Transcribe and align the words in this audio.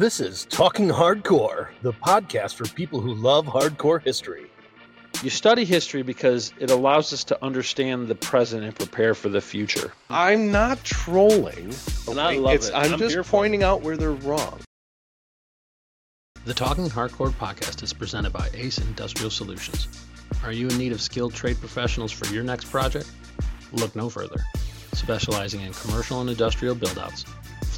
This 0.00 0.18
is 0.18 0.46
Talking 0.46 0.88
Hardcore, 0.88 1.68
the 1.82 1.92
podcast 1.92 2.54
for 2.54 2.64
people 2.64 3.02
who 3.02 3.12
love 3.12 3.44
hardcore 3.44 4.02
history. 4.02 4.50
You 5.22 5.28
study 5.28 5.66
history 5.66 6.00
because 6.00 6.54
it 6.58 6.70
allows 6.70 7.12
us 7.12 7.22
to 7.24 7.44
understand 7.44 8.08
the 8.08 8.14
present 8.14 8.64
and 8.64 8.74
prepare 8.74 9.14
for 9.14 9.28
the 9.28 9.42
future. 9.42 9.92
I'm 10.08 10.50
not 10.50 10.82
trolling. 10.84 11.74
And 12.08 12.18
I 12.18 12.36
love 12.38 12.54
It's- 12.54 12.70
it. 12.70 12.74
I'm, 12.74 12.94
I'm 12.94 12.98
just 12.98 13.30
pointing 13.30 13.62
out 13.62 13.82
where 13.82 13.98
they're 13.98 14.12
wrong. 14.12 14.60
The 16.46 16.54
Talking 16.54 16.88
Hardcore 16.88 17.32
podcast 17.32 17.82
is 17.82 17.92
presented 17.92 18.32
by 18.32 18.48
Ace 18.54 18.78
Industrial 18.78 19.28
Solutions. 19.30 19.86
Are 20.44 20.52
you 20.52 20.68
in 20.68 20.78
need 20.78 20.92
of 20.92 21.02
skilled 21.02 21.34
trade 21.34 21.60
professionals 21.60 22.10
for 22.10 22.24
your 22.32 22.42
next 22.42 22.70
project? 22.70 23.12
Look 23.72 23.94
no 23.94 24.08
further. 24.08 24.40
Specializing 24.94 25.60
in 25.60 25.74
commercial 25.74 26.22
and 26.22 26.30
industrial 26.30 26.74
buildouts, 26.74 27.26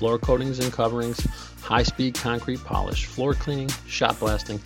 floor 0.03 0.19
coatings 0.19 0.59
and 0.59 0.73
coverings, 0.73 1.25
high 1.61 1.85
speed 1.85 2.13
concrete 2.13 2.59
polish, 2.65 3.07
floor 3.07 3.35
cleaning, 3.35 3.71
shot 3.87 4.19
blasting, 4.19 4.61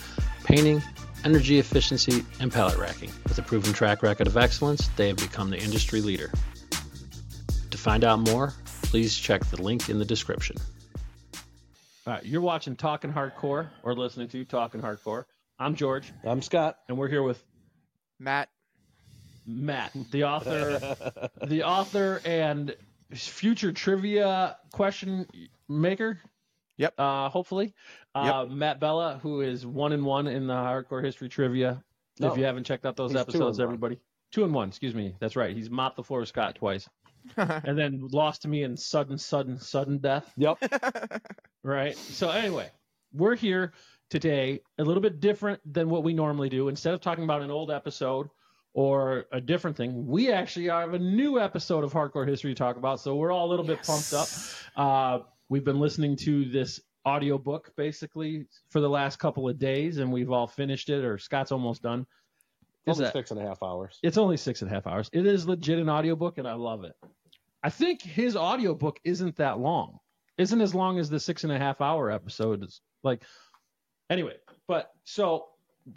painting, 0.44 0.82
energy 1.26 1.58
efficiency, 1.58 2.24
and 2.40 2.50
pallet 2.50 2.78
racking. 2.78 3.10
With 3.24 3.36
a 3.36 3.42
proven 3.42 3.74
track 3.74 4.02
record 4.02 4.28
of 4.28 4.38
excellence, 4.38 4.88
they 4.96 5.08
have 5.08 5.18
become 5.18 5.50
the 5.50 5.58
industry 5.58 6.00
leader. 6.00 6.32
To 7.70 7.76
find 7.76 8.02
out 8.02 8.20
more, 8.20 8.54
please 8.84 9.14
check 9.14 9.44
the 9.50 9.60
link 9.60 9.90
in 9.90 9.98
the 9.98 10.06
description. 10.06 10.56
All 12.06 12.14
right, 12.14 12.24
you're 12.24 12.40
watching 12.40 12.74
Talking 12.74 13.12
Hardcore 13.12 13.68
or 13.82 13.94
listening 13.94 14.28
to 14.28 14.42
Talking 14.46 14.80
Hardcore. 14.80 15.26
I'm 15.58 15.74
George, 15.74 16.14
I'm 16.24 16.40
Scott. 16.40 16.78
and 16.88 16.96
we're 16.96 17.08
here 17.08 17.22
with 17.22 17.44
Matt. 18.18 18.48
Matt, 19.46 19.92
the 20.10 20.24
author, 20.24 20.96
the 21.44 21.62
author 21.62 22.22
and 22.24 22.74
future 23.12 23.72
trivia 23.72 24.56
question 24.72 25.26
maker. 25.68 26.20
Yep. 26.78 26.94
Uh, 26.98 27.28
hopefully, 27.30 27.74
uh, 28.14 28.44
Matt 28.48 28.80
Bella, 28.80 29.18
who 29.22 29.40
is 29.40 29.64
one 29.64 29.92
and 29.92 30.04
one 30.04 30.26
in 30.26 30.46
the 30.46 30.54
hardcore 30.54 31.02
history 31.02 31.28
trivia. 31.28 31.82
No. 32.18 32.32
if 32.32 32.38
you 32.38 32.44
haven't 32.44 32.64
checked 32.64 32.86
out 32.86 32.96
those 32.96 33.10
He's 33.10 33.16
two 33.16 33.20
episodes, 33.22 33.58
and 33.58 33.66
one. 33.66 33.74
everybody, 33.74 34.00
two 34.32 34.44
and 34.44 34.52
one. 34.54 34.68
Excuse 34.68 34.94
me. 34.94 35.14
That's 35.20 35.36
right. 35.36 35.54
He's 35.54 35.70
mopped 35.70 35.96
the 35.96 36.02
floor 36.02 36.20
with 36.20 36.28
Scott 36.28 36.54
twice, 36.54 36.88
and 37.36 37.78
then 37.78 38.08
lost 38.10 38.42
to 38.42 38.48
me 38.48 38.62
in 38.62 38.76
sudden, 38.76 39.18
sudden, 39.18 39.58
sudden 39.58 39.98
death. 39.98 40.32
Yep. 40.36 40.58
Right. 41.62 41.96
So 41.96 42.30
anyway, 42.30 42.70
we're 43.12 43.34
here 43.34 43.72
today 44.08 44.60
a 44.78 44.84
little 44.84 45.02
bit 45.02 45.18
different 45.18 45.60
than 45.74 45.90
what 45.90 46.04
we 46.04 46.14
normally 46.14 46.48
do. 46.48 46.68
Instead 46.68 46.94
of 46.94 47.00
talking 47.00 47.24
about 47.24 47.42
an 47.42 47.50
old 47.50 47.72
episode 47.72 48.28
or 48.76 49.24
a 49.32 49.40
different 49.40 49.74
thing, 49.74 50.06
we 50.06 50.30
actually 50.30 50.66
have 50.66 50.92
a 50.92 50.98
new 50.98 51.40
episode 51.40 51.82
of 51.82 51.94
Hardcore 51.94 52.28
History 52.28 52.50
to 52.52 52.54
talk 52.54 52.76
about. 52.76 53.00
So 53.00 53.16
we're 53.16 53.32
all 53.32 53.46
a 53.46 53.50
little 53.50 53.64
bit 53.64 53.82
pumped 53.82 54.12
up. 54.12 54.28
Uh, 54.76 55.20
we've 55.48 55.64
been 55.64 55.80
listening 55.80 56.14
to 56.16 56.44
this 56.44 56.78
audiobook 57.06 57.72
basically 57.74 58.44
for 58.68 58.82
the 58.82 58.88
last 58.90 59.18
couple 59.18 59.48
of 59.48 59.58
days, 59.58 59.96
and 59.96 60.12
we've 60.12 60.30
all 60.30 60.46
finished 60.46 60.90
it, 60.90 61.06
or 61.06 61.16
Scott's 61.16 61.52
almost 61.52 61.80
done. 61.82 62.06
Is 62.86 62.98
Only 62.98 63.04
that- 63.06 63.12
six 63.14 63.30
and 63.30 63.40
a 63.40 63.44
half 63.46 63.62
hours. 63.62 63.98
it's 64.02 64.18
only 64.18 64.36
six 64.36 64.60
and 64.60 64.70
a 64.70 64.74
half 64.74 64.86
hours. 64.86 65.08
It 65.10 65.24
is 65.24 65.48
legit 65.48 65.78
an 65.78 65.88
audiobook, 65.88 66.36
and 66.36 66.46
I 66.46 66.52
love 66.52 66.84
it. 66.84 66.92
I 67.62 67.70
think 67.70 68.02
his 68.02 68.36
audiobook 68.36 69.00
isn't 69.04 69.36
that 69.36 69.58
long. 69.58 70.00
Isn't 70.36 70.60
as 70.60 70.74
long 70.74 70.98
as 70.98 71.08
the 71.08 71.18
six 71.18 71.44
and 71.44 71.52
a 71.52 71.58
half 71.58 71.80
hour 71.80 72.10
episode 72.10 72.62
is 72.62 72.82
like 73.02 73.22
anyway, 74.10 74.34
but 74.68 74.92
so 75.04 75.46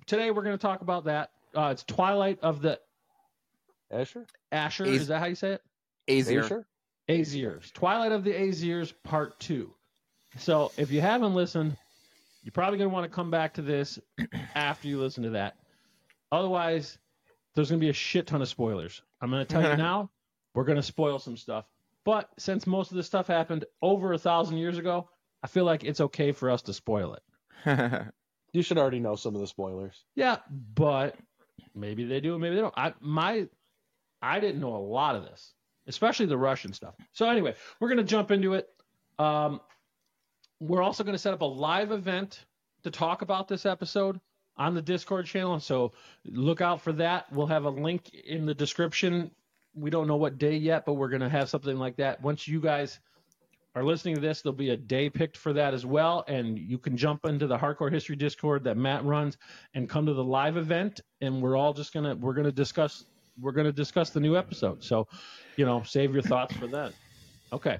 today 0.05 0.31
we're 0.31 0.43
gonna 0.43 0.57
talk 0.57 0.79
about 0.79 1.03
that. 1.03 1.31
Uh, 1.55 1.69
it's 1.71 1.83
Twilight 1.83 2.39
of 2.41 2.61
the 2.61 2.79
Asher? 3.91 4.25
Asher. 4.51 4.85
Az- 4.85 5.01
Is 5.01 5.07
that 5.07 5.19
how 5.19 5.25
you 5.25 5.35
say 5.35 5.53
it? 5.53 5.61
Azier. 6.09 6.43
Asher? 6.43 6.67
Azirs. 7.09 7.73
Twilight 7.73 8.11
of 8.11 8.23
the 8.23 8.31
Azirs 8.31 8.93
Part 9.03 9.39
Two. 9.39 9.73
So 10.37 10.71
if 10.77 10.91
you 10.91 11.01
haven't 11.01 11.33
listened, 11.33 11.75
you're 12.43 12.51
probably 12.51 12.77
gonna 12.77 12.89
want 12.89 13.05
to 13.09 13.15
come 13.15 13.31
back 13.31 13.55
to 13.55 13.61
this 13.63 13.97
after 14.55 14.87
you 14.87 14.99
listen 14.99 15.23
to 15.23 15.31
that. 15.31 15.55
Otherwise, 16.31 16.97
there's 17.55 17.69
gonna 17.69 17.79
be 17.79 17.89
a 17.89 17.93
shit 17.93 18.27
ton 18.27 18.41
of 18.41 18.47
spoilers. 18.47 19.01
I'm 19.21 19.31
gonna 19.31 19.45
tell 19.45 19.63
you 19.63 19.75
now, 19.77 20.11
we're 20.53 20.65
gonna 20.65 20.83
spoil 20.83 21.17
some 21.19 21.35
stuff. 21.37 21.65
But 22.05 22.29
since 22.37 22.67
most 22.67 22.91
of 22.91 22.97
this 22.97 23.07
stuff 23.07 23.27
happened 23.27 23.65
over 23.81 24.13
a 24.13 24.17
thousand 24.19 24.57
years 24.57 24.77
ago, 24.77 25.09
I 25.43 25.47
feel 25.47 25.65
like 25.65 25.83
it's 25.83 25.99
okay 26.01 26.31
for 26.31 26.49
us 26.51 26.61
to 26.63 26.73
spoil 26.73 27.15
it. 27.65 28.03
You 28.51 28.63
should 28.63 28.79
already 28.79 28.99
know 28.99 29.15
some 29.15 29.35
of 29.35 29.41
the 29.41 29.45
spoilers. 29.47 30.03
Yeah, 30.15 30.37
but 30.73 31.15
maybe 31.75 32.05
they 32.05 32.19
do, 32.19 32.37
maybe 32.37 32.55
they 32.55 32.61
don't. 32.61 32.73
I 32.77 32.93
my 32.99 33.47
I 34.21 34.39
didn't 34.39 34.61
know 34.61 34.75
a 34.75 34.77
lot 34.77 35.15
of 35.15 35.23
this, 35.23 35.53
especially 35.87 36.25
the 36.25 36.37
Russian 36.37 36.73
stuff. 36.73 36.95
So 37.11 37.29
anyway, 37.29 37.55
we're 37.79 37.89
gonna 37.89 38.03
jump 38.03 38.31
into 38.31 38.53
it. 38.53 38.69
Um, 39.17 39.61
we're 40.59 40.81
also 40.81 41.03
gonna 41.03 41.17
set 41.17 41.33
up 41.33 41.41
a 41.41 41.45
live 41.45 41.91
event 41.91 42.45
to 42.83 42.91
talk 42.91 43.21
about 43.21 43.47
this 43.47 43.65
episode 43.65 44.19
on 44.57 44.73
the 44.73 44.81
Discord 44.81 45.25
channel. 45.25 45.59
So 45.59 45.93
look 46.25 46.61
out 46.61 46.81
for 46.81 46.93
that. 46.93 47.31
We'll 47.31 47.47
have 47.47 47.65
a 47.65 47.69
link 47.69 48.13
in 48.13 48.45
the 48.45 48.53
description. 48.53 49.31
We 49.73 49.89
don't 49.89 50.07
know 50.07 50.17
what 50.17 50.37
day 50.37 50.57
yet, 50.57 50.85
but 50.85 50.93
we're 50.93 51.09
gonna 51.09 51.29
have 51.29 51.49
something 51.49 51.77
like 51.77 51.97
that. 51.97 52.21
Once 52.21 52.47
you 52.47 52.59
guys 52.59 52.99
are 53.75 53.83
listening 53.83 54.15
to 54.15 54.21
this, 54.21 54.41
there'll 54.41 54.55
be 54.55 54.71
a 54.71 54.77
day 54.77 55.09
picked 55.09 55.37
for 55.37 55.53
that 55.53 55.73
as 55.73 55.85
well, 55.85 56.23
and 56.27 56.57
you 56.57 56.77
can 56.77 56.97
jump 56.97 57.25
into 57.25 57.47
the 57.47 57.57
Hardcore 57.57 57.91
History 57.91 58.15
Discord 58.15 58.63
that 58.63 58.77
Matt 58.77 59.05
runs 59.05 59.37
and 59.73 59.87
come 59.87 60.05
to 60.05 60.13
the 60.13 60.23
live 60.23 60.57
event, 60.57 61.01
and 61.21 61.41
we're 61.41 61.55
all 61.55 61.73
just 61.73 61.93
gonna 61.93 62.15
we're 62.15 62.33
gonna 62.33 62.51
discuss 62.51 63.05
we're 63.39 63.51
gonna 63.51 63.71
discuss 63.71 64.09
the 64.09 64.19
new 64.19 64.35
episode. 64.35 64.83
So, 64.83 65.07
you 65.55 65.65
know, 65.65 65.83
save 65.83 66.13
your 66.13 66.23
thoughts 66.23 66.55
for 66.55 66.67
then. 66.67 66.91
Okay, 67.53 67.79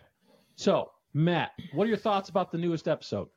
so 0.56 0.92
Matt, 1.14 1.52
what 1.74 1.86
are 1.86 1.88
your 1.88 1.98
thoughts 1.98 2.30
about 2.30 2.52
the 2.52 2.58
newest 2.58 2.88
episode? 2.88 3.28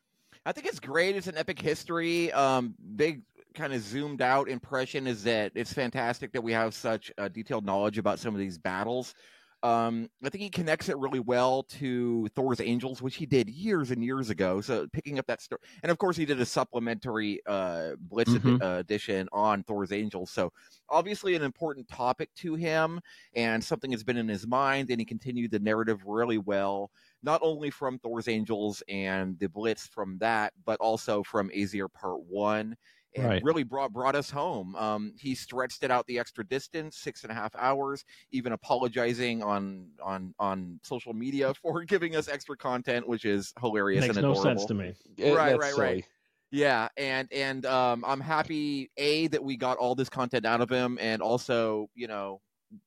I 0.45 0.53
think 0.53 0.67
it's 0.67 0.81
great. 0.81 1.17
It's 1.17 1.29
an 1.29 1.39
epic 1.39 1.61
history. 1.61 2.33
Um, 2.33 2.75
big 2.97 3.23
kind 3.55 3.73
of 3.73 3.83
zoomed 3.83 4.23
out 4.23 4.49
impression 4.49 5.07
is 5.07 5.25
that 5.25 5.53
it's 5.55 5.73
fantastic 5.73 6.33
that 6.33 6.43
we 6.43 6.53
have 6.53 6.75
such 6.75 7.13
uh, 7.19 7.29
detailed 7.29 7.65
knowledge 7.65 7.99
about 7.99 8.19
some 8.19 8.35
of 8.35 8.41
these 8.41 8.59
battles. 8.59 9.15
Um, 9.63 10.09
I 10.25 10.29
think 10.29 10.43
he 10.43 10.51
connects 10.51 10.89
it 10.89 10.99
really 10.99 11.21
well 11.21 11.63
to 11.65 12.27
Thor's 12.35 12.61
Angels, 12.61 13.01
which 13.01 13.15
he 13.17 13.27
did 13.27 13.49
years 13.49 13.93
and 13.93 14.03
years 14.03 14.29
ago. 14.29 14.61
So 14.61 14.89
picking 14.93 15.21
up 15.21 15.27
that 15.29 15.41
story, 15.41 15.61
and 15.83 15.93
of 15.93 15.99
course 15.99 16.17
he 16.17 16.25
did 16.25 16.41
a 16.41 16.47
supplementary 16.47 17.41
uh, 17.47 17.95
Blitz 18.01 18.33
Mhm. 18.33 18.61
uh, 18.61 18.79
edition 18.81 19.29
on 19.33 19.63
Thor's 19.63 19.93
Angels. 19.93 20.31
So 20.33 20.53
obviously 20.89 21.37
an 21.37 21.43
important 21.43 21.87
topic 21.87 22.35
to 22.37 22.55
him 22.57 23.01
and 23.37 23.63
something 23.63 23.91
that's 23.93 24.03
been 24.03 24.17
in 24.17 24.29
his 24.29 24.47
mind, 24.47 24.91
and 24.91 25.01
he 25.01 25.05
continued 25.05 25.53
the 25.53 25.61
narrative 25.61 26.05
really 26.07 26.39
well 26.39 26.91
not 27.23 27.41
only 27.45 27.71
from 27.71 28.01
Thor's 28.01 28.27
Angels 28.27 28.83
and 28.89 29.39
the 29.39 29.49
Blitz 29.49 29.87
from 29.87 30.19
that, 30.19 30.53
but 30.65 30.81
also 30.81 31.23
from 31.23 31.51
Azier 31.51 31.89
Part 31.93 32.21
One, 32.25 32.77
and 33.15 33.27
Right. 33.27 33.43
really 33.45 33.63
brought 33.63 33.93
brought 33.93 34.15
us 34.15 34.31
home. 34.31 34.75
Um, 34.77 35.13
he 35.19 35.35
stretched 35.35 35.83
it 35.83 35.91
out 35.91 36.07
the 36.07 36.19
extra 36.19 36.47
distance, 36.47 36.97
six 36.99 37.23
and 37.23 37.31
a 37.31 37.35
half 37.35 37.55
hours, 37.57 38.05
even 38.31 38.53
apologizing 38.53 39.43
on 39.43 39.89
on 40.03 40.35
on 40.39 40.81
social 40.83 41.13
media 41.13 41.53
for 41.63 41.85
giving 41.85 42.17
us 42.17 42.29
extra 42.29 42.57
content, 42.57 43.07
which 43.07 43.25
is 43.25 43.53
hilarious 43.61 44.03
Makes 44.03 44.17
and 44.17 44.23
no 44.23 44.33
adorable. 44.33 44.43
sense 44.61 44.67
to 44.67 44.75
me. 44.75 44.95
It- 45.19 45.35
Right, 45.35 45.51
that's 45.51 45.61
right, 45.61 45.73
silly. 45.75 45.87
right. 45.87 46.07
Yeah, 46.51 46.89
and 46.99 47.29
and 47.33 47.65
um, 47.67 48.05
I'm 48.07 48.21
happy 48.21 48.91
a 48.99 49.27
that 49.29 49.43
we 49.43 49.57
got 49.57 49.79
all 49.79 49.95
this 49.95 50.11
content 50.11 50.45
out 50.45 50.61
of 50.61 50.69
him, 50.69 50.99
and 51.01 51.23
also 51.23 51.89
you 51.95 52.07
know 52.09 52.41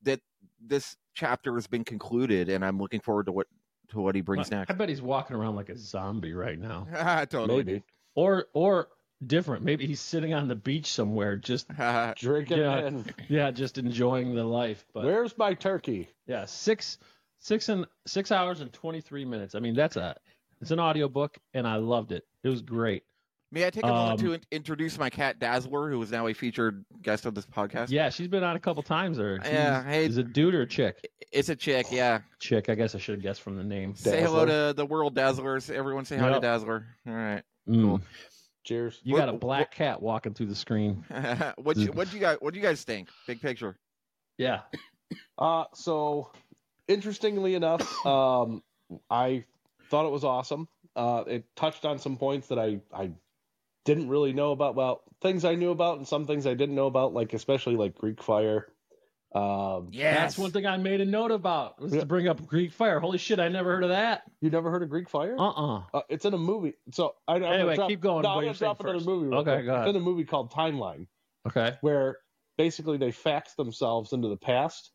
that 0.03 0.19
this 0.59 0.95
chapter 1.15 1.55
has 1.55 1.65
been 1.65 1.83
concluded, 1.83 2.49
and 2.49 2.63
I'm 2.63 2.77
looking 2.77 2.99
forward 2.99 3.25
to 3.25 3.31
what 3.31 3.47
to 3.89 3.99
what 4.01 4.13
he 4.15 4.21
brings 4.21 4.51
I 4.51 4.57
next. 4.57 4.71
I 4.71 4.75
bet 4.75 4.89
he's 4.89 5.01
walking 5.01 5.35
around 5.35 5.55
like 5.55 5.69
a 5.69 5.77
zombie 5.77 6.33
right 6.33 6.59
now, 6.59 6.87
totally. 7.29 7.63
Maybe. 7.63 7.83
or 8.13 8.45
or 8.53 8.89
different. 9.27 9.63
Maybe 9.63 9.85
he's 9.87 9.99
sitting 10.01 10.33
on 10.33 10.47
the 10.47 10.55
beach 10.55 10.91
somewhere, 10.91 11.35
just 11.37 11.67
Drinking 12.17 12.57
Yeah. 12.59 12.77
and 12.77 13.13
yeah, 13.29 13.51
just 13.51 13.77
enjoying 13.77 14.35
the 14.35 14.43
life. 14.43 14.85
But 14.93 15.05
where's 15.05 15.37
my 15.37 15.53
turkey? 15.53 16.09
Yeah, 16.27 16.45
six 16.45 16.97
six 17.39 17.69
and 17.69 17.85
six 18.07 18.31
hours 18.31 18.61
and 18.61 18.71
twenty 18.73 19.01
three 19.01 19.25
minutes. 19.25 19.55
I 19.55 19.59
mean, 19.59 19.75
that's 19.75 19.95
a 19.97 20.15
it's 20.61 20.71
an 20.71 20.79
audiobook 20.79 21.37
and 21.53 21.67
I 21.67 21.75
loved 21.75 22.11
it. 22.11 22.25
It 22.43 22.49
was 22.49 22.61
great. 22.61 23.03
May 23.51 23.65
I 23.67 23.69
take 23.69 23.83
a 23.83 23.87
moment 23.87 24.19
Um, 24.21 24.25
to 24.25 24.33
in- 24.33 24.41
introduce 24.51 24.97
my 24.97 25.09
cat 25.09 25.39
Dazzler, 25.39 25.89
who 25.89 26.01
is 26.01 26.11
now 26.11 26.27
a 26.27 26.33
featured 26.33 26.83
guest 27.01 27.25
of 27.25 27.35
this 27.35 27.45
podcast? 27.45 27.89
Yeah, 27.89 28.09
she's 28.09 28.27
been 28.27 28.43
on 28.43 28.55
a 28.55 28.59
couple 28.59 28.81
times 28.83 29.19
or 29.19 29.39
Yeah, 29.45 29.83
hey- 29.83 30.05
is 30.05 30.17
it 30.17 30.33
dude 30.33 30.55
or 30.55 30.61
a 30.61 30.67
chick? 30.67 31.07
It's 31.31 31.49
a 31.49 31.55
chick, 31.55 31.87
yeah. 31.91 32.19
Chick, 32.39 32.69
I 32.69 32.75
guess 32.75 32.95
I 32.95 32.97
should 32.97 33.15
have 33.15 33.21
guessed 33.23 33.41
from 33.41 33.55
the 33.55 33.63
name. 33.63 33.95
Say 33.95 34.21
hello 34.21 34.45
to 34.45 34.73
the 34.75 34.85
world 34.85 35.15
Dazzlers. 35.15 35.69
Everyone 35.69 36.05
say 36.05 36.17
hi 36.17 36.27
Yep. 36.31 36.41
to 36.41 36.47
Dazzler. 36.47 36.85
All 37.07 37.13
right. 37.13 37.43
Mm. 37.69 38.01
Cheers. 38.65 38.99
You 39.03 39.15
got 39.15 39.29
a 39.29 39.33
black 39.33 39.71
cat 39.71 40.01
walking 40.01 40.33
through 40.33 40.47
the 40.47 40.55
screen. 40.55 41.05
what 41.57 41.77
you 41.77 41.91
what 41.91 42.11
you 42.11 42.19
guys 42.19 42.37
what 42.39 42.53
do 42.53 42.59
you 42.59 42.65
guys 42.65 42.83
think? 42.83 43.09
Big 43.27 43.39
picture. 43.39 43.77
Yeah. 44.37 44.61
Uh, 45.37 45.65
so 45.73 46.31
interestingly 46.87 47.53
enough, 47.53 48.05
um, 48.05 48.63
I 49.09 49.45
thought 49.89 50.07
it 50.07 50.11
was 50.11 50.23
awesome. 50.23 50.67
Uh, 50.95 51.23
it 51.27 51.45
touched 51.55 51.85
on 51.85 51.99
some 51.99 52.17
points 52.17 52.47
that 52.47 52.57
I, 52.57 52.79
I 52.93 53.11
didn't 53.83 54.09
really 54.09 54.33
know 54.33 54.51
about. 54.51 54.75
Well, 54.75 55.03
things 55.21 55.45
I 55.45 55.55
knew 55.55 55.71
about 55.71 55.97
and 55.97 56.07
some 56.07 56.25
things 56.25 56.47
I 56.47 56.55
didn't 56.55 56.75
know 56.75 56.87
about, 56.87 57.13
like 57.13 57.33
especially 57.33 57.75
like 57.75 57.95
Greek 57.95 58.23
fire. 58.23 58.67
Um, 59.35 59.89
Yes. 59.91 60.17
That's 60.17 60.37
one 60.37 60.51
thing 60.51 60.65
I 60.65 60.77
made 60.77 61.01
a 61.01 61.05
note 61.05 61.31
about 61.31 61.79
was 61.81 61.93
Yeah. 61.93 61.99
to 61.99 62.05
bring 62.05 62.27
up 62.29 62.45
Greek 62.47 62.71
fire. 62.71 62.99
Holy 63.01 63.17
shit, 63.17 63.39
I 63.39 63.49
never 63.49 63.73
heard 63.75 63.83
of 63.83 63.89
that. 63.89 64.23
you 64.39 64.49
never 64.49 64.71
heard 64.71 64.81
of 64.81 64.89
Greek 64.89 65.09
Fire? 65.09 65.35
Uh 65.37 65.49
uh 65.49 65.83
Uh, 65.93 66.01
it's 66.09 66.23
in 66.25 66.33
a 66.33 66.37
movie. 66.37 66.73
So 66.91 67.15
I, 67.27 67.35
I'm 67.35 67.43
Anyway, 67.43 67.75
drop- 67.75 67.89
keep 67.89 67.99
going. 68.01 68.23
No, 68.23 68.29
what 68.29 68.37
I'm 68.37 68.43
you're 68.45 68.53
gonna 68.53 68.59
drop 68.59 68.77
saying 68.77 68.89
another 68.89 68.99
first. 68.99 69.05
movie. 69.07 69.27
real 69.27 69.39
Okay, 69.39 69.53
quick. 69.55 69.65
go 69.65 69.73
ahead. 69.73 69.87
It's 69.87 69.95
in 69.95 70.01
a 70.01 70.05
movie 70.05 70.23
called 70.23 70.51
Timeline, 70.53 71.07
Okay. 71.47 71.75
where 71.81 72.17
basically 72.57 72.97
they 72.97 73.11
fax 73.11 73.55
themselves 73.55 74.13
into 74.13 74.29
the 74.29 74.37
past. 74.37 74.91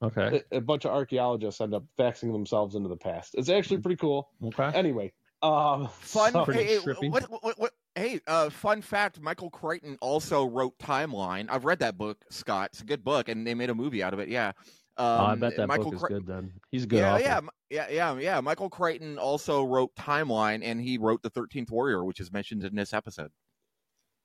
Okay. 0.00 0.42
A, 0.52 0.56
a 0.58 0.60
bunch 0.60 0.84
of 0.84 0.92
archaeologists 0.92 1.60
end 1.60 1.74
up 1.74 1.84
faxing 1.98 2.32
themselves 2.32 2.74
into 2.76 2.88
the 2.88 2.96
past. 2.96 3.34
It's 3.36 3.48
actually 3.48 3.80
pretty 3.80 3.96
cool. 3.96 4.30
Okay. 4.44 4.70
Anyway, 4.74 5.12
um, 5.42 5.88
Fun. 6.00 6.30
so- 6.32 6.44
Pretty 6.44 6.62
hey, 6.64 6.78
what, 6.78 7.24
what, 7.30 7.58
what, 7.58 7.71
hey, 7.94 8.20
uh, 8.26 8.50
fun 8.50 8.82
fact: 8.82 9.20
Michael 9.20 9.50
Crichton 9.50 9.98
also 10.00 10.44
wrote 10.44 10.78
Timeline. 10.78 11.46
I've 11.48 11.64
read 11.64 11.80
that 11.80 11.96
book, 11.96 12.18
Scott. 12.30 12.70
It's 12.72 12.82
a 12.82 12.84
good 12.84 13.04
book, 13.04 13.28
and 13.28 13.46
they 13.46 13.54
made 13.54 13.70
a 13.70 13.74
movie 13.74 14.02
out 14.02 14.12
of 14.12 14.20
it. 14.20 14.28
Yeah. 14.28 14.52
Um, 14.98 15.06
oh, 15.06 15.24
I 15.24 15.34
bet 15.36 15.56
that 15.56 15.68
Michael 15.68 15.86
book 15.86 15.94
is 15.94 16.00
Cri- 16.02 16.14
good 16.14 16.26
then. 16.26 16.52
He's 16.70 16.84
a 16.84 16.86
good. 16.86 16.98
Yeah, 16.98 17.14
author. 17.14 17.22
yeah, 17.22 17.40
yeah, 17.70 17.86
yeah, 17.90 18.18
yeah. 18.18 18.40
Michael 18.40 18.68
Crichton 18.68 19.18
also 19.18 19.64
wrote 19.64 19.94
Timeline, 19.94 20.60
and 20.62 20.80
he 20.80 20.98
wrote 20.98 21.22
the 21.22 21.30
Thirteenth 21.30 21.70
Warrior, 21.70 22.04
which 22.04 22.20
is 22.20 22.32
mentioned 22.32 22.64
in 22.64 22.74
this 22.74 22.92
episode. 22.92 23.30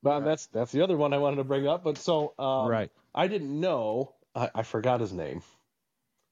But 0.04 0.22
that's 0.22 0.48
that's 0.48 0.72
the 0.72 0.82
other 0.82 0.98
one 0.98 1.14
I 1.14 1.18
wanted 1.18 1.38
to 1.38 1.44
bring 1.44 1.68
up. 1.68 1.84
But 1.84 1.98
so 1.98 2.34
um, 2.38 2.68
right. 2.68 2.92
I 3.16 3.28
didn't 3.28 3.60
know. 3.60 4.14
I, 4.36 4.50
I 4.54 4.64
forgot 4.64 5.00
his 5.00 5.14
name. 5.14 5.42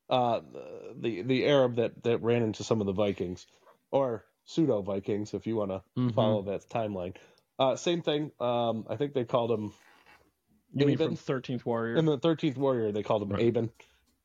Uh, 0.10 0.42
the 1.00 1.22
the 1.24 1.46
Arab 1.46 1.78
that 1.78 2.04
that 2.04 2.22
ran 2.22 2.44
into 2.44 2.64
some 2.64 2.82
of 2.82 2.88
the 2.88 2.94
Vikings, 2.94 3.48
or 3.90 4.26
pseudo 4.46 4.82
Vikings, 4.82 5.34
if 5.34 5.46
you 5.48 5.56
want 5.56 5.72
to 5.72 5.84
Mhm. 5.98 6.14
follow 6.14 6.42
that 6.44 6.62
timeline. 6.70 7.16
Uh, 7.60 7.76
same 7.76 8.02
thing. 8.02 8.32
Um, 8.40 8.86
I 8.90 8.96
think 8.96 9.14
they 9.14 9.26
called 9.26 9.52
him. 9.52 9.74
You 10.74 10.86
mean 10.86 10.96
Ibn. 10.96 11.08
from 11.10 11.16
Thirteenth 11.16 11.66
Warrior? 11.66 11.96
in 11.96 12.06
the 12.06 12.18
Thirteenth 12.18 12.58
Warrior. 12.58 12.92
They 12.92 13.04
called 13.04 13.22
him 13.24 13.30
Right. 13.30 13.44
Ibn. 13.44 13.70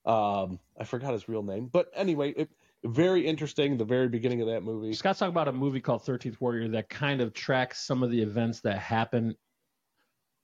Um, 0.05 0.59
I 0.79 0.85
forgot 0.85 1.13
his 1.13 1.29
real 1.29 1.43
name, 1.43 1.67
but 1.69 1.91
anyway, 1.95 2.31
it, 2.33 2.51
very 2.85 3.27
interesting. 3.27 3.77
The 3.77 3.85
very 3.85 4.09
beginning 4.09 4.41
of 4.41 4.49
that 4.49 4.63
movie. 4.63 4.93
Scott's 4.95 5.19
talking 5.21 5.33
about 5.33 5.47
a 5.49 5.53
movie 5.53 5.81
called 5.81 6.03
Thirteenth 6.03 6.41
Warrior 6.41 6.69
that 6.69 6.89
kind 6.89 7.21
of 7.21 7.33
tracks 7.35 7.81
some 7.81 8.03
of 8.03 8.11
the 8.11 8.21
events 8.21 8.61
that 8.63 8.79
happen. 8.79 9.37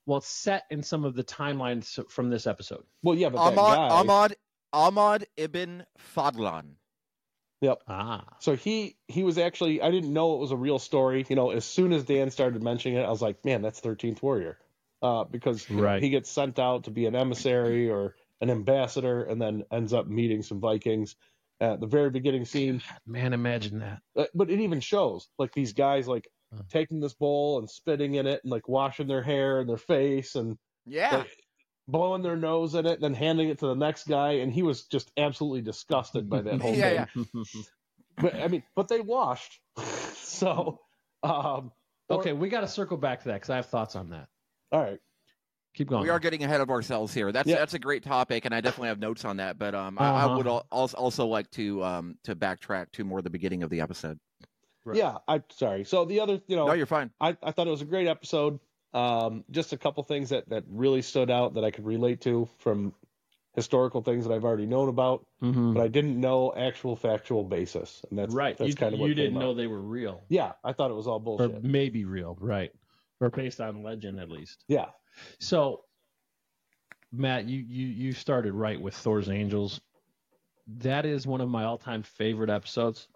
Well, 0.05 0.19
it's 0.19 0.29
set 0.29 0.65
in 0.71 0.83
some 0.85 1.05
of 1.05 1.15
the 1.17 1.25
timelines 1.25 1.99
from 2.11 2.31
this 2.31 2.47
episode. 2.47 2.85
Well, 3.03 3.17
yeah, 3.17 3.31
but 3.31 3.43
that 3.51 3.59
Ahmad, 3.59 3.77
guy. 3.77 3.89
Ahmad, 3.89 4.37
Ahmad 4.73 5.27
ibn 5.37 5.85
Fadlan. 6.15 6.75
Ah, 7.87 8.41
So 8.41 8.55
he 8.55 8.99
he 9.09 9.25
was 9.25 9.39
actually 9.39 9.81
I 9.81 9.91
didn't 9.91 10.13
know 10.13 10.35
it 10.35 10.41
was 10.41 10.53
a 10.53 10.57
real 10.57 10.79
story. 10.79 11.25
You 11.29 11.37
know, 11.37 11.51
as 11.51 11.65
soon 11.65 11.93
as 11.93 12.05
Dan 12.05 12.31
started 12.31 12.63
mentioning 12.63 12.99
it, 12.99 13.03
I 13.05 13.11
was 13.11 13.23
like, 13.23 13.45
man, 13.45 13.63
that's 13.63 13.81
Thirteenth 13.81 14.23
Warrior, 14.23 14.59
uh, 15.03 15.25
because 15.25 15.69
you 15.71 15.77
know, 15.83 15.83
Right. 15.83 16.03
he 16.03 16.11
gets 16.11 16.31
sent 16.31 16.59
out 16.59 16.85
to 16.85 16.91
be 16.91 17.07
an 17.07 17.15
emissary 17.15 17.91
or 17.91 18.17
an 18.41 18.51
ambassador, 18.51 19.23
and 19.25 19.41
then 19.41 19.65
ends 19.73 19.93
up 19.93 20.07
meeting 20.07 20.43
some 20.43 20.61
Vikings. 20.61 21.17
At 21.59 21.81
the 21.81 21.87
very 21.87 22.11
beginning 22.11 22.45
scene, 22.45 22.83
man, 23.07 23.33
imagine 23.33 23.79
that. 23.79 24.03
uh, 24.17 24.27
but 24.35 24.51
it 24.51 24.61
even 24.61 24.81
shows 24.81 25.29
like 25.39 25.53
these 25.53 25.73
guys 25.73 26.07
like 26.07 26.29
Huh. 26.53 26.63
taking 26.69 27.01
this 27.01 27.15
bowl 27.15 27.59
and 27.59 27.71
spitting 27.71 28.15
in 28.15 28.27
it 28.27 28.41
and 28.45 28.51
like 28.51 28.69
washing 28.69 29.07
their 29.07 29.23
hair 29.23 29.61
and 29.61 29.69
their 29.69 29.79
face 29.79 30.35
and 30.35 30.59
Yeah. 30.85 31.19
like, 31.19 31.46
blowing 31.89 32.23
their 32.23 32.37
nose 32.37 32.75
in 32.75 32.87
it, 32.87 32.95
and 32.95 33.03
then 33.03 33.15
handing 33.15 33.49
it 33.49 33.59
to 33.61 33.67
the 33.67 33.75
next 33.75 34.07
guy, 34.09 34.33
and 34.35 34.53
he 34.53 34.63
was 34.63 34.85
just 34.85 35.11
absolutely 35.17 35.63
disgusted 35.63 36.29
by 36.29 36.43
that 36.43 36.61
whole 36.63 36.75
Yeah, 36.75 37.07
thing. 37.07 37.25
yeah. 37.35 37.63
But 38.19 38.35
I 38.37 38.49
mean, 38.49 38.63
but 38.75 38.89
they 38.89 39.01
washed, 39.03 39.61
so 40.15 40.81
um, 41.23 41.71
or- 42.09 42.19
okay, 42.21 42.33
we 42.33 42.49
got 42.49 42.63
to 42.63 42.69
circle 42.69 42.97
back 42.97 43.21
to 43.23 43.29
that 43.29 43.35
because 43.35 43.51
I 43.51 43.57
have 43.57 43.67
thoughts 43.67 43.95
on 43.97 44.11
that. 44.11 44.29
all 44.73 44.81
right. 44.83 44.99
Keep 45.75 45.89
going. 45.91 46.03
We 46.05 46.09
are 46.09 46.19
getting 46.19 46.43
ahead 46.43 46.63
of 46.63 46.71
ourselves 46.71 47.13
here. 47.13 47.31
That's 47.33 47.47
Yeah. 47.47 47.57
that's 47.57 47.75
a 47.75 47.79
great 47.79 48.03
topic, 48.03 48.47
and 48.47 48.55
I 48.55 48.63
definitely 48.63 48.89
have 48.89 48.99
notes 48.99 49.27
on 49.27 49.37
that. 49.37 49.59
But 49.59 49.75
um, 49.75 49.99
I, 49.99 50.05
I 50.07 50.25
Uh-huh. 50.25 50.37
would 50.39 50.47
al- 50.47 50.67
also 50.73 50.97
also 50.97 51.27
like 51.27 51.51
to 51.51 51.85
um 51.85 52.17
to 52.25 52.35
backtrack 52.35 52.93
to 52.93 53.05
more 53.05 53.21
the 53.21 53.29
beginning 53.29 53.63
of 53.63 53.69
the 53.69 53.83
episode. 53.83 54.19
Right. 54.87 54.97
Yeah, 54.97 55.19
I'm 55.29 55.45
sorry. 55.51 55.85
So 55.85 56.07
the 56.07 56.21
other, 56.21 56.41
you 56.47 56.57
know, 56.57 56.69
No, 56.69 56.73
you're 56.73 56.87
fine. 56.87 57.11
I, 57.21 57.37
I 57.43 57.51
thought 57.53 57.67
it 57.67 57.71
was 57.71 57.83
a 57.83 57.87
great 57.87 58.07
episode. 58.07 58.59
Um, 58.97 59.45
just 59.51 59.73
a 59.75 59.77
couple 59.77 60.03
things 60.05 60.31
that 60.31 60.49
that 60.49 60.65
really 60.69 61.03
stood 61.03 61.31
out 61.31 61.55
that 61.55 61.65
I 61.65 61.71
could 61.71 61.85
relate 61.85 62.23
to 62.23 62.49
from 62.59 62.95
historical 63.55 64.01
things 64.03 64.27
that 64.27 64.33
I've 64.35 64.45
already 64.45 64.67
known 64.67 64.89
about, 64.89 65.27
Mhm. 65.43 65.75
but 65.75 65.83
I 65.83 65.89
didn't 65.89 66.19
know 66.21 66.53
actual 66.55 66.97
factual 66.97 67.45
basis, 67.45 68.03
and 68.09 68.19
that's 68.19 68.35
right. 68.35 68.57
That's 68.57 68.71
you 68.71 68.75
kind 68.75 68.95
of 68.95 69.01
what 69.01 69.09
you 69.09 69.15
didn't 69.15 69.39
know 69.39 69.51
out. 69.51 69.57
they 69.57 69.67
were 69.67 69.81
real, 69.81 70.23
Yeah, 70.29 70.53
I 70.65 70.73
thought 70.73 70.91
it 70.91 70.95
was 70.95 71.07
all 71.07 71.19
bullshit. 71.21 71.51
or 71.57 71.61
maybe 71.61 72.05
real, 72.05 72.37
right? 72.41 72.73
Or 73.21 73.31
based 73.31 73.61
on 73.61 73.83
legend, 73.83 74.19
at 74.21 74.31
least. 74.31 74.65
Yeah, 74.69 74.91
So, 75.41 75.85
Matt, 77.13 77.47
you 77.47 77.61
you 77.61 77.87
you 77.87 78.13
started 78.13 78.53
right 78.53 78.81
with 78.81 78.95
Thor's 78.95 79.29
Angels. 79.31 79.81
That 80.67 81.07
is 81.07 81.27
one 81.27 81.41
of 81.41 81.49
my 81.49 81.65
all-time 81.65 82.03
favorite 82.03 82.51
episodes. 82.51 83.09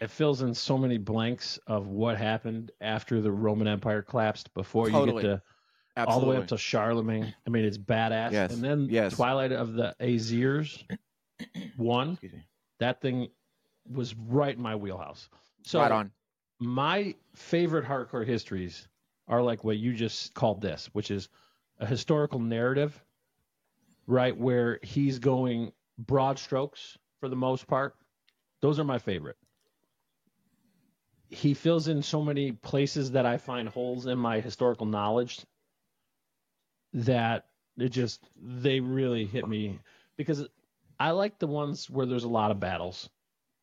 It 0.00 0.10
fills 0.10 0.42
in 0.42 0.54
so 0.54 0.78
many 0.78 0.98
blanks 0.98 1.58
of 1.66 1.88
what 1.88 2.16
happened 2.16 2.70
after 2.80 3.20
the 3.20 3.30
Roman 3.32 3.66
Empire 3.68 4.02
collapsed 4.02 4.52
before 4.54 4.90
Totally. 4.90 5.22
you 5.22 5.28
get 5.28 5.36
to 5.36 5.42
Absolutely. 5.96 6.14
all 6.14 6.20
the 6.20 6.26
way 6.26 6.42
up 6.42 6.48
to 6.48 6.58
Charlemagne. 6.58 7.34
I 7.46 7.50
mean, 7.50 7.64
it's 7.64 7.78
badass. 7.78 8.32
Yes, 8.32 8.52
And 8.52 8.62
then 8.62 8.88
yes. 8.90 9.14
Twilight 9.16 9.52
of 9.52 9.72
the 9.74 9.94
Azirs 10.00 10.84
one. 11.76 12.18
That 12.78 13.00
thing 13.00 13.28
was 13.90 14.14
right 14.14 14.54
in 14.56 14.62
my 14.62 14.76
wheelhouse. 14.76 15.28
So 15.64 15.80
right 15.80 15.90
on. 15.90 16.12
my 16.60 17.14
favorite 17.34 17.84
hardcore 17.84 18.26
histories 18.26 18.86
are 19.26 19.42
like 19.42 19.64
what 19.64 19.76
you 19.78 19.92
just 19.92 20.34
called 20.34 20.60
this, 20.60 20.88
which 20.92 21.10
is 21.10 21.28
a 21.78 21.86
historical 21.86 22.38
narrative, 22.38 23.00
right? 24.06 24.36
Where 24.36 24.78
he's 24.82 25.18
going 25.18 25.72
broad 25.98 26.38
strokes 26.38 26.96
for 27.20 27.28
the 27.28 27.36
most 27.36 27.66
part. 27.66 27.96
Those 28.60 28.78
are 28.78 28.84
my 28.84 28.98
favorite. 28.98 29.36
He 31.30 31.54
fills 31.54 31.88
in 31.88 32.02
so 32.02 32.22
many 32.22 32.52
places 32.52 33.10
that 33.12 33.26
I 33.26 33.36
find 33.36 33.68
holes 33.68 34.06
in 34.06 34.18
my 34.18 34.40
historical 34.40 34.86
knowledge 34.86 35.40
that 36.94 37.46
it 37.76 37.90
just, 37.90 38.24
they 38.40 38.80
really 38.80 39.24
hit 39.26 39.46
me 39.46 39.78
because 40.16 40.46
I 40.98 41.10
like 41.12 41.38
the 41.38 41.46
ones 41.46 41.88
where 41.90 42.06
there's 42.06 42.24
a 42.24 42.28
lot 42.28 42.50
of 42.50 42.58
battles 42.60 43.10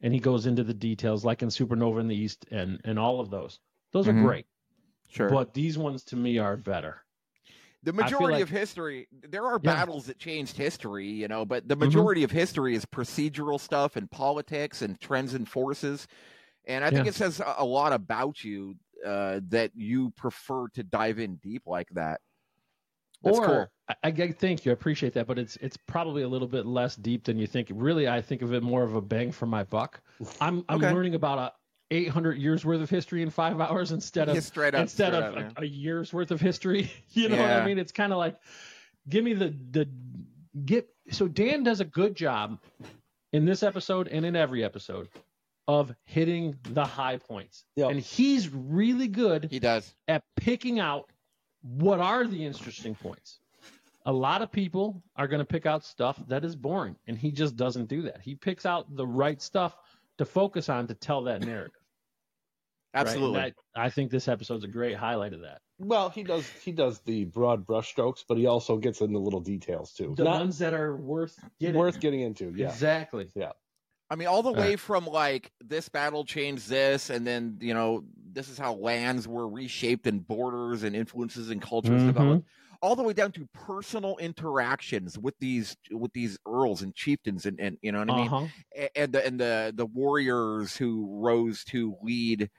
and 0.01 0.13
he 0.13 0.19
goes 0.19 0.45
into 0.45 0.63
the 0.63 0.73
details 0.73 1.25
like 1.25 1.41
in 1.41 1.49
Supernova 1.49 1.99
in 1.99 2.07
the 2.07 2.15
East 2.15 2.45
and 2.51 2.79
and 2.85 2.99
all 2.99 3.19
of 3.19 3.29
those. 3.29 3.59
Those 3.91 4.05
Mhm. 4.05 4.19
are 4.19 4.23
great. 4.23 4.45
Sure. 5.09 5.29
But 5.29 5.53
these 5.53 5.77
ones 5.77 6.03
to 6.05 6.15
me 6.15 6.37
are 6.37 6.57
better. 6.57 7.01
the 7.83 7.93
majority 7.93 8.33
like- 8.33 8.41
of 8.41 8.49
history, 8.49 9.07
there 9.11 9.45
are 9.45 9.59
Yeah. 9.63 9.75
battles 9.75 10.07
that 10.07 10.17
changed 10.17 10.57
history, 10.57 11.07
you 11.07 11.27
know, 11.27 11.45
but 11.45 11.67
the 11.67 11.75
Mhm. 11.77 11.81
majority 11.81 12.23
of 12.23 12.31
history 12.31 12.73
is 12.73 12.83
procedural 12.83 13.59
stuff 13.59 13.95
and 13.95 14.09
politics 14.09 14.81
and 14.81 14.99
trends 14.99 15.35
and 15.35 15.47
forces. 15.47 16.07
And 16.67 16.83
I 16.83 16.89
think 16.89 17.05
Yeah. 17.05 17.09
it 17.09 17.15
says 17.15 17.41
a 17.45 17.65
lot 17.65 17.93
about 17.93 18.43
you 18.43 18.75
uh, 19.05 19.41
that 19.49 19.71
you 19.75 20.11
prefer 20.11 20.67
to 20.69 20.83
dive 20.83 21.19
in 21.19 21.35
deep 21.35 21.63
like 21.65 21.89
that. 21.91 22.21
That's 23.23 23.39
or 23.39 23.45
cool. 23.45 23.71
I, 23.89 23.95
I 24.03 24.31
thank 24.31 24.65
you, 24.65 24.71
I 24.71 24.73
appreciate 24.73 25.13
that, 25.13 25.27
but 25.27 25.39
it's 25.39 25.57
it's 25.57 25.77
probably 25.77 26.23
a 26.23 26.27
little 26.27 26.47
bit 26.47 26.65
less 26.65 26.95
deep 26.95 27.23
than 27.23 27.37
you 27.37 27.47
think. 27.47 27.69
Really, 27.73 28.07
I 28.07 28.21
think 28.21 28.41
of 28.41 28.53
it 28.53 28.63
more 28.63 28.83
of 28.83 28.95
a 28.95 29.01
bang 29.01 29.31
for 29.31 29.45
my 29.45 29.63
buck. 29.63 30.01
I'm 30.41 30.63
I'm 30.69 30.77
Okay. 30.77 30.91
learning 30.91 31.15
about 31.15 31.39
a 31.39 31.53
800 31.91 32.37
years 32.37 32.65
worth 32.65 32.81
of 32.81 32.89
history 32.89 33.21
in 33.21 33.29
five 33.29 33.59
hours 33.61 33.91
instead 33.91 34.29
of 34.29 34.35
Yeah, 34.35 34.41
up, 34.75 34.81
instead 34.81 35.13
of 35.13 35.37
up, 35.37 35.57
a, 35.57 35.61
a 35.61 35.65
year's 35.65 36.13
worth 36.13 36.31
of 36.31 36.41
history. 36.41 36.91
You 37.13 37.29
know 37.29 37.37
what 37.37 37.51
I 37.51 37.65
mean? 37.65 37.79
It's 37.79 37.91
kind 37.93 38.11
of 38.11 38.17
like, 38.17 38.37
give 39.07 39.23
me 39.23 39.33
the 39.33 39.55
the 39.71 39.89
get. 40.65 40.87
So 41.11 41.27
Dan 41.27 41.63
does 41.63 41.79
a 41.79 41.85
good 41.85 42.15
job 42.15 42.59
in 43.33 43.45
this 43.45 43.63
episode 43.63 44.07
and 44.07 44.25
in 44.25 44.35
every 44.35 44.63
episode 44.63 45.09
of 45.67 45.93
hitting 46.03 46.57
the 46.63 46.85
high 46.85 47.17
points, 47.17 47.65
Yep. 47.75 47.91
and 47.91 47.99
he's 47.99 48.49
really 48.49 49.07
good 49.07 49.47
He 49.49 49.59
does. 49.59 49.93
at 50.07 50.23
picking 50.35 50.79
out 50.79 51.09
what 51.61 51.99
are 51.99 52.25
the 52.27 52.45
interesting 52.45 52.93
points. 52.95 53.39
A 54.05 54.13
lot 54.13 54.43
of 54.43 54.51
people 54.51 55.01
are 55.15 55.27
going 55.27 55.39
to 55.39 55.45
pick 55.45 55.65
out 55.65 55.83
stuff 55.83 56.21
that 56.27 56.45
is 56.45 56.55
boring, 56.55 56.95
and 57.07 57.17
he 57.17 57.31
just 57.31 57.55
doesn't 57.55 57.87
do 57.87 58.03
that. 58.03 58.21
He 58.21 58.35
picks 58.35 58.65
out 58.65 58.95
the 58.95 59.07
right 59.07 59.41
stuff 59.41 59.75
to 60.19 60.25
focus 60.25 60.69
on 60.69 60.85
to 60.87 60.93
tell 60.93 61.23
that 61.23 61.41
narrative. 61.41 61.73
right? 62.93 63.01
Absolutely. 63.01 63.39
that- 63.41 63.53
I 63.75 63.89
think 63.89 64.09
this 64.11 64.27
episode's 64.29 64.63
a 64.63 64.67
great 64.69 64.95
highlight 64.95 65.33
of 65.33 65.41
that. 65.41 65.59
well, 65.79 66.09
he 66.09 66.23
does 66.23 66.47
he 66.63 66.71
does 66.71 66.99
the 67.01 67.25
broad 67.25 67.65
brushstrokes, 67.65 68.23
but 68.25 68.37
he 68.37 68.45
also 68.45 68.77
gets 68.77 69.01
into 69.01 69.11
the 69.13 69.19
little 69.19 69.41
details 69.41 69.91
too. 69.91 70.13
The 70.15 70.23
Not 70.23 70.39
ones 70.39 70.59
that 70.59 70.73
are 70.73 70.95
worth 70.95 71.37
getting. 71.59 71.75
worth 71.77 71.99
getting 71.99 72.21
into. 72.21 72.47
Exactly. 72.49 72.61
Yeah, 72.61 72.67
Exactly. 72.69 73.31
I 74.09 74.15
mean, 74.15 74.27
all 74.27 74.43
the 74.43 74.53
Uh, 74.53 74.71
way 74.71 74.75
from 74.75 75.05
like 75.07 75.51
this 75.61 75.89
battle 75.89 76.25
changed 76.25 76.69
this, 76.69 77.09
and 77.09 77.25
then 77.25 77.57
you 77.61 77.73
know 77.73 78.05
this 78.15 78.49
is 78.49 78.57
how 78.57 78.73
lands 78.75 79.27
were 79.27 79.49
reshaped 79.49 80.05
and 80.07 80.25
borders 80.25 80.83
and 80.83 80.95
influences 80.95 81.49
and 81.49 81.61
cultures 81.61 82.03
Mhm. 82.03 82.05
developed, 82.05 82.43
all 82.83 82.95
the 82.95 83.01
way 83.03 83.13
down 83.13 83.31
to 83.33 83.47
personal 83.53 84.17
interactions 84.17 85.17
with 85.17 85.35
these 85.39 85.75
with 85.91 86.13
these 86.13 86.37
earls 86.47 86.83
and 86.83 86.93
chieftains, 86.93 87.45
and, 87.47 87.59
and 87.59 87.77
you 87.81 87.91
know 87.91 87.99
what 87.99 88.09
I 88.09 88.13
mean, 88.13 88.31
Uh-huh. 88.31 88.49
And 88.95 89.11
the 89.13 89.25
and 89.25 89.39
the 89.39 89.73
the 89.75 89.87
warriors 89.87 90.77
who 90.77 91.07
rose 91.21 91.63
to 91.65 91.97
lead 92.03 92.49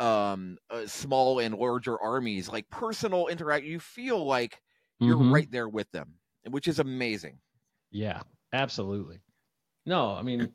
um 0.00 0.58
uh, 0.70 0.86
small 0.86 1.40
and 1.40 1.54
larger 1.56 1.98
armies, 2.00 2.48
like 2.48 2.68
personal 2.70 3.26
interact. 3.28 3.64
You 3.64 3.80
feel 3.80 4.24
like 4.24 4.62
you're 5.00 5.18
Mhm. 5.18 5.32
right 5.32 5.50
there 5.50 5.68
with 5.68 5.90
them 5.92 6.14
which 6.50 6.66
is 6.68 6.78
amazing. 6.78 7.40
Yeah, 7.90 8.22
absolutely. 8.52 9.20
No, 9.88 10.10
I 10.12 10.22
mean 10.22 10.52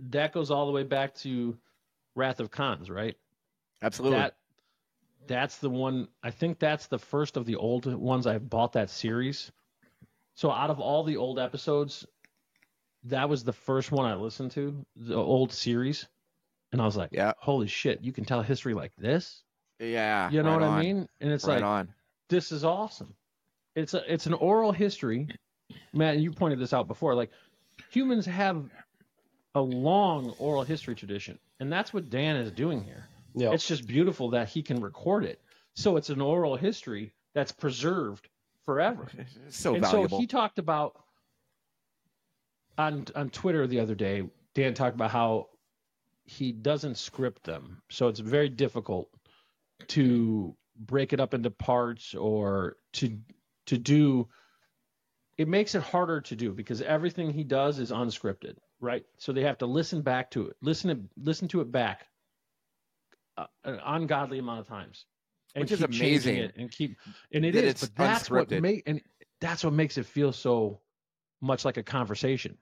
that 0.00 0.32
goes 0.32 0.50
all 0.50 0.66
the 0.66 0.72
way 0.72 0.84
back 0.84 1.14
to 1.16 1.58
Wrath 2.14 2.40
of 2.40 2.50
Khans, 2.50 2.88
right? 2.88 3.16
Absolutely. 3.82 4.18
That 4.18 4.36
that's 5.26 5.58
the 5.58 5.70
one 5.70 6.08
I 6.22 6.30
think 6.30 6.58
that's 6.58 6.86
the 6.86 6.98
first 6.98 7.36
of 7.36 7.44
the 7.44 7.56
old 7.56 7.86
ones 7.86 8.26
I've 8.26 8.48
bought 8.48 8.72
that 8.72 8.90
series. 8.90 9.50
So 10.34 10.50
out 10.50 10.70
of 10.70 10.80
all 10.80 11.04
the 11.04 11.16
old 11.18 11.38
episodes, 11.38 12.06
that 13.04 13.28
was 13.28 13.44
the 13.44 13.52
first 13.52 13.92
one 13.92 14.06
I 14.06 14.14
listened 14.14 14.52
to, 14.52 14.86
the 14.96 15.16
old 15.16 15.52
series. 15.52 16.06
And 16.72 16.80
I 16.80 16.86
was 16.86 16.96
like, 16.96 17.10
Yeah. 17.12 17.32
holy 17.38 17.66
shit, 17.66 18.02
you 18.02 18.12
can 18.12 18.24
tell 18.24 18.42
history 18.42 18.72
like 18.74 18.94
this? 18.96 19.42
yeah. 19.78 20.30
You 20.30 20.42
know 20.42 20.50
right 20.50 20.60
what 20.60 20.68
on, 20.68 20.78
I 20.78 20.82
mean? 20.82 21.08
And 21.20 21.32
it's 21.32 21.44
right 21.44 21.56
like 21.56 21.64
on. 21.64 21.88
this 22.28 22.52
is 22.52 22.64
awesome. 22.64 23.14
It's 23.74 23.94
a 23.94 24.12
it's 24.12 24.26
an 24.26 24.34
oral 24.34 24.70
history. 24.72 25.28
Matt, 25.92 26.18
you 26.18 26.32
pointed 26.32 26.58
this 26.58 26.72
out 26.72 26.88
before. 26.88 27.14
Like 27.14 27.30
humans 27.90 28.26
have 28.26 28.64
a 29.54 29.60
long 29.60 30.34
oral 30.38 30.62
history 30.62 30.94
tradition, 30.94 31.38
and 31.60 31.72
that's 31.72 31.92
what 31.92 32.10
Dan 32.10 32.36
is 32.36 32.50
doing 32.50 32.82
here. 32.82 33.06
Yeah. 33.34 33.52
It's 33.52 33.66
just 33.66 33.86
beautiful 33.86 34.30
that 34.30 34.48
he 34.48 34.62
can 34.62 34.80
record 34.80 35.24
it. 35.24 35.40
So 35.74 35.96
it's 35.96 36.10
an 36.10 36.20
oral 36.20 36.56
history 36.56 37.12
that's 37.34 37.52
preserved 37.52 38.28
forever. 38.64 39.08
So 39.48 39.74
and 39.74 39.82
valuable. 39.84 40.16
so 40.16 40.20
he 40.20 40.26
talked 40.26 40.58
about 40.58 40.96
on 42.78 43.06
on 43.14 43.30
Twitter 43.30 43.66
the 43.66 43.80
other 43.80 43.94
day. 43.94 44.22
Dan 44.54 44.74
talked 44.74 44.94
about 44.94 45.10
how 45.10 45.48
he 46.24 46.52
doesn't 46.52 46.96
script 46.96 47.44
them, 47.44 47.82
so 47.90 48.08
it's 48.08 48.20
very 48.20 48.48
difficult 48.48 49.08
to 49.88 50.54
break 50.78 51.12
it 51.12 51.20
up 51.20 51.34
into 51.34 51.50
parts 51.50 52.14
or 52.14 52.76
to 52.94 53.18
to 53.66 53.78
do. 53.78 54.28
It 55.38 55.48
makes 55.48 55.74
it 55.74 55.82
harder 55.82 56.20
to 56.22 56.36
do 56.36 56.52
because 56.52 56.82
everything 56.82 57.32
he 57.32 57.44
does 57.44 57.78
is 57.78 57.90
unscripted, 57.90 58.56
right? 58.80 59.04
So 59.18 59.32
they 59.32 59.42
have 59.42 59.58
to 59.58 59.66
listen 59.66 60.02
back 60.02 60.30
to 60.32 60.46
it, 60.48 60.56
listen 60.60 60.90
to 60.90 61.02
listen 61.22 61.48
to 61.48 61.60
it 61.62 61.72
back 61.72 62.06
uh, 63.36 63.46
an 63.64 63.80
ungodly 63.84 64.38
amount 64.38 64.60
of 64.60 64.68
times, 64.68 65.06
and 65.54 65.62
Which 65.62 65.72
is 65.72 65.78
keep 65.80 65.90
changing 65.90 66.36
amazing 66.36 66.36
it 66.36 66.54
and 66.56 66.70
keep 66.70 66.96
and 67.32 67.44
it 67.44 67.52
that 67.54 67.64
is, 67.64 67.70
it's 67.72 67.80
but 67.80 67.96
that's 67.96 68.30
what 68.30 68.48
unscripted. 68.48 68.60
make 68.60 68.82
and 68.86 69.00
that's 69.40 69.64
what 69.64 69.72
makes 69.72 69.96
it 69.98 70.06
feel 70.06 70.32
so 70.32 70.80
much 71.40 71.64
like 71.64 71.76
a 71.76 71.82
conversation. 71.82 72.56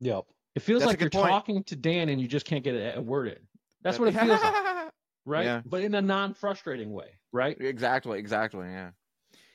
Yep. 0.00 0.24
It 0.54 0.60
feels 0.60 0.80
That's 0.80 0.92
like 0.92 1.00
you're 1.00 1.10
point. 1.10 1.28
talking 1.30 1.64
to 1.64 1.76
Dan 1.76 2.08
and 2.08 2.20
you 2.20 2.28
just 2.28 2.46
can't 2.46 2.62
get 2.64 2.74
a, 2.74 2.98
a 2.98 3.00
word 3.00 3.28
in. 3.28 3.38
That's 3.82 3.98
what 3.98 4.08
it 4.08 4.14
feels 4.18 4.40
like, 4.42 4.92
right? 5.24 5.44
Yeah. 5.44 5.62
But 5.64 5.82
in 5.82 5.94
a 5.94 6.02
non-frustrating 6.02 6.92
way, 6.92 7.06
right? 7.32 7.56
exactly, 7.60 8.18
exactly. 8.18 8.66
Yeah. 8.68 8.90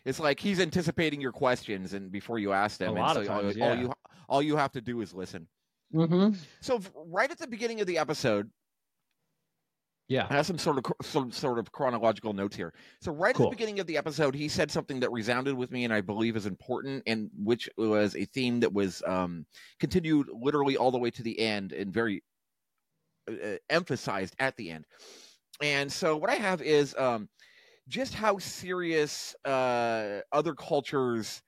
It's 0.07 0.19
like 0.19 0.39
he's 0.39 0.59
anticipating 0.59 1.19
your 1.21 1.33
questions 1.33 1.93
and 1.93 2.11
before 2.11 2.39
you 2.39 2.53
ask 2.53 2.79
them. 2.79 2.89
A 2.89 2.91
and 2.95 2.99
lot 2.99 3.15
so 3.15 3.21
of 3.21 3.29
all- 3.29 3.41
times, 3.41 3.57
all 3.57 3.75
yeah. 3.75 3.81
you 3.81 3.93
all 4.29 4.41
you 4.41 4.55
have 4.55 4.71
to 4.71 4.81
do 4.81 5.01
is 5.01 5.13
listen. 5.13 5.47
Mm-hmm. 5.93 6.35
So 6.61 6.79
right 6.95 7.29
at 7.29 7.37
the 7.37 7.47
beginning 7.47 7.79
of 7.81 7.87
the 7.87 7.97
episode, 7.97 8.49
Yeah. 10.09 10.25
I 10.29 10.35
have 10.35 10.45
some 10.45 10.57
sort 10.57 10.77
of 10.77 10.85
some 11.01 11.31
sort 11.31 11.59
of 11.59 11.71
chronological 11.71 12.33
notes 12.33 12.55
here. 12.55 12.73
So 13.01 13.11
right 13.11 13.35
at 13.35 13.41
the 13.41 13.49
beginning 13.49 13.79
of 13.79 13.87
the 13.87 13.97
episode, 13.97 14.33
he 14.35 14.47
said 14.47 14.71
something 14.71 14.99
that 15.01 15.11
resounded 15.11 15.55
with 15.55 15.71
me, 15.71 15.83
and 15.83 15.93
I 15.93 16.01
believe 16.01 16.35
is 16.37 16.45
important, 16.45 17.03
and 17.05 17.29
which 17.37 17.69
was 17.77 18.15
a 18.15 18.25
theme 18.25 18.59
that 18.61 18.71
was 18.73 19.03
um, 19.05 19.45
continued 19.79 20.27
literally 20.33 20.77
all 20.77 20.91
the 20.91 20.97
way 20.97 21.11
to 21.11 21.23
the 21.23 21.37
end, 21.39 21.73
and 21.73 21.93
very 21.93 22.23
uh, 23.29 23.57
emphasized 23.69 24.35
at 24.39 24.55
the 24.55 24.71
end. 24.71 24.85
And 25.61 25.91
so 25.91 26.15
what 26.15 26.29
I 26.29 26.35
have 26.35 26.61
is 26.61 26.95
um, 26.97 27.27
just 27.87 28.13
how 28.13 28.37
serious 28.37 29.35
uh, 29.45 30.21
other 30.31 30.53
cultures 30.55 31.41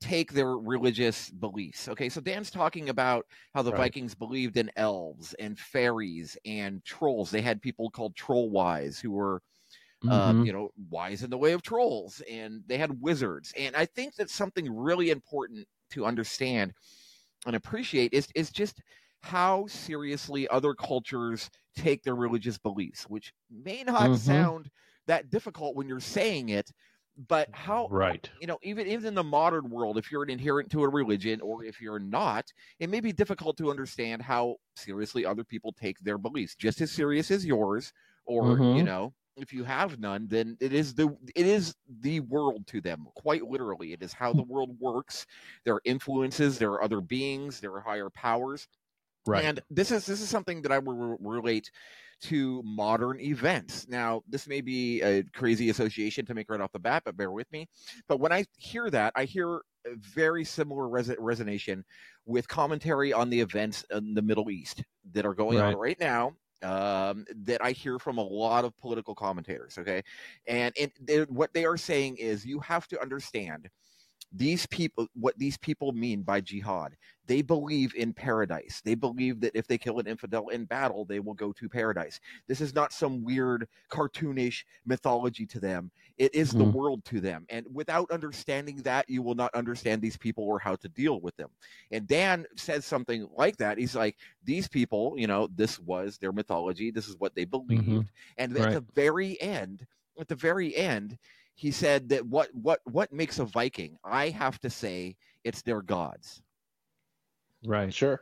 take 0.00 0.32
their 0.32 0.56
religious 0.56 1.28
beliefs. 1.28 1.88
Okay, 1.88 2.08
so 2.08 2.20
Dan's 2.20 2.52
talking 2.52 2.88
about 2.88 3.26
how 3.52 3.62
the 3.62 3.72
Right. 3.72 3.72
Vikings 3.72 4.14
believed 4.14 4.56
in 4.56 4.70
elves 4.76 5.34
and 5.34 5.58
fairies 5.58 6.38
and 6.44 6.84
trolls. 6.84 7.30
They 7.32 7.40
had 7.42 7.60
people 7.60 7.90
called 7.90 8.14
troll 8.14 8.48
wise 8.48 9.00
who 9.00 9.10
were, 9.10 9.42
um, 10.08 10.38
Mhm. 10.38 10.44
you 10.44 10.52
know, 10.52 10.70
wise 10.90 11.22
in 11.24 11.30
the 11.30 11.38
way 11.38 11.52
of 11.52 11.62
trolls, 11.62 12.22
and 12.30 12.64
they 12.66 12.78
had 12.78 13.00
wizards. 13.02 13.52
And 13.56 13.76
I 13.76 13.86
think 13.86 14.14
that's 14.16 14.34
something 14.34 14.74
really 14.74 15.10
important 15.10 15.68
to 15.92 16.06
understand 16.06 16.74
and 17.46 17.56
appreciate 17.56 18.12
is 18.12 18.28
is 18.34 18.50
just 18.50 18.80
how 19.22 19.66
seriously 19.66 20.46
other 20.48 20.74
cultures 20.74 21.50
take 21.74 22.02
their 22.02 22.14
religious 22.16 22.58
beliefs, 22.58 23.04
which 23.04 23.32
may 23.50 23.82
not 23.82 24.14
Mhm. 24.14 24.14
sound 24.14 24.70
that 25.08 25.30
difficult 25.30 25.76
when 25.76 25.88
you're 25.88 26.00
saying 26.00 26.50
it, 26.50 26.72
but 27.28 27.48
how 27.52 27.90
right. 27.90 28.30
you 28.40 28.46
know, 28.46 28.58
even 28.62 28.86
even 28.86 29.06
in 29.06 29.14
the 29.14 29.24
modern 29.24 29.70
world, 29.70 29.98
if 29.98 30.12
you're 30.12 30.22
an 30.22 30.30
adherent 30.30 30.70
to 30.72 30.84
a 30.84 30.88
religion 30.88 31.40
or 31.40 31.64
if 31.64 31.80
you're 31.80 31.98
not, 31.98 32.52
it 32.78 32.88
may 32.90 33.00
be 33.00 33.12
difficult 33.12 33.56
to 33.58 33.70
understand 33.70 34.22
how 34.22 34.56
seriously 34.76 35.26
other 35.26 35.44
people 35.44 35.72
take 35.72 35.98
their 36.00 36.18
beliefs, 36.18 36.54
just 36.54 36.80
as 36.80 36.92
serious 36.92 37.30
as 37.32 37.44
yours. 37.44 37.92
Or 38.26 38.62
you 38.70 38.82
Mhm. 38.82 38.84
know, 38.84 39.14
if 39.36 39.52
you 39.52 39.64
have 39.64 39.98
none, 39.98 40.28
then 40.28 40.56
it 40.60 40.72
is 40.72 40.94
the 40.94 41.08
it 41.34 41.46
is 41.46 41.74
the 41.88 42.20
world 42.20 42.66
to 42.68 42.80
them. 42.80 43.06
Quite 43.16 43.42
literally, 43.44 43.92
it 43.92 44.02
is 44.02 44.12
how 44.12 44.32
the 44.32 44.42
world 44.42 44.78
works. 44.78 45.26
There 45.64 45.74
are 45.74 45.82
influences, 45.84 46.58
there 46.58 46.72
are 46.72 46.82
other 46.82 47.00
beings, 47.00 47.60
there 47.60 47.72
are 47.74 47.80
higher 47.80 48.10
powers. 48.10 48.68
Right. 49.26 49.50
And 49.50 49.60
this 49.70 49.90
is 49.90 50.06
this 50.06 50.20
is 50.22 50.28
something 50.28 50.62
that 50.62 50.72
I 50.72 50.78
will 50.78 50.94
re- 50.94 51.16
relate 51.20 51.70
to 52.22 52.62
modern 52.64 53.20
events. 53.20 53.86
Now, 53.88 54.22
this 54.28 54.46
may 54.46 54.60
be 54.60 55.00
a 55.02 55.22
crazy 55.34 55.70
association 55.70 56.26
to 56.26 56.34
make 56.34 56.50
right 56.50 56.60
off 56.60 56.72
the 56.72 56.78
bat, 56.78 57.02
but 57.04 57.16
bear 57.16 57.30
with 57.30 57.50
me. 57.52 57.68
But 58.08 58.20
when 58.20 58.32
I 58.32 58.44
hear 58.56 58.90
that, 58.90 59.12
I 59.16 59.24
hear 59.24 59.62
a 59.86 59.94
very 59.96 60.44
similar 60.44 60.88
res- 60.88 61.08
resonation 61.08 61.82
with 62.26 62.48
commentary 62.48 63.12
on 63.12 63.30
the 63.30 63.40
events 63.40 63.84
in 63.90 64.14
the 64.14 64.22
Middle 64.22 64.50
East 64.50 64.82
that 65.12 65.24
are 65.24 65.34
going 65.34 65.58
on 65.60 65.76
right 65.76 65.98
now. 66.00 66.34
Um, 66.60 67.24
that 67.44 67.64
I 67.64 67.70
hear 67.70 68.00
from 68.00 68.18
a 68.18 68.22
lot 68.22 68.64
of 68.64 68.76
political 68.78 69.14
commentators. 69.14 69.78
Okay, 69.78 70.02
and 70.48 70.74
and 70.76 71.28
what 71.28 71.52
they 71.52 71.64
are 71.64 71.76
saying 71.76 72.16
is 72.16 72.44
you 72.44 72.58
have 72.58 72.88
to 72.88 73.00
understand 73.00 73.68
these 74.30 74.66
people 74.66 75.06
what 75.14 75.38
these 75.38 75.56
people 75.56 75.92
mean 75.92 76.22
by 76.22 76.40
jihad 76.40 76.96
they 77.26 77.42
believe 77.42 77.94
in 77.94 78.14
paradise. 78.14 78.80
They 78.82 78.94
believe 78.94 79.40
that 79.40 79.52
if 79.54 79.66
they 79.66 79.76
kill 79.76 79.98
an 79.98 80.06
infidel 80.06 80.48
in 80.48 80.64
battle 80.64 81.04
they 81.04 81.20
will 81.20 81.34
go 81.34 81.52
to 81.52 81.68
paradise. 81.68 82.20
This 82.46 82.60
is 82.62 82.74
not 82.74 82.92
some 82.92 83.22
weird 83.22 83.68
cartoonish 83.90 84.64
mythology 84.86 85.46
to 85.46 85.60
them. 85.60 85.90
It 86.16 86.34
is 86.34 86.54
the 86.54 86.64
Mhm. 86.64 86.72
world 86.72 87.04
to 87.06 87.20
them. 87.20 87.44
And 87.50 87.66
without 87.74 88.10
understanding 88.10 88.76
that 88.78 89.08
you 89.10 89.22
will 89.22 89.34
not 89.34 89.54
understand 89.54 90.00
these 90.02 90.16
people 90.16 90.44
or 90.44 90.58
how 90.58 90.76
to 90.76 90.88
deal 90.88 91.20
with 91.20 91.36
them. 91.36 91.50
And 91.90 92.06
dan 92.08 92.46
says 92.56 92.86
something 92.86 93.28
like 93.36 93.56
that. 93.58 93.78
He's 93.78 93.94
like 93.94 94.16
these 94.42 94.68
people 94.68 95.14
you 95.18 95.26
know 95.26 95.48
this 95.48 95.78
was 95.78 96.18
their 96.18 96.32
mythology. 96.32 96.90
This 96.90 97.08
is 97.08 97.16
what 97.18 97.34
they 97.34 97.44
believed. 97.44 98.10
And 98.36 98.56
at 98.56 98.70
Right. 98.70 98.70
the 98.70 98.80
very 98.94 99.40
end 99.40 99.86
at 100.18 100.28
the 100.28 100.34
very 100.36 100.74
end 100.74 101.18
he 101.58 101.72
said 101.72 102.10
that 102.10 102.24
what 102.24 102.54
what 102.54 102.80
what 102.84 103.12
makes 103.12 103.40
a 103.40 103.44
Viking? 103.44 103.98
I 104.04 104.28
have 104.28 104.60
to 104.60 104.70
say 104.70 105.16
it's 105.42 105.62
their 105.62 105.82
gods. 105.82 106.40
Right. 107.66 107.92
Sure. 107.92 108.20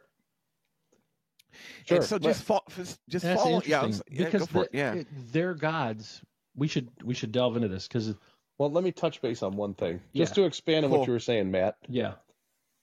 Sure. 1.85 1.99
And 1.99 2.05
so 2.07 2.19
just 2.19 2.43
fo- 2.45 2.61
just 2.75 2.99
just 3.09 3.25
That's 3.27 3.43
follow. 3.43 3.61
Yeah, 3.67 3.83
I'm 3.83 3.91
yeah, 4.11 4.25
because 4.25 4.41
go 4.41 4.47
for 4.47 4.53
the- 4.61 4.65
it. 4.65 4.71
Yeah, 4.73 4.95
it- 4.95 5.33
their 5.33 5.53
gods. 5.55 6.23
We 6.55 6.67
should 6.67 6.89
we 7.05 7.13
should 7.13 7.33
delve 7.33 7.57
into 7.57 7.69
this 7.69 7.87
because 7.87 8.15
Well, 8.59 8.71
let 8.71 8.83
me 8.85 8.91
touch 8.93 9.21
base 9.21 9.43
on 9.43 9.55
one 9.55 9.75
thing, 9.75 10.01
just 10.15 10.31
Yeah. 10.33 10.43
to 10.43 10.47
expand 10.47 10.87
on 10.87 10.91
Cool. 10.91 11.01
what 11.01 11.07
you 11.07 11.13
were 11.13 11.19
saying, 11.21 11.51
Matt. 11.51 11.77
yeah. 11.91 12.15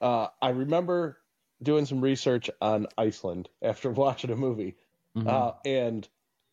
Uh, 0.01 0.27
I 0.39 0.49
remember 0.49 1.17
doing 1.63 1.85
some 1.87 1.99
research 1.99 2.51
on 2.61 2.85
Iceland 2.95 3.49
after 3.63 3.89
watching 3.91 4.29
a 4.29 4.35
movie, 4.35 4.75
Mhm. 5.17 5.27
uh, 5.27 5.53
and 5.65 6.07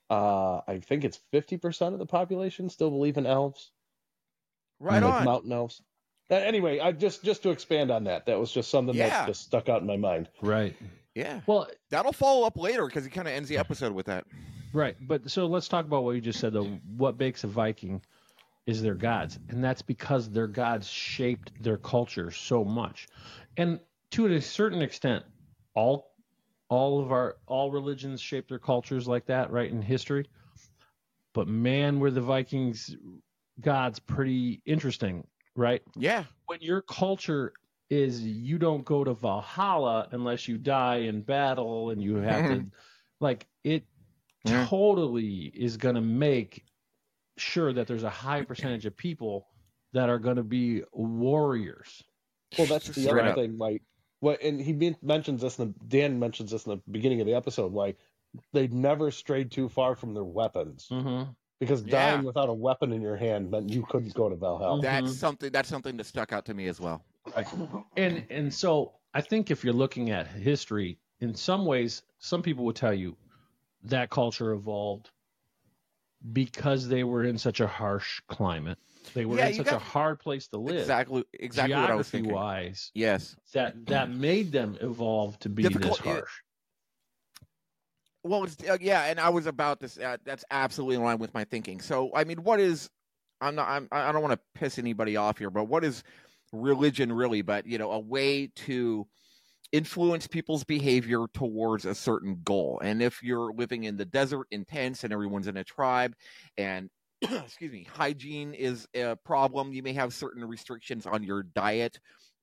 uh, 0.08 0.62
I 0.66 0.80
think 0.80 1.04
it's 1.04 1.18
fifty 1.18 1.58
percent 1.58 1.92
of 1.92 1.98
the 1.98 2.06
population 2.06 2.70
still 2.70 2.90
believe 2.90 3.18
in 3.18 3.26
elves, 3.26 3.72
right 4.80 5.02
like 5.02 5.12
on. 5.14 5.24
mountain 5.24 5.52
elves. 5.52 5.80
Uh, 6.30 6.34
anyway, 6.36 6.78
I 6.80 6.92
just 6.92 7.22
just 7.24 7.42
to 7.44 7.50
expand 7.50 7.90
on 7.90 8.04
that, 8.04 8.26
that 8.26 8.38
was 8.38 8.50
just 8.52 8.70
something 8.70 8.94
Yeah. 8.94 9.08
that 9.08 9.26
just 9.26 9.42
stuck 9.42 9.68
out 9.68 9.80
in 9.80 9.86
my 9.86 9.96
mind. 9.96 10.28
right. 10.42 10.74
Yeah, 11.14 11.40
Well, 11.46 11.68
that'll 11.90 12.12
follow 12.12 12.46
up 12.46 12.56
later 12.56 12.86
because 12.86 13.02
he 13.04 13.10
kind 13.10 13.26
of 13.26 13.34
ends 13.34 13.48
the 13.48 13.58
episode 13.58 13.92
with 13.92 14.06
that. 14.06 14.26
Right, 14.72 14.96
but 15.00 15.28
so 15.28 15.46
let's 15.46 15.66
talk 15.66 15.84
about 15.84 16.04
what 16.04 16.12
you 16.12 16.20
just 16.20 16.38
said. 16.38 16.52
Though, 16.52 16.78
what 16.96 17.18
makes 17.18 17.42
a 17.42 17.48
Viking 17.48 18.00
is 18.66 18.80
their 18.80 18.94
gods, 18.94 19.40
and 19.48 19.62
that's 19.62 19.82
because 19.82 20.30
their 20.30 20.46
gods 20.46 20.86
shaped 20.88 21.50
their 21.60 21.76
culture 21.78 22.30
so 22.30 22.64
much, 22.64 23.08
and 23.56 23.80
to 24.12 24.26
a 24.26 24.40
certain 24.40 24.80
extent, 24.82 25.24
all 25.74 26.12
all 26.68 27.00
of 27.02 27.10
our 27.10 27.38
all 27.48 27.72
religions 27.72 28.20
shape 28.20 28.48
their 28.48 28.60
cultures 28.60 29.08
like 29.08 29.26
that, 29.26 29.50
right? 29.50 29.68
In 29.72 29.82
history, 29.82 30.26
but 31.32 31.48
man, 31.48 31.98
were 31.98 32.12
the 32.12 32.20
Vikings 32.20 32.94
gods 33.60 33.98
pretty 33.98 34.60
interesting, 34.66 35.26
right? 35.56 35.82
Yeah, 35.96 36.24
when 36.46 36.60
your 36.60 36.82
culture 36.82 37.52
is 37.90 38.22
you 38.22 38.58
don't 38.58 38.84
go 38.84 39.02
to 39.04 39.14
Valhalla 39.14 40.08
unless 40.12 40.46
you 40.46 40.56
die 40.58 40.96
in 40.98 41.22
battle 41.22 41.90
and 41.90 42.00
you 42.02 42.16
have 42.16 42.46
to 42.50 42.64
like 43.20 43.46
it 43.64 43.84
Yeah. 44.44 44.66
totally 44.68 45.50
is 45.54 45.76
going 45.76 45.96
to 45.96 46.00
make 46.00 46.64
sure 47.36 47.72
that 47.72 47.86
there's 47.88 48.04
a 48.04 48.10
high 48.10 48.42
percentage 48.42 48.86
of 48.86 48.96
people 48.96 49.48
that 49.92 50.08
are 50.08 50.18
going 50.20 50.36
to 50.36 50.44
be 50.44 50.82
warriors. 50.92 52.02
Well, 52.56 52.66
that's 52.68 52.86
the 52.86 52.92
Straight 53.02 53.08
other 53.22 53.30
up. 53.30 53.34
thing. 53.36 53.58
Like, 53.58 53.82
what, 54.20 54.40
and 54.42 54.60
he 54.60 54.72
men- 54.72 54.96
mentions 55.02 55.40
this, 55.42 55.58
in 55.58 55.68
the, 55.68 55.84
Dan 55.88 56.18
mentions 56.20 56.50
this 56.52 56.66
in 56.66 56.70
the 56.72 56.82
beginning 56.90 57.20
of 57.20 57.26
the 57.26 57.34
episode. 57.34 57.72
Like 57.72 57.96
they 58.52 58.68
never 58.68 59.10
strayed 59.10 59.50
too 59.50 59.68
far 59.68 59.96
from 59.96 60.14
their 60.14 60.24
weapons, 60.24 60.86
Mm-hmm. 60.92 61.30
Because 61.60 61.82
Yeah. 61.84 62.12
dying 62.14 62.24
without 62.24 62.48
a 62.48 62.52
weapon 62.52 62.92
in 62.92 63.00
your 63.00 63.16
hand 63.16 63.50
meant 63.50 63.70
you 63.70 63.84
couldn't 63.88 64.14
go 64.14 64.28
to 64.28 64.34
Valhalla. 64.34 64.80
That's 64.82 65.12
Mhm. 65.12 65.14
something. 65.14 65.52
That's 65.52 65.68
something 65.68 65.96
that 65.98 66.04
stuck 66.04 66.32
out 66.32 66.44
to 66.46 66.54
me 66.54 66.66
as 66.66 66.80
well. 66.80 67.04
And 67.96 68.26
and 68.30 68.52
so 68.52 68.94
I 69.14 69.20
think 69.20 69.50
if 69.50 69.62
you're 69.62 69.74
looking 69.74 70.10
at 70.10 70.26
history, 70.26 70.98
in 71.20 71.34
some 71.34 71.64
ways, 71.66 72.02
some 72.18 72.42
people 72.42 72.64
would 72.64 72.76
tell 72.76 72.94
you 72.94 73.16
that 73.84 74.10
culture 74.10 74.52
evolved 74.52 75.10
because 76.32 76.88
they 76.88 77.04
were 77.04 77.24
in 77.24 77.38
such 77.38 77.60
a 77.60 77.66
harsh 77.66 78.20
climate. 78.28 78.78
They 79.14 79.24
were 79.24 79.36
Yeah, 79.38 79.48
in 79.48 79.54
such 79.54 79.66
got- 79.66 79.74
a 79.76 79.78
hard 79.78 80.20
place 80.20 80.48
to 80.48 80.58
live. 80.58 80.76
Exactly. 80.80 81.24
Exactly 81.32 81.74
what 81.74 81.90
I 81.90 81.94
was 81.94 82.06
geography 82.10 82.18
thinking. 82.18 82.34
wise, 82.34 82.90
Yes. 82.94 83.36
that 83.52 83.86
that 83.86 84.10
made 84.10 84.52
them 84.52 84.76
evolve 84.80 85.38
to 85.40 85.48
be 85.48 85.62
Difficult- 85.62 85.98
this 85.98 86.06
yeah. 86.06 86.12
harsh. 86.14 86.32
Well, 88.22 88.46
uh, 88.68 88.78
yeah, 88.80 89.04
and 89.06 89.18
I 89.18 89.30
was 89.30 89.46
about 89.46 89.80
this. 89.80 89.98
Uh, 89.98 90.18
that's 90.24 90.44
absolutely 90.50 90.96
in 90.96 91.02
line 91.02 91.18
with 91.18 91.32
my 91.32 91.44
thinking. 91.44 91.80
So, 91.80 92.10
I 92.14 92.24
mean, 92.24 92.42
what 92.42 92.60
is? 92.60 92.90
I'm 93.40 93.54
not. 93.54 93.68
I'm, 93.68 93.88
I 93.90 94.12
don't 94.12 94.22
want 94.22 94.34
to 94.34 94.58
piss 94.60 94.78
anybody 94.78 95.16
off 95.16 95.38
here, 95.38 95.50
but 95.50 95.64
what 95.64 95.84
is 95.84 96.02
religion 96.52 97.12
really? 97.12 97.40
But 97.42 97.66
you 97.66 97.78
know, 97.78 97.92
a 97.92 97.98
way 97.98 98.48
to 98.56 99.06
influence 99.72 100.26
people's 100.26 100.64
behavior 100.64 101.26
towards 101.32 101.84
a 101.86 101.94
certain 101.94 102.40
goal. 102.44 102.80
And 102.82 103.02
if 103.02 103.22
you're 103.22 103.52
living 103.54 103.84
in 103.84 103.96
the 103.96 104.04
desert 104.04 104.46
in 104.50 104.64
tents 104.64 105.04
and 105.04 105.12
everyone's 105.12 105.46
in 105.46 105.56
a 105.56 105.64
tribe, 105.64 106.14
and 106.58 106.90
excuse 107.22 107.72
me, 107.72 107.84
hygiene 107.84 108.52
is 108.54 108.86
a 108.94 109.16
problem, 109.16 109.72
you 109.72 109.82
may 109.82 109.92
have 109.94 110.12
certain 110.12 110.44
restrictions 110.44 111.06
on 111.06 111.22
your 111.22 111.44
diet 111.44 112.00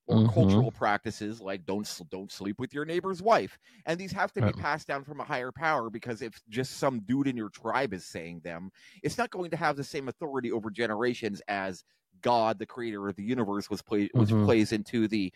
or 0.08 0.22
Mhm. 0.22 0.24
cultural 0.24 0.72
practices 0.72 1.42
like 1.42 1.66
don't 1.66 2.02
don't 2.10 2.32
sleep 2.32 2.60
with 2.60 2.74
your 2.74 2.86
neighbor's 2.86 3.22
wife 3.22 3.58
and 3.86 4.00
these 4.00 4.12
have 4.12 4.32
to 4.34 4.42
be 4.42 4.54
passed 4.54 4.88
down 4.88 5.04
from 5.04 5.20
a 5.20 5.24
higher 5.24 5.52
power 5.52 5.90
because 5.90 6.22
if 6.22 6.42
just 6.50 6.78
some 6.78 7.02
dude 7.02 7.28
in 7.28 7.38
your 7.38 7.50
tribe 7.50 7.94
is 7.94 8.06
saying 8.06 8.40
them 8.42 8.72
it's 9.04 9.18
not 9.18 9.30
going 9.30 9.52
to 9.52 9.58
have 9.58 9.76
the 9.76 9.84
same 9.84 10.08
authority 10.08 10.52
over 10.52 10.70
generations 10.72 11.42
as 11.48 11.84
god 12.22 12.58
the 12.58 12.66
creator 12.66 13.08
of 13.08 13.16
the 13.16 13.24
universe 13.24 13.70
was 13.70 13.82
play 13.82 14.10
which 14.16 14.36
Mhm. 14.36 14.38
plays 14.40 14.72
into 14.72 15.08
the 15.08 15.32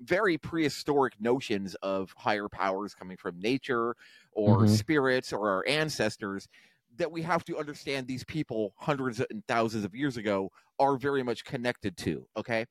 very 0.00 0.36
prehistoric 0.36 1.18
notions 1.20 1.74
of 1.76 2.12
higher 2.16 2.48
powers 2.48 2.94
coming 2.94 3.16
from 3.16 3.38
nature 3.40 3.94
or 4.32 4.66
Mhm. 4.66 4.66
spirits 4.66 5.32
or 5.32 5.48
our 5.50 5.64
ancestors 5.66 6.48
that 6.94 7.10
we 7.10 7.22
have 7.22 7.44
to 7.44 7.58
understand 7.58 8.06
these 8.06 8.24
people 8.24 8.74
hundreds 8.76 9.20
and 9.20 9.46
thousands 9.46 9.84
of 9.84 9.94
years 9.94 10.16
ago 10.16 10.50
are 10.78 10.96
very 10.96 11.22
much 11.22 11.44
connected 11.44 11.96
to 11.96 12.28
okay 12.36 12.66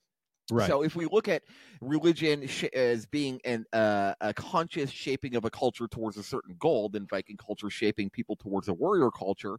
Right. 0.49 0.65
so 0.65 0.83
if 0.83 0.95
we 0.95 1.05
look 1.05 1.27
at 1.27 1.43
religion 1.81 2.47
sh- 2.47 2.63
as 2.73 3.05
being 3.05 3.41
an 3.45 3.65
uh, 3.73 4.13
a 4.21 4.33
conscious 4.33 4.89
shaping 4.91 5.35
of 5.35 5.45
a 5.45 5.49
culture 5.49 5.87
towards 5.87 6.17
a 6.17 6.23
certain 6.23 6.55
goal, 6.57 6.89
then 6.89 7.07
Viking 7.07 7.37
culture 7.37 7.69
shaping 7.69 8.09
people 8.09 8.35
towards 8.35 8.67
a 8.67 8.73
warrior 8.73 9.11
culture 9.11 9.57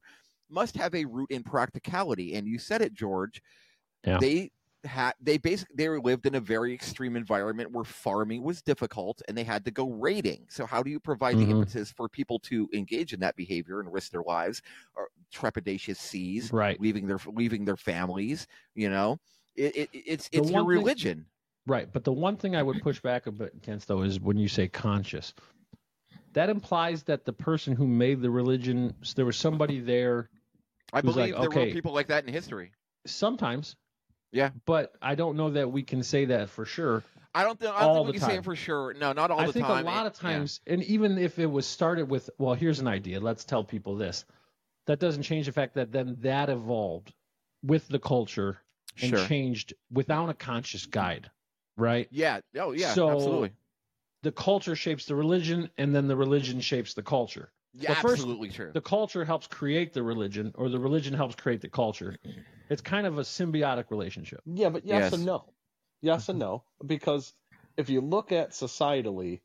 must 0.48 0.76
have 0.76 0.94
a 0.94 1.04
root 1.04 1.30
in 1.30 1.42
practicality. 1.42 2.34
And 2.34 2.46
you 2.46 2.58
said 2.58 2.82
it, 2.82 2.94
George. 2.94 3.42
Yeah. 4.04 4.20
They 4.20 4.52
had 4.84 5.14
they 5.20 5.36
basically 5.38 5.74
they 5.76 5.88
lived 5.88 6.26
in 6.26 6.36
a 6.36 6.40
very 6.40 6.72
extreme 6.72 7.16
environment 7.16 7.72
where 7.72 7.84
farming 7.84 8.42
was 8.44 8.62
difficult 8.62 9.20
and 9.26 9.36
they 9.36 9.42
had 9.44 9.64
to 9.64 9.70
go 9.72 9.90
raiding. 9.90 10.46
So 10.48 10.64
how 10.66 10.82
do 10.82 10.90
you 10.90 11.00
provide 11.00 11.38
the 11.38 11.46
Mhm. 11.46 11.50
impetus 11.50 11.90
for 11.90 12.08
people 12.08 12.38
to 12.40 12.68
engage 12.72 13.12
in 13.12 13.20
that 13.20 13.34
behavior 13.36 13.80
and 13.80 13.92
risk 13.92 14.12
their 14.12 14.22
lives 14.22 14.62
or 14.94 15.08
trepidatious 15.34 15.96
seas, 15.96 16.52
right. 16.52 16.78
leaving 16.78 17.06
their 17.08 17.18
leaving 17.26 17.64
their 17.64 17.76
families? 17.76 18.46
You 18.74 18.90
know, 18.90 19.18
it, 19.56 19.76
it, 19.76 19.88
it's 19.92 20.28
The 20.28 20.38
it's 20.38 20.50
your 20.50 20.64
one 20.64 20.70
thing- 20.72 20.78
religion. 20.78 21.26
Right. 21.66 21.92
But 21.92 22.04
the 22.04 22.12
one 22.12 22.36
thing 22.36 22.54
I 22.54 22.62
would 22.62 22.80
push 22.80 23.00
back 23.00 23.26
a 23.26 23.32
bit 23.32 23.52
against, 23.54 23.88
though, 23.88 24.02
is 24.02 24.20
when 24.20 24.38
you 24.38 24.46
say 24.48 24.68
conscious. 24.68 25.34
That 26.34 26.48
implies 26.48 27.02
that 27.04 27.24
the 27.24 27.32
person 27.32 27.74
who 27.74 27.86
made 27.88 28.20
the 28.22 28.30
religion, 28.30 28.94
there 29.16 29.24
was 29.24 29.36
somebody 29.36 29.80
there 29.80 30.28
I 30.92 31.00
believe 31.00 31.16
like, 31.16 31.40
there 31.40 31.48
okay. 31.48 31.68
were 31.68 31.72
people 31.72 31.92
like 31.92 32.06
that 32.08 32.24
in 32.26 32.32
history. 32.32 32.72
sometimes. 33.06 33.74
Yeah. 34.32 34.50
But 34.64 34.92
I 35.02 35.14
don't 35.14 35.36
know 35.36 35.50
that 35.50 35.72
we 35.72 35.82
can 35.82 36.02
say 36.02 36.26
that 36.26 36.50
for 36.50 36.64
sure. 36.64 37.02
I 37.34 37.42
don't 37.42 37.58
think 37.58 37.74
I 37.74 37.80
don't 37.80 37.88
All 37.88 37.94
think 38.04 38.06
we 38.06 38.12
can 38.14 38.20
say 38.22 38.26
time. 38.28 38.38
it 38.38 38.44
for 38.44 38.56
sure. 38.56 38.94
No, 38.94 39.12
not 39.12 39.30
all 39.30 39.40
I 39.40 39.46
the 39.46 39.52
think 39.52 39.66
a 39.66 39.72
lot 39.82 40.06
of 40.06 40.14
times, 40.14 40.60
and 40.66 40.82
even 40.84 41.18
if 41.18 41.38
it 41.38 41.46
was 41.46 41.66
started 41.66 42.08
with, 42.08 42.30
well, 42.38 42.54
here's 42.54 42.80
an 42.80 42.86
idea, 42.88 43.20
let's 43.20 43.44
tell 43.44 43.64
people 43.64 43.96
this. 43.96 44.24
That 44.86 45.00
doesn't 45.00 45.22
change 45.24 45.46
the 45.46 45.52
fact 45.52 45.74
that 45.74 45.90
then 45.92 46.16
that 46.20 46.48
evolved 46.48 47.12
with 47.62 47.88
the 47.88 47.98
culture 47.98 48.58
yeah. 48.58 48.65
And 49.00 49.10
sure. 49.10 49.26
changed 49.26 49.74
without 49.90 50.28
a 50.28 50.34
conscious 50.34 50.86
guide, 50.86 51.30
right? 51.76 52.08
Yeah. 52.10 52.40
Oh, 52.58 52.72
yeah. 52.72 52.94
So- 52.94 53.10
absolutely. 53.10 53.52
The 54.22 54.32
culture 54.32 54.74
shapes 54.74 55.06
the 55.06 55.14
religion, 55.14 55.70
and 55.78 55.94
then 55.94 56.08
the 56.08 56.16
religion 56.16 56.60
shapes 56.60 56.94
the 56.94 57.02
culture. 57.02 57.52
Yeah, 57.74 57.90
the 57.90 58.00
first- 58.00 58.14
absolutely 58.14 58.48
true. 58.50 58.72
The 58.72 58.80
culture 58.80 59.24
helps 59.24 59.46
create 59.46 59.92
the 59.92 60.02
religion, 60.02 60.52
or 60.56 60.68
the 60.68 60.80
religion 60.80 61.14
helps 61.14 61.36
create 61.36 61.60
the 61.60 61.68
culture. 61.68 62.16
It's 62.68 62.82
kind 62.82 63.06
of 63.06 63.18
a 63.18 63.22
symbiotic 63.22 63.90
relationship. 63.90 64.40
Yeah, 64.46 64.70
but 64.70 64.84
yes, 64.84 64.98
Yes. 64.98 65.12
and 65.12 65.26
no. 65.26 65.52
Yes 66.00 66.28
and 66.28 66.38
no, 66.38 66.64
because 66.84 67.34
if 67.76 67.88
you 67.88 68.00
look 68.00 68.32
at 68.32 68.50
societally, 68.50 69.42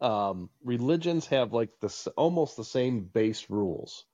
um, 0.00 0.50
religions 0.62 1.26
have 1.26 1.52
like 1.52 1.70
this 1.80 2.06
almost 2.08 2.56
the 2.56 2.64
same 2.64 3.00
base 3.04 3.50
rules, 3.50 4.06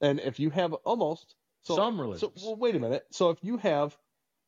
and 0.00 0.20
if 0.20 0.38
you 0.40 0.50
have 0.50 0.72
almost 0.72 1.34
so, 1.62 1.76
Some 1.76 1.96
so 1.96 2.02
religions, 2.02 2.42
well, 2.44 2.56
wait 2.56 2.76
a 2.76 2.78
minute. 2.78 3.06
So 3.10 3.30
if 3.30 3.38
you 3.42 3.56
have, 3.58 3.96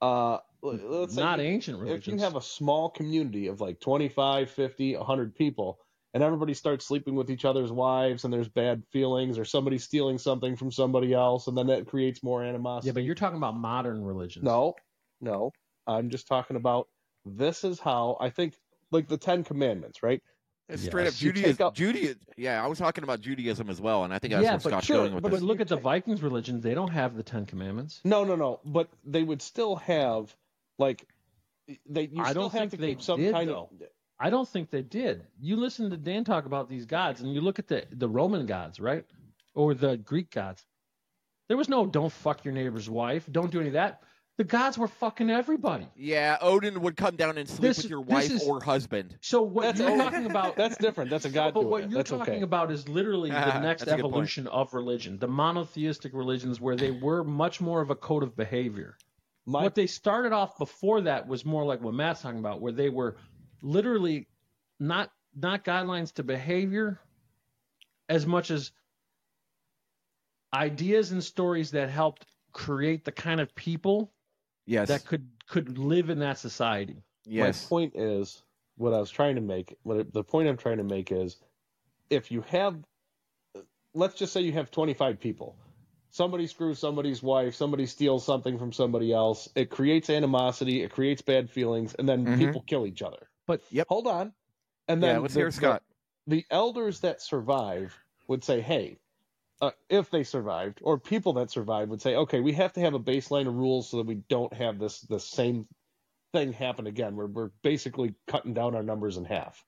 uh, 0.01 0.39
let's 0.63 1.15
not 1.15 1.41
ancient 1.41 1.79
religions. 1.79 2.07
if 2.09 2.13
you 2.15 2.19
have 2.21 2.37
a 2.37 2.43
small 2.43 2.91
community 2.91 3.49
of 3.49 3.61
like 3.61 3.81
25, 3.81 4.51
50, 4.51 4.97
100 4.97 5.35
people, 5.35 5.79
and 6.15 6.23
everybody 6.23 6.55
starts 6.55 6.87
sleeping 6.87 7.15
with 7.15 7.31
each 7.31 7.45
other's 7.45 7.71
wives, 7.71 8.25
and 8.25 8.33
there's 8.33 8.49
bad 8.49 8.83
feelings, 8.93 9.39
or 9.39 9.45
somebody 9.45 9.79
stealing 9.79 10.19
something 10.19 10.57
from 10.57 10.73
somebody 10.73 11.13
else, 11.13 11.47
and 11.47 11.57
then 11.57 11.67
that 11.67 11.87
creates 11.87 12.23
more 12.23 12.43
animosity. 12.43 12.89
yeah, 12.89 12.93
but 12.93 13.05
you're 13.05 13.15
talking 13.15 13.37
about 13.37 13.57
modern 13.57 14.03
religions. 14.03 14.45
No, 14.45 14.75
no. 15.21 15.53
I'm 15.87 16.11
just 16.11 16.27
talking 16.27 16.57
about 16.57 16.89
this 17.25 17.65
is 17.65 17.81
how 17.81 18.17
I 18.21 18.31
think, 18.31 18.55
like 18.91 19.09
the 19.09 19.19
Ten 19.19 19.45
Commandments, 19.45 20.03
right? 20.03 20.23
It's 20.69 20.85
straight 20.85 21.07
up 21.07 21.13
Yes. 21.15 21.23
You 21.23 21.33
take 21.33 21.43
Judaism. 21.43 21.67
out- 21.67 21.75
Judaism. 21.75 22.21
Yeah, 22.37 22.63
I 22.63 22.67
was 22.67 22.79
talking 22.79 23.03
about 23.05 23.21
Judaism 23.21 23.71
as 23.71 23.81
well, 23.81 24.05
and 24.05 24.13
I 24.13 24.19
think 24.19 24.33
that's 24.33 24.43
Yeah, 24.45 24.51
where 24.53 24.59
but 24.59 24.69
Scott's 24.69 24.87
sure, 24.87 24.97
going 24.99 25.15
with 25.15 25.23
but 25.23 25.31
this. 25.31 25.41
But 25.41 25.47
look 25.47 25.61
at 25.61 25.69
the 25.69 25.77
Vikings 25.77 26.23
religion; 26.23 26.61
they 26.61 26.75
don't 26.75 26.91
have 26.91 27.17
the 27.17 27.23
Ten 27.23 27.47
Commandments. 27.47 28.01
No, 28.05 28.25
no, 28.25 28.37
no. 28.37 28.61
But 28.65 28.89
they 29.05 29.23
would 29.23 29.41
still 29.41 29.77
have 29.77 30.35
like 30.79 31.07
they. 31.87 32.03
You 32.13 32.23
I 32.23 32.33
don't 32.33 32.53
have 32.53 32.61
think 32.61 32.71
to 32.73 32.77
they 32.77 32.89
keep 32.91 33.03
some 33.03 33.21
did, 33.21 33.33
kind 33.33 33.49
though. 33.49 33.71
of. 33.73 33.83
I 34.21 34.31
don't 34.31 34.49
think 34.49 34.71
they 34.71 34.83
did. 34.83 35.25
You 35.41 35.57
listen 35.57 35.91
to 35.91 35.97
Dan 35.97 36.25
talk 36.25 36.45
about 36.45 36.69
these 36.69 36.85
gods, 36.87 37.21
and 37.21 37.33
you 37.33 37.41
look 37.41 37.59
at 37.59 37.69
the 37.69 37.87
the 37.93 38.09
Roman 38.09 38.45
gods, 38.47 38.79
right, 38.81 39.05
or 39.55 39.75
the 39.75 39.97
Greek 39.97 40.31
gods. 40.31 40.67
There 41.49 41.57
was 41.57 41.69
no 41.71 41.87
"don't 41.87 42.13
fuck 42.13 42.45
your 42.45 42.53
neighbor's 42.53 42.91
wife," 42.91 43.27
"don't 43.31 43.51
do 43.51 43.59
any 43.61 43.69
of 43.69 43.75
that." 43.75 44.03
The 44.39 44.45
gods 44.45 44.79
were 44.79 44.89
fucking 44.89 45.31
everybody. 45.31 45.87
yeah, 45.97 46.39
Odin 46.41 46.81
would 46.83 46.97
come 46.97 47.17
down 47.17 47.37
and 47.39 47.49
sleep 47.49 47.61
This- 47.61 47.79
with 47.79 47.91
your 47.91 48.01
wife 48.01 48.31
is- 48.31 48.47
or 48.47 48.63
husband. 48.63 49.19
So 49.21 49.43
what 49.43 49.63
That's 49.65 49.81
you're 49.81 49.91
okay. 49.91 49.99
talking 49.99 50.27
about? 50.27 50.55
That's 50.63 50.77
different. 50.79 51.11
That's 51.11 51.25
a 51.25 51.31
god 51.31 51.55
but 51.55 51.65
what 51.65 51.83
it. 51.83 51.91
you're 51.91 51.99
That's 51.99 52.11
talking 52.11 52.35
okay. 52.35 52.43
about 52.43 52.71
is 52.71 52.89
literally 52.89 53.31
the 53.31 53.59
next 53.61 53.81
That's 53.83 53.93
a 53.93 53.97
good 53.97 54.03
point. 54.03 54.13
evolution 54.15 54.47
of 54.47 54.73
religion, 54.75 55.19
the 55.19 55.27
monotheistic 55.29 56.15
religions, 56.15 56.61
where 56.61 56.77
they 56.77 56.93
were 56.93 57.25
much 57.25 57.61
more 57.61 57.81
of 57.83 57.91
a 57.91 57.97
code 57.97 58.23
of 58.23 58.37
behavior. 58.37 58.97
My 59.45 59.65
what 59.65 59.75
they 59.75 59.87
started 59.89 60.33
off 60.33 60.57
before 60.57 61.01
that 61.03 61.27
was 61.27 61.45
more 61.45 61.65
like 61.65 61.81
what 61.83 61.95
Matt's 61.95 62.23
talking 62.23 62.39
about, 62.39 62.61
where 62.61 62.73
they 62.73 62.91
were 62.91 63.17
literally 63.61 64.29
not 64.79 65.11
not 65.35 65.65
guidelines 65.65 66.13
to 66.15 66.23
behavior 66.23 67.01
as 68.09 68.25
much 68.27 68.51
as 68.53 68.71
ideas 70.55 71.13
and 71.13 71.23
stories 71.25 71.73
that 71.73 71.91
helped 71.91 72.25
create 72.53 73.05
the 73.05 73.13
kind 73.13 73.41
of 73.41 73.55
people 73.55 74.13
Yes. 74.69 74.89
that 74.89 75.07
could 75.07 75.27
could 75.49 75.79
live 75.79 76.11
in 76.11 76.19
that 76.19 76.39
society. 76.39 77.03
yes. 77.25 77.65
My 77.65 77.69
point 77.69 77.97
is 77.97 78.43
what 78.77 78.93
I 78.93 79.01
was 79.01 79.11
trying 79.11 79.35
to 79.37 79.41
make. 79.41 79.75
What 79.83 79.97
it- 79.97 80.13
the 80.13 80.23
point 80.23 80.47
I'm 80.47 80.59
trying 80.59 80.77
to 80.77 80.85
make 80.85 81.11
is, 81.11 81.39
if 82.11 82.31
you 82.31 82.43
have, 82.43 82.77
let's 83.95 84.15
just 84.15 84.33
say 84.33 84.43
you 84.43 84.53
have 84.53 84.71
25 84.71 85.19
people, 85.19 85.57
somebody 86.11 86.47
screws 86.47 86.79
somebody's 86.79 87.23
wife, 87.23 87.55
somebody 87.55 87.87
steals 87.87 88.25
something 88.27 88.59
from 88.59 88.71
somebody 88.73 89.11
else, 89.13 89.49
it 89.55 89.71
creates 89.71 90.11
animosity, 90.11 90.83
it 90.83 90.91
creates 90.93 91.23
bad 91.23 91.49
feelings, 91.51 91.95
and 91.95 92.07
then 92.07 92.27
Mhm. 92.27 92.39
people 92.39 92.61
kill 92.63 92.87
each 92.87 93.01
other. 93.03 93.31
But 93.47 93.63
Yep. 93.73 93.87
hold 93.89 94.07
on, 94.07 94.35
and 94.87 95.03
then 95.03 95.17
yeah, 95.17 95.19
let's 95.19 95.33
the, 95.35 95.41
hear 95.41 95.51
Scott. 95.51 95.83
The, 96.27 96.37
the 96.37 96.47
elders 96.51 97.01
that 97.01 97.23
survive 97.23 97.99
would 98.27 98.45
say, 98.45 98.61
hey. 98.61 98.99
Uh, 99.61 99.71
if 99.89 100.11
they 100.11 100.23
survived, 100.23 100.79
or 100.83 100.99
people 100.99 101.33
that 101.35 101.51
survived 101.51 101.91
would 101.91 102.03
say, 102.03 102.15
"Okay, 102.15 102.41
we 102.41 102.53
have 102.53 102.73
to 102.75 102.81
have 102.81 102.95
a 102.95 103.01
baseline 103.01 103.49
of 103.49 103.55
rules 103.55 103.91
so 103.91 103.97
that 103.97 104.07
we 104.07 104.17
don't 104.29 104.53
have 104.55 104.79
this 104.79 105.01
the 105.01 105.19
same 105.19 105.67
thing 106.33 106.53
happen 106.53 106.87
again. 106.87 107.17
We're 107.17 107.27
we're 107.27 107.51
basically 107.63 108.15
cutting 108.29 108.55
down 108.55 108.77
our 108.77 108.83
numbers 108.83 109.17
in 109.17 109.25
half." 109.25 109.65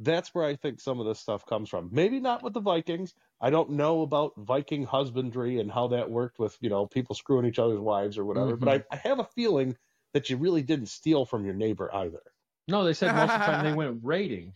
That's 0.00 0.34
where 0.34 0.44
I 0.44 0.56
think 0.56 0.80
some 0.80 1.00
of 1.00 1.06
this 1.06 1.20
stuff 1.20 1.46
comes 1.46 1.68
from. 1.68 1.88
Maybe 1.92 2.20
not 2.20 2.42
with 2.42 2.52
the 2.52 2.60
Vikings. 2.60 3.14
I 3.40 3.50
don't 3.50 3.70
know 3.70 4.02
about 4.02 4.32
Viking 4.36 4.84
husbandry 4.84 5.60
and 5.60 5.70
how 5.70 5.88
that 5.88 6.10
worked 6.10 6.38
with, 6.38 6.58
you 6.60 6.68
know, 6.68 6.84
people 6.86 7.14
screwing 7.14 7.46
each 7.46 7.60
other's 7.60 7.78
wives 7.78 8.18
or 8.18 8.24
whatever, 8.24 8.56
but 8.56 8.68
I, 8.68 8.94
I 8.94 8.96
have 8.96 9.20
a 9.20 9.24
feeling 9.24 9.76
that 10.12 10.30
you 10.30 10.36
really 10.36 10.62
didn't 10.62 10.86
steal 10.86 11.24
from 11.24 11.44
your 11.44 11.54
neighbor 11.54 11.94
either. 11.94 12.22
No, 12.66 12.84
they 12.84 12.92
said 12.94 13.14
most 13.14 13.30
of 13.32 13.40
the 13.40 13.46
time 13.46 13.64
they 13.64 13.72
went 13.76 14.00
raiding. 14.02 14.54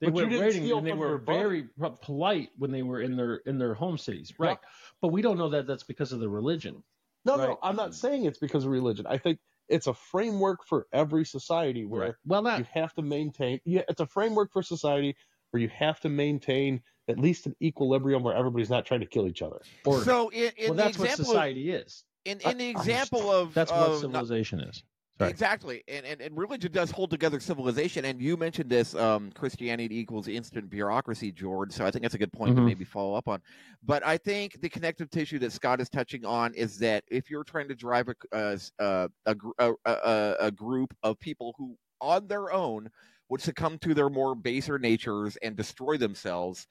Yeah, 0.00 0.08
they 0.08 0.12
but 0.12 0.18
you 0.30 0.38
went 0.38 0.42
raiding 0.42 0.70
and 0.72 0.86
they 0.86 0.92
were 0.92 1.08
your 1.10 1.18
buddy. 1.18 1.38
very 1.38 1.62
p- 1.62 1.96
polite 2.02 2.50
when 2.58 2.70
they 2.72 2.82
were 2.82 3.00
in 3.00 3.16
their 3.16 3.36
in 3.36 3.58
their 3.58 3.74
home 3.74 3.96
cities, 3.98 4.32
right? 4.38 4.48
Right. 4.48 4.58
But 5.00 5.08
we 5.08 5.22
don't 5.22 5.38
know 5.38 5.50
that 5.50 5.66
that's 5.66 5.84
because 5.84 6.12
of 6.12 6.20
the 6.20 6.28
religion. 6.28 6.82
No, 7.24 7.36
Right. 7.38 7.48
no, 7.50 7.58
I'm 7.62 7.76
not 7.76 7.94
saying 7.94 8.24
it's 8.24 8.38
because 8.38 8.64
of 8.64 8.70
religion. 8.70 9.06
I 9.06 9.18
think 9.18 9.38
it's 9.68 9.86
a 9.86 9.94
framework 9.94 10.64
for 10.66 10.86
every 10.92 11.24
society 11.24 11.84
where 11.86 12.18
Well, 12.26 12.42
that 12.42 12.58
you 12.58 12.66
have 12.74 12.92
to 12.94 13.02
maintain. 13.02 13.60
Yeah, 13.64 13.82
it's 13.88 14.00
a 14.00 14.06
framework 14.06 14.52
for 14.52 14.62
society 14.62 15.16
where 15.50 15.62
you 15.62 15.68
have 15.68 16.00
to 16.00 16.08
maintain 16.10 16.82
at 17.08 17.18
least 17.18 17.46
an 17.46 17.54
equilibrium 17.62 18.22
where 18.22 18.34
everybody's 18.34 18.68
not 18.70 18.84
trying 18.84 19.00
to 19.00 19.06
kill 19.06 19.26
each 19.26 19.40
other. 19.42 19.60
order. 19.86 20.04
So 20.04 20.28
in, 20.30 20.50
in 20.56 20.64
well, 20.68 20.74
the 20.74 20.82
that's 20.82 20.98
what 20.98 21.08
example, 21.10 21.38
of, 21.38 21.56
is. 21.56 22.04
in, 22.24 22.40
in 22.40 22.58
the 22.58 22.66
I 22.66 22.70
example 22.70 23.30
of 23.30 23.54
That's 23.54 23.70
what 23.70 23.80
of 23.80 23.90
not- 23.92 24.00
civilization 24.00 24.60
is. 24.60 24.82
Sorry. 25.18 25.34
Exactly, 25.34 25.82
and, 25.88 26.04
and 26.04 26.20
and 26.20 26.36
religion 26.36 26.70
does 26.72 26.90
hold 26.90 27.08
together 27.10 27.38
civilization. 27.40 28.04
And 28.04 28.20
you 28.20 28.36
mentioned 28.36 28.68
this: 28.68 28.94
um, 28.96 29.30
Christianity 29.32 29.96
equals 29.96 30.26
instant 30.28 30.68
bureaucracy, 30.68 31.30
George. 31.32 31.72
So 31.72 31.86
I 31.86 31.90
think 31.92 32.02
that's 32.02 32.16
a 32.16 32.18
good 32.18 32.32
point 32.32 32.56
to 32.56 32.60
Mhm. 32.60 32.62
maybe 32.62 32.84
follow 32.84 33.14
up 33.14 33.28
on. 33.28 33.40
But 33.82 34.04
I 34.04 34.18
think 34.18 34.60
the 34.60 34.68
connective 34.68 35.08
tissue 35.10 35.38
that 35.38 35.52
Scott 35.52 35.80
is 35.80 35.88
touching 35.88 36.26
on 36.26 36.52
is 36.54 36.78
that 36.80 37.04
if 37.10 37.30
you're 37.30 37.44
trying 37.44 37.68
to 37.68 37.74
drive 37.76 38.08
a 38.08 38.14
a, 38.32 39.08
a, 39.24 39.36
a, 39.58 39.74
a, 39.86 40.36
a 40.40 40.50
group 40.50 40.94
of 41.02 41.18
people 41.20 41.54
who, 41.56 41.78
on 42.00 42.26
their 42.26 42.52
own, 42.52 42.90
would 43.28 43.40
succumb 43.40 43.78
to 43.78 43.94
their 43.94 44.10
more 44.10 44.34
baser 44.34 44.78
natures 44.78 45.36
and 45.36 45.56
destroy 45.56 45.96
themselves, 45.96 46.66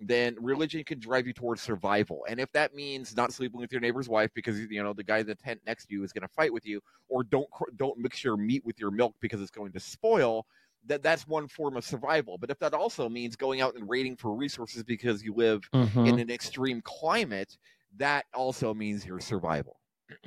then 0.00 0.36
religion 0.40 0.84
can 0.84 0.98
drive 0.98 1.26
you 1.26 1.32
towards 1.32 1.62
survival. 1.62 2.26
And 2.28 2.38
if 2.38 2.52
that 2.52 2.74
means 2.74 3.16
not 3.16 3.32
sleeping 3.32 3.60
with 3.60 3.72
your 3.72 3.80
neighbor's 3.80 4.08
wife 4.08 4.30
because 4.34 4.60
you 4.60 4.82
know 4.82 4.92
the 4.92 5.04
guy 5.04 5.18
in 5.18 5.26
the 5.26 5.34
tent 5.34 5.60
next 5.66 5.86
to 5.86 5.94
you 5.94 6.04
is 6.04 6.12
going 6.12 6.22
to 6.22 6.34
fight 6.34 6.52
with 6.52 6.66
you, 6.66 6.80
or 7.08 7.24
don't 7.24 7.48
don't 7.76 7.98
mix 7.98 8.22
your 8.22 8.36
meat 8.36 8.64
with 8.64 8.78
your 8.78 8.90
milk 8.90 9.14
because 9.20 9.40
it's 9.40 9.50
going 9.50 9.72
to 9.72 9.80
spoil, 9.80 10.46
that 10.84 11.02
that's 11.02 11.26
one 11.26 11.48
form 11.48 11.76
of 11.76 11.84
survival. 11.84 12.36
But 12.38 12.50
if 12.50 12.58
that 12.58 12.74
also 12.74 13.08
means 13.08 13.36
going 13.36 13.60
out 13.60 13.74
and 13.74 13.88
raiding 13.88 14.16
for 14.16 14.34
resources 14.34 14.82
because 14.84 15.22
you 15.22 15.34
live 15.34 15.62
Mhm. 15.72 16.06
in 16.06 16.18
an 16.18 16.30
extreme 16.30 16.82
climate, 16.82 17.56
that 17.96 18.26
also 18.34 18.74
means 18.74 19.06
your 19.06 19.20
survival. 19.20 19.80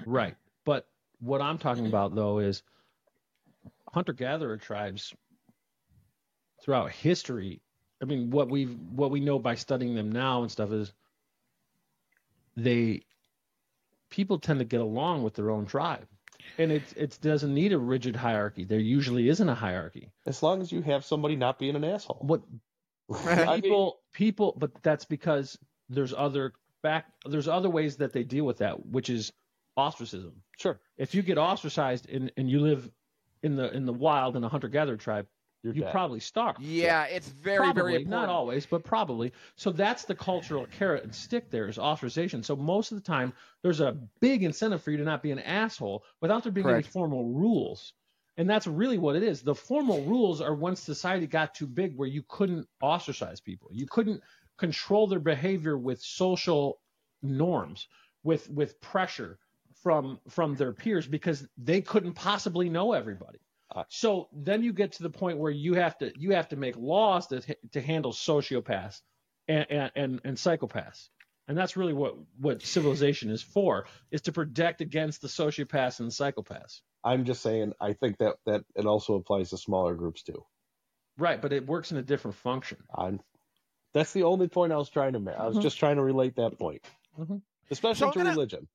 Right. 0.05 0.35
But 0.65 0.87
what 1.19 1.41
I'm 1.41 1.57
talking 1.57 1.85
about 1.87 2.15
though 2.15 2.39
is 2.39 2.63
hunter 3.93 4.13
gatherer 4.13 4.57
tribes 4.57 5.13
throughout 6.61 6.91
history. 6.91 7.61
I 8.01 8.05
mean, 8.05 8.29
what 8.29 8.49
we've 8.49 8.75
what 8.91 9.11
we 9.11 9.19
know 9.19 9.39
by 9.39 9.55
studying 9.55 9.95
them 9.95 10.11
now 10.11 10.41
and 10.41 10.51
stuff 10.51 10.71
is 10.71 10.91
they 12.55 13.03
people 14.09 14.39
tend 14.39 14.59
to 14.59 14.65
get 14.65 14.81
along 14.81 15.23
with 15.23 15.35
their 15.35 15.49
own 15.49 15.65
tribe. 15.65 16.07
And 16.57 16.71
it 16.71 16.83
it 16.95 17.17
doesn't 17.21 17.53
need 17.53 17.73
a 17.73 17.77
rigid 17.77 18.15
hierarchy. 18.15 18.63
There 18.63 18.79
usually 18.79 19.29
isn't 19.29 19.49
a 19.49 19.55
hierarchy. 19.55 20.11
As 20.25 20.41
long 20.41 20.61
as 20.61 20.71
you 20.71 20.81
have 20.81 21.05
somebody 21.05 21.35
not 21.35 21.59
being 21.59 21.75
an 21.75 21.83
asshole. 21.83 22.19
What 22.21 22.41
I 23.25 23.53
mean, 23.53 23.61
people 23.61 23.99
people 24.13 24.55
but 24.57 24.71
that's 24.81 25.05
because 25.05 25.57
there's 25.89 26.13
other 26.13 26.53
back 26.81 27.05
there's 27.25 27.47
other 27.47 27.69
ways 27.69 27.97
that 27.97 28.13
they 28.13 28.23
deal 28.23 28.45
with 28.45 28.59
that, 28.59 28.85
which 28.85 29.09
is 29.09 29.31
ostracism. 29.75 30.41
sure, 30.57 30.79
if 30.97 31.15
you 31.15 31.21
get 31.21 31.37
ostracized 31.37 32.09
and, 32.09 32.31
and 32.37 32.49
you 32.49 32.59
live 32.59 32.89
in 33.43 33.55
the 33.55 33.73
in 33.73 33.85
the 33.85 33.93
wild 33.93 34.35
in 34.35 34.43
a 34.43 34.49
hunter 34.49 34.67
gatherer 34.67 34.97
tribe, 34.97 35.27
you're 35.63 35.73
you 35.73 35.81
dead. 35.81 35.91
probably 35.91 36.19
starve. 36.19 36.55
Yeah, 36.59 37.03
it's 37.03 37.27
very 37.27 37.57
probably, 37.57 37.81
very 37.81 37.95
important. 37.95 38.11
not 38.11 38.29
always, 38.29 38.65
but 38.65 38.83
probably. 38.83 39.33
So 39.55 39.71
that's 39.71 40.05
the 40.05 40.15
cultural 40.15 40.65
carrot 40.67 41.03
and 41.03 41.13
stick. 41.13 41.49
There 41.49 41.67
is 41.67 41.77
ostracization. 41.77 42.45
So 42.45 42.55
most 42.55 42.91
of 42.91 42.97
the 42.97 43.03
time, 43.03 43.33
there's 43.61 43.81
a 43.81 43.97
big 44.21 44.43
incentive 44.43 44.81
for 44.81 44.91
you 44.91 44.97
to 44.97 45.03
not 45.03 45.21
be 45.21 45.31
an 45.31 45.39
asshole 45.39 46.03
without 46.21 46.43
there 46.43 46.51
being 46.51 46.65
Correct. 46.65 46.85
any 46.85 46.91
formal 46.91 47.25
rules. 47.33 47.93
And 48.37 48.49
that's 48.49 48.67
really 48.67 48.97
what 48.97 49.17
it 49.17 49.23
is. 49.23 49.41
The 49.41 49.53
formal 49.53 50.01
rules 50.03 50.39
are 50.39 50.55
when 50.55 50.77
society 50.77 51.27
got 51.27 51.53
too 51.53 51.67
big 51.67 51.97
where 51.97 52.07
you 52.07 52.23
couldn't 52.29 52.67
ostracize 52.81 53.41
people. 53.41 53.69
You 53.73 53.85
couldn't 53.85 54.21
control 54.57 55.07
their 55.07 55.19
behavior 55.19 55.77
with 55.77 56.01
social 56.01 56.79
norms, 57.21 57.87
with 58.23 58.49
with 58.49 58.79
pressure 58.79 59.39
from 59.83 60.19
from 60.29 60.55
their 60.55 60.71
peers 60.71 61.05
because 61.05 61.45
they 61.57 61.81
couldn't 61.81 62.13
possibly 62.13 62.69
know 62.69 62.93
everybody. 62.93 63.39
Uh, 63.75 63.83
So 63.89 64.29
then 64.33 64.63
you 64.63 64.73
get 64.73 64.93
to 64.93 65.03
the 65.03 65.09
point 65.09 65.37
where 65.37 65.51
you 65.51 65.73
have 65.75 65.97
to 65.99 66.11
you 66.17 66.31
have 66.31 66.49
to 66.49 66.55
make 66.55 66.75
laws 66.77 67.27
to 67.27 67.41
to 67.71 67.81
handle 67.81 68.11
sociopaths 68.11 69.01
and 69.47 69.65
and 69.69 69.91
and, 69.95 70.21
and 70.23 70.37
psychopaths. 70.37 71.09
And 71.47 71.57
that's 71.57 71.75
really 71.77 71.93
what 71.93 72.15
what 72.39 72.61
civilization 72.61 73.29
is 73.29 73.41
for, 73.41 73.85
is 74.11 74.21
to 74.23 74.31
protect 74.31 74.81
against 74.81 75.21
the 75.21 75.27
sociopaths 75.27 75.99
and 75.99 76.09
the 76.09 76.13
psychopaths. 76.13 76.81
I'm 77.03 77.25
just 77.25 77.41
saying. 77.41 77.73
I 77.79 77.93
think 77.93 78.17
that 78.19 78.35
that 78.45 78.63
it 78.75 78.85
also 78.85 79.15
applies 79.15 79.49
to 79.51 79.57
smaller 79.57 79.95
groups 79.95 80.23
too. 80.23 80.45
Right, 81.17 81.41
but 81.41 81.51
it 81.53 81.65
works 81.65 81.91
in 81.91 81.97
a 81.97 82.01
different 82.03 82.37
function. 82.37 82.77
I'm. 82.95 83.19
That's 83.93 84.13
the 84.13 84.23
only 84.23 84.47
point 84.47 84.71
I 84.71 84.77
was 84.77 84.89
trying 84.89 85.13
to 85.13 85.19
make. 85.19 85.35
I 85.35 85.47
was 85.47 85.57
Mhm. 85.57 85.63
just 85.63 85.79
trying 85.79 85.95
to 85.95 86.03
relate 86.03 86.35
that 86.35 86.59
point, 86.59 86.83
Mhm. 87.17 87.41
especially 87.71 88.07
So 88.07 88.11
to 88.11 88.17
gonna- 88.19 88.29
religion. 88.31 88.67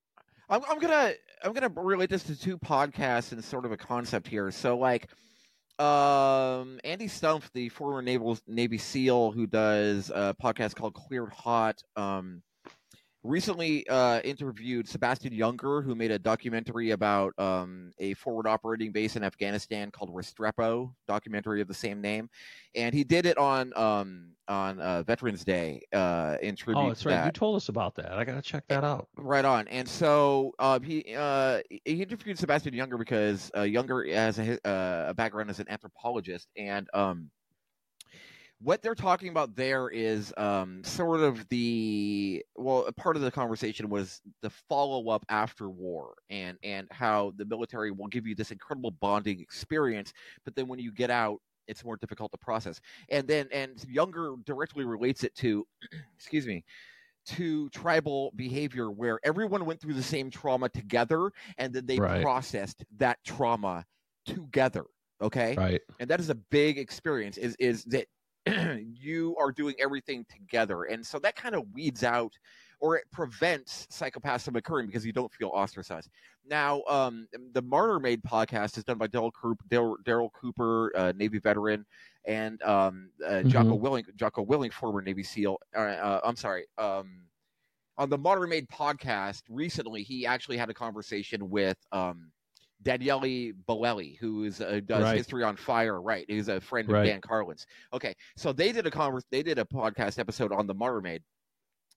I'm, 0.50 0.62
I'm 0.68 0.78
gonna 0.80 1.14
I'm 1.42 1.52
gonna 1.52 1.68
relate 1.74 2.10
this 2.10 2.24
to 2.24 2.38
two 2.38 2.58
podcasts 2.58 3.32
and 3.32 3.42
sort 3.44 3.64
of 3.64 3.72
a 3.72 3.76
concept 3.76 4.28
here. 4.28 4.50
So 4.50 4.76
like, 4.76 5.08
um, 5.78 6.78
Andy 6.84 7.06
Stumpf, 7.06 7.50
the 7.52 7.68
former 7.68 8.02
naval 8.02 8.38
Navy 8.46 8.78
SEAL 8.78 9.32
who 9.32 9.46
does 9.46 10.10
a 10.14 10.34
podcast 10.40 10.76
called 10.76 10.94
Cleared 10.94 11.32
Hot, 11.32 11.82
um, 11.96 12.42
recently 13.24 13.88
uh, 13.88 14.20
interviewed 14.20 14.86
Sebastian 14.86 15.32
Junger, 15.32 15.82
who 15.82 15.94
made 15.94 16.10
a 16.10 16.18
documentary 16.18 16.90
about 16.90 17.32
um, 17.38 17.90
a 17.98 18.14
forward 18.14 18.46
operating 18.46 18.92
base 18.92 19.16
in 19.16 19.24
Afghanistan 19.24 19.90
called 19.90 20.14
Restrepo, 20.14 20.92
documentary 21.08 21.60
of 21.60 21.66
the 21.66 21.74
same 21.74 22.00
name, 22.00 22.28
and 22.74 22.94
he 22.94 23.02
did 23.02 23.26
it 23.26 23.38
on 23.38 23.72
um, 23.76 24.28
on 24.46 24.78
uh, 24.78 25.02
Veterans 25.02 25.42
Day 25.42 25.80
uh, 25.94 26.36
in 26.42 26.54
tribute 26.54 26.82
Oh, 26.82 26.88
that's 26.88 27.00
to 27.02 27.08
right. 27.08 27.14
that. 27.16 27.26
You 27.26 27.32
told 27.32 27.56
us 27.56 27.70
about 27.70 27.94
that. 27.96 28.12
I 28.12 28.24
gotta 28.24 28.42
check 28.42 28.64
that 28.68 28.84
out. 28.84 29.08
Right 29.16 29.44
on. 29.44 29.66
And 29.68 29.88
so 29.88 30.52
uh, 30.58 30.78
he 30.80 31.14
uh, 31.16 31.60
he 31.68 32.02
interviewed 32.02 32.38
Sebastian 32.38 32.74
Junger 32.74 32.98
because 32.98 33.50
uh, 33.54 33.60
Junger 33.60 34.12
has 34.12 34.38
a, 34.38 34.52
uh, 34.68 35.06
a 35.08 35.14
background 35.14 35.48
as 35.50 35.60
an 35.60 35.66
anthropologist, 35.70 36.48
and 36.56 36.86
um, 36.92 37.30
what 38.64 38.80
they're 38.82 38.94
talking 38.94 39.28
about 39.28 39.54
there 39.54 39.90
is 39.90 40.32
um, 40.38 40.82
sort 40.84 41.20
of 41.20 41.46
the 41.50 42.42
well, 42.56 42.88
part 42.96 43.14
of 43.14 43.22
the 43.22 43.30
conversation 43.30 43.90
was 43.90 44.22
the 44.40 44.50
follow 44.50 45.10
up 45.10 45.24
after 45.28 45.68
war, 45.68 46.14
and 46.30 46.56
and 46.62 46.88
how 46.90 47.32
the 47.36 47.44
military 47.44 47.90
will 47.90 48.08
give 48.08 48.26
you 48.26 48.34
this 48.34 48.50
incredible 48.50 48.90
bonding 48.90 49.38
experience, 49.40 50.12
but 50.44 50.56
then 50.56 50.66
when 50.68 50.78
you 50.78 50.92
get 50.92 51.10
out. 51.10 51.40
It's 51.66 51.82
more 51.82 51.96
difficult 51.96 52.30
to 52.32 52.36
process, 52.36 52.78
and 53.08 53.26
then 53.26 53.48
and 53.50 53.74
Junger 53.78 54.44
directly 54.44 54.84
relates 54.84 55.24
it 55.24 55.34
to, 55.36 55.66
excuse 56.14 56.46
me, 56.46 56.62
to 57.26 57.70
tribal 57.70 58.32
behavior 58.36 58.90
where 58.90 59.18
everyone 59.24 59.64
went 59.64 59.80
through 59.80 59.94
the 59.94 60.02
same 60.02 60.30
trauma 60.30 60.68
together 60.68 61.30
and 61.56 61.72
then 61.72 61.86
they 61.86 61.98
Right. 61.98 62.20
processed 62.22 62.84
that 62.98 63.18
trauma 63.24 63.84
together 64.26 64.84
okay 65.22 65.56
Right. 65.56 65.80
and 66.00 66.10
that 66.10 66.20
is 66.20 66.28
a 66.28 66.34
big 66.34 66.78
experience 66.78 67.38
is 67.38 67.56
is 67.58 67.84
that 67.84 68.06
you 69.00 69.34
are 69.38 69.50
doing 69.50 69.74
everything 69.78 70.24
together 70.28 70.84
and 70.84 71.04
so 71.04 71.18
that 71.18 71.36
kind 71.36 71.54
of 71.54 71.64
weeds 71.72 72.04
out 72.04 72.32
or 72.80 72.96
it 72.96 73.04
prevents 73.10 73.86
psychopaths 73.90 74.44
from 74.44 74.56
occurring 74.56 74.86
because 74.86 75.06
you 75.06 75.12
don't 75.12 75.32
feel 75.32 75.48
ostracized. 75.54 76.10
Now 76.46 76.82
um, 76.88 77.26
the 77.52 77.62
martyr 77.62 77.98
made 77.98 78.22
podcast 78.22 78.76
is 78.76 78.84
done 78.84 78.98
by 78.98 79.06
daryl 79.06 79.32
cooper, 79.32 80.28
cooper 80.34 80.92
uh, 80.96 81.12
navy 81.16 81.38
veteran 81.38 81.86
and 82.26 82.62
um, 82.62 83.10
uh, 83.26 83.42
jocko 83.42 83.78
willink 83.78 84.14
jocko 84.16 84.44
willink 84.44 84.72
former 84.72 85.00
navy 85.00 85.22
seal 85.22 85.58
uh, 85.76 85.80
uh, 85.80 86.20
i'm 86.24 86.36
sorry 86.36 86.64
um, 86.78 87.24
on 87.96 88.10
the 88.10 88.18
Martyr 88.18 88.46
Made 88.46 88.68
podcast 88.68 89.42
recently, 89.48 90.02
he 90.02 90.26
actually 90.26 90.56
had 90.56 90.68
a 90.68 90.74
conversation 90.74 91.48
with 91.48 91.76
um, 91.92 92.30
Daniele 92.84 93.52
Bolelli, 93.68 94.16
who 94.18 94.44
is 94.44 94.60
uh, 94.60 94.80
does 94.86 95.04
Right. 95.04 95.16
History 95.16 95.42
on 95.42 95.56
Fire. 95.56 96.00
Right, 96.00 96.24
he's 96.28 96.48
a 96.48 96.60
friend 96.60 96.88
of 96.88 96.94
Right. 96.94 97.06
Dan 97.06 97.20
Carlin's. 97.20 97.66
Okay, 97.92 98.14
so 98.36 98.52
they 98.52 98.70
did 98.70 98.86
a 98.86 98.90
converse, 98.90 99.24
they 99.30 99.42
did 99.42 99.58
a 99.58 99.64
podcast 99.64 100.18
episode 100.18 100.52
on 100.52 100.66
the 100.66 100.74
Martyr 100.74 101.00
Made, 101.00 101.22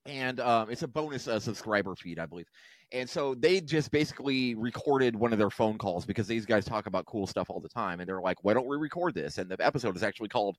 and 0.05 0.39
um, 0.39 0.69
it's 0.71 0.83
a 0.83 0.87
bonus 0.87 1.27
uh, 1.27 1.39
subscriber 1.39 1.95
feed, 1.95 2.17
I 2.17 2.25
believe. 2.25 2.47
And 2.93 3.09
so 3.09 3.35
they 3.35 3.59
just 3.59 3.91
basically 3.91 4.55
recorded 4.55 5.13
one 5.15 5.33
of 5.33 5.39
their 5.39 5.49
phone 5.49 5.77
calls 5.77 6.05
because 6.05 6.25
these 6.25 6.45
guys 6.45 6.63
talk 6.63 6.87
about 6.87 7.05
cool 7.05 7.27
stuff 7.27 7.49
all 7.49 7.59
the 7.59 7.67
time, 7.69 7.99
and 7.99 8.07
they're 8.07 8.21
like, 8.21 8.43
"Why 8.43 8.53
don't 8.53 8.67
we 8.67 8.77
record 8.77 9.13
this?" 9.13 9.37
And 9.37 9.51
the 9.51 9.57
episode 9.63 9.95
is 9.97 10.03
actually 10.03 10.29
called 10.29 10.57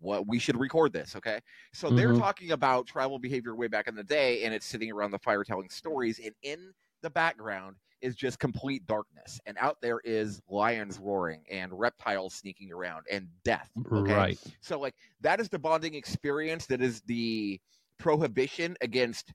"What 0.00 0.26
We 0.26 0.40
Should 0.40 0.58
Record 0.58 0.92
This." 0.92 1.14
Okay, 1.14 1.38
so 1.72 1.90
they're 1.90 2.12
Mhm. 2.12 2.18
talking 2.18 2.50
about 2.50 2.88
tribal 2.88 3.20
behavior 3.20 3.54
way 3.54 3.68
back 3.68 3.86
in 3.86 3.94
the 3.94 4.02
day, 4.02 4.42
and 4.42 4.52
it's 4.52 4.66
sitting 4.66 4.90
around 4.90 5.12
the 5.12 5.20
fire 5.20 5.44
telling 5.44 5.70
stories. 5.70 6.18
And 6.18 6.34
in 6.42 6.72
the 7.02 7.10
background 7.10 7.76
is 8.02 8.14
just 8.14 8.38
complete 8.38 8.86
darkness, 8.86 9.40
and 9.46 9.56
out 9.58 9.78
there 9.80 10.00
is 10.04 10.40
lions 10.48 10.98
roaring 10.98 11.44
and 11.50 11.72
reptiles 11.78 12.34
sneaking 12.34 12.72
around 12.72 13.06
and 13.10 13.28
death. 13.44 13.70
Okay? 13.92 14.14
Right. 14.14 14.38
So 14.60 14.78
like 14.78 14.94
that 15.20 15.40
is 15.40 15.48
the 15.48 15.58
bonding 15.58 15.94
experience. 15.94 16.66
That 16.66 16.80
is 16.80 17.00
the 17.02 17.60
prohibition 17.98 18.76
against 18.80 19.32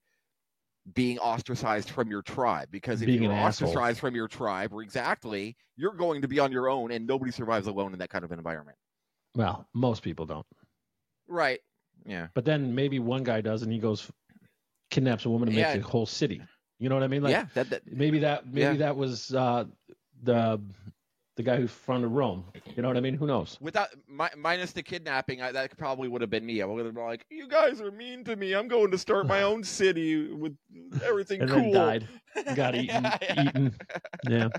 being 0.93 1.17
ostracized 1.19 1.89
from 1.89 2.09
your 2.09 2.21
tribe 2.21 2.67
because 2.71 3.01
if 3.01 3.07
Being 3.07 3.23
you're 3.23 3.31
an 3.31 3.37
asshole. 3.37 3.69
ostracized 3.69 3.99
from 3.99 4.15
your 4.15 4.27
tribe, 4.27 4.71
or 4.71 4.81
exactly, 4.83 5.55
you're 5.75 5.93
going 5.93 6.21
to 6.21 6.27
be 6.27 6.39
on 6.39 6.51
your 6.51 6.69
own, 6.69 6.91
and 6.91 7.07
nobody 7.07 7.31
survives 7.31 7.67
alone 7.67 7.93
in 7.93 7.99
that 7.99 8.09
kind 8.09 8.23
of 8.23 8.31
an 8.31 8.37
environment. 8.37 8.77
Well, 9.35 9.67
most 9.73 10.03
people 10.03 10.25
don't. 10.25 10.45
Right. 11.27 11.59
Yeah. 12.05 12.27
But 12.35 12.45
then 12.45 12.75
maybe 12.75 12.99
one 12.99 13.23
guy 13.23 13.41
does, 13.41 13.63
and 13.63 13.71
he 13.71 13.79
goes 13.79 14.11
kidnaps 14.91 15.25
a 15.25 15.29
woman 15.29 15.49
and 15.49 15.57
makes 15.57 15.75
a 15.75 15.81
whole 15.81 16.05
city. 16.05 16.41
You 16.79 16.89
know 16.89 16.95
what 16.95 17.03
I 17.03 17.07
mean? 17.07 17.23
Like 17.23 17.31
yeah. 17.31 17.45
That, 17.53 17.69
that 17.69 17.81
maybe 17.91 18.19
that 18.19 18.45
maybe 18.47 18.59
Yeah. 18.61 18.73
that 18.73 18.95
was 18.97 19.33
uh, 19.33 19.65
the 20.23 20.59
the 21.37 21.43
guy 21.43 21.57
who 21.57 21.67
founded 21.67 22.11
Rome. 22.11 22.45
You 22.75 22.81
know 22.81 22.87
what 22.87 22.95
I 22.97 23.01
mean? 23.01 23.15
Who 23.15 23.27
knows? 23.27 23.57
without 23.61 23.89
mi- 24.09 24.27
minus 24.37 24.71
the 24.71 24.81
kidnapping, 24.83 25.41
I, 25.41 25.51
that 25.51 25.77
probably 25.77 26.07
would 26.07 26.21
have 26.21 26.29
been 26.29 26.45
me. 26.45 26.61
I 26.61 26.65
would 26.65 26.85
have 26.85 26.93
been 26.95 27.03
like, 27.03 27.25
"You 27.29 27.47
guys 27.47 27.81
are 27.81 27.91
mean 27.91 28.23
to 28.25 28.35
me. 28.35 28.53
I'm 28.53 28.67
going 28.67 28.91
to 28.91 28.97
start 28.97 29.27
my 29.27 29.41
own 29.49 29.63
city 29.63 30.31
with 30.31 30.55
everything 31.03 31.41
And 31.41 31.49
cool." 31.49 31.71
then 31.71 31.73
died. 31.73 32.07
Got 32.55 32.75
eaten. 32.75 33.03
Yeah, 33.03 33.17
yeah. 33.21 33.43
Eaten. 33.49 33.75
Yeah. 34.29 34.49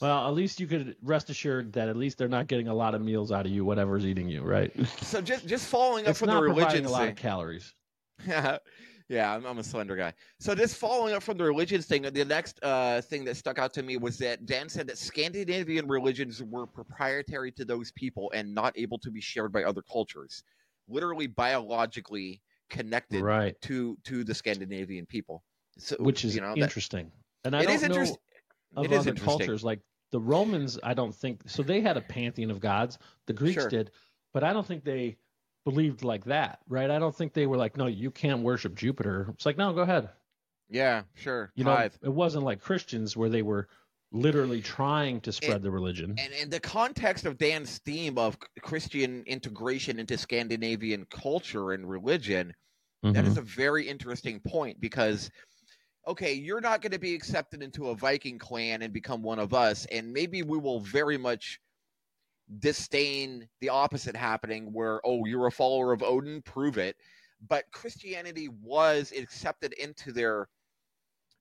Well, 0.00 0.26
at 0.26 0.34
least 0.34 0.58
you 0.58 0.66
could 0.66 0.96
rest 1.00 1.30
assured 1.30 1.74
that 1.74 1.88
at 1.88 1.96
least 1.96 2.18
they're 2.18 2.26
not 2.26 2.48
getting 2.48 2.66
a 2.66 2.74
lot 2.74 2.96
of 2.96 3.00
meals 3.00 3.30
out 3.30 3.46
of 3.46 3.52
you, 3.52 3.64
whatever's 3.64 4.04
eating 4.04 4.28
you, 4.28 4.42
right? 4.42 4.72
So 5.00 5.20
just 5.20 5.46
just 5.46 5.68
following 5.68 6.06
up 6.06 6.10
It's 6.10 6.18
from 6.18 6.26
not 6.26 6.40
the 6.40 6.42
religion 6.48 6.84
a 6.86 6.90
lot 6.90 7.02
thing. 7.02 7.10
of 7.10 7.16
calories. 7.16 7.72
Yeah, 9.12 9.34
I'm, 9.34 9.44
I'm 9.44 9.58
a 9.58 9.62
slender 9.62 9.94
guy. 9.94 10.14
So 10.40 10.54
this 10.54 10.72
following 10.74 11.12
up 11.14 11.22
from 11.22 11.36
the 11.36 11.44
religions 11.44 11.84
thing, 11.86 12.02
the 12.02 12.24
next 12.24 12.58
uh, 12.62 13.02
thing 13.02 13.24
that 13.26 13.36
stuck 13.36 13.58
out 13.58 13.72
to 13.74 13.82
me 13.82 13.98
was 13.98 14.16
that 14.18 14.46
Dan 14.46 14.68
said 14.70 14.86
that 14.86 14.96
Scandinavian 14.96 15.86
religions 15.86 16.42
were 16.42 16.66
proprietary 16.66 17.52
to 17.52 17.64
those 17.66 17.92
people 17.92 18.30
and 18.34 18.54
not 18.54 18.72
able 18.76 18.98
to 19.00 19.10
be 19.10 19.20
shared 19.20 19.52
by 19.52 19.64
other 19.64 19.82
cultures, 19.82 20.42
literally 20.88 21.26
biologically 21.26 22.40
connected 22.70 23.20
Right. 23.22 23.60
to 23.62 23.98
to 24.04 24.24
the 24.24 24.34
Scandinavian 24.34 25.04
people. 25.04 25.44
So, 25.78 25.96
Which 26.00 26.24
is 26.24 26.34
you 26.34 26.40
know, 26.40 26.54
that- 26.54 26.58
interesting. 26.62 27.12
and 27.44 27.54
I 27.54 27.60
it 27.60 27.66
don't 27.66 27.74
is 27.74 27.82
know 27.82 27.86
interest- 27.88 28.18
of 28.76 28.84
it 28.86 28.92
is 28.92 28.98
other 29.00 29.10
interesting. 29.10 29.38
cultures. 29.38 29.62
Like 29.62 29.80
the 30.10 30.20
Romans, 30.20 30.78
I 30.82 30.94
don't 30.94 31.14
think 31.14 31.42
so. 31.46 31.62
They 31.62 31.82
had 31.82 31.98
a 31.98 32.00
pantheon 32.02 32.50
of 32.50 32.60
gods. 32.60 32.98
The 33.26 33.34
Greeks 33.34 33.60
Sure. 33.62 33.68
did, 33.68 33.90
but 34.32 34.42
I 34.42 34.54
don't 34.54 34.66
think 34.66 34.84
they 34.84 35.18
believed 35.64 36.02
like 36.02 36.24
that, 36.24 36.60
right? 36.68 36.90
I 36.90 36.98
don't 36.98 37.14
think 37.14 37.32
they 37.32 37.46
were 37.46 37.56
like, 37.56 37.76
no, 37.76 37.86
you 37.86 38.10
can't 38.10 38.42
worship 38.42 38.74
Jupiter. 38.74 39.28
It's 39.30 39.46
like, 39.46 39.56
no, 39.58 39.72
go 39.72 39.82
ahead. 39.82 40.10
yeah, 40.68 41.02
sure. 41.14 41.52
You 41.54 41.64
know, 41.64 41.76
tithe. 41.76 41.94
it 42.02 42.08
wasn't 42.08 42.44
like 42.44 42.60
Christians 42.60 43.16
where 43.16 43.28
they 43.28 43.42
were 43.42 43.68
literally 44.10 44.60
trying 44.60 45.20
to 45.22 45.32
spread 45.32 45.62
the 45.62 45.70
religion. 45.70 46.14
and 46.18 46.32
in 46.34 46.50
the 46.50 46.60
context 46.60 47.24
of 47.24 47.38
Dan's 47.38 47.78
theme 47.78 48.18
of 48.18 48.36
Christian 48.60 49.22
integration 49.26 49.98
into 49.98 50.18
Scandinavian 50.18 51.06
culture 51.10 51.72
and 51.72 51.88
religion, 51.88 52.54
That 53.02 53.24
Mhm. 53.24 53.28
is 53.28 53.36
a 53.36 53.42
very 53.42 53.88
interesting 53.88 54.40
point 54.40 54.80
because, 54.80 55.30
okay, 56.06 56.32
you're 56.34 56.60
not 56.60 56.82
going 56.82 56.92
to 56.92 56.98
be 56.98 57.14
accepted 57.14 57.62
into 57.62 57.88
a 57.88 57.94
Viking 57.96 58.38
clan 58.38 58.82
and 58.82 58.92
become 58.92 59.22
one 59.22 59.38
of 59.38 59.54
us, 59.54 59.86
and 59.86 60.12
maybe 60.12 60.42
we 60.42 60.58
will 60.58 60.80
very 60.80 61.18
much 61.18 61.60
disdain 62.58 63.48
the 63.60 63.68
opposite 63.68 64.16
happening 64.16 64.72
where, 64.72 65.00
oh, 65.04 65.24
you're 65.24 65.46
a 65.46 65.52
follower 65.52 65.92
of 65.92 66.02
Odin, 66.02 66.42
prove 66.42 66.78
it. 66.78 66.96
But 67.48 67.64
Christianity 67.72 68.48
was 68.48 69.12
accepted 69.16 69.72
into 69.74 70.12
their 70.12 70.48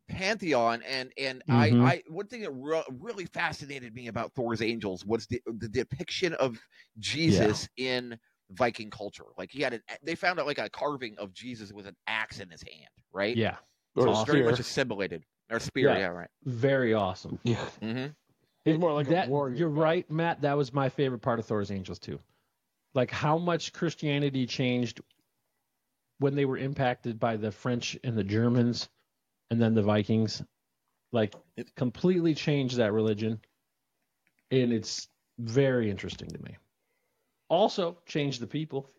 pantheon 0.10 0.82
and 0.82 1.12
and 1.18 1.42
Mhm. 1.48 1.82
I, 1.82 1.94
I 1.94 2.04
one 2.10 2.28
thing 2.28 2.42
that 2.42 2.52
re- 2.52 2.84
really 3.00 3.26
fascinated 3.26 3.94
me 3.96 4.08
about 4.08 4.34
thor's 4.34 4.62
angels 4.62 5.06
was 5.06 5.26
the, 5.28 5.42
the 5.46 5.70
depiction 5.70 6.34
of 6.34 6.60
jesus 7.00 7.70
in 7.78 8.20
Viking 8.52 8.90
culture. 8.90 9.24
Like 9.38 9.52
he 9.52 9.62
had 9.62 9.74
an, 9.74 9.82
they 10.04 10.16
found 10.16 10.40
out 10.40 10.46
like 10.46 10.58
a 10.58 10.70
carving 10.70 11.18
of 11.18 11.34
Jesus 11.34 11.72
with 11.72 11.88
an 11.88 11.96
axe 12.08 12.40
in 12.40 12.50
his 12.50 12.62
hand, 12.64 12.90
right? 13.14 13.38
yeah, 13.38 13.56
Or 13.96 14.04
so 14.04 14.12
it's 14.12 14.24
very 14.24 14.44
much 14.44 14.60
assimilated. 14.60 15.24
Or 15.50 15.60
spear, 15.60 15.90
yeah, 15.90 16.00
Yeah. 16.00 16.08
right. 16.08 16.30
very 16.44 16.94
awesome. 16.94 17.40
Yeah, 17.44 17.66
hmm 17.82 18.08
he's 18.66 18.78
more 18.78 18.94
like 18.94 19.08
that, 19.08 19.28
a 19.28 19.32
warrior. 19.32 19.56
You're 19.56 19.70
right, 19.70 20.10
Matt. 20.10 20.42
That 20.42 20.58
was 20.58 20.74
my 20.74 20.90
favorite 20.90 21.20
part 21.22 21.40
of 21.40 21.46
Thor's 21.46 21.72
Angels 21.72 22.00
too. 22.00 22.20
Like 22.94 23.12
how 23.12 23.38
much 23.38 23.74
Christianity 23.74 24.46
changed 24.46 25.02
when 26.20 26.36
they 26.36 26.46
were 26.46 26.58
impacted 26.58 27.20
by 27.20 27.38
the 27.38 27.52
French 27.52 27.98
and 28.04 28.18
the 28.18 28.24
Germans, 28.24 28.90
and 29.50 29.62
then 29.62 29.74
the 29.74 29.82
Vikings. 29.82 30.42
Like 31.12 31.34
it 31.58 31.74
completely 31.76 32.34
changed 32.36 32.78
that 32.78 32.94
religion, 32.94 33.40
and 34.52 34.72
it's 34.72 35.08
very 35.40 35.90
interesting 35.90 36.30
to 36.30 36.42
me. 36.44 36.58
Also, 37.50 37.98
changed 38.06 38.40
the 38.42 38.48
people. 38.48 38.90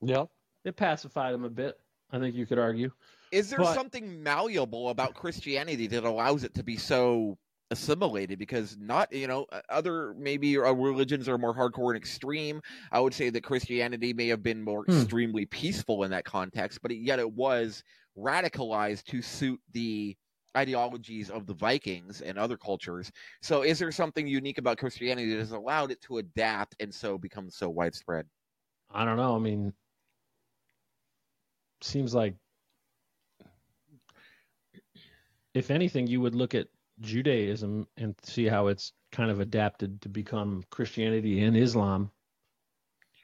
Yeah, 0.00 0.24
It 0.64 0.76
pacified 0.76 1.34
them 1.34 1.44
a 1.44 1.50
bit. 1.50 1.78
I 2.10 2.18
think 2.18 2.34
you 2.34 2.46
could 2.46 2.58
argue. 2.58 2.90
Is 3.30 3.50
there 3.50 3.58
But- 3.58 3.74
something 3.74 4.22
malleable 4.22 4.88
about 4.90 5.14
Christianity 5.14 5.86
that 5.88 6.04
allows 6.04 6.44
it 6.44 6.54
to 6.54 6.62
be 6.62 6.76
so 6.76 7.38
assimilated? 7.72 8.38
Because 8.38 8.76
not, 8.78 9.12
you 9.12 9.26
know, 9.26 9.46
other 9.68 10.14
maybe 10.14 10.56
uh, 10.58 10.72
religions 10.72 11.28
are 11.28 11.38
more 11.38 11.54
hardcore 11.54 11.88
and 11.90 11.96
extreme. 11.96 12.60
I 12.92 13.00
would 13.00 13.14
say 13.14 13.30
that 13.30 13.42
Christianity 13.44 14.12
may 14.12 14.28
have 14.28 14.42
been 14.42 14.62
more 14.62 14.86
Hmm. 14.86 15.04
extremely 15.04 15.46
peaceful 15.46 16.04
in 16.04 16.10
that 16.12 16.24
context, 16.24 16.80
but 16.82 16.96
yet 16.96 17.18
it 17.18 17.32
was 17.32 17.82
radicalized 18.16 19.04
to 19.04 19.22
suit 19.22 19.60
the 19.72 20.16
ideologies 20.56 21.30
of 21.30 21.46
the 21.46 21.54
Vikings 21.54 22.20
and 22.22 22.38
other 22.38 22.56
cultures. 22.58 23.10
So, 23.40 23.62
is 23.62 23.78
there 23.78 23.92
something 23.92 24.26
unique 24.26 24.58
about 24.58 24.78
Christianity 24.78 25.30
that 25.30 25.38
has 25.38 25.52
allowed 25.52 25.90
it 25.90 26.00
to 26.02 26.18
adapt 26.18 26.76
and 26.80 26.94
so 26.94 27.18
become 27.18 27.50
so 27.50 27.70
widespread? 27.70 28.26
I 28.90 29.04
don't 29.04 29.16
know. 29.16 29.34
I 29.34 29.38
mean, 29.40 29.74
seems 31.82 32.14
like 32.14 32.36
if 35.54 35.70
anything, 35.70 36.06
you 36.06 36.20
would 36.20 36.34
look 36.34 36.54
at 36.54 36.68
Judaism 37.02 37.86
and 37.96 38.14
see 38.24 38.46
how 38.46 38.68
it's 38.68 38.92
kind 39.12 39.30
of 39.30 39.40
adapted 39.40 40.00
to 40.02 40.08
become 40.08 40.64
Christianity 40.70 41.42
and 41.42 41.56
Islam 41.56 42.12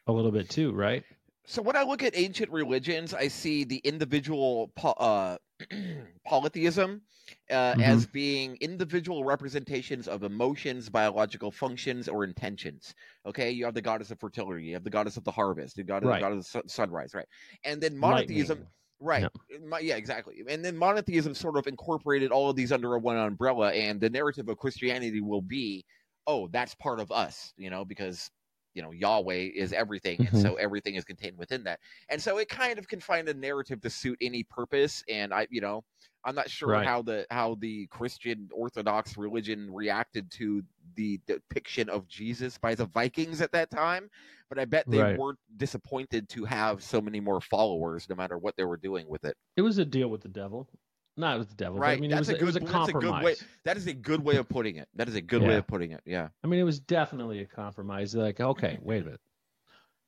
a 0.06 0.12
little 0.12 0.32
bit 0.32 0.48
too, 0.48 0.72
right? 0.72 1.04
So 1.44 1.62
when 1.62 1.76
I 1.76 1.82
look 1.82 2.02
at 2.02 2.14
ancient 2.16 2.50
religions, 2.50 3.14
I 3.14 3.28
see 3.28 3.64
the 3.64 3.78
individual 3.78 4.68
po- 4.76 4.90
uh, 4.98 5.38
polytheism 6.26 7.02
uh, 7.50 7.74
Mhm. 7.74 7.80
as 7.80 8.06
being 8.06 8.56
individual 8.60 9.24
representations 9.24 10.08
of 10.08 10.24
emotions, 10.24 10.90
biological 10.90 11.50
functions, 11.50 12.06
or 12.08 12.24
intentions. 12.24 12.94
Okay, 13.24 13.50
you 13.50 13.64
have 13.64 13.74
the 13.74 13.80
goddess 13.82 14.10
of 14.10 14.20
fertility, 14.20 14.64
you 14.66 14.74
have 14.74 14.84
the 14.84 14.90
goddess 14.90 15.16
of 15.16 15.24
the 15.24 15.32
harvest, 15.32 15.76
the 15.76 15.84
goddess, 15.84 16.08
Right. 16.08 16.20
the 16.20 16.24
goddess 16.28 16.54
of 16.54 16.70
sunrise, 16.70 17.14
right? 17.14 17.26
And 17.64 17.80
then 17.82 17.96
monotheism, 17.96 18.58
Lightning. 18.58 18.72
Right? 19.00 19.28
Mo- 19.62 19.78
Yeah, 19.78 19.96
exactly. 19.96 20.42
And 20.48 20.64
then 20.64 20.76
monotheism 20.76 21.34
sort 21.34 21.56
of 21.56 21.66
incorporated 21.66 22.30
all 22.30 22.50
of 22.50 22.56
these 22.56 22.72
under 22.72 22.94
a 22.94 22.98
one 22.98 23.16
umbrella, 23.16 23.72
and 23.72 24.00
the 24.00 24.10
narrative 24.10 24.48
of 24.48 24.58
Christianity 24.58 25.20
will 25.20 25.42
be, 25.42 25.84
oh, 26.26 26.48
that's 26.48 26.74
part 26.74 27.00
of 27.00 27.10
us, 27.12 27.52
you 27.56 27.70
know, 27.70 27.84
because 27.84 28.30
you 28.78 28.82
know 28.84 28.92
Yahweh 28.92 29.50
is 29.54 29.72
everything, 29.72 30.24
and 30.26 30.34
Mhm. 30.34 30.42
so 30.42 30.54
everything 30.54 30.94
is 30.94 31.04
contained 31.04 31.36
within 31.36 31.64
that. 31.64 31.80
And 32.08 32.22
so 32.22 32.38
it 32.38 32.48
kind 32.48 32.78
of 32.78 32.88
can 32.88 33.00
find 33.00 33.28
a 33.28 33.34
narrative 33.34 33.80
to 33.82 33.90
suit 33.90 34.18
any 34.22 34.44
purpose. 34.44 35.02
And 35.08 35.34
I, 35.34 35.48
you 35.50 35.60
know, 35.60 35.84
I'm 36.24 36.36
not 36.36 36.50
sure 36.50 36.78
Right. 36.78 36.84
how 36.84 37.02
the 37.02 37.26
how 37.30 37.56
the 37.56 37.88
Christian 37.88 38.48
Orthodox 38.52 39.16
religion 39.18 39.72
reacted 39.72 40.30
to 40.32 40.62
the 40.94 41.20
depiction 41.26 41.88
of 41.90 42.06
Jesus 42.08 42.58
by 42.58 42.74
the 42.76 42.86
Vikings 42.86 43.40
at 43.40 43.52
that 43.52 43.70
time, 43.70 44.10
but 44.48 44.58
I 44.58 44.64
bet 44.64 44.86
they 44.90 45.02
Right. 45.02 45.04
weren't 45.04 45.38
disappointed 45.56 46.28
to 46.30 46.44
have 46.44 46.82
so 46.82 47.00
many 47.00 47.20
more 47.20 47.40
followers, 47.40 48.08
no 48.08 48.14
matter 48.16 48.38
what 48.38 48.56
they 48.56 48.64
were 48.64 48.76
doing 48.78 49.08
with 49.08 49.24
it. 49.24 49.36
It 49.56 49.62
was 49.62 49.76
a 49.76 49.84
deal 49.84 50.08
with 50.08 50.22
the 50.22 50.28
devil. 50.30 50.70
Not 51.18 51.38
with 51.40 51.48
the 51.48 51.56
devil, 51.56 51.78
Right. 51.80 51.98
I 51.98 52.00
mean, 52.00 52.10
it 52.12 52.14
That's 52.14 52.28
was 52.28 52.36
a 52.36 52.40
it 52.40 52.44
was 52.44 52.56
a 52.56 52.60
good- 52.60 52.68
that's 52.68 52.88
a 52.88 52.92
good 52.92 53.02
way- 53.02 53.08
compromise. 53.10 53.44
That 53.64 53.76
is 53.76 53.86
a 53.88 53.92
good 53.92 54.24
way 54.24 54.36
of 54.36 54.48
putting 54.48 54.76
it. 54.76 54.88
That 54.94 55.08
is 55.08 55.16
a 55.16 55.20
good 55.20 55.42
way 55.42 55.56
of 55.56 55.66
putting 55.66 55.90
it. 55.90 56.00
Yeah. 56.04 56.28
I 56.44 56.46
mean, 56.46 56.60
it 56.60 56.64
was 56.64 56.78
definitely 56.78 57.40
a 57.40 57.46
compromise. 57.46 58.14
Like, 58.14 58.40
okay, 58.40 58.78
wait 58.80 59.02
a 59.02 59.04
minute. 59.04 59.20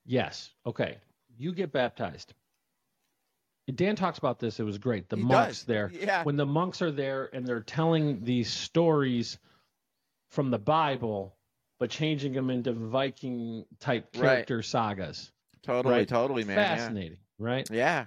Yes, 0.06 0.50
okay, 0.64 0.98
you 1.36 1.52
get 1.52 1.72
baptized. 1.72 2.32
Dan 3.74 3.94
talks 3.94 4.18
about 4.18 4.40
this. 4.40 4.58
It 4.58 4.64
was 4.64 4.78
great. 4.78 5.08
The 5.08 5.16
He 5.16 5.22
monks 5.22 5.58
does. 5.58 5.64
there, 5.66 5.90
Yeah. 5.94 6.24
when 6.24 6.36
the 6.36 6.46
monks 6.46 6.82
are 6.82 6.90
there 6.90 7.28
and 7.32 7.46
they're 7.46 7.60
telling 7.62 8.24
these 8.24 8.50
stories 8.50 9.38
from 10.30 10.50
the 10.50 10.58
Bible, 10.58 11.36
but 11.78 11.88
changing 11.90 12.32
them 12.32 12.50
into 12.50 12.72
Viking 12.72 13.64
type 13.78 14.08
Right. 14.16 14.22
character 14.22 14.62
sagas. 14.62 15.30
Totally. 15.62 15.94
Right. 15.94 16.08
Totally, 16.08 16.42
man. 16.44 16.56
Yeah. 16.56 16.76
Fascinating, 16.76 17.18
right? 17.38 17.68
Yeah. 17.70 18.06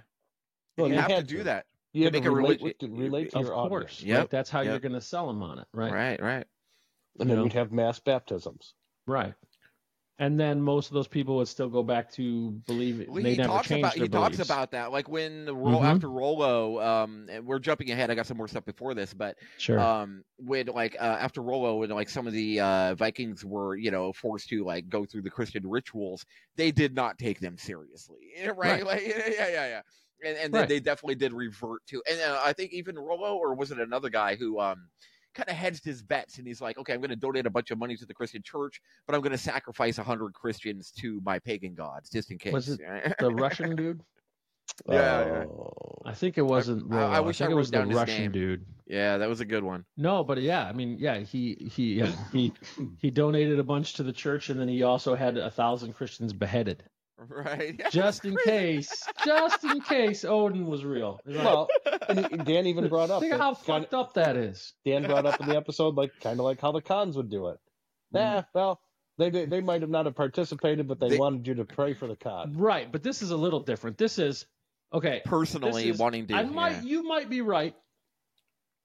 Well, 0.76 0.88
you 0.88 0.94
you 0.94 1.00
have 1.00 1.08
to 1.10 1.22
do 1.22 1.38
to. 1.38 1.44
that. 1.44 1.66
You 1.94 2.04
had 2.04 2.12
make 2.12 2.24
to 2.24 2.28
a 2.28 2.32
relate, 2.32 2.60
relig- 2.60 2.76
relate 2.82 3.30
to 3.30 3.38
Of 3.38 3.46
your 3.46 3.54
course, 3.54 3.72
audience, 3.72 4.02
Yep. 4.02 4.18
right? 4.18 4.30
That's 4.30 4.50
how 4.50 4.60
Yep. 4.60 4.70
you're 4.70 4.78
going 4.80 4.92
to 4.92 5.00
sell 5.00 5.26
them 5.26 5.42
on 5.42 5.58
it, 5.60 5.66
right? 5.72 5.92
Right. 5.92 6.20
Right. 6.20 6.46
and 7.18 7.20
You 7.20 7.24
then 7.26 7.36
know. 7.36 7.42
you'd 7.44 7.52
have 7.54 7.72
mass 7.72 7.98
baptisms. 8.00 8.74
Right. 9.06 9.34
and 10.20 10.38
then 10.38 10.62
most 10.62 10.86
of 10.88 10.94
those 10.94 11.08
people 11.08 11.36
would 11.38 11.48
still 11.48 11.68
go 11.68 11.82
back 11.82 12.08
to 12.12 12.52
believe 12.68 13.00
it. 13.00 13.08
Well, 13.08 13.20
they 13.20 13.32
he 13.32 13.36
never 13.36 13.48
talks 13.48 13.66
changed 13.66 13.80
about 13.84 13.94
their 13.96 14.04
he 14.04 14.08
talks 14.08 14.38
about 14.38 14.70
that 14.70 14.92
like 14.92 15.08
when 15.08 15.44
the 15.44 15.52
Ro- 15.54 15.80
Mhm. 15.80 15.84
after 15.84 16.08
Rollo 16.08 16.80
um 16.80 17.26
and 17.28 17.44
we're 17.44 17.58
jumping 17.58 17.90
ahead 17.90 18.12
I 18.12 18.14
got 18.14 18.26
some 18.28 18.36
more 18.36 18.46
stuff 18.46 18.64
before 18.64 18.94
this 18.94 19.12
but 19.12 19.36
sure. 19.58 19.80
um 19.80 20.22
when 20.36 20.66
like 20.68 20.94
uh, 21.00 21.16
after 21.20 21.42
Rollo 21.42 21.78
when 21.78 21.90
like 21.90 22.08
some 22.08 22.28
of 22.28 22.32
the 22.32 22.60
uh 22.60 22.94
Vikings 22.94 23.44
were 23.44 23.74
you 23.74 23.90
know 23.90 24.12
forced 24.12 24.48
to 24.50 24.64
like 24.64 24.88
go 24.88 25.04
through 25.04 25.22
the 25.22 25.30
Christian 25.30 25.68
rituals 25.68 26.24
they 26.54 26.70
did 26.70 26.94
not 26.94 27.18
take 27.18 27.40
them 27.40 27.58
seriously 27.58 28.20
right, 28.46 28.56
Right. 28.56 28.86
like 28.86 29.02
yeah 29.06 29.28
yeah 29.28 29.48
yeah 29.48 29.66
yeah 29.66 29.82
and, 30.26 30.36
and 30.38 30.52
then 30.52 30.60
Right. 30.62 30.68
they 30.68 30.80
definitely 30.80 31.14
did 31.16 31.32
revert 31.32 31.80
to 31.88 32.02
and 32.10 32.20
uh, 32.20 32.40
I 32.44 32.52
think 32.52 32.72
even 32.72 32.96
Rollo 32.98 33.36
or 33.36 33.54
was 33.54 33.70
it 33.70 33.78
another 33.78 34.10
guy 34.10 34.36
who 34.36 34.60
um 34.60 34.88
kind 35.34 35.48
of 35.48 35.56
hedged 35.56 35.84
his 35.84 36.02
bets 36.02 36.38
and 36.38 36.46
he's 36.46 36.60
like 36.60 36.78
okay 36.78 36.92
I'm 36.94 37.00
going 37.00 37.10
to 37.10 37.16
donate 37.16 37.46
a 37.46 37.50
bunch 37.50 37.70
of 37.70 37.78
money 37.78 37.96
to 37.96 38.06
the 38.06 38.14
Christian 38.14 38.42
church 38.42 38.80
but 39.06 39.14
I'm 39.14 39.20
going 39.20 39.32
to 39.32 39.38
sacrifice 39.38 39.98
100 39.98 40.32
Christians 40.32 40.92
to 41.00 41.20
my 41.24 41.38
pagan 41.40 41.74
gods 41.74 42.08
just 42.10 42.30
in 42.30 42.38
case 42.38 42.52
Was 42.52 42.68
it 42.68 42.80
the 43.18 43.30
Russian 43.34 43.74
dude. 43.76 44.00
Yeah, 44.88 45.26
yeah. 45.26 45.44
I 46.06 46.14
think 46.14 46.36
it 46.38 46.42
wasn't. 46.42 46.92
I- 46.92 46.96
I 46.96 47.00
Rollo. 47.16 47.22
wish 47.28 47.38
think 47.38 47.50
I 47.50 47.52
it 47.52 47.56
was 47.56 47.70
the 47.70 47.78
down 47.78 47.88
his 47.90 47.96
Russian 47.96 48.22
name. 48.22 48.32
dude. 48.32 48.64
yeah 48.86 49.18
that 49.18 49.28
was 49.28 49.40
a 49.40 49.44
good 49.44 49.62
one 49.62 49.84
No, 49.96 50.24
but 50.24 50.40
yeah, 50.40 50.64
I 50.66 50.72
mean, 50.72 50.96
yeah, 50.98 51.18
he 51.18 51.54
he 51.70 52.02
he 52.32 52.52
he 52.98 53.10
donated 53.10 53.58
a 53.58 53.62
bunch 53.64 53.92
to 53.94 54.02
the 54.02 54.12
church, 54.12 54.48
and 54.50 54.58
then 54.58 54.66
he 54.68 54.82
also 54.82 55.14
had 55.14 55.36
a 55.36 55.50
thousand 55.50 55.92
Christians 55.92 56.32
beheaded, 56.32 56.82
right 57.18 57.76
Yeah, 57.78 57.90
just 57.90 58.24
in 58.24 58.36
case, 58.44 59.02
just 59.24 59.64
in 59.64 59.80
case 59.80 60.24
Odin 60.24 60.66
was 60.66 60.84
real. 60.84 61.20
Like, 61.24 61.44
Well, 61.44 61.68
and 62.08 62.44
Dan 62.44 62.66
even 62.66 62.88
brought 62.88 63.10
up 63.10 63.20
think 63.20 63.32
that 63.32 63.40
how 63.40 63.54
kind 63.54 63.84
fucked 63.84 63.94
up 63.94 64.14
that 64.14 64.36
is. 64.36 64.72
Dan 64.84 65.04
brought 65.04 65.26
up 65.26 65.40
in 65.40 65.48
the 65.48 65.56
episode, 65.56 65.94
like 65.96 66.10
kind 66.20 66.38
of 66.40 66.44
like 66.44 66.60
how 66.60 66.72
the 66.72 66.80
Khans 66.80 67.16
would 67.16 67.30
do 67.30 67.48
it. 67.48 67.58
Mm. 68.14 68.20
Nah, 68.20 68.42
well, 68.54 68.80
they 69.18 69.30
they, 69.30 69.44
they 69.46 69.60
might 69.60 69.82
have 69.82 69.90
not 69.90 70.06
have 70.06 70.16
participated, 70.16 70.88
but 70.88 70.98
they, 70.98 71.10
They- 71.10 71.18
wanted 71.18 71.46
you 71.46 71.54
to 71.54 71.64
pray 71.64 71.94
for 71.94 72.06
the 72.06 72.16
Khan. 72.16 72.54
Right, 72.56 72.90
but 72.90 73.02
this 73.02 73.22
is 73.22 73.30
a 73.30 73.36
little 73.36 73.60
different. 73.60 73.96
This 73.96 74.18
is 74.18 74.46
okay. 74.92 75.22
personally 75.24 75.88
is- 75.88 75.98
wanting 75.98 76.26
to 76.28 76.34
I 76.34 76.42
might, 76.44 76.76
yeah. 76.76 76.82
you 76.82 77.02
might 77.04 77.30
be 77.30 77.40
right, 77.40 77.74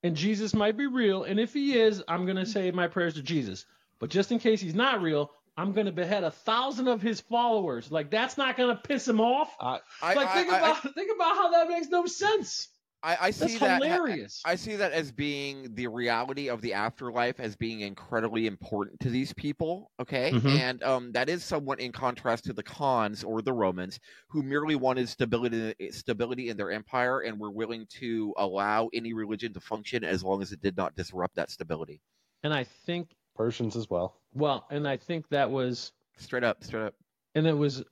and 0.03 0.15
Jesus 0.15 0.53
might 0.53 0.77
be 0.77 0.85
real. 0.87 1.23
And 1.23 1.39
if 1.39 1.53
he 1.53 1.77
is, 1.79 2.03
I'm 2.07 2.25
gonna 2.25 2.45
say 2.45 2.69
my 2.71 2.87
prayers 2.87 3.15
to 3.15 3.23
Jesus. 3.23 3.65
But 3.99 4.09
just 4.09 4.31
in 4.31 4.39
case 4.39 4.61
he's 4.61 4.75
not 4.75 5.01
real, 5.01 5.29
I'm 5.59 5.73
gonna 5.73 5.91
behead 5.91 6.23
a 6.23 6.31
thousand 6.31 6.87
of 6.87 7.01
his 7.01 7.19
followers. 7.19 7.91
Like 7.91 8.09
that's 8.09 8.37
not 8.37 8.55
gonna 8.55 8.79
piss 8.81 9.05
him 9.07 9.19
off. 9.19 9.53
I, 9.59 9.79
like 10.01 10.17
I, 10.17 10.33
think 10.33 10.53
I, 10.53 10.57
about 10.57 10.93
think 10.95 11.11
about 11.13 11.35
how 11.35 11.51
that 11.51 11.67
makes 11.67 11.89
no 11.89 12.05
sense. 12.05 12.69
I, 13.01 13.17
I 13.21 13.31
see 13.31 13.57
That's 13.57 13.59
that 13.59 13.83
hilarious. 13.83 14.41
I 14.45 14.55
see 14.55 14.75
that 14.77 14.91
as 14.91 15.11
being 15.11 15.73
the 15.75 15.87
reality 15.87 16.49
of 16.49 16.61
the 16.61 16.73
afterlife 16.73 17.39
as 17.39 17.55
being 17.55 17.81
incredibly 17.81 18.45
important 18.45 18.99
to 19.01 19.09
these 19.09 19.33
people. 19.33 19.91
Okay, 20.01 20.31
Mhm. 20.31 20.49
and 20.49 20.83
um, 20.83 21.11
that 21.13 21.29
is 21.29 21.43
somewhat 21.43 21.79
in 21.81 21.91
contrast 21.91 22.45
to 22.45 22.53
the 22.53 22.63
Khans 22.63 23.23
or 23.23 23.41
the 23.41 23.53
Romans, 23.53 23.99
who 24.29 24.43
merely 24.43 24.75
wanted 24.75 25.09
stability 25.09 25.73
stability 25.91 26.49
in 26.49 26.57
their 26.57 26.71
empire 26.71 27.21
and 27.21 27.37
were 27.39 27.51
willing 27.51 27.85
to 27.99 28.33
allow 28.37 28.89
any 28.93 29.13
religion 29.13 29.53
to 29.53 29.59
function 29.59 30.03
as 30.05 30.23
long 30.23 30.41
as 30.41 30.51
it 30.53 30.61
did 30.61 30.77
not 30.77 30.95
disrupt 30.95 31.35
that 31.35 31.51
stability. 31.51 32.01
and 32.43 32.53
I 32.53 32.63
think 32.63 33.15
Persians 33.35 33.77
as 33.77 33.89
well. 33.89 34.18
Well, 34.33 34.65
and 34.69 34.87
I 34.87 34.97
think 34.97 35.27
that 35.29 35.51
was 35.51 35.91
Straight 36.17 36.43
up, 36.43 36.63
straight 36.63 36.83
up. 36.83 36.95
and 37.35 37.47
it 37.47 37.57
was 37.57 37.83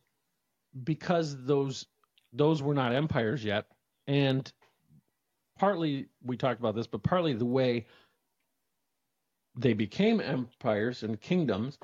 because 0.84 1.45
those 1.45 1.86
those 2.34 2.62
were 2.62 2.73
not 2.73 2.93
empires 2.93 3.43
yet. 3.43 3.65
And 4.06 4.52
partly 5.58 6.08
we 6.23 6.38
talked 6.38 6.60
about 6.60 6.76
this 6.76 6.88
but 6.88 7.02
partly 7.04 7.34
the 7.34 7.45
way 7.45 7.86
they 9.58 9.73
became 9.73 10.19
empires 10.21 11.04
and 11.04 11.19
kingdoms 11.19 11.80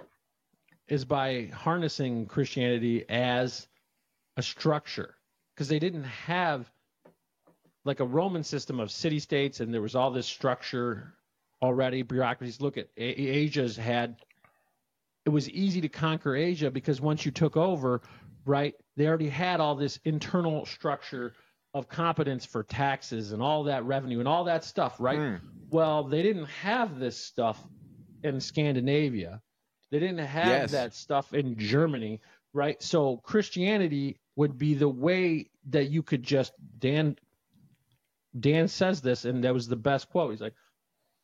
is 0.88 1.06
by 1.06 1.50
harnessing 1.54 2.26
christianity 2.28 3.04
as 3.10 3.68
a 4.38 4.44
structure. 4.44 5.16
Because 5.56 5.70
they 5.70 5.80
didn't 5.80 6.04
have 6.04 6.70
like 7.86 8.00
a 8.00 8.06
roman 8.06 8.44
system 8.44 8.80
of 8.80 8.92
city 8.92 9.20
states 9.20 9.60
and 9.60 9.74
there 9.74 9.82
was 9.82 9.96
all 9.96 10.12
this 10.12 10.28
structure 10.28 11.14
already 11.62 12.02
bureaucracies. 12.02 12.60
Look 12.62 12.78
at 12.78 12.90
A- 12.98 13.02
asia's 13.02 13.78
had 13.78 14.18
it 15.26 15.30
was 15.30 15.50
easy 15.50 15.82
to 15.82 15.90
conquer 15.90 16.36
Asia 16.36 16.70
because 16.70 17.00
once 17.02 17.26
you 17.26 17.32
took 17.32 17.56
over, 17.58 18.02
right, 18.46 18.74
they 18.98 19.08
already 19.08 19.30
had 19.30 19.60
all 19.60 19.76
this 19.76 19.98
internal 20.04 20.66
structure 20.66 21.34
of 21.74 21.88
competence 21.88 22.46
for 22.46 22.64
taxes 22.64 23.32
and 23.32 23.42
all 23.42 23.64
that 23.64 23.84
revenue 23.86 24.20
and 24.20 24.28
all 24.28 24.44
that 24.44 24.64
stuff, 24.64 24.98
right? 25.00 25.18
Hmm. 25.18 25.36
Well, 25.72 26.04
they 26.04 26.22
didn't 26.22 26.46
have 26.46 27.00
this 27.00 27.18
stuff 27.18 27.62
in 28.24 28.40
Scandinavia. 28.40 29.42
They 29.92 30.00
didn't 30.00 30.20
have 30.20 30.48
Yes. 30.50 30.72
that 30.72 30.94
stuff 30.94 31.34
in 31.34 31.58
Germany, 31.58 32.22
right? 32.54 32.82
So 32.82 33.18
Christianity 33.18 34.20
would 34.36 34.58
be 34.58 34.74
the 34.74 34.90
way 34.90 35.50
that 35.70 35.90
you 35.90 36.04
could 36.04 36.24
just 36.24 36.54
Dan 36.80 37.16
Dan 38.40 38.68
says 38.68 39.02
this 39.02 39.26
and 39.26 39.44
that 39.44 39.54
was 39.54 39.68
the 39.68 39.76
best 39.76 40.10
quote. 40.10 40.32
He's 40.32 40.42
like 40.42 40.56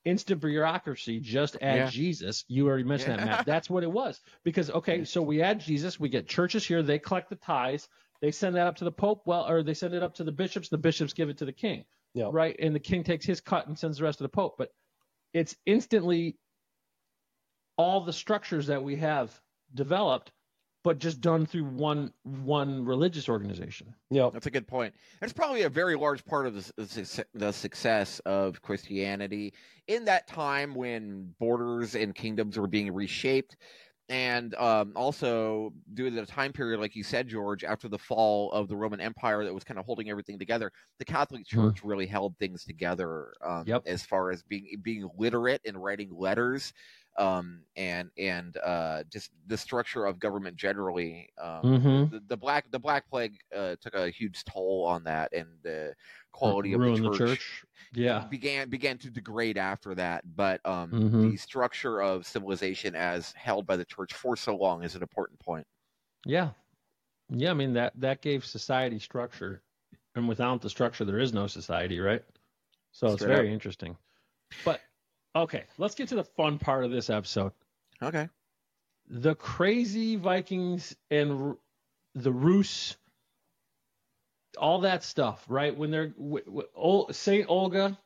instant 0.05 0.41
bureaucracy 0.41 1.19
just 1.19 1.57
add 1.61 1.75
Yeah. 1.77 1.89
Jesus. 1.89 2.45
You 2.47 2.67
already 2.67 2.83
mentioned 2.83 3.13
that, 3.13 3.19
Yeah. 3.19 3.25
Matt. 3.25 3.45
That's 3.45 3.69
what 3.69 3.83
it 3.83 3.91
was. 3.91 4.19
Because 4.43 4.69
okay, 4.69 5.03
so 5.03 5.21
we 5.21 5.41
add 5.41 5.59
Jesus, 5.59 5.99
we 5.99 6.09
get 6.09 6.27
churches 6.27 6.65
here, 6.65 6.81
they 6.81 6.99
collect 6.99 7.29
the 7.29 7.35
tithes, 7.35 7.87
they 8.21 8.31
send 8.31 8.55
that 8.55 8.67
up 8.67 8.77
to 8.77 8.85
the 8.85 8.91
Pope, 8.91 9.23
well, 9.25 9.47
or 9.47 9.63
they 9.63 9.73
send 9.73 9.93
it 9.93 10.03
up 10.03 10.15
to 10.15 10.23
the 10.23 10.31
bishops, 10.31 10.69
the 10.69 10.77
bishops 10.77 11.13
give 11.13 11.29
it 11.29 11.37
to 11.39 11.45
the 11.45 11.53
king. 11.53 11.85
Yeah. 12.13 12.29
Right? 12.31 12.55
And 12.59 12.73
the 12.73 12.79
king 12.79 13.03
takes 13.03 13.25
his 13.25 13.41
cut 13.41 13.67
and 13.67 13.77
sends 13.77 13.97
the 13.97 14.03
rest 14.03 14.17
to 14.17 14.23
the 14.23 14.29
Pope. 14.29 14.55
But 14.57 14.71
it's 15.33 15.55
instantly 15.65 16.37
all 17.77 18.01
the 18.01 18.13
structures 18.13 18.67
that 18.67 18.83
we 18.83 18.97
have 18.97 19.31
developed, 19.73 20.31
but 20.83 20.99
just 20.99 21.19
done 21.21 21.45
through 21.45 21.65
one 21.65 22.13
one 22.23 22.85
religious 22.85 23.27
organization. 23.27 23.93
Yep. 24.11 24.33
That's 24.33 24.45
a 24.45 24.51
good 24.51 24.67
point. 24.67 24.93
That's 25.19 25.33
probably 25.33 25.63
a 25.63 25.69
very 25.69 25.95
large 25.95 26.23
part 26.25 26.47
of 26.47 26.55
the, 26.55 27.25
the 27.33 27.51
success 27.51 28.19
of 28.25 28.61
Christianity 28.61 29.53
in 29.87 30.05
that 30.05 30.27
time 30.27 30.73
when 30.75 31.33
borders 31.39 31.95
and 31.95 32.15
kingdoms 32.15 32.57
were 32.57 32.67
being 32.67 32.93
reshaped. 32.93 33.57
And 34.11 34.55
um, 34.55 34.93
also, 34.95 35.71
due 35.93 36.09
to 36.09 36.15
the 36.15 36.25
time 36.25 36.51
period, 36.51 36.79
like 36.79 36.95
you 36.95 37.03
said, 37.03 37.27
George, 37.27 37.63
after 37.63 37.87
the 37.87 37.99
fall 37.99 38.51
of 38.53 38.67
the 38.67 38.75
Roman 38.75 38.99
Empire 38.99 39.43
that 39.43 39.53
was 39.53 39.63
kind 39.63 39.79
of 39.79 39.85
holding 39.85 40.09
everything 40.09 40.39
together, 40.39 40.71
the 40.97 41.05
Catholic 41.05 41.45
Church 41.45 41.83
really 41.83 42.07
held 42.07 42.35
things 42.39 42.63
together 42.63 43.33
um, 43.45 43.65
Yep. 43.67 43.83
as 43.85 44.03
far 44.03 44.31
as 44.31 44.41
being 44.41 44.65
being 44.81 45.07
literate 45.15 45.61
and 45.63 45.77
writing 45.77 46.09
letters, 46.11 46.73
um, 47.17 47.63
and 47.75 48.09
and 48.17 48.57
uh, 48.57 49.03
just 49.09 49.31
the 49.47 49.57
structure 49.57 50.05
of 50.05 50.19
government 50.19 50.55
generally. 50.55 51.29
Um, 51.41 51.63
Mm-hmm. 51.63 52.15
the, 52.15 52.21
the 52.27 52.37
black 52.37 52.69
the 52.71 52.79
black 52.79 53.07
plague 53.09 53.37
uh, 53.55 53.75
took 53.81 53.93
a 53.95 54.09
huge 54.09 54.43
toll 54.45 54.85
on 54.87 55.03
that, 55.05 55.33
and 55.33 55.47
the 55.63 55.93
quality 56.31 56.73
of 56.73 56.83
the 56.83 56.91
the 56.91 56.91
church, 56.91 57.17
church. 57.17 57.65
Yeah. 57.93 58.25
began 58.29 58.69
began 58.69 58.97
to 58.99 59.09
degrade 59.09 59.57
after 59.57 59.95
that. 59.95 60.23
But 60.35 60.61
um, 60.65 60.91
Mhm. 60.93 61.31
the 61.31 61.37
structure 61.37 62.01
of 62.01 62.25
civilization 62.25 62.95
as 62.95 63.31
held 63.33 63.65
by 63.65 63.75
the 63.77 63.85
church 63.85 64.13
for 64.13 64.35
so 64.35 64.55
long 64.55 64.83
is 64.83 64.95
an 64.95 65.01
important 65.01 65.39
point. 65.39 65.67
Yeah. 66.25 66.51
Yeah, 67.29 67.51
I 67.51 67.53
mean 67.53 67.73
that 67.73 67.93
that 67.99 68.21
gave 68.21 68.45
society 68.45 68.99
structure. 68.99 69.63
And 70.15 70.27
without 70.27 70.61
the 70.61 70.69
structure 70.69 71.05
there 71.05 71.19
is 71.19 71.33
no 71.33 71.47
society, 71.47 71.99
right? 71.99 72.23
So 72.91 73.13
it's 73.13 73.23
very 73.23 73.47
up. 73.49 73.53
interesting. 73.53 73.97
But 74.63 74.88
okay, 75.35 75.63
let's 75.77 75.95
get 75.95 76.09
to 76.09 76.15
the 76.15 76.23
fun 76.23 76.59
part 76.59 76.83
of 76.85 76.91
this 76.91 77.09
episode. 77.09 77.51
Okay. 78.01 78.29
The 79.07 79.35
crazy 79.35 80.15
Vikings 80.15 80.95
and 81.09 81.55
the 82.15 82.31
Rus 82.31 82.95
all 84.57 84.81
that 84.81 85.03
stuff, 85.03 85.43
right? 85.47 85.75
When 85.75 85.91
they're 85.91 86.07
w- 86.09 86.43
w- 86.45 86.67
Ol- 86.75 87.13
Saint 87.13 87.45
Olga, 87.49 87.97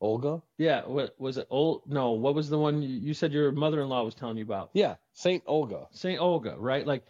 Olga. 0.00 0.42
yeah, 0.58 0.82
what 0.84 1.14
was 1.18 1.38
it? 1.38 1.46
Old 1.48 1.82
no, 1.86 2.12
what 2.12 2.34
was 2.34 2.50
the 2.50 2.58
one 2.58 2.82
you, 2.82 2.88
you 2.88 3.14
said 3.14 3.32
your 3.32 3.52
mother-in-law 3.52 4.02
was 4.02 4.14
telling 4.14 4.36
you 4.36 4.44
about? 4.44 4.70
Yeah, 4.74 4.96
Saint 5.14 5.42
Olga. 5.46 5.86
Saint 5.92 6.20
Olga, 6.20 6.56
right? 6.58 6.86
Like 6.86 7.04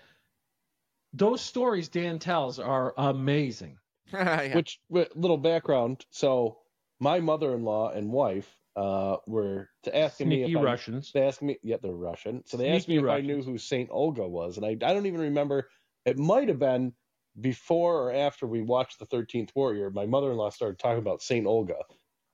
those 1.13 1.41
stories 1.41 1.89
Dan 1.89 2.19
tells 2.19 2.59
are 2.59 2.95
amazing. 2.97 3.79
Yeah. 4.13 4.55
Which 4.55 4.79
little 4.89 5.37
background? 5.37 6.05
So 6.11 6.59
my 7.01 7.19
mother-in-law 7.19 7.91
and 7.91 8.13
wife 8.13 8.49
uh, 8.77 9.17
were 9.27 9.71
to 9.85 9.97
asking 9.97 10.29
me 10.29 10.37
Sneaky 10.45 10.53
if 10.53 10.59
I, 10.59 10.63
Russians. 10.63 11.11
they 11.13 11.23
asked 11.23 11.43
me. 11.43 11.59
Yeah, 11.63 11.77
they're 11.83 11.93
Russian. 11.93 12.43
So 12.47 12.57
they 12.57 12.69
asked 12.69 12.89
me 12.89 12.97
Sneaky 12.97 13.07
if 13.09 13.11
I 13.13 13.21
knew 13.23 13.43
who 13.43 13.59
Saint 13.59 13.89
Olga 13.91 14.29
was, 14.29 14.57
and 14.59 14.67
I 14.67 14.71
I 14.71 14.93
don't 14.95 15.07
even 15.07 15.21
remember. 15.21 15.69
It 16.05 16.19
might 16.19 16.49
have 16.49 16.59
been 16.59 16.93
before 17.41 18.03
or 18.03 18.13
after 18.13 18.47
we 18.47 18.63
watched 18.63 18.99
the 18.99 19.07
Thirteenth 19.07 19.51
Warrior. 19.55 19.91
My 19.91 20.07
mother-in-law 20.07 20.51
started 20.51 20.79
talking 20.79 20.99
about 20.99 21.23
Saint 21.23 21.47
Olga 21.47 21.79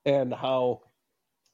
and 0.05 0.35
how 0.35 0.81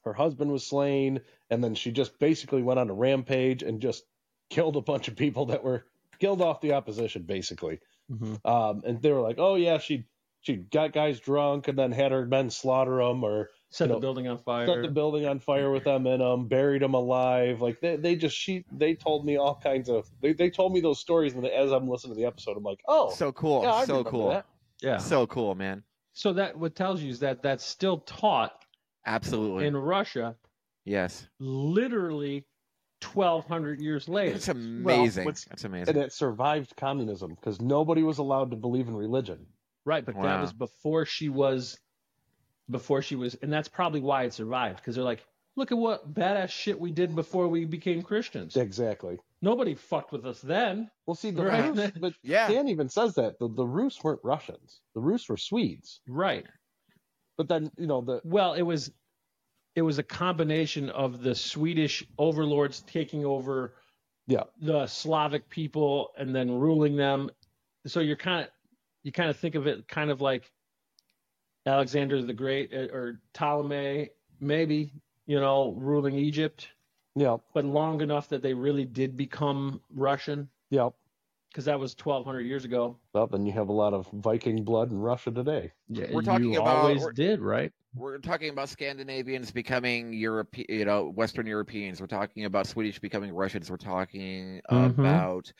her 0.04 0.12
husband 0.14 0.50
was 0.50 0.66
slain, 0.66 1.20
and 1.50 1.62
then 1.62 1.74
she 1.74 1.92
just 1.92 2.18
basically 2.18 2.62
went 2.62 2.80
on 2.80 2.88
a 2.90 2.94
rampage 2.94 3.62
and 3.62 3.80
just 3.80 4.04
killed 4.50 4.76
a 4.76 4.80
bunch 4.80 5.08
of 5.08 5.16
people 5.16 5.46
that 5.46 5.62
were 5.62 5.84
killed 6.18 6.40
off 6.40 6.60
the 6.60 6.72
opposition, 6.72 7.22
basically. 7.22 7.78
Mhm. 8.10 8.40
Um, 8.44 8.82
and 8.86 9.02
they 9.02 9.12
were 9.12 9.20
like, 9.20 9.38
"Oh 9.38 9.56
yeah, 9.56 9.78
she 9.78 10.06
she 10.40 10.56
got 10.56 10.92
guys 10.92 11.20
drunk 11.20 11.68
and 11.68 11.78
then 11.78 11.92
had 11.92 12.12
her 12.12 12.24
men 12.24 12.48
slaughter 12.48 12.96
them, 12.98 13.22
or 13.22 13.50
Set 13.70 13.88
You 13.88 13.94
the 13.96 14.00
building 14.00 14.26
on 14.28 14.38
fire. 14.38 14.66
set 14.66 14.80
the 14.82 14.88
building 14.88 15.26
on 15.26 15.38
fire 15.40 15.70
with 15.70 15.84
them 15.84 16.06
and 16.06 16.22
them, 16.22 16.48
buried 16.48 16.80
them 16.80 16.94
alive. 16.94 17.60
Like 17.60 17.80
they, 17.80 17.96
they 17.96 18.16
just 18.16 18.34
she 18.36 18.64
they 18.72 18.94
told 18.94 19.26
me 19.26 19.36
all 19.36 19.54
kinds 19.62 19.90
of 19.90 20.08
they, 20.22 20.32
they 20.32 20.48
told 20.48 20.72
me 20.72 20.80
those 20.80 20.98
stories 21.00 21.34
and 21.34 21.46
as 21.46 21.70
I'm 21.70 21.86
listening 21.88 22.14
to 22.14 22.18
the 22.20 22.26
episode, 22.26 22.56
I'm 22.56 22.62
like, 22.62 22.80
oh, 22.88 23.10
So 23.10 23.30
cool. 23.32 23.62
yeah, 23.62 23.84
so 23.84 24.02
cool. 24.04 24.30
that. 24.30 24.46
yeah. 24.80 24.96
So 24.96 25.26
cool, 25.26 25.54
man. 25.54 25.82
So 26.14 26.32
that 26.32 26.56
what 26.58 26.74
tells 26.74 27.02
you 27.02 27.10
is 27.10 27.20
that 27.20 27.42
that's 27.42 27.64
still 27.64 27.98
taught 27.98 28.64
Absolutely. 29.06 29.66
in 29.66 29.76
Russia, 29.76 30.34
yes. 30.84 31.26
literally 31.38 32.46
1,200 33.12 33.80
years 33.80 34.08
later. 34.08 34.32
That's 34.32 34.48
amazing. 34.48 35.24
what's- 35.24 35.44
That's 35.44 35.64
amazing. 35.64 35.94
And 35.94 36.04
it 36.04 36.12
survived 36.12 36.74
communism 36.76 37.34
because 37.34 37.60
nobody 37.60 38.02
was 38.02 38.18
allowed 38.18 38.50
to 38.50 38.56
believe 38.56 38.88
in 38.88 38.96
religion. 38.96 39.46
Right, 39.84 40.04
but 40.04 40.16
that 40.20 40.40
was 40.40 40.52
before 40.52 41.06
she 41.06 41.28
was, 41.30 41.78
before 42.70 43.02
she 43.02 43.16
was, 43.16 43.34
and 43.42 43.52
that's 43.52 43.68
probably 43.68 44.00
why 44.00 44.24
it 44.24 44.32
survived 44.34 44.76
because 44.78 44.94
they're 44.94 45.04
like, 45.04 45.24
look 45.56 45.72
at 45.72 45.78
what 45.78 46.12
badass 46.14 46.50
shit 46.50 46.78
we 46.78 46.90
did 46.92 47.14
before 47.14 47.48
we 47.48 47.64
became 47.64 48.02
Christians. 48.02 48.56
Exactly. 48.56 49.18
Nobody 49.42 49.74
fucked 49.74 50.12
with 50.12 50.24
us 50.26 50.40
then. 50.40 50.90
Well, 51.06 51.14
see, 51.14 51.30
the 51.30 51.44
Right. 51.44 51.74
Rus, 51.76 51.90
but 51.98 52.12
Yeah. 52.22 52.48
Dan 52.48 52.68
even 52.68 52.88
says 52.88 53.14
that 53.14 53.38
the, 53.38 53.48
the 53.48 53.66
Rus 53.66 54.02
weren't 54.02 54.20
Russians. 54.22 54.80
The 54.94 55.00
Rus 55.00 55.28
were 55.28 55.36
Swedes. 55.36 56.00
Right. 56.08 56.46
But 57.36 57.48
then 57.48 57.70
you 57.78 57.86
know 57.86 58.00
the 58.02 58.20
Well, 58.24 58.54
it 58.54 58.62
was, 58.62 58.90
it 59.74 59.82
was 59.82 59.98
a 59.98 60.02
combination 60.02 60.90
of 60.90 61.22
the 61.22 61.34
Swedish 61.34 62.04
overlords 62.18 62.80
taking 62.82 63.24
over 63.24 63.74
Yeah. 64.26 64.44
the 64.60 64.86
Slavic 64.86 65.48
people 65.48 66.10
and 66.18 66.34
then 66.34 66.50
ruling 66.58 66.96
them. 66.96 67.30
So 67.86 68.00
you're 68.00 68.16
kind 68.16 68.44
of, 68.44 68.50
you 69.04 69.12
kind 69.12 69.30
of 69.30 69.36
think 69.36 69.54
of 69.54 69.66
it 69.68 69.86
kind 69.88 70.10
of 70.10 70.20
like 70.20 70.50
Alexander 71.68 72.20
the 72.22 72.32
Great 72.32 72.72
uh, 72.72 72.92
or 72.92 73.20
Ptolemy, 73.32 74.10
maybe, 74.40 74.92
you 75.26 75.38
know, 75.40 75.74
ruling 75.78 76.14
Egypt. 76.14 76.68
yeah 77.14 77.36
but 77.54 77.64
long 77.64 78.00
enough 78.00 78.28
that 78.28 78.42
they 78.42 78.54
really 78.54 78.84
did 78.84 79.16
become 79.16 79.80
Russian, 79.94 80.48
yeah. 80.70 80.88
because 81.50 81.64
that 81.66 81.78
was 81.78 81.94
1,200 82.02 82.40
years 82.42 82.64
ago. 82.64 82.96
Well, 83.12 83.26
then 83.26 83.44
you 83.46 83.52
have 83.52 83.68
a 83.68 83.72
lot 83.72 83.92
of 83.94 84.06
Viking 84.12 84.64
blood 84.64 84.90
in 84.90 84.98
Russia 84.98 85.30
today. 85.30 85.72
Yeah, 85.88 86.06
We're 86.12 86.22
talking 86.22 86.52
you 86.52 86.60
about- 86.60 86.76
always 86.76 87.02
we're- 87.02 87.14
did, 87.14 87.40
right? 87.40 87.72
We're 87.94 88.18
talking 88.18 88.50
about 88.50 88.68
Scandinavians 88.68 89.50
becoming 89.50 90.12
European, 90.12 90.66
you 90.68 90.84
know, 90.84 91.08
Western 91.08 91.46
Europeans. 91.46 92.00
We're 92.00 92.06
talking 92.06 92.44
about 92.44 92.66
Swedish 92.66 92.98
becoming 93.00 93.32
Russians. 93.32 93.70
We're 93.70 93.78
talking 93.78 94.60
Mhm. 94.70 94.90
about, 94.98 95.50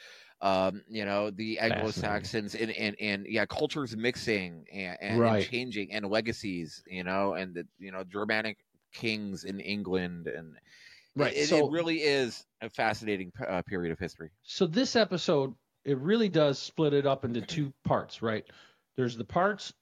um, 0.40 0.82
you 0.88 1.04
know, 1.04 1.30
the 1.30 1.58
Anglo-Saxons 1.58 2.54
and, 2.54 2.70
and, 2.72 2.96
and 3.00 3.26
yeah, 3.26 3.44
cultures 3.46 3.96
mixing 3.96 4.66
and, 4.72 4.96
and, 5.00 5.18
Right. 5.20 5.42
and 5.42 5.50
changing 5.50 5.92
and 5.92 6.06
legacies, 6.06 6.82
you 6.86 7.02
know, 7.02 7.34
and 7.34 7.54
the, 7.54 7.66
you 7.78 7.90
know, 7.90 8.04
Germanic 8.04 8.58
kings 8.92 9.44
in 9.44 9.58
England. 9.60 10.28
And 10.28 10.54
Right, 11.16 11.36
it, 11.36 11.48
so- 11.48 11.66
it 11.66 11.72
really 11.72 12.02
is 12.02 12.46
a 12.60 12.70
fascinating 12.70 13.32
uh, 13.48 13.62
period 13.62 13.90
of 13.92 13.98
history. 13.98 14.30
So 14.42 14.66
this 14.66 14.94
episode, 14.94 15.54
it 15.84 15.98
really 15.98 16.28
does 16.28 16.58
split 16.58 16.92
it 16.92 17.06
up 17.06 17.24
into 17.24 17.40
two 17.40 17.72
parts, 17.84 18.22
right? 18.22 18.44
There's 18.96 19.16
the 19.16 19.24
parts 19.24 19.72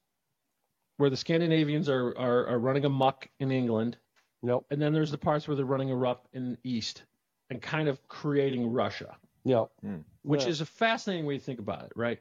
where 0.97 1.11
the 1.11 1.17
Scandinavians 1.17 1.89
are, 1.89 2.17
are, 2.17 2.47
are 2.47 2.59
running 2.59 2.85
amok 2.85 3.29
in 3.39 3.51
England, 3.51 3.97
Yep. 4.41 4.61
and 4.71 4.81
then 4.81 4.93
there's 4.93 5.11
the 5.11 5.17
parts 5.17 5.47
where 5.47 5.55
they're 5.55 5.65
running 5.65 5.91
a 5.91 5.95
amok 5.95 6.27
in 6.33 6.51
the 6.51 6.57
East 6.63 7.03
and 7.51 7.61
kind 7.61 7.87
of 7.87 8.07
creating 8.07 8.71
Russia. 8.71 9.15
Yep. 9.47 9.69
Hmm. 9.81 9.97
which 10.23 10.43
Yeah. 10.43 10.49
is 10.49 10.61
a 10.61 10.65
fascinating 10.65 11.25
way 11.25 11.37
to 11.37 11.43
think 11.43 11.59
about 11.59 11.85
it, 11.85 11.93
right? 11.95 12.19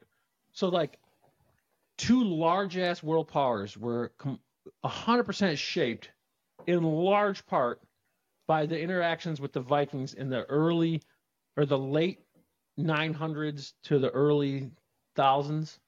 So, 0.52 0.68
like, 0.68 0.98
two 1.98 2.22
large 2.22 2.76
ass 2.78 3.02
world 3.02 3.28
powers 3.28 3.76
were 3.76 4.12
com- 4.18 4.40
100% 4.84 5.58
shaped 5.58 6.10
in 6.66 6.82
large 6.82 7.44
part 7.46 7.80
by 8.46 8.66
the 8.66 8.78
interactions 8.80 9.40
with 9.40 9.52
the 9.52 9.60
Vikings 9.60 10.14
in 10.14 10.28
the 10.30 10.44
early 10.44 11.02
or 11.56 11.66
the 11.66 11.78
late 11.78 12.20
900s 12.78 13.72
to 13.84 13.98
the 13.98 14.10
early 14.10 14.70
thousands. 15.16 15.80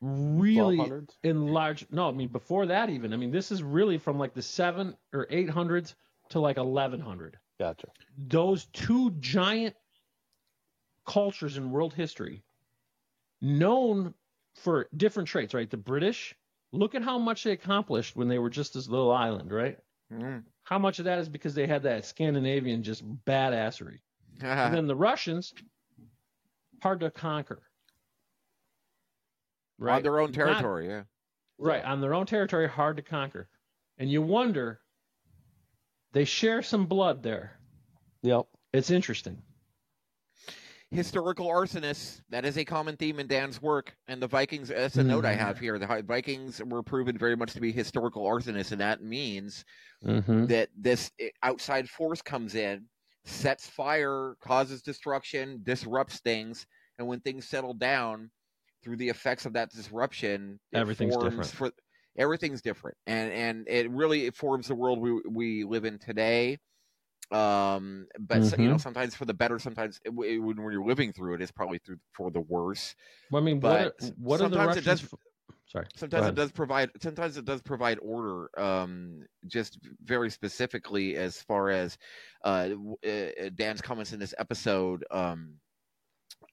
Really 0.00 0.76
1200s? 0.76 1.10
in 1.24 1.46
large, 1.48 1.86
no, 1.90 2.08
I 2.08 2.12
mean, 2.12 2.28
before 2.28 2.66
that, 2.66 2.90
even. 2.90 3.12
I 3.12 3.16
mean, 3.16 3.30
this 3.30 3.50
is 3.50 3.62
really 3.62 3.98
from 3.98 4.18
like 4.18 4.34
the 4.34 4.42
seven 4.42 4.96
or 5.12 5.26
800s 5.26 5.94
to 6.30 6.40
like 6.40 6.56
1100 6.56 7.38
Gotcha. 7.58 7.88
those 8.16 8.66
two 8.66 9.10
giant 9.18 9.74
cultures 11.06 11.56
in 11.56 11.70
world 11.70 11.92
history 11.94 12.42
known 13.40 14.14
for 14.56 14.88
different 14.96 15.28
traits, 15.28 15.54
right? 15.54 15.68
The 15.70 15.76
British, 15.76 16.34
look 16.72 16.94
at 16.94 17.02
how 17.02 17.18
much 17.18 17.44
they 17.44 17.52
accomplished 17.52 18.14
when 18.16 18.28
they 18.28 18.38
were 18.38 18.50
just 18.50 18.74
this 18.74 18.88
little 18.88 19.10
island, 19.12 19.50
right? 19.52 19.78
Mm. 20.12 20.44
How 20.64 20.78
much 20.78 20.98
of 20.98 21.04
that 21.06 21.18
is 21.18 21.28
because 21.28 21.54
they 21.54 21.66
had 21.66 21.82
that 21.84 22.04
Scandinavian 22.04 22.82
just 22.82 23.04
badassery. 23.24 24.00
And 24.40 24.72
then 24.74 24.86
the 24.86 24.94
Russians, 24.94 25.52
hard 26.82 27.00
to 27.00 27.10
conquer. 27.10 27.60
Right. 29.78 29.96
On 29.96 30.02
their 30.02 30.20
own 30.20 30.30
Not- 30.30 30.34
territory, 30.34 30.88
yeah. 30.88 31.02
Right, 31.60 31.84
on 31.84 32.00
their 32.00 32.14
own 32.14 32.26
territory, 32.26 32.68
hard 32.68 32.98
to 32.98 33.02
conquer. 33.02 33.48
And 33.98 34.08
you 34.08 34.22
wonder, 34.22 34.80
they 36.12 36.24
share 36.24 36.62
some 36.62 36.86
blood 36.86 37.22
there. 37.22 37.58
Yep. 38.22 38.46
It's 38.72 38.90
interesting. 38.90 39.42
historical 40.90 41.46
arsonists. 41.48 42.22
That 42.30 42.44
is 42.44 42.56
a 42.56 42.64
common 42.64 42.96
theme 42.96 43.18
in 43.20 43.26
Dan's 43.26 43.60
work. 43.60 43.96
And 44.06 44.22
the 44.22 44.26
Vikings, 44.28 44.68
that's 44.68 44.96
a 44.96 45.04
note 45.04 45.24
I 45.24 45.34
Mhm. 45.34 45.38
have 45.38 45.58
here. 45.58 45.78
The 45.78 46.02
Vikings 46.02 46.62
were 46.64 46.82
proven 46.82 47.18
very 47.18 47.36
much 47.36 47.52
to 47.54 47.60
be 47.60 47.72
historical 47.72 48.24
arsonists, 48.24 48.72
and 48.72 48.80
that 48.80 49.02
means 49.02 49.64
Mm-hmm. 50.04 50.46
that 50.46 50.70
this 50.76 51.10
eh, 51.20 51.30
outside 51.42 51.88
force 51.90 52.22
comes 52.22 52.54
in, 52.54 52.88
sets 53.24 53.68
fire, 53.68 54.36
causes 54.40 54.82
destruction, 54.82 55.60
disrupts 55.62 56.20
things, 56.20 56.66
and 56.98 57.06
when 57.08 57.20
things 57.20 57.48
settle 57.48 57.74
down 57.74 58.30
through 58.82 58.96
the 58.96 59.08
effects 59.08 59.46
of 59.46 59.52
that 59.54 59.70
disruption, 59.70 60.60
Everything's 60.72 61.14
forms 61.14 61.34
different. 61.40 61.52
For, 61.52 61.72
everything's 62.18 62.60
different, 62.60 62.96
and 63.06 63.32
and 63.32 63.68
it 63.68 63.90
really 63.90 64.26
it 64.26 64.34
forms 64.36 64.68
the 64.68 64.74
world 64.74 64.98
we 65.00 65.20
we 65.30 65.64
live 65.64 65.84
in 65.84 65.98
today. 65.98 66.58
Um, 67.30 68.06
but 68.18 68.42
so- 68.44 68.56
you 68.56 68.68
know, 68.68 68.76
Mhm. 68.76 68.80
sometimes 68.80 69.14
for 69.14 69.26
the 69.26 69.34
better, 69.34 69.58
sometimes 69.58 70.00
it, 70.04 70.10
when 70.14 70.42
when 70.44 70.72
you're 70.72 70.84
living 70.84 71.12
through 71.12 71.34
it, 71.34 71.42
it's 71.42 71.52
probably 71.52 71.78
through 71.78 71.98
for 72.12 72.30
the 72.30 72.40
worse. 72.40 72.94
Well, 73.30 73.42
I 73.42 73.44
mean, 73.46 73.60
But 73.60 73.94
what, 74.00 74.10
are- 74.10 74.14
what 74.16 74.40
are 74.40 74.48
the 74.48 74.56
sometimes 74.56 74.76
it 74.78 74.84
does- 74.84 75.14
Sorry. 75.66 75.86
Sometimes 75.96 76.26
it 76.28 76.34
does 76.34 76.50
provide. 76.50 76.90
Sometimes 77.02 77.36
it 77.36 77.44
does 77.44 77.60
provide 77.60 77.98
order. 78.00 78.48
Um, 78.58 79.26
just 79.46 79.78
very 80.02 80.30
specifically 80.30 81.16
as 81.16 81.42
far 81.42 81.68
as 81.68 81.98
uh, 82.42 82.70
uh, 83.06 83.50
Dan's 83.54 83.82
comments 83.82 84.14
in 84.14 84.18
this 84.18 84.32
episode. 84.38 85.04
Um, 85.10 85.60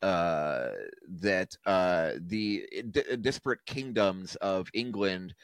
uh, 0.01 0.71
that 1.07 1.55
uh, 1.65 2.13
the 2.21 2.67
d- 2.91 3.17
disparate 3.17 3.65
kingdoms 3.65 4.35
of 4.37 4.69
England. 4.73 5.35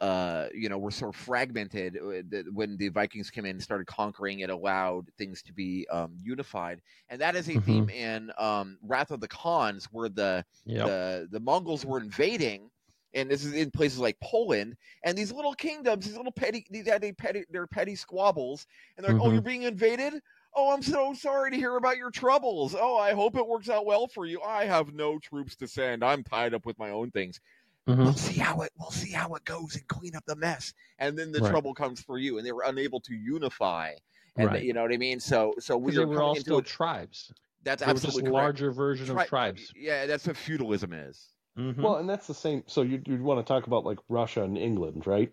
Uh, 0.00 0.48
you 0.54 0.68
know, 0.68 0.78
were 0.78 0.92
sort 0.92 1.12
of 1.12 1.20
fragmented 1.20 1.96
uh, 1.96 2.42
when 2.52 2.76
the 2.76 2.88
Vikings 2.88 3.30
came 3.30 3.44
in 3.44 3.52
and 3.56 3.62
started 3.62 3.88
conquering. 3.88 4.40
It 4.40 4.50
allowed 4.50 5.10
things 5.18 5.42
to 5.42 5.52
be 5.52 5.88
um, 5.90 6.14
unified, 6.16 6.82
and 7.08 7.20
that 7.20 7.34
is 7.34 7.48
a 7.50 7.56
Mhm. 7.56 7.58
theme 7.58 7.88
in 7.88 8.30
um, 8.38 8.78
Wrath 8.82 9.10
of 9.10 9.20
the 9.20 9.26
Khans, 9.26 9.86
where 9.86 10.08
the 10.08 10.44
Yep. 10.64 10.92
the 10.92 11.26
the 11.32 11.40
Mongols 11.40 11.84
were 11.84 11.98
invading, 12.00 12.70
and 13.14 13.28
this 13.28 13.44
is 13.44 13.54
in 13.54 13.72
places 13.72 13.98
like 13.98 14.20
Poland, 14.20 14.76
and 15.02 15.18
these 15.18 15.32
little 15.32 15.54
kingdoms, 15.54 16.04
these 16.06 16.16
little 16.16 16.30
petty, 16.32 16.64
these 16.70 16.86
had 16.86 17.02
petty, 17.18 17.44
they're 17.50 17.66
petty 17.66 17.96
squabbles, 17.96 18.66
and 18.96 19.04
they're 19.04 19.10
like, 19.12 19.20
"Oh, 19.20 19.30
Mhm. 19.30 19.32
you're 19.32 19.42
being 19.42 19.62
invaded." 19.62 20.22
Oh, 20.60 20.72
I'm 20.72 20.82
so 20.82 21.14
sorry 21.14 21.52
to 21.52 21.56
hear 21.56 21.76
about 21.76 21.98
your 21.98 22.10
troubles. 22.10 22.74
Oh, 22.76 22.96
I 22.96 23.12
hope 23.12 23.36
it 23.36 23.46
works 23.46 23.68
out 23.68 23.86
well 23.86 24.08
for 24.08 24.26
you. 24.26 24.42
I 24.42 24.64
have 24.64 24.92
no 24.92 25.16
troops 25.20 25.54
to 25.56 25.68
send. 25.68 26.02
I'm 26.02 26.24
tied 26.24 26.52
up 26.52 26.66
with 26.66 26.76
my 26.80 26.90
own 26.90 27.12
things. 27.12 27.40
Mhm. 27.86 27.98
We'll 27.98 28.12
see 28.14 28.40
how 28.40 28.62
it. 28.62 28.72
We'll 28.76 28.90
see 28.90 29.12
how 29.12 29.32
it 29.34 29.44
goes 29.44 29.76
and 29.76 29.86
clean 29.86 30.16
up 30.16 30.24
the 30.26 30.34
mess. 30.34 30.74
And 30.98 31.16
then 31.16 31.30
the 31.30 31.38
Right. 31.38 31.50
trouble 31.50 31.74
comes 31.74 32.02
for 32.02 32.18
you, 32.18 32.38
and 32.38 32.46
they 32.46 32.50
were 32.50 32.64
unable 32.66 32.98
to 33.02 33.14
unify. 33.14 33.94
And 34.34 34.48
Right. 34.48 34.64
you 34.64 34.72
know 34.72 34.82
what 34.82 34.92
I 34.92 34.96
mean. 34.96 35.20
So, 35.20 35.54
so 35.60 35.76
we 35.76 35.92
Because 35.92 35.96
they 35.96 36.02
are 36.02 36.06
were 36.08 36.22
all 36.22 36.30
into 36.30 36.40
still 36.40 36.58
a- 36.58 36.62
tribes. 36.62 37.32
that's 37.62 37.80
They 37.80 37.86
were 37.86 37.92
just 37.94 38.06
absolutely 38.06 38.30
correct. 38.32 38.42
larger 38.42 38.72
version 38.72 39.06
Tri- 39.06 39.22
of 39.22 39.28
tribes. 39.28 39.72
Yeah, 39.76 40.06
that's 40.06 40.26
what 40.26 40.36
feudalism 40.36 40.92
is. 40.92 41.32
Mhm. 41.56 41.76
Well, 41.82 41.96
and 41.98 42.08
that's 42.10 42.26
the 42.26 42.34
same. 42.34 42.64
So 42.66 42.82
you 42.82 43.00
you 43.06 43.22
want 43.22 43.44
to 43.46 43.48
talk 43.48 43.68
about 43.68 43.84
like 43.84 43.98
Russia 44.08 44.42
and 44.42 44.58
England, 44.58 45.06
right? 45.06 45.32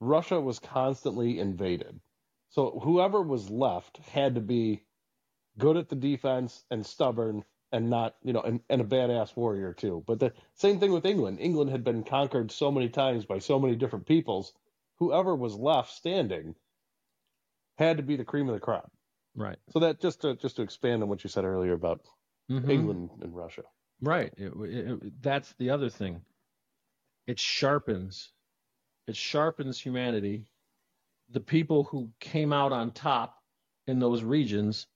Russia 0.00 0.40
was 0.40 0.58
constantly 0.58 1.38
invaded, 1.38 2.00
so 2.54 2.78
whoever 2.84 3.20
was 3.20 3.50
left 3.50 3.98
had 3.98 4.36
to 4.36 4.40
be 4.40 4.84
good 5.58 5.76
at 5.76 5.88
the 5.88 5.96
defense 5.96 6.64
and 6.70 6.86
stubborn 6.86 7.44
and 7.72 7.90
not, 7.90 8.14
you 8.22 8.32
know, 8.32 8.42
and, 8.42 8.60
and 8.70 8.80
a 8.80 8.84
badass 8.84 9.34
warrior 9.36 9.72
too. 9.72 10.04
But 10.06 10.20
the 10.20 10.32
same 10.54 10.78
thing 10.78 10.92
with 10.92 11.04
England. 11.04 11.40
England 11.40 11.70
had 11.70 11.82
been 11.82 12.04
conquered 12.04 12.52
so 12.52 12.70
many 12.70 12.88
times 12.88 13.24
by 13.24 13.40
so 13.40 13.58
many 13.58 13.74
different 13.74 14.06
peoples. 14.06 14.52
Whoever 15.00 15.34
was 15.34 15.56
left 15.56 15.90
standing 15.90 16.54
had 17.76 17.96
to 17.96 18.04
be 18.04 18.14
the 18.14 18.24
cream 18.24 18.48
of 18.48 18.54
the 18.54 18.60
crop. 18.60 18.92
right. 19.34 19.58
So 19.70 19.80
that 19.80 20.00
just 20.00 20.20
to 20.20 20.36
just 20.36 20.54
to 20.56 20.62
expand 20.62 21.02
on 21.02 21.08
what 21.08 21.24
you 21.24 21.30
said 21.30 21.44
earlier 21.44 21.72
about 21.72 22.02
Mhm. 22.48 22.70
England 22.70 23.10
and 23.20 23.34
Russia. 23.34 23.64
Right. 24.00 24.32
It- 24.36 24.52
it- 24.54 25.02
it- 25.02 25.22
that's 25.22 25.52
the 25.54 25.70
other 25.70 25.90
thing. 25.90 26.24
It 27.26 27.40
sharpens 27.40 28.30
it 29.08 29.16
sharpens 29.16 29.80
humanity. 29.80 30.46
The 31.34 31.40
people 31.40 31.82
who 31.84 32.10
came 32.20 32.52
out 32.52 32.72
on 32.72 32.92
top 32.92 33.42
in 33.88 33.98
those 33.98 34.22
regions 34.22 34.86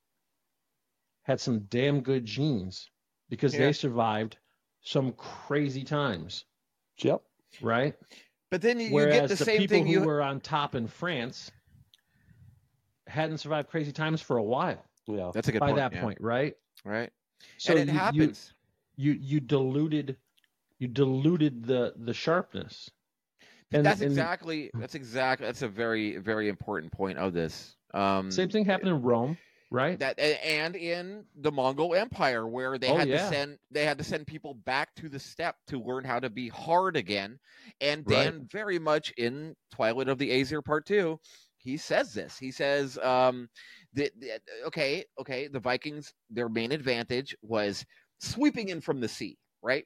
had 1.24 1.40
some 1.40 1.58
damn 1.68 2.00
good 2.00 2.24
genes 2.24 2.90
because 3.28 3.52
Yeah. 3.52 3.66
they 3.66 3.72
survived 3.72 4.38
some 4.80 5.12
crazy 5.12 5.82
times, 5.84 6.44
Yep. 7.02 7.22
right? 7.60 7.94
But 8.50 8.62
then 8.62 8.78
you, 8.80 8.86
you 8.86 8.94
Whereas 8.94 9.14
get 9.22 9.28
the, 9.30 9.34
the, 9.34 9.44
same 9.44 9.58
people 9.58 9.74
thing. 9.78 9.86
who 9.86 9.92
You 9.92 10.02
were 10.04 10.22
on 10.22 10.40
top 10.40 10.74
in 10.76 10.86
France 10.86 11.50
hadn't 13.08 13.38
survived 13.38 13.68
crazy 13.68 13.92
times 13.92 14.22
for 14.22 14.36
a 14.36 14.42
while 14.42 14.82
Yeah. 15.06 15.30
that's 15.34 15.48
a 15.48 15.52
good 15.52 15.60
by 15.60 15.66
point. 15.68 15.76
that 15.76 15.92
yeah. 15.92 16.00
point, 16.00 16.18
right? 16.20 16.54
right? 16.84 17.10
So 17.58 17.72
and 17.76 17.80
it 17.80 17.86
you, 17.88 17.92
you- 17.92 17.98
happens. 17.98 18.54
You, 18.96 19.12
you 19.12 19.40
diluted 19.40 20.16
you 20.78 20.86
diluted 20.88 21.64
the 21.64 21.94
the 21.96 22.14
sharpness. 22.14 22.90
And, 23.72 23.84
that's 23.84 24.00
and 24.00 24.10
exactly. 24.10 24.70
That's 24.74 24.94
exactly. 24.94 25.46
That's 25.46 25.62
a 25.62 25.68
very 25.68 26.16
very 26.16 26.48
important 26.48 26.92
point 26.92 27.18
of 27.18 27.32
this. 27.32 27.76
Um, 27.94 28.30
same 28.30 28.48
thing 28.48 28.64
happened 28.64 28.88
in 28.90 29.02
Rome, 29.02 29.36
right? 29.70 29.98
that 29.98 30.18
and 30.18 30.74
in 30.76 31.24
the 31.36 31.52
Mongol 31.52 31.94
Empire 31.94 32.46
where 32.46 32.78
they 32.78 32.88
Oh, 32.88 32.96
had 32.96 33.08
yeah. 33.08 33.18
to 33.18 33.28
send 33.28 33.58
they 33.70 33.84
had 33.84 33.98
to 33.98 34.04
send 34.04 34.26
people 34.26 34.54
back 34.54 34.94
to 34.96 35.08
the 35.08 35.18
steppe 35.18 35.56
to 35.68 35.78
learn 35.80 36.04
how 36.04 36.18
to 36.20 36.30
be 36.30 36.48
hard 36.48 36.96
again. 36.96 37.38
And 37.80 38.04
Right. 38.06 38.24
Dan 38.24 38.48
very 38.50 38.78
much 38.78 39.10
in 39.18 39.54
Twilight 39.70 40.08
of 40.08 40.18
the 40.18 40.30
Aesir 40.30 40.62
Part 40.62 40.86
Two, 40.86 41.18
he 41.58 41.76
says 41.76 42.14
this. 42.14 42.38
He 42.38 42.50
says, 42.50 42.96
um, 42.98 43.48
that, 43.94 44.12
that- 44.20 44.42
okay, 44.66 45.04
okay, 45.20 45.48
the 45.48 45.60
Vikings 45.60 46.12
their 46.30 46.48
main 46.48 46.72
advantage 46.72 47.36
was 47.42 47.84
sweeping 48.20 48.68
in 48.70 48.80
from 48.80 49.00
the 49.00 49.08
sea, 49.08 49.36
right? 49.62 49.84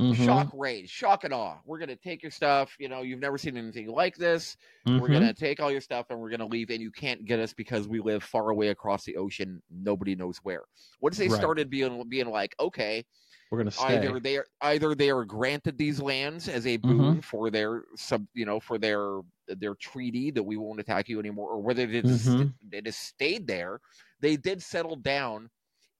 Mhm, 0.00 0.14
Shock 0.14 0.50
rage, 0.52 0.90
shock 0.90 1.24
and 1.24 1.32
awe. 1.32 1.60
We're 1.64 1.78
gonna 1.78 1.96
take 1.96 2.22
your 2.22 2.30
stuff. 2.30 2.76
You 2.78 2.88
know, 2.88 3.00
you've 3.02 3.20
never 3.20 3.38
seen 3.38 3.56
anything 3.56 3.88
like 3.88 4.16
this. 4.16 4.56
We're 4.94 5.08
mhm. 5.08 5.12
gonna 5.12 5.32
take 5.32 5.58
all 5.60 5.70
your 5.70 5.80
stuff 5.80 6.06
and 6.10 6.20
we're 6.20 6.28
gonna 6.30 6.46
leave, 6.46 6.68
and 6.70 6.82
you 6.82 6.90
can't 6.90 7.24
get 7.24 7.40
us 7.40 7.54
because 7.54 7.88
we 7.88 8.00
live 8.00 8.22
far 8.22 8.50
away 8.50 8.68
across 8.68 9.04
the 9.04 9.16
ocean. 9.16 9.62
Nobody 9.70 10.14
knows 10.14 10.38
where. 10.38 10.64
Once 11.00 11.16
they 11.16 11.28
Right. 11.28 11.30
started 11.30 11.70
being 11.70 12.06
being 12.10 12.26
like, 12.26 12.54
okay, 12.60 13.04
We're 13.50 13.58
gonna 13.58 13.70
stay. 13.70 14.10
either 14.10 14.20
they 14.20 14.38
are 14.38 14.46
either 14.62 14.94
they 14.94 15.10
are 15.10 15.24
granted 15.24 15.78
these 15.78 16.00
lands 16.00 16.48
as 16.48 16.66
a 16.66 16.78
Mm-hmm. 16.84 17.12
boon 17.12 17.22
for 17.22 17.50
their 17.50 17.84
sub, 17.96 18.26
you 18.34 18.46
know, 18.46 18.60
for 18.60 18.78
their 18.78 19.20
their 19.48 19.74
treaty 19.76 20.30
that 20.32 20.42
we 20.42 20.56
won't 20.56 20.80
attack 20.80 21.08
you 21.08 21.18
anymore, 21.20 21.50
or 21.50 21.60
whether 21.62 21.86
they 21.86 22.02
just, 22.02 22.38
Mhm. 22.38 22.54
they 22.62 22.80
just 22.82 23.00
stayed 23.00 23.46
there. 23.46 23.80
They 24.20 24.36
did 24.36 24.62
settle 24.62 24.96
down 24.96 25.50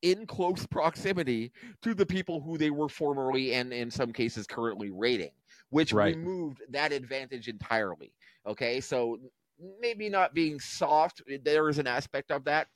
in 0.02 0.26
close 0.26 0.66
proximity 0.66 1.52
to 1.80 1.94
the 1.94 2.04
people 2.06 2.40
who 2.40 2.58
they 2.58 2.70
were 2.70 2.88
formerly 2.88 3.54
and 3.54 3.72
in 3.72 3.90
some 3.90 4.12
cases 4.12 4.46
currently 4.46 4.90
raiding, 4.90 5.30
which 5.70 5.92
Right. 5.92 6.16
removed 6.16 6.60
that 6.70 6.92
advantage 6.92 7.48
entirely. 7.48 8.12
Okay, 8.46 8.80
so 8.80 9.18
maybe 9.80 10.08
not 10.08 10.34
being 10.34 10.58
soft, 10.58 11.22
eh, 11.30 11.38
there 11.42 11.68
is 11.68 11.78
an 11.78 11.86
aspect 11.86 12.32
of 12.32 12.44
that, 12.44 12.66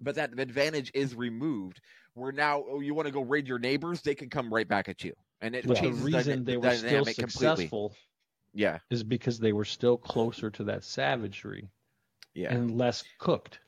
but 0.00 0.16
that 0.16 0.38
advantage 0.38 0.90
is 0.92 1.14
removed. 1.14 1.80
Where 2.14 2.32
now 2.32 2.64
oh, 2.68 2.80
you 2.80 2.94
want 2.94 3.06
to 3.06 3.12
go 3.12 3.22
raid 3.22 3.46
your 3.46 3.58
neighbors, 3.58 4.02
they 4.02 4.14
can 4.14 4.28
come 4.30 4.52
right 4.52 4.66
back 4.66 4.88
at 4.88 5.04
you, 5.04 5.14
and 5.40 5.54
it 5.54 5.66
the 5.66 5.74
changes 5.74 6.00
the 6.00 6.06
reason 6.06 6.32
dyna- 6.32 6.44
they 6.44 6.52
the 6.54 6.60
were 6.60 6.70
still 6.74 7.04
completely. 7.04 7.14
successful 7.14 7.94
Yeah, 8.54 8.78
is 8.90 9.04
because 9.04 9.38
they 9.38 9.52
were 9.52 9.66
still 9.66 9.98
closer 9.98 10.50
to 10.50 10.64
that 10.64 10.82
savagery 10.82 11.68
yeah. 12.34 12.54
and 12.54 12.76
less 12.76 13.04
cooked. 13.18 13.60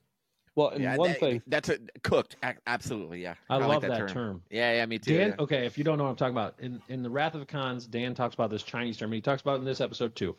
Well, 0.59 0.70
and 0.70 0.82
yeah, 0.82 0.96
one 0.96 1.11
that- 1.11 1.20
thing, 1.20 1.42
that's 1.46 1.68
a 1.68 1.78
cooked. 2.02 2.34
Absolutely, 2.66 3.22
yeah. 3.22 3.34
I, 3.48 3.59
like 3.59 3.68
love 3.68 3.82
that, 3.82 4.09
term. 4.09 4.42
Yeah, 4.50 4.72
yeah, 4.72 4.86
me 4.86 4.98
too. 4.98 5.16
Dan, 5.16 5.28
yeah. 5.28 5.42
okay, 5.44 5.66
if 5.66 5.78
you 5.78 5.84
don't 5.84 5.98
know 5.98 6.02
what 6.04 6.11
I'm 6.11 6.16
talking 6.16 6.34
about, 6.34 6.56
in 6.59 6.82
in 6.88 7.04
the 7.04 7.11
Wrath 7.11 7.34
of 7.34 7.40
the 7.40 7.46
Khans, 7.46 7.86
Dan 7.86 8.12
talks 8.16 8.34
about 8.34 8.50
this 8.50 8.64
Chinese 8.64 8.96
term. 8.96 9.11
and 9.11 9.14
He 9.14 9.20
talks 9.20 9.40
about 9.40 9.54
it 9.54 9.59
in 9.61 9.64
this 9.66 9.80
episode 9.80 10.16
too. 10.16 10.34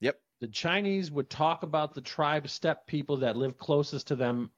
Yep. 0.00 0.20
The 0.40 0.48
Chinese 0.48 1.10
would 1.10 1.30
talk 1.30 1.62
about 1.62 1.94
the 1.94 2.02
tribe 2.02 2.50
steppe 2.50 2.86
people 2.86 3.16
that 3.18 3.34
live 3.34 3.56
closest 3.56 4.08
to 4.08 4.16
them. 4.16 4.50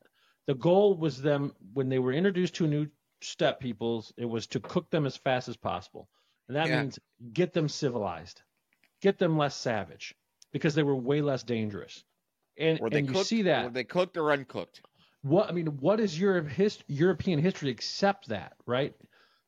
The 0.48 0.54
goal 0.56 0.96
was 0.96 1.22
them 1.22 1.54
when 1.74 1.88
they 1.88 2.00
were 2.00 2.12
introduced 2.12 2.56
to 2.56 2.66
new 2.66 2.88
steppe 3.20 3.60
peoples, 3.60 4.12
it 4.16 4.24
was 4.24 4.48
to 4.48 4.58
cook 4.58 4.90
them 4.90 5.06
as 5.06 5.16
fast 5.16 5.46
as 5.48 5.56
possible. 5.56 6.08
And 6.48 6.56
that 6.56 6.66
Yeah. 6.66 6.80
means 6.82 6.98
get 7.32 7.52
them 7.52 7.68
civilized, 7.68 8.42
get 9.00 9.18
them 9.18 9.38
less 9.38 9.54
savage, 9.54 10.16
because 10.50 10.74
they 10.74 10.82
were 10.82 10.96
way 10.96 11.20
less 11.20 11.44
dangerous. 11.44 12.02
And, 12.58 12.78
they 12.90 12.98
and 12.98 13.06
you 13.08 13.12
cooked? 13.14 13.26
see 13.26 13.42
that 13.42 13.64
Were 13.64 13.70
they 13.70 13.84
cooked 13.84 14.16
or 14.16 14.30
uncooked? 14.32 14.82
what 15.22 15.48
I 15.48 15.52
mean, 15.52 15.66
what 15.78 16.00
is 16.00 16.18
Europe 16.18 16.48
his, 16.48 16.78
European 16.88 17.38
history 17.38 17.70
except 17.70 18.28
that, 18.28 18.54
right? 18.66 18.94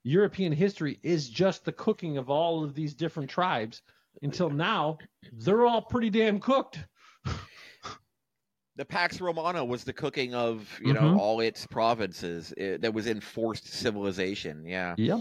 European 0.04 0.52
history 0.52 0.98
is 1.02 1.28
just 1.28 1.64
the 1.64 1.72
cooking 1.72 2.16
of 2.18 2.28
all 2.30 2.62
of 2.62 2.74
these 2.74 2.94
different 2.94 3.30
tribes. 3.30 3.82
Until 4.22 4.50
now, 4.50 4.98
they're 5.32 5.66
all 5.66 5.82
pretty 5.82 6.10
damn 6.10 6.38
cooked. 6.40 6.78
The 8.76 8.84
Pax 8.84 9.20
Romana 9.20 9.64
was 9.64 9.84
the 9.84 9.92
cooking 9.92 10.34
of 10.34 10.80
you 10.82 10.92
Mhm. 10.92 11.00
know 11.00 11.16
all 11.16 11.38
its 11.38 11.64
provinces. 11.64 12.52
It, 12.56 12.80
that 12.80 12.92
was 12.92 13.06
enforced 13.06 13.68
civilization. 13.68 14.66
Yeah, 14.66 14.96
Yep. 14.98 15.20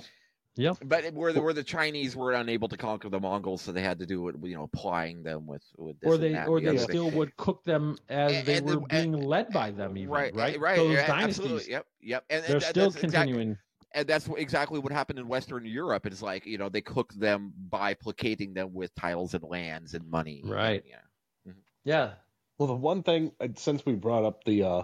But 0.56 1.04
it- 1.04 1.14
where 1.14 1.34
the, 1.34 1.42
where 1.42 1.54
the 1.54 1.64
Chinese 1.64 2.16
were 2.16 2.34
unable 2.34 2.68
to 2.70 2.78
conquer 2.78 3.10
the 3.10 3.20
Mongols, 3.20 3.62
so 3.62 3.72
they 3.72 3.82
had 3.82 4.00
to 4.00 4.06
do 4.06 4.28
it. 4.28 4.36
You 4.44 4.56
know, 4.56 4.64
applying 4.64 5.24
them 5.24 5.48
with 5.48 5.64
with 5.78 6.00
this 6.00 6.10
Or 6.10 6.14
and 6.16 6.24
they 6.24 6.32
that 6.34 6.48
or 6.48 6.60
the 6.60 6.66
they 6.66 6.70
other 6.70 6.78
thing. 6.80 6.88
still 6.90 7.12
would 7.12 7.36
cook 7.38 7.64
them 7.64 7.98
as 8.10 8.34
And- 8.34 8.46
they 8.46 8.58
and 8.58 8.68
the- 8.68 8.80
were 8.80 8.88
being 8.88 9.14
led 9.14 9.50
by 9.52 9.72
them, 9.72 9.98
even 9.98 10.10
right, 10.10 10.36
right? 10.36 10.60
right. 10.60 10.76
Those 10.78 10.94
yeah, 10.94 11.08
dynasties, 11.08 11.40
Absolutely. 11.46 11.72
Yep, 11.72 11.88
yep. 12.02 12.26
And, 12.30 12.44
and 12.44 12.54
they're 12.54 12.60
that- 12.60 12.70
still 12.70 12.90
that's 12.92 13.04
exact- 13.04 13.28
continuing. 13.28 13.58
and 13.94 14.08
that's 14.08 14.28
what, 14.28 14.40
exactly 14.40 14.80
what 14.80 14.92
happened 14.92 15.20
in 15.20 15.28
Western 15.28 15.66
Europe. 15.66 16.06
It's 16.06 16.22
like 16.22 16.46
you 16.46 16.58
know 16.58 16.70
they 16.70 16.82
cooked 16.82 17.20
them 17.20 17.54
by 17.70 17.94
placating 17.96 18.54
them 18.54 18.74
with 18.74 18.94
titles 18.96 19.34
and 19.34 19.44
lands 19.44 19.94
and 19.94 20.08
money. 20.10 20.42
Right. 20.46 20.84
Yeah. 20.88 21.54
Yeah. 21.86 22.14
well, 22.58 22.68
the 22.68 22.76
one 22.76 23.04
thing 23.04 23.32
uh, 23.42 23.50
since 23.56 23.86
we 23.86 23.94
brought 23.94 24.24
up 24.24 24.44
the 24.46 24.64
uh, 24.64 24.84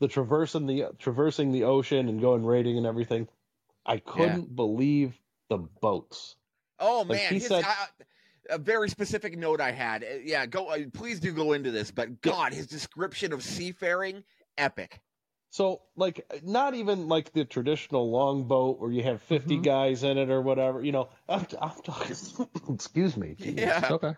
the 0.00 0.08
traversing 0.08 0.66
the 0.66 0.90
traversing 0.98 1.52
the 1.52 1.64
ocean 1.64 2.08
and 2.08 2.20
going 2.20 2.44
raiding 2.44 2.76
and 2.76 2.86
everything, 2.86 3.28
I 3.86 3.98
couldn't 3.98 4.54
believe 4.56 5.14
the 5.48 5.58
boats. 5.58 6.36
Oh 6.78 7.04
Like 7.08 7.18
man, 7.18 7.32
he 7.32 7.38
his, 7.38 7.48
said- 7.48 7.64
uh, 7.64 7.86
a 8.50 8.58
very 8.58 8.88
specific 8.88 9.36
note 9.38 9.60
I 9.60 9.70
had. 9.72 10.02
Uh, 10.04 10.06
Yeah, 10.22 10.44
go. 10.46 10.68
Uh, 10.68 10.78
please 10.92 11.20
do 11.20 11.32
go 11.32 11.52
into 11.52 11.70
this. 11.70 11.90
But 11.90 12.20
God, 12.20 12.52
his 12.52 12.66
description 12.66 13.32
of 13.32 13.42
seafaring, 13.42 14.22
epic. 14.58 15.00
So, 15.50 15.80
like, 15.96 16.28
not 16.44 16.74
even 16.74 17.08
like 17.08 17.32
the 17.32 17.44
traditional 17.44 18.10
longboat 18.10 18.78
where 18.78 18.90
you 18.92 19.02
have 19.04 19.22
50 19.22 19.58
Mhm. 19.58 19.62
guys 19.62 20.02
in 20.02 20.18
it 20.18 20.28
or 20.30 20.42
whatever. 20.42 20.84
You 20.84 20.92
know, 20.92 21.08
I'm, 21.28 21.46
I'm 21.60 21.80
talking. 21.82 22.16
excuse 22.68 23.16
me. 23.16 23.36
Yeah, 23.38 23.88
okay. 23.92 24.14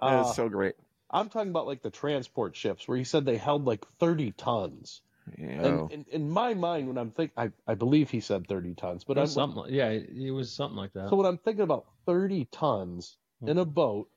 that 0.00 0.06
Uh, 0.20 0.24
is 0.28 0.36
so 0.36 0.48
great. 0.48 0.74
I'm 1.10 1.28
talking 1.28 1.50
about 1.50 1.66
like 1.66 1.82
the 1.82 1.90
transport 1.90 2.54
ships 2.54 2.86
where 2.86 2.96
he 2.96 3.04
said 3.04 3.24
they 3.24 3.36
held 3.36 3.64
like 3.64 3.84
30 3.98 4.30
tons. 4.32 5.00
Yeah. 5.38 5.66
And 5.66 5.92
in, 5.92 6.04
in 6.10 6.30
my 6.30 6.54
mind, 6.54 6.88
when 6.88 6.98
I'm 6.98 7.10
thinking, 7.10 7.34
I, 7.36 7.50
I 7.66 7.74
believe 7.74 8.10
he 8.10 8.20
said 8.20 8.46
30 8.46 8.74
tons, 8.74 9.04
but 9.04 9.18
I'm 9.18 9.26
something. 9.26 9.62
Like, 9.62 9.70
yeah, 9.72 9.88
it, 9.88 10.10
it 10.10 10.30
was 10.30 10.52
something 10.52 10.76
like 10.76 10.92
that. 10.94 11.08
so 11.10 11.16
when 11.16 11.26
I'm 11.26 11.38
thinking 11.38 11.62
about 11.62 11.86
30 12.06 12.46
tons 12.46 13.18
in 13.46 13.58
a 13.58 13.64
boat 13.64 14.08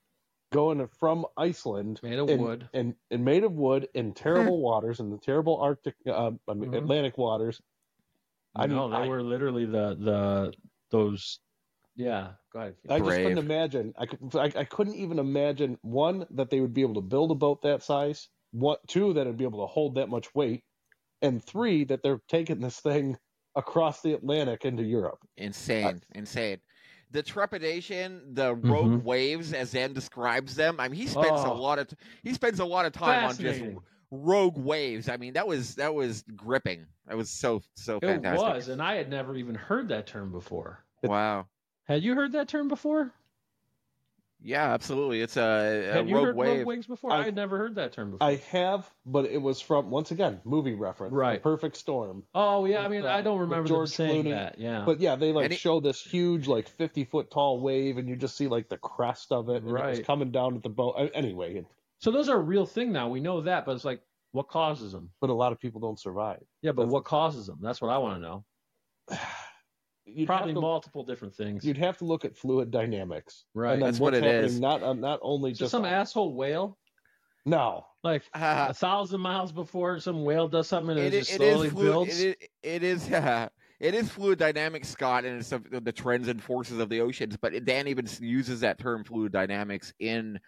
going 0.52 0.86
from 0.88 1.26
Iceland 1.38 2.00
Made 2.04 2.20
of 2.20 2.30
and, 2.30 2.42
wood. 2.42 2.70
and, 2.74 2.96
and 3.10 3.26
made 3.26 3.44
of 3.44 3.54
wood 3.54 3.88
in 3.94 4.14
terrible 4.14 4.60
waters 4.62 5.00
in 5.00 5.10
the 5.10 5.18
terrible 5.18 5.58
Arctic, 5.62 5.96
uh, 6.08 6.32
I 6.48 6.54
mean, 6.54 6.72
Mhm. 6.72 6.78
Atlantic 6.78 7.18
waters. 7.18 7.62
I 8.56 8.68
no, 8.68 8.84
mean, 8.88 8.92
they 8.92 9.06
I- 9.06 9.08
were 9.08 9.24
literally 9.24 9.66
the 9.66 9.96
the 9.96 10.54
those. 10.92 11.40
Yeah, 11.96 12.34
go 12.52 12.60
ahead. 12.60 12.76
I 12.90 13.00
just 13.00 13.18
couldn't 13.18 13.38
imagine. 13.38 13.94
I, 13.98 14.06
could, 14.08 14.36
I, 14.36 14.52
I 14.62 14.64
couldn't 14.66 14.96
even 14.96 15.20
imagine 15.20 15.78
one 15.82 16.26
that 16.32 16.50
they 16.50 16.60
would 16.60 16.74
be 16.74 16.82
able 16.82 16.96
to 16.96 17.02
build 17.02 17.32
a 17.32 17.36
boat 17.36 17.62
that 17.64 17.84
size. 17.84 18.30
What 18.52 18.88
two 18.88 19.14
that 19.14 19.22
it'd 19.22 19.38
be 19.38 19.44
able 19.44 19.62
to 19.68 19.72
hold 19.72 19.96
that 19.96 20.10
much 20.10 20.34
weight, 20.36 20.64
and 21.24 21.44
three 21.44 21.84
that 21.86 22.04
they're 22.04 22.20
taking 22.28 22.60
this 22.60 22.80
thing 22.80 23.18
across 23.56 24.02
the 24.02 24.14
Atlantic 24.14 24.66
into 24.66 24.84
Europe. 24.84 25.20
Insane, 25.38 26.02
insane. 26.14 26.60
The 27.12 27.24
trepidation, 27.24 28.34
the 28.34 28.56
rogue 28.56 29.02
Mhm. 29.02 29.04
waves, 29.04 29.54
as 29.54 29.70
Zen 29.70 29.94
describes 29.94 30.56
them. 30.56 30.80
I 30.80 30.88
mean, 30.88 31.00
he 31.00 31.08
spends 31.08 31.42
a 31.42 31.48
Oh. 31.52 31.56
lot 31.62 31.80
of 31.80 31.88
t- 31.88 31.96
he 32.24 32.34
spends 32.34 32.60
a 32.60 32.66
lot 32.66 32.86
of 32.86 32.92
time 32.94 33.24
on 33.26 33.36
just 33.38 33.62
rogue 34.12 34.58
waves. 34.58 35.10
I 35.10 35.18
mean, 35.18 35.34
that 35.34 35.48
was 35.48 35.76
that 35.76 35.94
was 35.94 36.24
gripping. 36.36 36.86
That 37.08 37.16
was 37.18 37.30
so 37.30 37.62
so 37.76 38.00
fantastic. 38.00 38.48
It 38.50 38.56
was, 38.56 38.68
and 38.70 38.82
I 38.82 38.96
had 38.96 39.10
never 39.10 39.36
even 39.36 39.56
heard 39.56 39.88
that 39.90 40.08
term 40.08 40.32
before. 40.32 40.84
Wow. 41.04 41.48
Had 41.86 42.02
you 42.04 42.16
heard 42.16 42.32
that 42.32 42.48
term 42.48 42.68
before? 42.68 43.14
Yeah, 44.46 44.74
absolutely. 44.74 45.22
It's 45.22 45.38
a, 45.38 45.90
a 45.90 45.94
Had 45.94 46.10
you 46.10 46.16
rogue 46.16 46.26
heard 46.26 46.36
wave. 46.36 46.58
rogue 46.60 46.68
waves 46.68 46.86
before? 46.88 47.12
I, 47.14 47.20
I- 47.20 47.24
had 47.24 47.36
never 47.36 47.58
heard 47.58 47.76
that 47.76 47.94
term 47.94 48.12
before. 48.12 48.28
I 48.28 48.36
have, 48.52 48.90
but 49.06 49.26
it 49.26 49.42
was 49.42 49.62
from 49.62 49.90
once 49.90 50.12
again 50.12 50.42
movie 50.44 50.74
reference, 50.74 51.14
Right. 51.14 51.36
The 51.36 51.50
Perfect 51.50 51.78
Storm. 51.78 52.24
oh 52.36 52.66
yeah, 52.66 52.80
I 52.80 52.90
mean 52.90 53.04
with, 53.04 53.10
I 53.10 53.20
uh, 53.20 53.22
don't 53.22 53.40
with 53.40 53.50
remember 53.50 53.70
them 53.70 53.76
George 53.78 53.90
saying 53.90 54.26
Clooney. 54.26 54.32
that. 54.32 54.60
Yeah, 54.60 54.84
But 54.86 55.00
yeah, 55.00 55.16
they 55.16 55.32
like 55.32 55.52
it- 55.52 55.58
show 55.60 55.80
this 55.80 56.02
huge, 56.02 56.48
like 56.48 56.68
fifty 56.68 57.06
foot 57.06 57.32
tall 57.32 57.62
wave, 57.62 57.98
and 57.98 58.10
you 58.10 58.18
just 58.18 58.36
see 58.36 58.48
like 58.50 58.68
the 58.68 58.78
crest 58.78 59.32
of 59.32 59.48
it, 59.50 59.64
and 59.64 59.70
it 59.70 59.86
was 59.86 60.00
coming 60.02 60.32
down 60.32 60.56
at 60.58 60.64
the 60.64 60.70
boat. 60.70 60.96
Uh, 60.98 61.08
Anyway, 61.16 61.56
it, 61.56 61.66
so 62.00 62.12
those 62.12 62.28
are 62.28 62.36
a 62.38 62.42
real 62.42 62.66
thing 62.66 62.92
now. 62.92 63.08
We 63.08 63.22
know 63.22 63.42
that, 63.42 63.66
but 63.66 63.76
it's 63.76 63.86
like 63.86 64.02
what 64.34 64.50
causes 64.50 64.92
them? 64.92 65.12
but 65.22 65.30
a 65.30 65.34
lot 65.34 65.52
of 65.54 65.60
people 65.60 65.80
don't 65.80 66.00
survive. 66.00 66.44
Yeah, 66.62 66.72
but 66.72 66.82
That's- 66.84 66.92
what 66.94 67.06
causes 67.06 67.48
them? 67.48 67.60
That's 67.62 67.82
what 67.82 67.92
I 67.92 67.98
want 68.00 68.18
to 68.18 68.22
know. 68.22 68.46
you'd 70.06 70.28
Probably 70.28 70.50
have 70.50 70.56
to, 70.56 70.62
multiple 70.62 71.04
different 71.04 71.34
things. 71.36 71.64
you'd 71.66 71.78
have 71.78 71.98
to 72.00 72.06
look 72.06 72.26
at 72.26 72.36
fluid 72.36 72.72
dynamics. 72.72 73.46
Right. 73.54 73.74
And 73.74 73.82
That's 73.82 74.00
what's 74.00 74.16
what 74.20 74.24
it 74.26 74.42
happening. 74.44 74.60
Not 74.60 74.84
uh, 74.84 74.94
not 74.94 75.20
only 75.22 75.52
Is 75.52 75.58
it 75.58 75.60
just 75.62 75.72
some 75.72 75.86
asshole 75.86 76.34
whale? 76.36 76.78
no. 77.46 77.86
Like 78.04 78.24
a 78.34 78.74
thousand 78.74 79.22
miles 79.22 79.54
before 79.54 79.98
some 80.02 80.26
whale 80.26 80.50
does 80.50 80.68
something 80.68 80.98
and 80.98 81.00
it, 81.08 81.14
it, 81.14 81.20
just 81.20 81.34
it 81.36 81.42
is 81.42 81.54
slowly 81.54 81.70
fluid, 81.70 81.86
builds. 81.86 82.20
it, 82.22 82.38
is- 82.42 82.48
it 82.64 82.84
is 82.84 83.10
it 83.80 83.96
is 83.96 84.10
fluid 84.10 84.40
dynamics, 84.40 84.90
Scott, 84.90 85.24
and 85.26 85.40
it's 85.40 85.50
the, 85.50 85.62
the 85.82 85.92
trends 85.92 86.28
and 86.28 86.42
forces 86.44 86.80
of 86.80 86.90
the 86.90 87.00
oceans. 87.02 87.38
But 87.42 87.66
Dan 87.66 87.88
even 87.88 88.06
uses 88.20 88.60
that 88.62 88.78
term 88.78 89.04
fluid 89.04 89.32
dynamics 89.32 89.94
in 90.00 90.40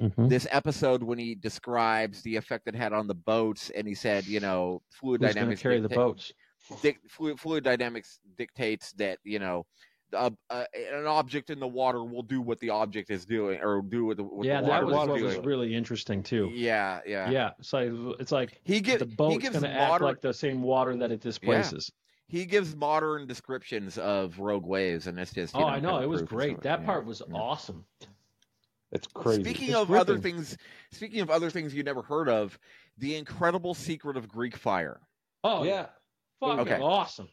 Mhm. 0.00 0.28
this 0.28 0.46
episode 0.52 1.02
when 1.02 1.18
he 1.18 1.34
describes 1.34 2.22
the 2.22 2.36
effect 2.36 2.68
it 2.68 2.74
had 2.76 2.92
on 2.92 3.08
the 3.08 3.14
boats, 3.16 3.70
and 3.70 3.84
he 3.88 3.94
said, 3.96 4.26
you 4.26 4.38
know, 4.38 4.80
fluid 4.92 5.20
Who's 5.20 5.26
going 5.26 5.34
to 5.34 5.40
dynamics 5.40 5.62
carry 5.62 5.80
the 5.80 5.88
dicta- 5.88 5.96
boats? 6.00 6.32
Dic- 6.76 7.10
fluid, 7.10 7.40
fluid 7.40 7.64
dynamics 7.64 8.20
dictates 8.36 8.92
that 8.94 9.18
you 9.24 9.38
know. 9.38 9.66
Uh, 10.10 10.30
uh, 10.48 10.64
an 10.74 11.04
object 11.04 11.50
in 11.50 11.60
the 11.60 11.68
water 11.68 12.02
will 12.02 12.22
do 12.22 12.40
what 12.40 12.58
the 12.60 12.70
object 12.70 13.10
is 13.10 13.26
doing, 13.26 13.60
or 13.60 13.82
do 13.82 14.06
what 14.06 14.16
the, 14.16 14.24
what 14.24 14.46
yeah, 14.46 14.60
the 14.60 14.62
that 14.62 14.70
water 14.70 14.86
was 14.86 14.94
water 14.94 15.12
what 15.12 15.20
is 15.20 15.36
was 15.36 15.44
really 15.44 15.74
interesting 15.74 16.22
too. 16.22 16.50
Yeah, 16.50 17.00
yeah, 17.06 17.30
Yeah, 17.30 17.50
it's 17.58 17.72
like 17.72 17.90
it's 18.20 18.32
like 18.32 18.62
He 18.64 18.80
gives 18.80 19.00
the 19.00 19.06
he 19.06 19.14
boat's 19.16 19.42
gives 19.42 19.54
going 19.54 19.64
to 19.64 19.68
act 19.70 20.00
modern 20.00 20.00
like 20.00 20.20
the 20.20 20.32
same 20.32 20.62
water 20.62 20.96
that 20.96 21.10
it 21.12 21.20
displaces. 21.20 21.90
he 22.28 22.44
gives 22.46 22.76
modern 22.76 23.26
descriptions 23.26 23.98
of 23.98 24.38
rogue 24.38 24.66
waves, 24.66 25.06
and 25.06 25.18
it's 25.18 25.32
just 25.32 25.54
Oh, 25.54 25.60
know, 25.60 25.66
I 25.66 25.80
know 25.80 25.98
kind 25.98 26.00
of 26.00 26.04
it 26.04 26.08
was 26.08 26.22
great. 26.22 26.54
stuff. 26.54 26.62
That 26.62 26.80
Yeah, 26.80 26.86
part 26.86 27.04
was 27.04 27.22
yeah. 27.26 27.34
awesome. 27.34 27.86
It's 28.90 29.06
crazy. 29.06 29.42
Speaking 29.44 29.68
It's 29.70 29.82
of 29.82 29.92
other 29.92 30.18
things, 30.18 30.56
speaking 30.92 31.20
of 31.20 31.30
other 31.30 31.50
things 31.50 31.74
you 31.74 31.82
never 31.82 32.02
heard 32.02 32.28
of, 32.28 32.58
the 32.96 33.16
incredible 33.16 33.74
secret 33.74 34.16
of 34.16 34.28
Greek 34.28 34.56
fire. 34.56 35.00
Oh 35.44 35.64
yeah, 35.64 35.74
yeah. 35.74 35.88
Fucking 36.40 36.60
Okay. 36.60 36.80
awesome. 36.82 37.28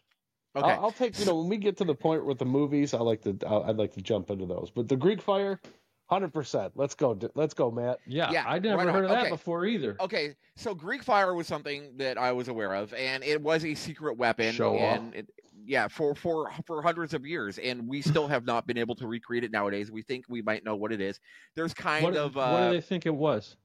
Okay, 0.56 0.72
I'll, 0.72 0.86
I'll 0.86 0.92
take 0.92 1.20
you 1.20 1.26
know 1.26 1.36
when 1.36 1.50
we 1.50 1.58
get 1.58 1.76
to 1.78 1.84
the 1.84 1.96
point 1.96 2.26
with 2.26 2.40
the 2.40 2.46
movies, 2.46 2.94
I 2.94 3.00
like 3.00 3.22
to 3.24 3.38
I'll, 3.46 3.64
I'd 3.64 3.76
like 3.78 3.94
to 3.94 4.02
jump 4.02 4.30
into 4.30 4.46
those. 4.46 4.72
But 4.74 4.88
the 4.88 4.96
Greek 4.96 5.22
fire, 5.22 5.60
hundred 6.06 6.34
percent. 6.34 6.72
Let's 6.76 6.96
go. 6.96 7.18
Let's 7.36 7.54
go, 7.54 7.70
Matt. 7.72 8.00
Yeah, 8.08 8.32
Yeah, 8.32 8.46
I 8.48 8.60
never 8.60 8.78
right 8.78 8.88
on. 8.88 8.94
heard 8.94 9.04
of 9.06 9.10
that 9.12 9.22
Okay. 9.24 9.30
before 9.32 9.66
either. 9.66 9.98
okay. 10.00 10.34
So 10.56 10.74
Greek 10.74 11.04
fire 11.04 11.34
was 11.34 11.46
something 11.48 11.92
that 11.98 12.18
I 12.18 12.32
was 12.32 12.48
aware 12.48 12.74
of, 12.74 12.94
and 12.94 13.22
it 13.24 13.42
was 13.42 13.66
a 13.66 13.76
secret 13.76 14.18
weapon. 14.18 14.54
Show 14.54 14.76
and 14.78 15.14
it, 15.14 15.30
yeah, 15.66 15.90
for 15.90 16.16
for 16.16 16.50
for 16.66 16.82
hundreds 16.82 17.14
of 17.14 17.26
years, 17.26 17.58
and 17.58 17.86
we 17.86 18.02
still 18.02 18.28
have 18.30 18.46
not 18.46 18.66
been 18.66 18.78
able 18.78 18.96
to 18.96 19.08
recreate 19.08 19.44
it 19.44 19.52
nowadays. 19.52 19.92
We 19.92 20.04
think 20.04 20.24
we 20.30 20.42
might 20.42 20.64
know 20.64 20.78
what 20.78 20.94
it 20.94 21.02
is. 21.02 21.20
There's 21.56 21.74
kind 21.74 22.04
What, 22.06 22.16
of 22.16 22.36
what 22.36 22.44
uh, 22.44 22.70
do 22.70 22.76
they 22.76 22.82
think 22.82 23.06
it 23.06 23.14
was? 23.16 23.58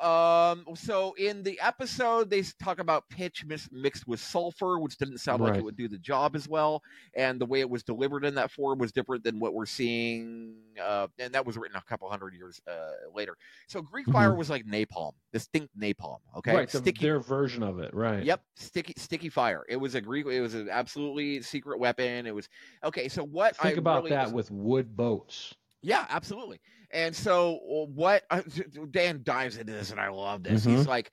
Um. 0.00 0.64
So 0.76 1.14
in 1.14 1.42
the 1.42 1.58
episode, 1.60 2.30
they 2.30 2.42
talk 2.62 2.78
about 2.78 3.08
pitch 3.08 3.44
mis- 3.46 3.68
mixed 3.72 4.06
with 4.06 4.20
sulfur, 4.20 4.78
which 4.78 4.96
didn't 4.96 5.18
sound 5.18 5.42
like 5.42 5.56
it 5.56 5.64
would 5.64 5.76
do 5.76 5.88
the 5.88 5.98
job 5.98 6.36
as 6.36 6.48
well. 6.48 6.82
And 7.14 7.40
the 7.40 7.46
way 7.46 7.60
it 7.60 7.68
was 7.68 7.82
delivered 7.82 8.24
in 8.24 8.34
that 8.36 8.50
form 8.50 8.78
was 8.78 8.92
different 8.92 9.24
than 9.24 9.40
what 9.40 9.54
we're 9.54 9.66
seeing. 9.66 10.54
Uh, 10.82 11.08
and 11.18 11.32
that 11.34 11.44
was 11.44 11.56
written 11.56 11.76
a 11.76 11.82
couple 11.82 12.08
hundred 12.08 12.34
years 12.34 12.60
uh, 12.70 12.90
later. 13.14 13.36
So 13.66 13.82
Greek 13.82 14.06
fire 14.06 14.34
was 14.34 14.48
like 14.50 14.64
napalm, 14.66 15.12
distinct 15.32 15.76
napalm. 15.78 16.18
Okay, 16.36 16.50
Mm-hmm. 16.50 16.56
right, 16.58 16.68
the, 16.70 16.78
sticky. 16.78 17.04
their 17.04 17.18
version 17.20 17.62
of 17.62 17.78
it. 17.80 17.92
Right. 17.92 18.22
Yep, 18.24 18.40
sticky, 18.56 18.94
sticky 18.96 19.28
fire. 19.28 19.64
It 19.68 19.76
was 19.76 19.94
a 19.96 20.00
Greek. 20.00 20.26
It 20.26 20.40
was 20.40 20.54
an 20.54 20.68
absolutely 20.70 21.42
secret 21.42 21.78
weapon. 21.80 22.26
It 22.26 22.34
was 22.34 22.48
okay. 22.84 23.08
So 23.08 23.24
what? 23.24 23.56
Think 23.56 23.76
I 23.76 23.78
about 23.78 24.04
really 24.04 24.10
that 24.10 24.26
was- 24.26 24.32
with 24.32 24.50
wood 24.52 24.96
boats. 24.96 25.54
yeah, 25.82 26.06
absolutely. 26.10 26.60
And 26.90 27.14
so 27.14 27.56
uh, 27.56 27.86
what 27.86 28.24
uh, 28.30 28.42
Dan 28.90 29.20
dives 29.22 29.56
into 29.56 29.72
this, 29.72 29.90
and 29.90 30.00
I 30.00 30.08
love 30.08 30.42
this. 30.42 30.64
He's 30.64 30.86
like, 30.86 31.10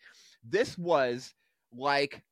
this 0.47 0.77
was 0.77 1.33
like 1.73 2.23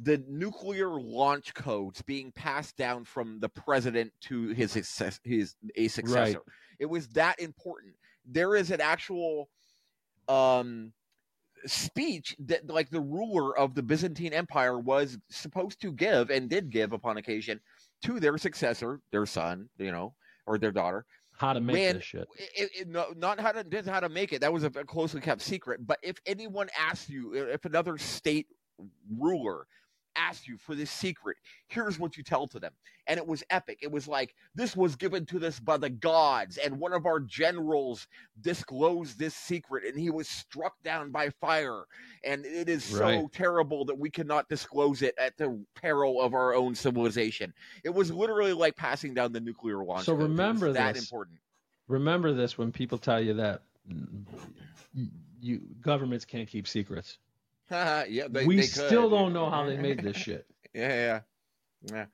the 0.00 0.22
nuclear 0.28 0.88
launch 0.90 1.52
codes 1.54 2.00
being 2.02 2.30
passed 2.32 2.76
down 2.76 3.04
from 3.04 3.40
the 3.40 3.48
president 3.48 4.12
to 4.22 4.48
his 4.48 4.70
success, 4.72 5.20
his 5.24 5.56
a 5.76 5.88
successor. 5.88 6.42
It 6.78 6.86
was 6.86 7.08
that 7.08 7.40
important. 7.40 7.94
There 8.24 8.54
is 8.54 8.70
an 8.70 8.80
actual 8.80 9.48
um 10.28 10.92
speech 11.66 12.36
that 12.38 12.68
like 12.68 12.88
the 12.90 13.00
ruler 13.00 13.56
of 13.58 13.74
the 13.74 13.82
Byzantine 13.82 14.32
Empire 14.32 14.78
was 14.78 15.18
supposed 15.28 15.80
to 15.82 15.92
give 15.92 16.30
and 16.30 16.48
did 16.48 16.70
give 16.70 16.92
upon 16.92 17.16
occasion 17.16 17.60
to 18.04 18.20
their 18.20 18.38
successor, 18.38 19.00
their 19.10 19.26
son, 19.26 19.68
you 19.76 19.92
know, 19.92 20.14
or 20.46 20.56
their 20.56 20.72
daughter 20.72 21.04
How 21.40 21.54
to 21.54 21.60
make 21.60 21.74
Man, 21.74 21.94
this 21.94 22.04
shit. 22.04 22.28
it, 22.36 22.70
it, 22.80 22.88
no, 22.88 23.14
not 23.16 23.40
how 23.40 23.50
to 23.50 23.64
just 23.64 23.88
how 23.88 23.98
to 23.98 24.10
make 24.10 24.34
it. 24.34 24.42
That 24.42 24.52
was 24.52 24.62
a 24.62 24.68
closely 24.68 25.22
kept 25.22 25.40
secret. 25.40 25.86
But 25.86 25.98
if 26.02 26.18
anyone 26.26 26.68
asks 26.78 27.08
you, 27.08 27.32
if 27.32 27.64
another 27.64 27.96
state 27.96 28.46
ruler 29.16 29.66
asked 30.20 30.46
you 30.46 30.56
for 30.56 30.74
this 30.74 30.90
secret, 30.90 31.36
here's 31.68 31.98
what 31.98 32.16
you 32.16 32.22
tell 32.22 32.46
to 32.48 32.60
them. 32.60 32.72
And 33.06 33.18
it 33.18 33.26
was 33.26 33.42
epic. 33.50 33.78
It 33.82 33.90
was 33.90 34.06
like 34.06 34.34
this 34.54 34.76
was 34.76 34.94
given 34.94 35.26
to 35.26 35.44
us 35.44 35.58
by 35.58 35.76
the 35.76 35.90
gods, 35.90 36.58
and 36.58 36.78
one 36.78 36.92
of 36.92 37.06
our 37.06 37.18
generals 37.18 38.06
disclosed 38.40 39.18
this 39.18 39.34
secret, 39.34 39.84
and 39.84 39.98
he 39.98 40.10
was 40.10 40.28
struck 40.28 40.74
down 40.82 41.10
by 41.10 41.30
fire. 41.40 41.84
And 42.24 42.44
it 42.44 42.68
is 42.68 42.84
so 42.84 43.28
terrible 43.32 43.84
that 43.86 43.98
we 43.98 44.10
cannot 44.10 44.48
disclose 44.48 45.02
it 45.02 45.14
at 45.18 45.36
the 45.36 45.58
peril 45.74 46.20
of 46.20 46.34
our 46.34 46.54
own 46.54 46.74
civilization. 46.74 47.52
It 47.82 47.90
was 47.90 48.12
literally 48.12 48.52
like 48.52 48.76
passing 48.76 49.14
down 49.14 49.32
the 49.32 49.40
nuclear 49.40 49.82
launch. 49.82 50.04
So 50.04 50.14
remember 50.14 50.72
that 50.72 50.94
this. 50.94 51.04
important. 51.04 51.38
Remember 51.88 52.32
this 52.32 52.56
when 52.56 52.70
people 52.70 52.98
tell 52.98 53.20
you 53.20 53.34
that 53.34 53.62
you 55.40 55.60
governments 55.80 56.24
can't 56.24 56.48
keep 56.48 56.68
secrets. 56.68 57.18
yeah, 58.08 58.26
they, 58.28 58.46
we 58.46 58.56
they 58.56 58.62
still 58.62 59.08
don't 59.10 59.32
know 59.32 59.48
how 59.50 59.64
they 59.66 59.76
made 59.88 60.02
this 60.02 60.16
shit. 60.16 60.46
Yeah, 60.74 60.88
yeah, 60.88 61.20
yeah. 61.94 62.04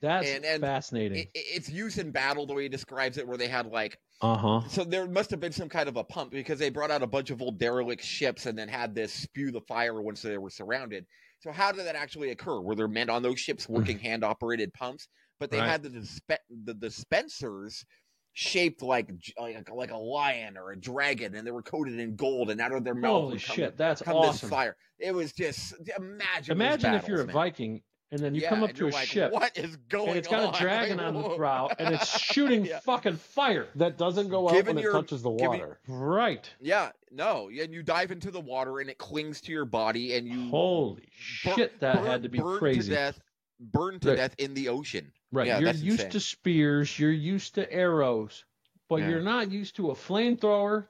That's 0.00 0.28
And- 0.28 0.44
and 0.44 0.60
fascinating. 0.62 1.18
It, 1.18 1.28
it's 1.34 1.68
used 1.68 1.98
in 1.98 2.10
battle 2.12 2.46
the 2.46 2.54
way 2.54 2.62
he 2.64 2.68
describes 2.68 3.18
it, 3.18 3.26
where 3.26 3.36
they 3.36 3.48
had 3.48 3.66
like 3.66 3.98
Uh 4.20 4.36
huh. 4.36 4.68
so 4.68 4.84
there 4.84 5.06
must 5.08 5.30
have 5.30 5.40
been 5.40 5.52
some 5.52 5.68
kind 5.68 5.88
of 5.88 5.96
a 5.96 6.04
pump 6.04 6.30
because 6.30 6.58
they 6.58 6.70
brought 6.70 6.90
out 6.90 7.02
a 7.02 7.06
bunch 7.06 7.30
of 7.30 7.42
old 7.42 7.58
derelict 7.58 8.04
ships 8.04 8.46
and 8.46 8.56
then 8.56 8.68
had 8.68 8.94
this 8.94 9.12
spew 9.12 9.50
the 9.50 9.60
fire 9.62 10.00
once 10.00 10.22
they 10.22 10.38
were 10.38 10.50
surrounded. 10.50 11.04
So 11.40 11.50
how 11.52 11.72
did 11.72 11.86
that 11.86 11.96
actually 11.96 12.30
occur? 12.30 12.60
Were 12.60 12.74
there 12.76 12.88
men 12.88 13.10
on 13.10 13.22
those 13.22 13.40
ships 13.40 13.68
working 13.68 13.98
hand 14.08 14.22
operated 14.24 14.72
pumps? 14.72 15.08
But 15.40 15.50
they 15.50 15.58
Right. 15.58 15.68
had 15.68 15.82
the 15.82 15.90
dispe- 15.90 16.38
the 16.64 16.74
dispensers 16.74 17.84
shaped 18.32 18.82
like 18.82 19.10
like 19.38 19.68
a, 19.68 19.74
like 19.74 19.90
a 19.90 19.96
lion 19.96 20.56
or 20.56 20.72
a 20.72 20.76
dragon, 20.78 21.34
and 21.34 21.46
they 21.46 21.50
were 21.50 21.62
coated 21.62 21.98
in 21.98 22.16
gold, 22.16 22.50
and 22.50 22.60
out 22.60 22.72
of 22.72 22.84
their 22.84 22.94
mouth 22.94 23.22
Holy 23.22 23.38
come, 23.38 23.56
shit, 23.56 23.76
that's 23.76 24.02
awesome. 24.06 24.48
fire. 24.50 24.76
It 24.98 25.12
was 25.14 25.32
just 25.32 25.74
imagine. 25.96 26.52
Imagine 26.52 26.94
if 26.94 27.08
you're 27.08 27.22
a 27.22 27.26
man. 27.26 27.32
Viking 27.34 27.82
and 28.10 28.20
then 28.20 28.34
you 28.34 28.40
Yeah, 28.40 28.48
come 28.48 28.62
up 28.62 28.72
to 28.72 28.88
a 28.88 28.90
like, 28.90 29.06
ship 29.06 29.30
What 29.32 29.54
is 29.58 29.76
going 29.90 30.04
on? 30.04 30.08
and 30.08 30.18
it's 30.18 30.28
got 30.28 30.54
a 30.54 30.58
dragon 30.58 30.98
on 30.98 31.12
the 31.12 31.28
prow 31.36 31.68
and 31.78 31.94
it's 31.94 32.08
shooting 32.18 32.64
Yeah. 32.64 32.80
fucking 32.80 33.16
fire. 33.16 33.68
That 33.74 33.98
doesn't 33.98 34.28
go 34.30 34.48
out 34.48 34.54
Given 34.54 34.76
when 34.76 34.82
your- 34.82 34.92
it 34.92 35.00
touches 35.02 35.20
the 35.20 35.28
water. 35.30 35.78
Right. 35.86 36.48
Yeah, 36.58 36.92
no, 37.12 37.50
and 37.50 37.70
you 37.74 37.82
dive 37.82 38.10
into 38.10 38.30
the 38.30 38.40
water 38.40 38.80
and 38.80 38.88
it 38.88 38.96
clings 38.96 39.42
to 39.42 39.52
your 39.52 39.66
body 39.66 40.14
and 40.14 40.26
you 40.26 40.48
Holy 40.48 41.06
shit, 41.10 41.78
that 41.80 41.96
burn- 41.96 42.06
had 42.06 42.22
to 42.22 42.30
be 42.30 42.38
crazy. 42.38 42.88
to 42.88 42.94
death, 42.94 43.20
burn 43.60 44.00
to 44.00 44.08
Right. 44.08 44.16
death 44.16 44.34
in 44.38 44.54
the 44.54 44.68
ocean. 44.70 45.12
Right. 45.30 45.46
Yeah, 45.46 45.58
you're 45.58 45.66
that's 45.72 45.80
used 45.82 46.00
insane. 46.00 46.10
to 46.12 46.20
spears, 46.20 46.98
you're 46.98 47.10
used 47.12 47.56
to 47.56 47.70
arrows, 47.72 48.44
but 48.88 48.96
Yeah. 48.96 49.10
you're 49.10 49.22
not 49.22 49.50
used 49.50 49.76
to 49.76 49.90
a 49.90 49.94
flamethrower. 49.94 50.86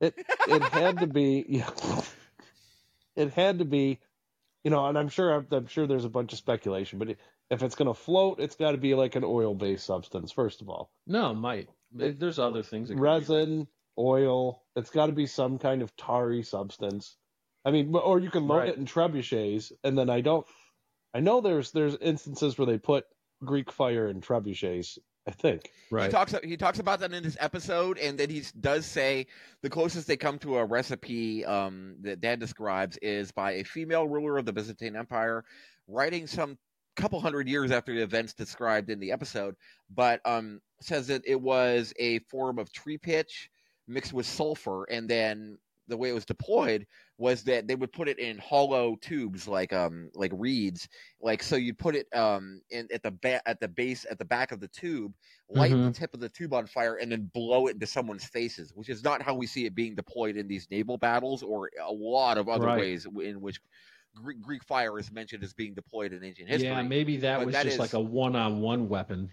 It 0.00 0.14
it 0.46 0.62
had 0.62 0.98
to 0.98 1.06
be 1.06 1.44
yeah. 1.48 1.70
It 3.16 3.32
had 3.32 3.58
to 3.58 3.64
be, 3.64 3.98
you 4.62 4.70
know, 4.70 4.86
and 4.86 4.96
I'm 4.96 5.08
sure 5.08 5.32
I'm, 5.34 5.46
I'm 5.50 5.66
sure 5.66 5.86
there's 5.86 6.04
a 6.04 6.08
bunch 6.10 6.32
of 6.32 6.38
speculation, 6.38 6.98
but 6.98 7.10
it, 7.10 7.18
if 7.50 7.62
it's 7.62 7.74
going 7.74 7.88
to 7.88 7.94
float, 7.94 8.38
it's 8.40 8.56
got 8.56 8.72
to 8.72 8.78
be 8.78 8.94
like 8.94 9.16
an 9.16 9.24
oil-based 9.24 9.84
substance 9.84 10.30
first 10.30 10.60
of 10.60 10.68
all. 10.68 10.90
No, 11.06 11.30
it 11.30 11.34
might. 11.34 11.68
It- 11.98 12.20
There's 12.20 12.38
other 12.38 12.62
things. 12.62 12.88
That 12.90 12.94
be. 12.96 13.00
Resin, 13.00 13.66
oil, 13.98 14.62
it's 14.76 14.90
got 14.90 15.06
to 15.06 15.12
be 15.12 15.26
some 15.26 15.58
kind 15.58 15.82
of 15.82 15.96
tarry 15.96 16.42
substance. 16.42 17.16
I 17.64 17.70
mean, 17.72 17.94
or 17.94 18.20
you 18.20 18.30
can 18.30 18.46
load 18.46 18.58
Right. 18.58 18.68
it 18.68 18.76
in 18.76 18.84
trebuchets, 18.86 19.72
and 19.82 19.96
then 19.98 20.10
I 20.10 20.20
don't. 20.20 20.46
I 21.14 21.20
know 21.20 21.40
there's 21.40 21.72
there's 21.72 21.96
instances 21.96 22.56
where 22.56 22.66
they 22.66 22.78
put 22.78 23.06
Greek 23.44 23.70
fire 23.70 24.08
and 24.08 24.22
trebuchets. 24.22 24.98
I 25.26 25.30
think. 25.30 25.72
Right. 25.90 26.00
He 26.00 26.04
Right. 26.04 26.10
talks 26.10 26.34
he 26.42 26.56
talks 26.56 26.78
about 26.78 27.00
that 27.00 27.12
in 27.12 27.22
this 27.22 27.36
episode, 27.38 27.98
and 27.98 28.18
then 28.18 28.30
he 28.30 28.42
does 28.60 28.86
say 28.86 29.26
the 29.60 29.68
closest 29.68 30.06
they 30.06 30.16
come 30.16 30.38
to 30.38 30.56
a 30.56 30.64
recipe 30.64 31.44
um, 31.44 31.96
that 32.00 32.20
Dan 32.20 32.38
describes 32.38 32.96
is 33.02 33.30
by 33.30 33.52
a 33.52 33.64
female 33.64 34.08
ruler 34.08 34.38
of 34.38 34.46
the 34.46 34.52
Byzantine 34.54 34.96
Empire, 34.96 35.44
writing 35.86 36.26
some 36.26 36.56
couple 36.96 37.20
hundred 37.20 37.46
years 37.46 37.70
after 37.70 37.94
the 37.94 38.02
events 38.02 38.32
described 38.32 38.90
in 38.90 38.98
the 38.98 39.12
episode, 39.12 39.54
but 39.90 40.20
um, 40.24 40.60
says 40.80 41.06
that 41.06 41.22
it 41.26 41.40
was 41.40 41.92
a 41.98 42.18
form 42.20 42.58
of 42.58 42.72
tree 42.72 42.98
pitch 42.98 43.50
mixed 43.86 44.14
with 44.14 44.26
sulfur, 44.26 44.84
and 44.84 45.08
then 45.08 45.58
the 45.88 45.96
way 45.96 46.08
it 46.10 46.12
was 46.12 46.24
deployed 46.24 46.86
was 47.16 47.42
that 47.44 47.66
they 47.66 47.74
would 47.74 47.92
put 47.92 48.08
it 48.08 48.18
in 48.18 48.38
hollow 48.38 48.96
tubes 49.00 49.48
like 49.48 49.72
um 49.72 50.10
like 50.14 50.30
reeds 50.34 50.88
like 51.20 51.42
so 51.42 51.56
you'd 51.56 51.78
put 51.78 51.96
it 51.96 52.06
um 52.14 52.60
in 52.70 52.86
at 52.92 53.02
the 53.02 53.10
ba- 53.10 53.46
at 53.48 53.58
the 53.60 53.68
base 53.68 54.06
at 54.10 54.18
the 54.18 54.24
back 54.24 54.52
of 54.52 54.60
the 54.60 54.68
tube 54.68 55.12
light 55.48 55.72
the 55.72 55.90
tip 55.90 56.12
of 56.14 56.20
the 56.20 56.28
tube 56.28 56.52
on 56.52 56.66
fire 56.66 56.96
and 56.96 57.10
then 57.10 57.30
blow 57.34 57.66
it 57.66 57.74
into 57.74 57.86
someone's 57.86 58.24
faces 58.26 58.72
which 58.74 58.88
is 58.88 59.02
not 59.02 59.22
how 59.22 59.34
we 59.34 59.46
see 59.46 59.64
it 59.64 59.74
being 59.74 59.94
deployed 59.94 60.36
in 60.36 60.46
these 60.46 60.68
naval 60.70 60.96
battles 60.98 61.42
or 61.42 61.70
a 61.86 61.92
lot 61.92 62.38
of 62.38 62.48
other 62.48 62.66
Right. 62.66 62.78
ways 62.80 63.06
in 63.22 63.40
which 63.40 63.58
Greek, 64.14 64.40
Greek 64.40 64.64
fire 64.64 64.98
is 64.98 65.12
mentioned 65.12 65.44
as 65.44 65.52
being 65.52 65.74
deployed 65.74 66.12
in 66.12 66.24
ancient 66.24 66.48
history. 66.48 66.68
Yeah, 66.68 66.82
maybe 66.82 67.18
that 67.18 67.38
but 67.38 67.46
was 67.46 67.52
that 67.54 67.62
just 67.64 67.74
is- 67.74 67.78
like 67.80 67.92
a 67.92 68.00
one-on-one 68.00 68.88
weapon. 68.88 69.30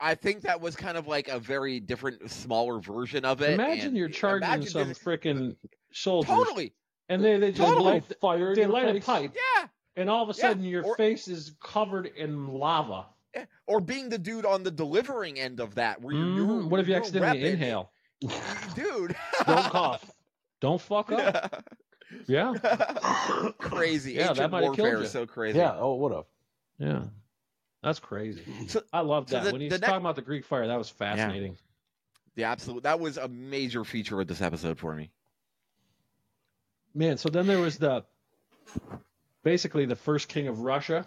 I 0.00 0.14
think 0.14 0.42
that 0.42 0.60
was 0.60 0.76
kind 0.76 0.96
of 0.96 1.06
like 1.08 1.28
a 1.28 1.38
very 1.38 1.80
different, 1.80 2.30
smaller 2.30 2.78
version 2.80 3.24
of 3.24 3.42
it. 3.42 3.50
Imagine 3.54 3.88
and 3.88 3.96
you're 3.96 4.08
charging 4.08 4.46
imagine 4.48 4.66
some 4.70 4.88
this- 4.88 4.98
freaking 4.98 5.56
soldiers, 5.92 6.28
totally, 6.30 6.72
and 7.08 7.24
they 7.24 7.36
they 7.38 7.50
just 7.52 7.62
Totally. 7.68 7.84
light 7.84 8.04
Fire 8.20 8.50
in 8.50 8.54
they 8.54 8.60
your 8.62 8.70
light 8.70 8.94
a 8.94 9.00
pipe, 9.00 9.32
yeah. 9.34 9.66
and 9.96 10.08
all 10.08 10.22
of 10.22 10.28
a 10.28 10.38
Yeah, 10.38 10.48
sudden 10.48 10.64
your 10.64 10.84
or- 10.84 10.96
face 10.96 11.26
is 11.28 11.54
covered 11.62 12.06
in 12.06 12.46
lava. 12.48 13.06
yeah. 13.34 13.46
Or 13.66 13.80
being 13.80 14.08
the 14.08 14.18
dude 14.18 14.46
on 14.46 14.62
the 14.62 14.70
delivering 14.70 15.38
end 15.40 15.58
of 15.60 15.74
that, 15.76 16.00
where 16.00 16.14
you're, 16.14 16.24
Mhm. 16.26 16.36
you're 16.36 16.66
what 16.68 16.80
if 16.80 16.86
you 16.86 16.92
you're 16.94 17.00
accidentally 17.02 17.40
repping- 17.42 17.52
inhale? 17.52 17.90
dude? 18.74 19.16
Don't 19.46 19.64
cough. 19.70 20.10
Don't 20.60 20.80
fuck 20.80 21.10
up. 21.12 21.64
Yeah, 22.26 22.54
crazy. 23.58 24.12
Yeah, 24.14 24.22
that 24.22 24.30
Ancient 24.30 24.52
might 24.52 24.64
have 24.64 24.74
killed 24.74 24.78
warfare 24.86 24.98
you. 25.00 25.04
is 25.04 25.10
so 25.12 25.26
crazy. 25.26 25.58
Yeah. 25.58 25.76
Oh, 25.78 25.94
what 25.96 26.12
have. 26.14 26.24
yeah, 26.78 27.02
that's 27.82 27.98
crazy. 28.00 28.42
So- 28.68 28.82
I 28.92 29.00
love 29.00 29.28
so 29.28 29.36
that 29.36 29.44
the- 29.46 29.52
when 29.52 29.60
he's 29.60 29.70
the 29.70 29.78
next- 29.78 29.88
talking 29.88 30.02
about 30.04 30.16
the 30.16 30.22
Greek 30.22 30.44
fire. 30.44 30.66
That 30.66 30.78
was 30.78 30.88
fascinating. 30.90 31.52
Yeah. 31.52 31.58
The 32.36 32.44
absolute. 32.44 32.82
That 32.84 33.00
was 33.00 33.16
a 33.16 33.26
major 33.28 33.84
feature 33.84 34.20
of 34.20 34.26
this 34.28 34.40
episode 34.40 34.78
for 34.78 34.94
me. 34.94 35.10
Man, 36.94 37.18
so 37.18 37.28
then 37.28 37.46
there 37.46 37.58
was 37.60 37.78
the 37.78 38.04
basically 39.44 39.86
the 39.86 39.96
first 39.96 40.28
king 40.28 40.48
of 40.48 40.60
Russia. 40.60 41.06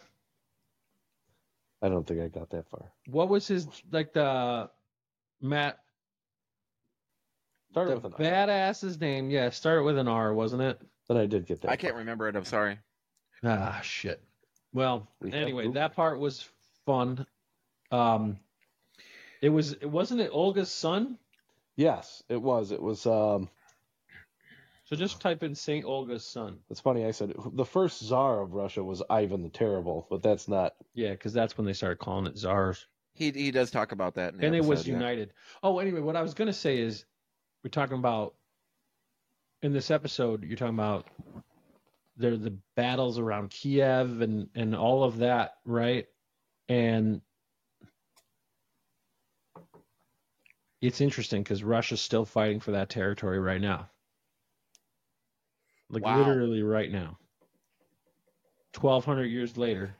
I 1.82 1.90
don't 1.90 2.06
think 2.06 2.22
I 2.22 2.28
got 2.28 2.50
that 2.52 2.68
far. 2.70 2.92
What 3.08 3.30
was 3.30 3.48
his 3.48 3.68
like 3.92 4.14
the 4.14 4.70
Matt 5.42 5.80
Started 7.72 7.92
the 7.92 7.96
with 7.96 8.06
an 8.20 8.26
R. 8.26 8.32
badass's 8.48 9.00
name? 9.00 9.30
Yeah, 9.30 9.50
started 9.50 9.84
with 9.84 9.98
an 9.98 10.08
R, 10.08 10.34
wasn't 10.34 10.62
it? 10.62 10.80
Then 11.08 11.18
I 11.18 11.26
did 11.26 11.46
get 11.46 11.62
that. 11.62 11.72
I 11.72 11.78
can't 11.78 11.96
remember 11.96 12.28
it. 12.28 12.36
I'm 12.36 12.46
sorry. 12.46 12.78
Ah, 13.44 13.80
shit. 13.82 14.22
Well, 14.74 15.08
We 15.22 15.32
anyway, 15.34 15.70
that 15.70 15.96
part 15.96 16.20
was 16.20 16.48
fun. 16.86 17.26
Um, 17.92 18.38
it 19.42 19.50
was. 19.50 19.74
It 19.74 19.90
wasn't 19.90 20.22
it 20.22 20.30
Olga's 20.32 20.72
son. 20.72 21.18
Yes, 21.76 22.24
it 22.30 22.42
was. 22.42 22.72
It 22.72 22.82
was. 22.82 23.06
Um, 23.06 23.50
So 24.86 24.96
just 24.98 25.22
type 25.22 25.42
in 25.42 25.56
Saint 25.56 25.86
Olga's 25.86 26.26
son. 26.26 26.60
it's 26.70 26.82
funny. 26.82 27.06
I 27.06 27.12
said 27.12 27.34
the 27.54 27.66
first 27.66 28.04
czar 28.04 28.42
of 28.42 28.54
Russia 28.54 28.84
was 28.84 29.02
Ivan 29.10 29.42
the 29.42 29.50
Terrible, 29.50 30.06
but 30.10 30.22
that's 30.22 30.48
not. 30.48 30.74
Yeah, 30.94 31.12
because 31.12 31.34
that's 31.34 31.58
when 31.58 31.66
they 31.66 31.74
started 31.74 32.00
calling 32.00 32.28
it 32.28 32.38
czars. 32.38 32.86
He 33.14 33.32
he 33.32 33.52
does 33.52 33.72
talk 33.72 33.92
about 33.94 34.16
that. 34.16 34.34
In 34.34 34.40
the 34.40 34.48
and 34.48 34.56
it 34.56 34.66
was 34.66 34.88
yeah. 34.88 34.94
united. 34.96 35.34
Oh, 35.64 35.80
anyway, 35.80 36.02
what 36.02 36.16
I 36.16 36.22
was 36.22 36.34
gonna 36.34 36.54
say 36.54 36.78
is, 36.78 37.06
we're 37.64 37.70
talking 37.70 37.98
about 37.98 38.36
in 39.62 39.74
this 39.74 39.92
episode. 39.92 40.44
You're 40.44 40.58
talking 40.58 40.76
about 40.76 41.08
there 42.18 42.38
the 42.38 42.58
battles 42.76 43.18
around 43.18 43.50
Kiev 43.50 44.22
and 44.22 44.50
and 44.56 44.76
all 44.76 45.04
of 45.04 45.18
that, 45.20 45.56
right? 45.66 46.08
And 46.72 47.22
it's 50.80 51.02
interesting 51.02 51.44
because 51.44 51.64
Russia's 51.66 52.00
still 52.00 52.24
fighting 52.24 52.62
for 52.62 52.72
that 52.72 52.90
territory 52.90 53.40
right 53.40 53.60
now, 53.60 53.90
like 55.90 56.04
Wow. 56.04 56.20
literally 56.20 56.64
right 56.64 56.90
now. 56.90 57.18
Twelve 58.72 59.04
hundred 59.04 59.26
years 59.26 59.58
later. 59.58 59.98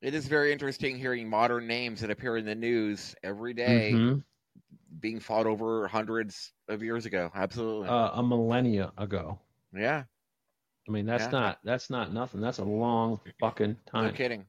It 0.00 0.14
is 0.14 0.28
very 0.28 0.52
interesting 0.52 0.98
hearing 0.98 1.28
modern 1.28 1.66
names 1.66 2.02
that 2.02 2.10
appear 2.10 2.36
in 2.36 2.44
the 2.44 2.54
news 2.54 3.16
every 3.24 3.54
day 3.54 3.90
Mhm. 3.90 4.22
being 5.00 5.18
fought 5.18 5.46
over 5.48 5.88
hundreds 5.88 6.52
of 6.68 6.80
years 6.84 7.06
ago. 7.06 7.28
Absolutely. 7.34 7.88
Uh, 7.88 8.10
a 8.14 8.22
millennia 8.22 8.92
ago. 8.96 9.40
yeah. 9.72 10.04
I 10.86 10.90
mean, 10.92 11.06
that's 11.06 11.24
Yeah. 11.24 11.30
not 11.32 11.58
that's 11.64 11.90
not 11.90 12.12
nothing. 12.12 12.40
That's 12.42 12.58
a 12.58 12.64
long 12.64 13.18
fucking 13.40 13.76
time. 13.86 14.10
No 14.10 14.12
kidding. 14.12 14.46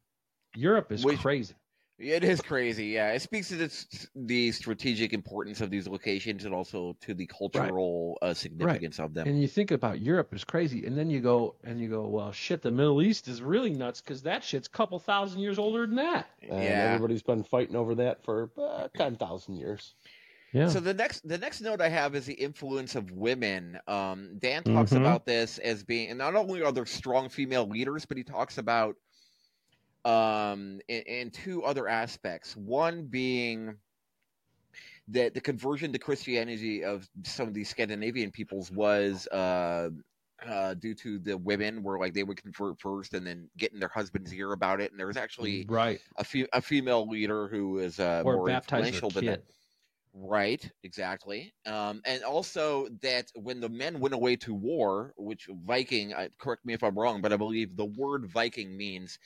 Europe 0.56 0.91
is 0.91 1.03
Which- 1.03 1.20
crazy. 1.20 1.56
It 1.97 2.26
is 2.26 2.41
crazy. 2.41 2.88
Yeah. 2.88 3.14
It 3.14 3.22
speaks 3.22 3.47
to 3.47 3.56
the, 3.56 3.86
the 4.16 4.51
strategic 4.51 5.14
importance 5.14 5.62
of 5.62 5.70
these 5.70 5.88
locations 5.88 6.43
and 6.43 6.53
also 6.53 6.97
to 6.99 7.14
the 7.14 7.26
cultural 7.26 8.18
uh, 8.22 8.34
significance 8.34 8.99
of 8.99 9.14
them. 9.14 9.26
And 9.30 9.41
you 9.41 9.47
think 9.47 9.72
about 9.72 10.01
Europe 10.01 10.34
is 10.34 10.43
crazy, 10.43 10.86
and 10.86 10.97
then 10.97 11.10
you 11.10 11.22
go 11.22 11.56
and 11.64 11.80
you 11.80 11.88
go, 11.88 12.06
well, 12.06 12.34
shit, 12.34 12.62
the 12.62 12.70
Middle 12.72 13.01
East 13.01 13.30
is 13.30 13.41
really 13.41 13.70
nuts 13.72 14.01
because 14.01 14.22
that 14.24 14.43
shit's 14.43 14.68
a 14.68 14.72
couple 14.72 14.99
thousand 14.99 15.39
years 15.39 15.58
older 15.58 15.86
than 15.88 15.95
that. 15.95 16.28
And 16.41 16.62
yeah. 16.64 16.91
everybody's 16.93 17.24
been 17.24 17.45
fighting 17.45 17.78
over 17.78 17.95
that 17.95 18.26
for 18.26 18.51
uh, 18.62 18.89
ten 18.97 19.16
thousand 19.16 19.56
years. 19.56 19.95
Yeah. 20.51 20.68
So 20.68 20.82
the 20.82 20.93
next 20.93 21.26
the 21.26 21.38
next 21.38 21.62
note 21.62 21.80
I 21.80 21.88
have 21.88 22.14
is 22.14 22.26
the 22.26 22.34
influence 22.34 22.95
of 22.95 23.10
women. 23.12 23.80
Um, 23.88 24.38
Dan 24.39 24.64
talks 24.64 24.91
Mhm. 24.91 24.97
about 24.97 25.26
this 25.26 25.60
as 25.60 25.84
being, 25.86 26.10
and 26.10 26.18
not 26.18 26.36
only 26.36 26.62
are 26.62 26.74
there 26.74 26.86
strong 26.86 27.30
female 27.30 27.66
leaders, 27.68 28.06
but 28.06 28.18
he 28.18 28.24
talks 28.24 28.58
about 28.58 28.97
um 30.06 30.80
in, 30.88 31.01
in 31.01 31.32
two 31.32 31.64
other 31.64 31.88
aspects. 31.88 32.56
One 32.56 33.06
being 33.06 33.76
that 35.08 35.34
the 35.34 35.41
conversion 35.41 35.91
to 35.93 35.99
Christianity 35.99 36.84
of 36.84 37.08
some 37.24 37.47
of 37.47 37.53
these 37.53 37.70
Scandinavian 37.70 38.32
peoples 38.32 38.72
was 38.72 39.28
uh, 39.28 39.89
uh, 40.47 40.74
due 40.76 40.95
to 40.95 41.20
the 41.20 41.38
women 41.38 41.84
were 41.84 41.99
like 41.99 42.14
they 42.14 42.24
would 42.24 42.41
convert 42.41 42.80
first 42.80 43.14
and 43.14 43.26
then 43.26 43.47
get 43.58 43.72
in 43.74 43.80
their 43.80 43.91
husband's 43.93 44.34
ear 44.34 44.51
about 44.53 44.82
it. 44.82 44.91
And 44.91 44.99
there 44.99 45.08
was 45.08 45.18
actually 45.18 45.66
right. 45.70 45.99
a, 46.18 46.24
fe- 46.24 46.47
a 46.53 46.62
female 46.62 47.08
leader 47.08 47.47
who 47.47 47.72
was 47.72 47.99
uh, 47.99 48.24
Or 48.26 48.34
more 48.34 48.49
influential 48.49 49.10
than 49.10 49.26
kid. 49.26 49.43
Right, 50.18 50.72
exactly. 50.84 51.53
Um, 51.66 52.01
and 52.06 52.24
also 52.24 52.88
that 53.01 53.32
when 53.36 53.60
the 53.60 53.70
men 53.70 53.99
went 53.99 54.16
away 54.16 54.38
to 54.38 54.53
war, 54.53 55.14
which 55.18 55.49
Viking, 55.66 56.14
uh, 56.14 56.30
correct 56.39 56.66
me 56.66 56.74
if 56.74 56.84
I'm 56.84 56.97
wrong, 56.97 57.22
but 57.22 57.34
I 57.34 57.38
believe 57.38 57.76
the 57.76 57.86
word 57.86 58.26
Viking 58.26 58.78
means 58.78 59.20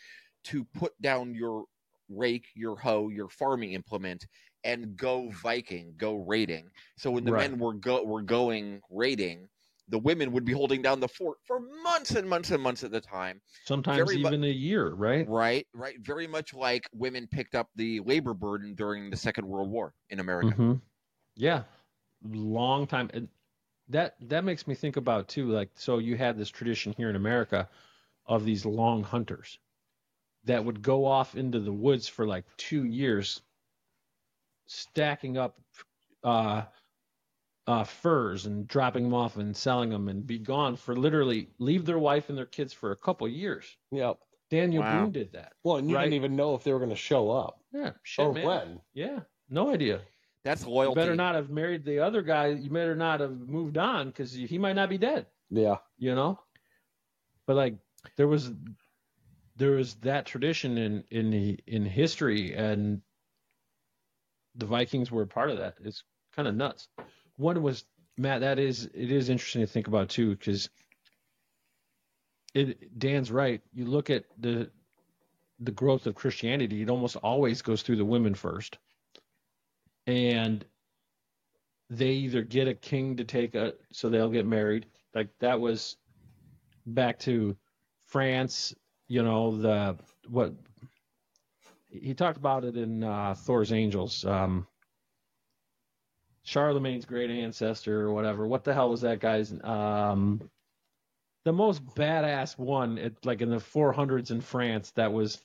to 0.49 0.65
put 0.65 0.99
down 1.01 1.33
your 1.35 1.65
rake, 2.09 2.47
your 2.55 2.75
hoe, 2.77 3.09
your 3.09 3.29
farming 3.29 3.73
implement, 3.73 4.25
and 4.63 4.95
go 4.97 5.29
Viking, 5.31 5.93
go 5.97 6.15
raiding. 6.15 6.69
So 6.97 7.11
when 7.11 7.25
the 7.25 7.31
Right. 7.31 7.33
men 7.33 7.59
were 7.59 7.73
go 7.73 8.03
were 8.03 8.21
going 8.23 8.81
raiding, 8.89 9.49
the 9.87 9.99
women 9.99 10.31
would 10.33 10.45
be 10.45 10.53
holding 10.53 10.81
down 10.81 10.99
the 10.99 11.07
fort 11.07 11.37
for 11.45 11.59
months 11.83 12.11
and 12.11 12.29
months 12.29 12.51
and 12.51 12.61
months 12.61 12.83
at 12.83 12.93
a 12.93 13.01
time. 13.01 13.41
Sometimes 13.63 14.13
Very 14.13 14.17
mu- 14.17 14.31
even 14.31 14.43
a 14.43 14.47
year, 14.47 14.89
right? 14.89 15.29
Right, 15.29 15.67
right. 15.73 15.97
Very 16.01 16.27
much 16.27 16.53
like 16.53 16.89
women 16.93 17.27
picked 17.27 17.55
up 17.55 17.69
the 17.75 17.99
labor 18.01 18.33
burden 18.33 18.75
during 18.75 19.09
the 19.11 19.17
Second 19.17 19.47
World 19.47 19.69
War 19.71 19.93
in 20.09 20.19
America. 20.19 20.57
hmm 20.57 20.73
Yeah, 21.35 21.63
long 22.23 22.87
time. 22.87 23.09
And 23.13 23.29
that 23.89 24.17
that 24.29 24.43
makes 24.45 24.67
me 24.67 24.75
think 24.75 24.97
about 24.97 25.29
too. 25.29 25.49
Like, 25.51 25.71
so 25.75 25.99
you 25.99 26.17
had 26.17 26.37
this 26.37 26.49
tradition 26.49 26.93
here 26.97 27.09
in 27.09 27.17
America 27.17 27.69
of 28.27 28.45
these 28.45 28.65
long 28.65 29.03
hunters 29.03 29.59
that 30.45 30.63
would 30.63 30.81
go 30.81 31.05
off 31.05 31.35
into 31.35 31.59
the 31.59 31.71
woods 31.73 32.07
for 32.07 32.25
like 32.25 32.45
two 32.57 32.85
years, 32.85 33.41
stacking 34.67 35.37
up 35.37 35.59
uh, 36.23 36.63
uh, 37.67 37.83
furs 37.83 38.45
and 38.45 38.67
dropping 38.67 39.03
them 39.03 39.13
off 39.13 39.37
and 39.37 39.55
selling 39.55 39.89
them, 39.89 40.07
and 40.07 40.25
be 40.25 40.39
gone 40.39 40.75
for 40.75 40.95
literally 40.95 41.49
leave 41.59 41.85
their 41.85 41.99
wife 41.99 42.29
and 42.29 42.37
their 42.37 42.45
kids 42.45 42.73
for 42.73 42.91
a 42.91 42.95
couple 42.95 43.27
years. 43.27 43.77
Yep. 43.91 44.17
Daniel 44.49 44.81
Wow. 44.81 45.03
Boone 45.03 45.11
did 45.11 45.31
that. 45.33 45.53
Well, 45.63 45.77
and 45.77 45.89
you 45.89 45.95
Right. 45.95 46.03
didn't 46.05 46.15
even 46.15 46.35
know 46.35 46.55
if 46.55 46.63
they 46.63 46.73
were 46.73 46.79
going 46.79 46.89
to 46.89 46.95
show 46.95 47.29
up 47.29 47.61
Yeah, 47.71 47.91
shit, 48.03 48.25
or 48.25 48.33
man. 48.33 48.45
when. 48.45 48.81
Yeah, 48.93 49.19
no 49.49 49.69
idea. 49.69 50.01
That's 50.43 50.65
You 50.65 50.95
better 50.95 51.15
not 51.15 51.35
have 51.35 51.49
married 51.51 51.83
the 51.85 51.99
other 51.99 52.21
guy. 52.23 52.47
You 52.47 52.69
better 52.69 52.95
not 52.95 53.19
have 53.19 53.37
moved 53.39 53.77
on 53.77 54.07
because 54.07 54.33
he 54.33 54.57
might 54.57 54.73
not 54.73 54.89
be 54.89 54.97
dead. 54.97 55.27
Yeah. 55.51 55.77
You 55.97 56.15
know. 56.15 56.39
But 57.45 57.57
like 57.57 57.75
there 58.15 58.27
was, 58.27 58.51
there 59.60 59.72
was 59.72 59.95
that 59.95 60.26
tradition 60.26 60.78
in 60.78 61.03
in 61.12 61.30
the, 61.30 61.60
in 61.68 61.86
history, 61.86 62.55
and 62.55 63.01
the 64.55 64.66
Vikings 64.66 65.12
were 65.12 65.22
a 65.24 65.28
part 65.28 65.51
of 65.51 65.57
that. 65.57 65.76
It's 65.84 66.03
kind 66.36 66.47
of 66.47 66.55
nuts. 66.55 66.88
One 67.38 67.62
was 67.62 67.86
Matt. 68.18 68.41
That 68.41 68.57
is 68.57 68.86
it 68.93 69.12
is 69.12 69.30
interesting 69.30 69.62
to 69.62 69.68
think 69.68 69.88
about 69.88 70.10
too 70.10 70.36
because 70.36 70.70
it 72.55 72.97
Dan's 72.97 73.32
right. 73.32 73.62
You 73.74 73.86
look 73.86 74.10
at 74.10 74.26
the 74.39 74.72
the 75.60 75.72
growth 75.72 76.07
of 76.07 76.16
Christianity. 76.16 76.82
It 76.82 76.89
almost 76.89 77.18
always 77.18 77.62
goes 77.62 77.84
through 77.84 77.97
the 77.97 78.05
women 78.05 78.34
first 78.34 78.80
and 80.10 80.66
they 81.91 82.10
either 82.10 82.41
get 82.41 82.68
a 82.68 82.74
king 82.74 83.18
to 83.18 83.24
take 83.24 83.53
a 83.53 83.74
so 83.91 84.10
they'll 84.10 84.30
get 84.30 84.45
married 84.45 84.88
like 85.14 85.30
that 85.39 85.60
was 85.60 85.97
back 86.86 87.20
to 87.20 87.55
france 88.07 88.74
you 89.10 89.22
know 89.24 89.57
the 89.57 89.97
what 90.30 90.53
he 91.89 92.14
talked 92.14 92.38
about 92.38 92.64
it 92.64 92.78
in 92.78 93.03
uh, 93.03 93.34
thor's 93.36 93.74
angels 93.74 94.24
um 94.24 94.66
charlemagne's 96.43 97.05
great 97.05 97.30
ancestor 97.30 98.01
or 98.03 98.14
whatever 98.14 98.47
what 98.47 98.64
the 98.64 98.74
hell 98.74 98.89
was 98.89 99.01
that 99.01 99.20
guy's 99.20 99.51
um 99.64 100.39
the 101.45 101.51
most 101.51 101.84
badass 101.95 102.57
one 102.57 102.97
at 102.97 103.14
like 103.26 103.41
in 103.41 103.49
the 103.49 103.57
400s 103.57 104.32
in 104.32 104.39
france 104.39 104.91
that 104.91 105.12
was 105.12 105.39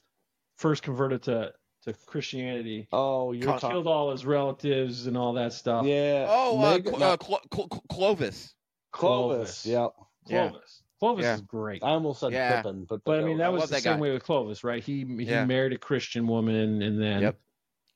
first 0.57 0.83
converted 0.83 1.23
to 1.23 1.53
to 1.83 1.93
christianity 2.07 2.87
Oh, 2.93 3.33
you're 3.33 3.59
Con- 3.59 3.71
killed 3.71 3.87
all 3.87 4.11
his 4.11 4.25
relatives 4.25 5.07
and 5.07 5.19
all 5.19 5.35
that 5.35 5.53
stuff. 5.53 5.85
Yeah. 5.85 6.29
Oh, 6.31 6.59
uh, 6.63 6.81
Cl- 6.83 6.99
no, 6.99 7.07
uh, 7.07 7.17
Cl- 7.23 7.41
Cl- 7.53 7.69
Cl- 7.71 7.85
Clovis. 7.91 8.55
Clovis. 8.91 9.63
Clovis. 9.63 9.67
Yep. 9.67 9.91
Yeah. 10.29 10.49
Clovis. 10.51 10.83
Clovis 11.05 11.23
Yeah. 11.25 11.35
is 11.35 11.41
great. 11.43 11.83
I 11.85 11.89
almost 11.91 12.21
said 12.21 12.33
Yeah. 12.33 12.57
Pippin, 12.63 12.85
but 12.85 13.05
But 13.05 13.21
I 13.21 13.25
mean, 13.25 13.37
I 13.41 13.45
that 13.45 13.53
was 13.53 13.65
the 13.65 13.75
that 13.77 13.83
same 13.83 13.95
guy. 13.97 14.01
way 14.01 14.11
with 14.13 14.25
Clovis, 14.25 14.65
right? 14.65 14.83
He 14.83 15.05
he 15.05 15.25
Yeah. 15.25 15.45
married 15.45 15.73
a 15.75 15.79
Christian 15.79 16.27
woman, 16.27 16.81
and 16.83 17.01
then 17.01 17.21
Yep. 17.23 17.39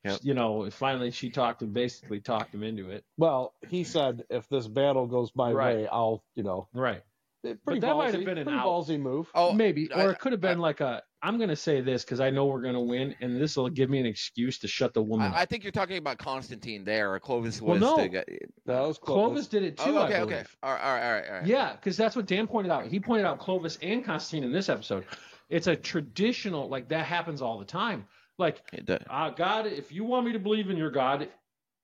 Yep. 0.04 0.18
you 0.22 0.34
know, 0.34 0.68
finally 0.70 1.10
she 1.10 1.30
talked 1.30 1.62
him, 1.62 1.72
basically 1.72 2.20
talked 2.20 2.54
him 2.54 2.62
into 2.62 2.90
it. 2.90 3.04
well, 3.16 3.54
he 3.68 3.84
said 3.84 4.24
if 4.30 4.48
this 4.48 4.68
battle 4.68 5.06
goes 5.06 5.34
my 5.34 5.52
Right. 5.52 5.76
way, 5.76 5.88
I'll 5.88 6.22
you 6.34 6.42
know. 6.42 6.68
Right. 6.74 7.02
it- 7.44 7.64
Pretty 7.64 7.80
that 7.80 7.92
ballsy, 7.92 7.96
might 7.98 8.14
have 8.14 8.24
been 8.24 8.38
an 8.38 8.44
pretty 8.44 8.58
out. 8.58 8.66
ballsy 8.66 9.00
move. 9.00 9.30
Oh, 9.34 9.52
Maybe, 9.52 9.90
I- 9.92 10.04
or 10.06 10.10
it 10.10 10.18
could 10.18 10.32
have 10.32 10.40
been 10.40 10.58
I- 10.58 10.60
like 10.60 10.80
a. 10.80 11.02
I'm 11.22 11.36
going 11.36 11.48
to 11.48 11.56
say 11.56 11.80
this 11.80 12.04
because 12.04 12.20
I 12.20 12.30
know 12.30 12.46
we're 12.46 12.60
going 12.62 12.74
to 12.74 12.80
win, 12.80 13.14
and 13.20 13.40
this 13.40 13.56
will 13.56 13.68
give 13.68 13.90
me 13.90 13.98
an 13.98 14.06
excuse 14.06 14.58
to 14.60 14.68
shut 14.68 14.94
the 14.94 15.02
woman. 15.02 15.32
I, 15.32 15.40
I 15.40 15.44
think 15.46 15.64
you're 15.64 15.72
talking 15.72 15.96
about 15.96 16.18
Constantine 16.18 16.84
there. 16.84 17.12
or 17.12 17.18
Clovis 17.18 17.60
Well, 17.60 17.78
no. 17.78 17.96
the 17.96 18.08
guy. 18.08 18.24
That 18.66 18.80
was 18.80 18.98
Clovis 18.98 19.48
did 19.48 19.64
it 19.64 19.76
too. 19.76 19.98
Oh, 19.98 20.04
okay, 20.04 20.14
I 20.16 20.20
okay. 20.22 20.44
All 20.62 20.72
right, 20.72 20.80
all 20.82 20.92
right, 20.94 21.04
all 21.04 21.12
right. 21.12 21.26
All 21.28 21.34
right. 21.38 21.46
Yeah, 21.46 21.72
because 21.72 21.96
that's 21.96 22.14
what 22.14 22.26
Dan 22.26 22.46
pointed 22.46 22.70
out. 22.70 22.86
He 22.86 23.00
pointed 23.00 23.26
out 23.26 23.40
Clovis 23.40 23.78
and 23.82 24.04
Constantine 24.04 24.44
in 24.44 24.52
this 24.52 24.68
episode. 24.68 25.04
It's 25.48 25.66
a 25.66 25.74
traditional, 25.74 26.68
like 26.68 26.88
that 26.90 27.04
happens 27.06 27.42
all 27.42 27.58
the 27.58 27.64
time. 27.64 28.06
Like, 28.38 28.62
uh, 29.10 29.30
God, 29.30 29.66
if 29.66 29.90
you 29.90 30.04
want 30.04 30.24
me 30.26 30.32
to 30.32 30.38
believe 30.38 30.70
in 30.70 30.76
your 30.76 30.90
God, 30.92 31.28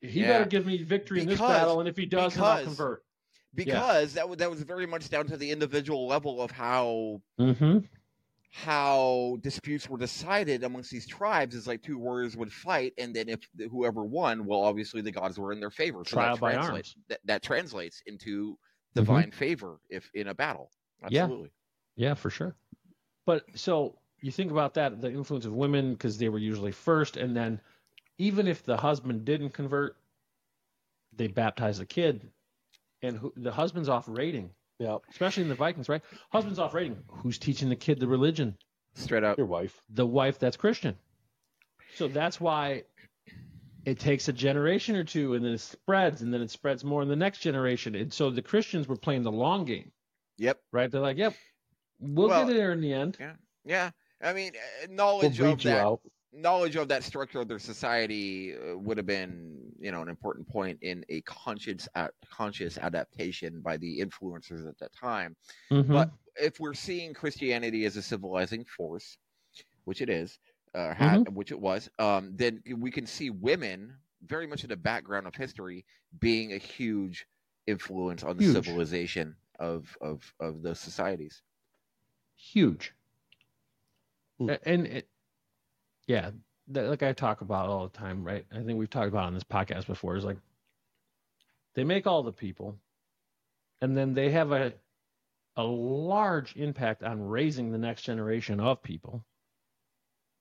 he 0.01 0.20
Yeah. 0.20 0.28
better 0.28 0.45
give 0.45 0.64
me 0.66 0.82
victory 0.85 1.20
in 1.22 1.26
this 1.26 1.41
battle, 1.41 1.80
and 1.80 1.89
if 1.89 1.97
he 1.97 2.07
does, 2.07 2.35
then 2.35 2.45
I'll 2.45 2.62
convert. 2.62 3.03
because 3.55 4.12
that 4.14 4.28
was 4.28 4.39
that 4.39 4.51
was 4.51 4.62
very 4.62 4.87
much 4.87 5.09
down 5.11 5.26
to 5.26 5.37
the 5.37 5.51
individual 5.51 6.07
level 6.07 6.41
of 6.41 6.53
how 6.53 7.20
Mm-hmm. 7.41 7.78
How 8.57 9.36
disputes 9.40 9.88
were 9.88 9.98
decided 9.98 10.62
amongst 10.62 10.88
these 10.90 11.09
tribes 11.09 11.57
is 11.57 11.66
like 11.66 11.82
two 11.82 11.98
warriors 11.98 12.36
would 12.36 12.52
fight 12.52 12.92
and 12.98 13.14
then 13.14 13.28
if 13.28 13.40
whoever 13.70 14.05
won 14.05 14.46
well 14.46 14.61
obviously 14.61 15.00
the 15.02 15.11
gods 15.11 15.38
were 15.40 15.52
in 15.52 15.59
their 15.59 15.72
favor 15.72 16.05
so 16.05 16.16
Trial 16.16 16.36
that 16.36 16.38
translates 16.38 16.94
that, 17.09 17.20
that 17.24 17.42
translates 17.42 18.00
into 18.07 18.57
Mhm. 18.94 18.94
divine 18.94 19.32
favor 19.32 19.80
if 19.90 20.09
in 20.14 20.28
a 20.28 20.34
battle 20.34 20.70
Yeah. 21.07 21.24
absolutely 21.24 21.50
Yeah, 21.96 22.14
for 22.14 22.30
sure. 22.30 22.57
But 23.26 23.44
so 23.59 24.00
you 24.22 24.32
think 24.32 24.50
about 24.50 24.74
that, 24.74 25.00
the 25.00 25.11
influence 25.12 25.46
of 25.46 25.55
women, 25.55 25.92
because 25.94 26.18
they 26.18 26.28
were 26.28 26.38
usually 26.38 26.72
first, 26.72 27.16
and 27.16 27.36
then 27.36 27.61
even 28.18 28.46
if 28.48 28.64
the 28.64 28.76
husband 28.76 29.24
didn't 29.24 29.50
convert, 29.50 29.98
they 31.12 31.28
baptize 31.28 31.78
the 31.78 31.86
kid, 31.86 32.32
and 33.02 33.18
who, 33.18 33.32
the 33.36 33.52
husband's 33.52 33.88
off 33.88 34.09
rating, 34.09 34.55
Yep, 34.78 35.02
especially 35.10 35.44
in 35.44 35.48
the 35.48 35.54
Vikings, 35.54 35.88
right? 35.88 36.02
Husband's 36.30 36.58
off 36.58 36.74
rating. 36.74 36.96
Who's 37.08 37.38
teaching 37.38 37.68
the 37.68 37.76
kid 37.76 38.00
the 38.00 38.08
religion? 38.08 38.56
straight 38.96 39.24
up 39.24 39.36
your 39.38 39.46
wife. 39.46 39.82
The 39.90 40.06
wife 40.06 40.38
that's 40.38 40.56
Christian. 40.56 40.96
So 41.96 42.06
that's 42.08 42.40
why 42.40 42.84
it 43.84 43.98
takes 43.98 44.28
a 44.28 44.32
generation 44.32 44.94
or 44.96 45.04
two, 45.04 45.34
and 45.34 45.44
then 45.44 45.52
it 45.52 45.60
spreads, 45.60 46.22
and 46.22 46.32
then 46.32 46.40
it 46.42 46.50
spreads 46.50 46.84
more 46.84 47.02
in 47.02 47.08
the 47.08 47.16
next 47.16 47.38
generation. 47.38 47.94
And 47.96 48.12
so 48.12 48.30
the 48.30 48.42
Christians 48.42 48.86
were 48.88 48.96
playing 48.96 49.22
the 49.22 49.32
long 49.32 49.64
game, 49.64 49.90
yep 50.38 50.60
right? 50.72 50.90
They're 50.90 51.00
like, 51.00 51.16
"Yep, 51.18 51.34
we'll 52.00 52.28
Well, 52.28 52.46
get 52.46 52.54
there 52.54 52.72
in 52.72 52.80
the 52.80 52.92
end." 52.92 53.16
yeah 53.20 53.32
Yeah. 53.64 53.90
i 54.22 54.32
mean 54.32 54.52
uh, 54.56 54.86
We'll 54.88 54.96
knowledge 54.96 55.40
of 55.40 55.62
that 55.62 55.84
out. 55.86 56.00
knowledge 56.32 56.76
of 56.76 56.88
that 56.88 57.02
structure 57.04 57.40
of 57.40 57.48
their 57.48 57.58
society 57.58 58.54
uh, 58.56 58.76
would 58.78 58.96
have 58.96 59.06
been, 59.06 59.63
you 59.78 59.92
know, 59.92 60.02
an 60.02 60.08
important 60.08 60.48
point 60.48 60.78
in 60.82 61.04
a 61.08 61.20
conscious 61.22 61.88
a 61.94 62.10
conscious 62.30 62.78
adaptation 62.78 63.60
by 63.62 63.76
the 63.76 64.00
influencers 64.00 64.68
at 64.68 64.78
that 64.78 64.92
time. 64.92 65.36
Mhm. 65.70 65.86
But 65.92 66.10
if 66.36 66.60
we're 66.60 66.74
seeing 66.74 67.14
Christianity 67.14 67.84
as 67.86 67.96
a 67.96 68.02
civilizing 68.02 68.64
force, 68.64 69.18
which 69.84 70.02
it 70.02 70.10
is, 70.10 70.38
uh, 70.74 70.94
had, 70.94 71.20
which 71.34 71.52
it 71.52 71.60
was, 71.60 71.88
um, 71.98 72.36
then 72.36 72.62
we 72.78 72.90
can 72.90 73.06
see 73.06 73.30
women 73.30 73.98
very 74.22 74.46
much 74.46 74.64
in 74.64 74.70
the 74.70 74.76
background 74.76 75.26
of 75.26 75.34
history 75.34 75.84
being 76.20 76.52
a 76.52 76.58
huge 76.58 77.26
influence 77.66 78.22
on 78.24 78.36
the 78.36 78.42
civilization 78.44 79.36
of 79.58 79.96
of 80.00 80.34
of 80.40 80.62
those 80.62 80.80
societies. 80.80 81.42
huge. 82.36 82.94
A- 84.48 84.58
And 84.68 84.86
it, 84.86 85.10
yeah, 86.06 86.32
that, 86.68 86.88
like 86.88 87.02
I 87.02 87.12
talk 87.12 87.40
about 87.40 87.68
all 87.68 87.88
the 87.88 87.96
time, 87.98 88.24
right? 88.24 88.44
I 88.52 88.62
think 88.62 88.78
we've 88.78 88.90
talked 88.90 89.08
about 89.08 89.24
on 89.24 89.34
this 89.34 89.44
podcast 89.44 89.86
before. 89.86 90.16
Is 90.16 90.24
like 90.24 90.38
they 91.74 91.84
make 91.84 92.06
all 92.06 92.22
the 92.22 92.32
people, 92.32 92.78
and 93.80 93.96
then 93.96 94.14
they 94.14 94.30
have 94.30 94.52
a 94.52 94.72
a 95.56 95.62
large 95.62 96.56
impact 96.56 97.02
on 97.02 97.22
raising 97.22 97.70
the 97.70 97.78
next 97.78 98.02
generation 98.02 98.58
of 98.60 98.82
people, 98.82 99.24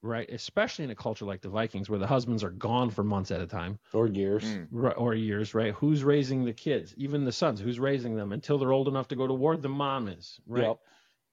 right? 0.02 0.30
Especially 0.30 0.86
in 0.86 0.92
a 0.92 0.96
culture 0.96 1.26
like 1.26 1.42
the 1.42 1.50
Vikings, 1.50 1.90
where 1.90 2.00
the 2.00 2.08
husbands 2.08 2.44
are 2.44 2.50
gone 2.50 2.90
for 2.90 3.04
months 3.04 3.30
at 3.32 3.42
a 3.42 3.46
time 3.48 3.78
or 3.94 4.08
years. 4.08 4.44
Mm. 4.44 4.94
or 4.98 5.14
years, 5.14 5.54
right? 5.54 5.74
Who's 5.74 6.04
raising 6.04 6.46
the 6.46 6.54
kids? 6.54 6.94
Even 6.98 7.26
the 7.26 7.32
sons, 7.32 7.60
who's 7.60 7.80
raising 7.80 8.16
them 8.16 8.32
until 8.32 8.58
they're 8.58 8.72
old 8.72 8.88
enough 8.88 9.08
to 9.10 9.16
go 9.16 9.28
to 9.28 9.34
war? 9.34 9.56
The 9.58 9.70
mom 9.70 10.08
is, 10.08 10.40
right? 10.48 10.64
Yep. 10.64 10.80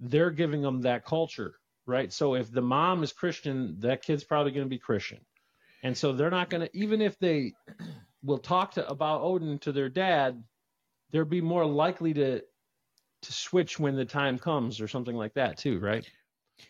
they're 0.00 0.30
giving 0.30 0.62
them 0.62 0.82
that 0.82 1.04
culture, 1.04 1.54
right? 1.90 2.12
So 2.12 2.34
if 2.34 2.50
the 2.50 2.62
mom 2.62 3.02
is 3.02 3.12
Christian, 3.12 3.76
that 3.80 4.02
kid's 4.02 4.24
probably 4.24 4.52
going 4.52 4.64
to 4.66 4.70
be 4.70 4.78
Christian. 4.78 5.20
And 5.82 5.96
so 5.96 6.12
they're 6.12 6.30
not 6.30 6.50
going 6.50 6.62
to, 6.66 6.76
even 6.76 7.00
if 7.00 7.18
they 7.18 7.52
will 8.22 8.38
talk 8.38 8.72
to 8.72 8.88
about 8.88 9.22
Odin 9.22 9.58
to 9.60 9.72
their 9.72 9.88
dad, 9.88 10.42
they'll 11.10 11.24
be 11.24 11.40
more 11.40 11.66
likely 11.66 12.14
to 12.14 12.42
to 13.22 13.32
switch 13.32 13.78
when 13.78 13.96
the 13.96 14.04
time 14.06 14.38
comes 14.38 14.80
or 14.80 14.88
something 14.88 15.14
like 15.14 15.34
that 15.34 15.58
too, 15.58 15.78
right? 15.80 16.08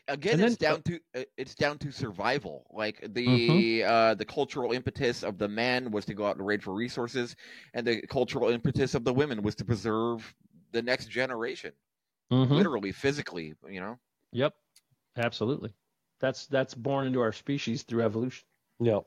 again 0.09 0.35
And 0.35 0.43
it's 0.43 0.57
then- 0.57 0.71
down 0.75 0.83
to 0.83 1.25
it's 1.37 1.55
down 1.57 1.77
to 1.79 1.91
survival 1.91 2.65
like 2.73 3.01
the 3.15 3.27
Mm-hmm. 3.27 3.93
uh 3.93 4.15
the 4.15 4.25
cultural 4.25 4.73
impetus 4.73 5.25
of 5.25 5.37
the 5.39 5.49
men 5.49 5.91
was 5.91 6.05
to 6.05 6.15
go 6.15 6.27
out 6.27 6.37
and 6.37 6.47
raid 6.47 6.63
for 6.63 6.73
resources 6.75 7.35
and 7.75 7.85
the 7.87 8.01
cultural 8.03 8.51
impetus 8.51 8.95
of 8.95 9.03
the 9.05 9.13
women 9.13 9.43
was 9.43 9.57
to 9.57 9.65
preserve 9.65 10.33
the 10.71 10.81
next 10.83 11.07
generation 11.11 11.73
Mhm. 12.33 12.57
literally 12.57 12.93
physically 12.93 13.55
you 13.69 13.81
know 13.81 13.99
Yep, 14.33 14.55
absolutely. 15.21 15.73
That's 16.21 16.47
that's 16.47 16.75
born 16.75 17.07
into 17.07 17.21
our 17.21 17.33
species 17.33 17.83
through 17.83 18.03
evolution. 18.03 18.45
Yep. 18.81 19.05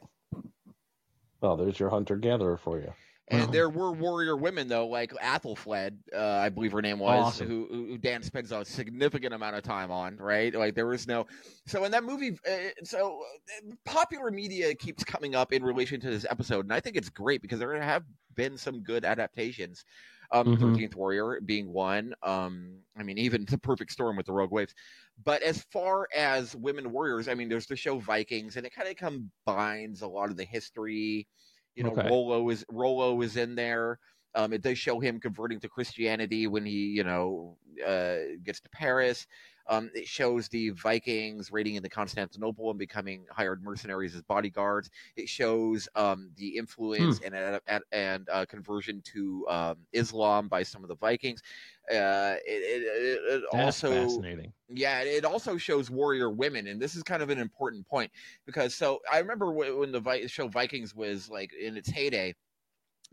Well, 1.41 1.57
there's 1.57 1.79
your 1.79 1.89
hunter 1.89 2.15
gatherer 2.15 2.57
for 2.57 2.79
you. 2.79 2.93
and 3.29 3.51
there 3.53 3.69
were 3.69 3.91
warrior 3.93 4.35
women 4.35 4.67
though 4.67 4.85
like 4.87 5.11
Æthelflæd 5.13 5.97
uh, 6.13 6.19
I 6.19 6.49
believe 6.49 6.73
her 6.73 6.81
name 6.81 6.99
was 6.99 7.17
Awesome. 7.27 7.47
who, 7.47 7.67
who 7.71 7.85
who 7.87 7.97
Dan 7.97 8.21
spends 8.21 8.51
a 8.51 8.65
significant 8.65 9.33
amount 9.33 9.55
of 9.55 9.63
time 9.63 9.91
on 9.91 10.17
right 10.17 10.53
like 10.53 10.75
there 10.75 10.87
was 10.87 11.07
no 11.07 11.25
so 11.65 11.85
in 11.85 11.91
that 11.91 12.03
movie 12.03 12.37
uh, 12.49 12.69
so 12.83 13.21
uh, 13.69 13.73
popular 13.85 14.29
media 14.29 14.75
keeps 14.75 15.03
coming 15.05 15.35
up 15.35 15.53
in 15.53 15.63
relation 15.63 16.01
to 16.01 16.09
this 16.09 16.25
episode 16.29 16.65
and 16.65 16.73
I 16.73 16.81
think 16.81 16.97
it's 16.97 17.09
great 17.09 17.41
because 17.41 17.59
there 17.59 17.79
have 17.81 18.03
been 18.35 18.57
some 18.57 18.81
good 18.83 19.05
adaptations 19.05 19.85
um 20.31 20.47
Mhm. 20.47 20.59
13th 20.59 20.95
warrior 20.95 21.39
being 21.45 21.71
one 21.71 22.13
um 22.23 22.79
I 22.97 23.03
mean 23.03 23.17
even 23.17 23.45
the 23.49 23.57
perfect 23.57 23.91
storm 23.93 24.17
with 24.17 24.25
the 24.25 24.33
rogue 24.33 24.51
waves 24.51 24.73
but 25.21 25.41
as 25.43 25.63
far 25.63 26.07
as 26.15 26.55
women 26.55 26.91
warriors 26.91 27.27
I 27.27 27.33
mean 27.35 27.49
there's 27.49 27.67
the 27.67 27.75
show 27.75 27.99
Vikings 27.99 28.57
and 28.57 28.65
it 28.65 28.73
kind 28.73 28.89
of 28.89 28.95
combines 28.95 30.01
a 30.01 30.07
lot 30.07 30.29
of 30.29 30.37
the 30.37 30.45
history 30.45 31.27
you 31.75 31.83
know, 31.83 31.95
Okay. 31.95 32.07
Rollo 32.07 32.49
is 32.49 32.63
Rollo 32.69 33.21
is 33.21 33.35
in 33.35 33.55
there. 33.55 33.99
Um, 34.35 34.53
it 34.53 34.61
does 34.61 34.77
show 34.77 34.99
him 34.99 35.19
converting 35.19 35.59
to 35.61 35.69
Christianity 35.69 36.47
when 36.47 36.65
he, 36.65 36.87
you 36.87 37.03
know, 37.03 37.57
uh, 37.85 38.37
gets 38.43 38.59
to 38.61 38.69
Paris. 38.69 39.27
Um, 39.67 39.89
it 39.93 40.07
shows 40.07 40.49
the 40.49 40.71
Vikings 40.71 41.51
raiding 41.51 41.75
into 41.75 41.87
Constantinople 41.89 42.69
and 42.69 42.77
becoming 42.77 43.25
hired 43.31 43.63
mercenaries 43.63 44.13
as 44.15 44.21
bodyguards. 44.23 44.89
It 45.15 45.29
shows 45.29 45.87
um, 45.95 46.31
the 46.35 46.57
influence 46.57 47.19
and 47.19 47.33
and, 47.67 47.83
and 47.91 48.29
uh, 48.29 48.45
conversion 48.45 49.01
to 49.05 49.47
um, 49.49 49.87
Islam 49.93 50.49
by 50.49 50.63
some 50.63 50.83
of 50.83 50.89
the 50.89 50.97
Vikings. 50.97 51.41
Uh, 51.89 52.37
it, 52.45 52.61
it, 52.63 52.83
it, 52.83 53.33
it 53.33 53.43
also 53.51 54.23
fascinating. 54.23 54.53
yeah, 54.69 55.01
it 55.01 55.25
also 55.25 55.57
shows 55.57 55.89
warrior 55.89 56.29
women, 56.29 56.67
and 56.67 56.81
this 56.81 56.95
is 56.95 57.03
kind 57.03 57.21
of 57.21 57.29
an 57.29 57.39
important 57.39 57.85
point 57.87 58.11
because 58.45 58.73
so 58.73 59.01
I 59.11 59.19
remember 59.19 59.51
when 59.51 59.77
when 59.77 59.91
the 59.91 59.99
Vi- 59.99 60.27
show 60.27 60.47
Vikings 60.47 60.95
was 60.95 61.29
like 61.29 61.53
in 61.53 61.75
its 61.77 61.89
heyday, 61.89 62.35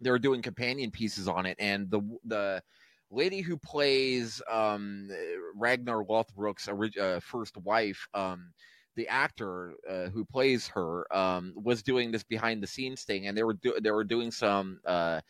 they 0.01 0.11
were 0.11 0.19
doing 0.19 0.43
companion 0.43 0.91
pieces 0.91 1.29
on 1.29 1.47
it, 1.47 1.57
and 1.59 1.91
the 1.91 2.01
the 2.25 2.63
lady 3.11 3.41
who 3.41 3.57
plays 3.59 4.41
um, 4.49 5.11
Ragnar 5.55 6.05
Lothbrok's 6.05 6.69
uh, 6.69 7.21
first 7.21 7.57
wife, 7.59 8.07
um, 8.15 8.53
the 8.95 9.09
actor 9.09 9.75
uh, 9.89 10.09
who 10.11 10.25
plays 10.25 10.69
her, 10.69 11.07
um, 11.15 11.55
was 11.57 11.83
doing 11.83 12.11
this 12.13 12.23
behind 12.23 12.63
the 12.63 12.67
scenes 12.67 13.05
thing, 13.05 13.27
and 13.27 13.37
they 13.37 13.43
were 13.43 13.55
do- 13.55 13.81
they 13.81 13.91
were 13.91 14.05
doing 14.05 14.31
some. 14.31 14.81
Uh, 14.85 15.21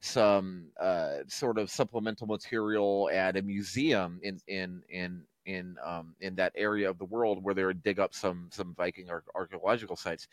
some 0.00 0.72
uh, 0.80 1.18
sort 1.28 1.58
of 1.58 1.70
supplemental 1.70 2.26
material 2.26 3.10
at 3.12 3.36
a 3.36 3.42
museum 3.42 4.18
in 4.22 4.38
in 4.46 4.82
in 4.88 5.26
in 5.46 5.76
um, 5.82 6.16
in 6.20 6.34
that 6.36 6.52
area 6.56 6.88
of 6.88 6.98
the 6.98 7.04
world 7.04 7.42
where 7.42 7.54
they 7.54 7.64
would 7.64 7.82
dig 7.82 7.98
up 8.00 8.14
some 8.14 8.48
some 8.52 8.74
Viking 8.74 9.10
ar- 9.10 9.24
archaeological 9.34 9.96
sites, 9.96 10.26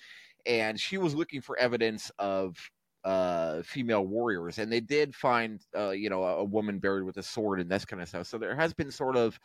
and 0.45 0.79
she 0.79 0.97
was 0.97 1.15
looking 1.15 1.41
for 1.41 1.57
evidence 1.57 2.11
of 2.19 2.57
uh, 3.03 3.61
female 3.63 4.05
warriors, 4.05 4.57
and 4.57 4.71
they 4.71 4.79
did 4.81 5.15
find 5.15 5.65
uh, 5.75 5.89
you 5.91 6.09
know 6.09 6.23
a, 6.23 6.37
a 6.37 6.43
woman 6.43 6.79
buried 6.79 7.03
with 7.03 7.17
a 7.17 7.23
sword 7.23 7.59
and 7.59 7.69
that 7.71 7.85
kind 7.87 8.01
of 8.01 8.07
stuff. 8.09 8.27
So 8.27 8.37
there 8.37 8.55
has 8.55 8.73
been 8.73 8.91
sort 8.91 9.17
of 9.17 9.39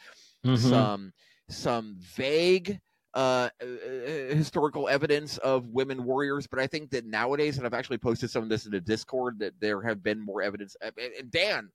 Mhm. 0.45 0.59
some 0.59 1.13
some 1.49 1.97
vague 1.99 2.81
uh, 3.15 3.51
uh, 3.63 3.65
uh, 3.65 4.35
historical 4.35 4.89
evidence 4.89 5.39
of 5.39 5.67
women 5.67 6.05
warriors, 6.05 6.47
but 6.47 6.59
I 6.59 6.67
think 6.67 6.91
that 6.91 7.05
nowadays, 7.05 7.59
and 7.59 7.67
I've 7.67 7.75
actually 7.75 7.99
posted 7.99 8.31
some 8.31 8.43
of 8.43 8.49
this 8.49 8.65
in 8.65 8.73
the 8.73 8.81
Discord, 8.81 9.39
that 9.41 9.53
there 9.61 9.83
have 9.83 10.03
been 10.03 10.21
more 10.21 10.43
evidence. 10.43 10.77
And 10.81 10.93
and 11.19 11.31
Dan, 11.31 11.71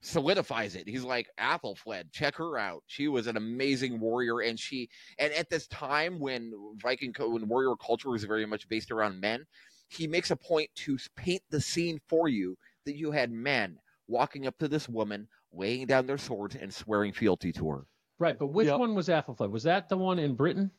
solidifies 0.00 0.76
it. 0.76 0.88
He's 0.88 1.04
like 1.04 1.28
"Æthelflæd. 1.38 2.12
check 2.12 2.36
her 2.36 2.58
out. 2.58 2.82
She 2.86 3.08
was 3.08 3.26
an 3.26 3.36
amazing 3.36 4.00
warrior, 4.00 4.40
and 4.40 4.58
she 4.58 4.88
and 5.18 5.32
at 5.32 5.50
this 5.50 5.66
time 5.68 6.18
when 6.18 6.52
Viking 6.80 7.12
when 7.18 7.48
warrior 7.48 7.76
culture 7.76 8.10
was 8.10 8.24
very 8.24 8.46
much 8.46 8.68
based 8.68 8.90
around 8.90 9.20
men, 9.20 9.44
he 9.88 10.06
makes 10.06 10.30
a 10.30 10.36
point 10.36 10.70
to 10.76 10.98
paint 11.16 11.42
the 11.50 11.60
scene 11.60 12.00
for 12.08 12.28
you 12.28 12.56
that 12.84 12.96
you 12.96 13.10
had 13.10 13.30
men 13.30 13.78
walking 14.08 14.46
up 14.46 14.56
to 14.58 14.68
this 14.68 14.88
woman, 14.88 15.28
laying 15.52 15.86
down 15.86 16.06
their 16.06 16.18
swords 16.18 16.56
and 16.56 16.72
swearing 16.72 17.12
fealty 17.12 17.52
to 17.52 17.68
her. 17.68 17.86
Right, 18.18 18.38
but 18.38 18.46
which 18.46 18.66
Yep. 18.66 18.78
one 18.80 18.94
was 18.94 19.08
Æthelflæd? 19.08 19.50
Was 19.50 19.64
that 19.64 19.88
the 19.88 19.96
one 19.96 20.18
in 20.18 20.34
Britain? 20.34 20.70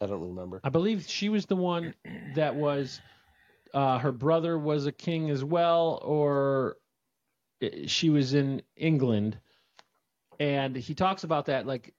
I 0.00 0.06
don't 0.06 0.20
remember. 0.28 0.60
I 0.64 0.70
believe 0.70 1.06
she 1.06 1.28
was 1.28 1.46
the 1.46 1.56
one 1.56 1.94
that 2.34 2.54
was 2.54 3.00
uh, 3.74 3.98
her 3.98 4.12
brother 4.12 4.58
was 4.58 4.86
a 4.86 4.92
king 4.92 5.30
as 5.30 5.44
well, 5.44 6.00
or 6.02 6.78
she 7.86 8.08
was 8.08 8.32
in 8.32 8.62
England. 8.76 9.38
And 10.38 10.74
he 10.74 10.94
talks 10.94 11.24
about 11.24 11.46
that 11.46 11.66
like 11.66 11.94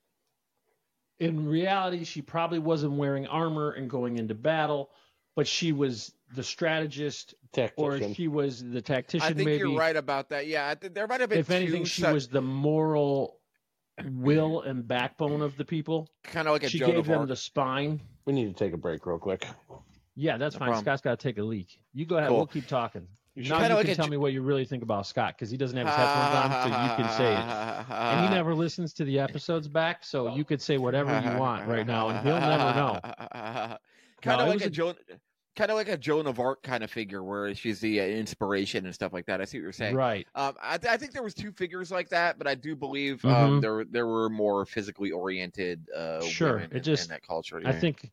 in 1.20 1.48
reality, 1.48 2.04
she 2.04 2.24
probably 2.24 2.58
wasn't 2.58 2.94
wearing 2.94 3.28
armor 3.28 3.70
and 3.70 3.88
going 3.88 4.18
into 4.18 4.34
battle, 4.34 4.90
but 5.36 5.48
she 5.48 5.72
was 5.72 6.14
the 6.36 6.44
strategist 6.44 7.36
or 7.76 8.00
she 8.14 8.28
was 8.28 8.64
the 8.64 8.82
tactician. 8.82 9.26
I 9.28 9.34
think 9.34 9.46
maybe. 9.46 9.58
you're 9.60 9.78
right 9.78 9.96
about 9.96 10.30
that. 10.30 10.48
Yeah, 10.48 10.74
there 10.80 11.08
might 11.08 11.20
have 11.22 11.30
been 11.30 11.40
If 11.40 11.50
anything, 11.50 11.84
two 11.84 11.90
she 11.90 12.02
such- 12.02 12.14
was 12.14 12.28
the 12.30 12.42
moral 12.42 13.38
will 14.06 14.62
and 14.62 14.88
backbone 14.88 15.42
of 15.42 15.58
the 15.58 15.66
people. 15.66 16.10
kind 16.24 16.48
of 16.48 16.54
like 16.54 16.64
a 16.64 16.70
she 16.70 16.80
Joan 16.80 16.92
gave 16.92 17.00
of 17.00 17.06
them 17.08 17.20
Arc. 17.20 17.28
the 17.30 17.36
spine. 17.36 18.00
We 18.26 18.34
need 18.34 18.46
to 18.48 18.54
take 18.54 18.74
a 18.74 18.78
break 18.78 19.06
real 19.06 19.20
quick. 19.20 19.46
Yeah, 20.16 20.38
that's 20.38 20.56
No 20.56 20.60
fine. 20.60 20.68
problem. 20.68 20.84
Scott's 20.86 21.02
got 21.02 21.20
to 21.20 21.24
take 21.24 21.38
a 21.38 21.44
leak. 21.44 21.80
You 21.94 22.06
go 22.06 22.18
ahead. 22.18 22.30
Cool. 22.30 22.38
We'll 22.38 22.48
keep 22.48 22.68
talking. 22.68 23.08
You 23.36 23.44
now 23.50 23.66
you 23.66 23.74
like 23.76 23.86
can 23.86 23.92
a 23.94 23.96
tell 23.96 24.06
J- 24.06 24.12
me 24.12 24.18
what 24.18 24.34
you 24.34 24.42
really 24.42 24.66
think 24.66 24.84
about 24.84 25.08
Scott 25.08 25.36
because 25.36 25.50
he 25.50 25.56
doesn't 25.56 25.78
have 25.78 25.88
his 25.88 25.96
headphones 25.96 26.36
on, 26.36 26.64
so 26.64 26.68
you 26.68 27.04
can 27.04 27.18
say 27.18 27.32
it. 27.34 27.90
And 27.90 28.26
he 28.28 28.34
never 28.36 28.54
listens 28.54 28.94
to 28.96 29.06
the 29.06 29.20
episodes 29.20 29.70
back, 29.70 30.04
so 30.04 30.36
you 30.36 30.44
could 30.44 30.62
say 30.62 30.78
whatever 30.78 31.18
you 31.24 31.38
want 31.40 31.66
right 31.68 31.88
now, 31.88 32.10
and 32.10 32.28
he'll 32.28 32.40
never 32.40 32.74
know. 32.76 33.78
kind 34.22 34.42
of 34.42 34.48
it 34.48 34.52
like 34.52 34.62
a, 34.62 34.68
a- 34.68 34.70
Joan, 34.70 34.96
kind 35.56 35.70
of 35.72 35.76
like 35.78 35.90
a 35.90 35.98
Joan 35.98 36.28
of 36.28 36.40
Arc 36.40 36.64
kind 36.64 36.84
of 36.84 36.90
figure, 36.92 37.24
where 37.24 37.54
she's 37.54 37.80
the 37.80 38.00
uh, 38.00 38.04
inspiration 38.06 38.86
and 38.86 38.94
stuff 38.96 39.12
like 39.14 39.26
that. 39.26 39.42
I 39.42 39.46
see 39.46 39.58
what 39.58 39.64
you're 39.64 39.72
saying. 39.74 39.96
Right. 39.96 40.26
Um, 40.36 40.56
I, 40.62 40.80
I 40.90 40.98
think 40.98 41.12
there 41.12 41.24
was 41.24 41.34
two 41.34 41.52
figures 41.52 41.92
like 41.92 42.10
that, 42.10 42.38
but 42.38 42.48
I 42.48 42.56
do 42.56 42.76
believe 42.76 43.22
Mhm. 43.22 43.32
um, 43.34 43.62
there 43.62 43.84
there 43.86 44.08
were 44.08 44.30
more 44.30 44.66
physically 44.66 45.12
oriented 45.12 45.90
uh, 45.96 46.22
Sure, 46.22 46.54
women 46.54 46.72
it 46.72 46.78
in, 46.78 46.84
just- 46.84 47.04
in 47.06 47.10
that 47.10 47.26
culture. 47.26 47.62
I 47.66 47.74
think 47.74 48.10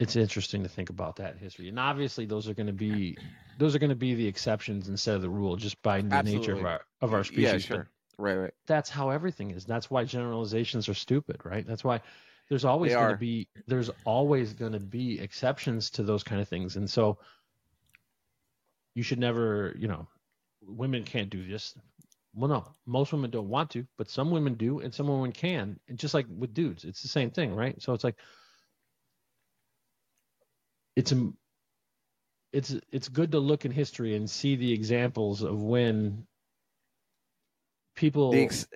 it's 0.00 0.14
interesting 0.14 0.62
to 0.62 0.68
think 0.68 0.90
about 0.90 1.16
that 1.16 1.36
history, 1.38 1.68
and 1.68 1.78
obviously 1.78 2.24
those 2.24 2.48
are 2.48 2.54
going 2.54 2.68
to 2.68 2.72
be 2.72 3.16
those 3.58 3.74
are 3.74 3.80
going 3.80 3.90
to 3.90 3.96
be 3.96 4.14
the 4.14 4.26
exceptions 4.26 4.88
instead 4.88 5.16
of 5.16 5.22
the 5.22 5.28
rule, 5.30 5.56
just 5.56 5.80
by 5.82 6.00
the 6.00 6.22
nature 6.22 6.52
of 6.54 6.64
our 6.64 6.80
of 7.00 7.12
our 7.14 7.24
species. 7.24 7.42
yeah, 7.44 7.52
But 7.52 7.62
sure, 7.62 7.88
right, 8.18 8.34
right. 8.36 8.54
that's 8.66 8.88
how 8.90 9.10
everything 9.10 9.50
is. 9.50 9.64
That's 9.64 9.90
why 9.90 10.04
generalizations 10.04 10.88
are 10.88 10.94
stupid, 10.94 11.40
right? 11.44 11.66
That's 11.66 11.82
why 11.82 12.00
there's 12.48 12.64
always 12.64 12.92
going 12.94 13.12
to 13.12 13.18
be 13.18 13.48
there's 13.66 13.90
always 14.04 14.52
going 14.52 14.72
to 14.72 14.80
be 14.80 15.20
exceptions 15.20 15.90
to 15.90 16.02
those 16.02 16.22
kind 16.22 16.40
of 16.40 16.48
things, 16.48 16.76
and 16.76 16.88
so 16.88 17.18
you 18.94 19.02
should 19.02 19.18
never, 19.18 19.76
you 19.78 19.86
know, 19.86 20.08
women 20.62 21.04
can't 21.04 21.30
do 21.30 21.46
this. 21.46 21.74
Well, 22.34 22.48
no, 22.48 22.74
most 22.86 23.12
women 23.12 23.30
don't 23.30 23.48
want 23.48 23.70
to, 23.70 23.86
but 23.96 24.10
some 24.10 24.30
women 24.30 24.54
do, 24.54 24.80
and 24.80 24.92
some 24.92 25.08
women 25.08 25.32
can. 25.32 25.78
And 25.88 25.98
just 25.98 26.14
like 26.14 26.26
with 26.28 26.54
dudes, 26.54 26.84
it's 26.84 27.02
the 27.02 27.08
same 27.08 27.30
thing, 27.30 27.54
right? 27.54 27.80
So 27.80 27.92
it's 27.92 28.04
like 28.04 28.16
it's 30.96 31.12
a 31.12 31.30
it's 32.52 32.74
it's 32.90 33.08
good 33.08 33.32
to 33.32 33.38
look 33.38 33.64
in 33.64 33.72
history 33.72 34.16
and 34.16 34.28
see 34.28 34.56
the 34.56 34.72
examples 34.72 35.42
of 35.42 35.62
when 35.62 36.26
people 37.94 38.32
The 38.32 38.42
ex- 38.42 38.66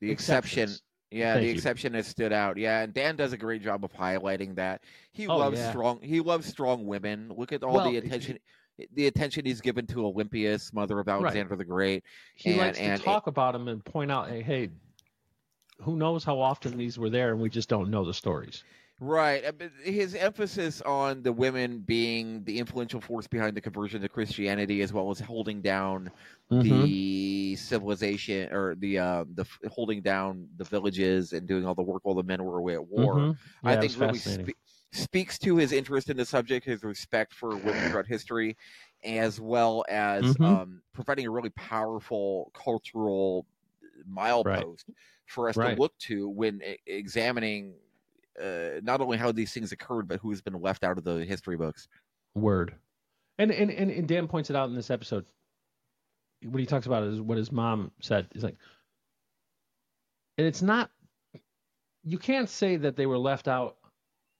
the 0.00 0.10
exception. 0.10 0.70
Yeah, 1.12 1.34
Thank 1.34 1.42
the 1.42 1.48
you. 1.48 1.52
exception 1.54 1.94
has 1.94 2.06
stood 2.06 2.32
out. 2.32 2.56
Yeah, 2.56 2.80
and 2.82 2.94
Dan 2.94 3.16
does 3.16 3.32
a 3.32 3.36
great 3.36 3.62
job 3.62 3.84
of 3.84 3.92
highlighting 3.92 4.54
that. 4.56 4.82
He 5.12 5.26
Oh, 5.28 5.36
loves 5.36 5.58
yeah. 5.58 5.70
strong. 5.70 6.00
He 6.00 6.20
loves 6.20 6.46
strong 6.46 6.86
women. 6.86 7.30
Look 7.36 7.52
at 7.52 7.62
all 7.62 7.74
Well, 7.74 7.90
the 7.90 7.98
attention. 7.98 8.38
The 8.94 9.06
attention 9.06 9.44
he's 9.44 9.60
given 9.60 9.86
to 9.88 10.06
Olympias, 10.06 10.72
mother 10.72 10.98
of 10.98 11.06
Alexander 11.06 11.54
the 11.56 11.64
Great. 11.64 12.04
he 12.36 12.50
and- 12.52 12.58
likes 12.58 12.78
and 12.78 12.98
to 12.98 13.04
talk 13.04 13.26
about 13.26 13.52
them 13.52 13.68
and 13.68 13.84
point 13.84 14.10
out, 14.10 14.30
hey, 14.30 14.40
hey, 14.42 14.70
who 15.80 15.96
knows 15.96 16.24
how 16.24 16.40
often 16.40 16.78
these 16.78 16.98
were 16.98 17.10
there, 17.10 17.32
and 17.32 17.40
we 17.40 17.50
just 17.50 17.68
don't 17.68 17.90
know 17.90 18.04
the 18.04 18.14
stories. 18.14 18.64
Right. 19.04 19.44
uh, 19.44 19.52
His 19.82 20.14
emphasis 20.14 20.80
on 20.82 21.24
the 21.24 21.32
women 21.32 21.80
being 21.80 22.44
the 22.44 22.58
influential 22.60 23.00
force 23.00 23.26
behind 23.26 23.56
the 23.56 23.60
conversion 23.60 24.00
to 24.00 24.08
Christianity, 24.08 24.80
as 24.80 24.92
well 24.92 25.10
as 25.10 25.18
holding 25.18 25.60
down 25.60 26.08
Mm-hmm. 26.50 26.86
the 26.86 27.56
civilization 27.56 28.52
or 28.52 28.76
the 28.76 28.98
uh, 29.00 29.24
the 29.34 29.44
holding 29.68 30.02
down 30.02 30.48
the 30.56 30.62
villages 30.64 31.32
and 31.32 31.48
doing 31.48 31.66
all 31.66 31.74
the 31.74 31.82
work 31.82 32.04
while 32.04 32.14
the 32.14 32.22
men 32.22 32.44
were 32.44 32.58
away 32.58 32.74
at 32.74 32.86
war. 32.86 33.24
Mhm. 33.24 33.38
I 33.64 33.74
Yeah, 33.74 33.80
it 33.82 33.88
think 33.88 33.96
really 33.96 34.20
spe- 34.20 34.50
speaks 34.92 35.36
to 35.40 35.56
his 35.56 35.72
interest 35.72 36.08
in 36.08 36.16
the 36.16 36.24
subject, 36.24 36.64
his 36.64 36.84
respect 36.84 37.34
for 37.34 37.58
women 37.58 37.84
throughout 37.86 38.06
history, 38.06 38.56
as 39.02 39.40
well 39.40 39.84
as 39.88 40.36
Mhm. 40.38 40.44
um, 40.44 40.82
providing 40.92 41.26
a 41.26 41.30
really 41.30 41.50
powerful 41.50 42.52
cultural 42.54 43.46
milepost 44.08 44.84
for 45.26 45.48
us 45.48 45.56
Right. 45.56 45.76
to 45.76 45.80
look 45.80 45.96
to 45.98 46.28
when 46.28 46.60
examining 46.86 47.74
uh, 48.40 48.80
not 48.82 49.00
only 49.00 49.18
how 49.18 49.32
these 49.32 49.52
things 49.52 49.72
occurred, 49.72 50.08
but 50.08 50.20
who's 50.20 50.40
been 50.40 50.60
left 50.60 50.84
out 50.84 50.98
of 50.98 51.04
the 51.04 51.24
history 51.24 51.56
books. 51.56 51.88
Word. 52.34 52.74
And, 53.38 53.50
and 53.50 53.70
and 53.70 53.90
and 53.90 54.06
Dan 54.06 54.28
points 54.28 54.50
it 54.50 54.56
out 54.56 54.68
in 54.68 54.74
this 54.74 54.90
episode. 54.90 55.24
What 56.44 56.60
he 56.60 56.66
talks 56.66 56.86
about 56.86 57.04
is 57.04 57.20
what 57.20 57.38
his 57.38 57.52
mom 57.52 57.92
said. 58.00 58.28
He's 58.32 58.44
like, 58.44 58.56
and 60.38 60.46
it's 60.46 60.62
not. 60.62 60.90
You 62.04 62.18
can't 62.18 62.48
say 62.48 62.76
that 62.76 62.96
they 62.96 63.06
were 63.06 63.18
left 63.18 63.48
out 63.48 63.76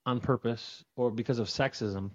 on 0.05 0.20
purpose 0.20 0.84
or 0.97 1.11
because 1.11 1.38
of 1.38 1.49
sexism. 1.49 2.11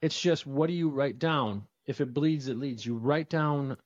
It's 0.00 0.18
just 0.18 0.46
what 0.46 0.68
do 0.68 0.72
you 0.74 0.88
write 0.88 1.18
down? 1.18 1.64
If 1.86 2.00
it 2.00 2.14
bleeds, 2.14 2.48
it 2.48 2.58
leads. 2.58 2.84
You 2.84 2.96
write 2.96 3.28
down 3.28 3.76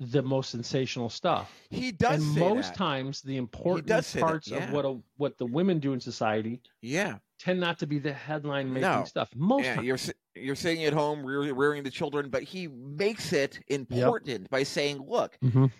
the 0.00 0.22
most 0.22 0.50
sensational 0.50 1.08
stuff. 1.10 1.50
He 1.70 1.90
does 1.90 2.22
and 2.22 2.38
most 2.38 2.68
that. 2.68 2.76
times 2.76 3.20
the 3.22 3.36
important 3.36 3.88
parts 4.20 4.48
yeah. 4.48 4.58
of 4.64 4.70
what 4.72 4.84
a, 4.84 4.96
what 5.16 5.36
the 5.38 5.46
women 5.46 5.80
do 5.80 5.92
in 5.92 6.00
society 6.00 6.60
Yeah. 6.82 7.16
tend 7.38 7.58
not 7.58 7.78
to 7.80 7.86
be 7.86 7.98
the 7.98 8.12
headline 8.12 8.68
making 8.72 8.82
No. 8.88 9.04
stuff. 9.04 9.28
Most 9.34 9.64
Yeah, 9.64 9.74
times. 9.76 9.86
you're 9.86 9.98
you're 10.36 10.54
sitting 10.54 10.84
at 10.84 10.92
home 10.92 11.24
rear, 11.26 11.52
rearing 11.52 11.82
the 11.82 11.90
children, 11.90 12.30
but 12.30 12.44
he 12.44 12.68
makes 12.68 13.32
it 13.32 13.58
important 13.66 14.48
by 14.50 14.62
saying, 14.62 14.98
"Look, 15.04 15.36
Mhm. 15.42 15.72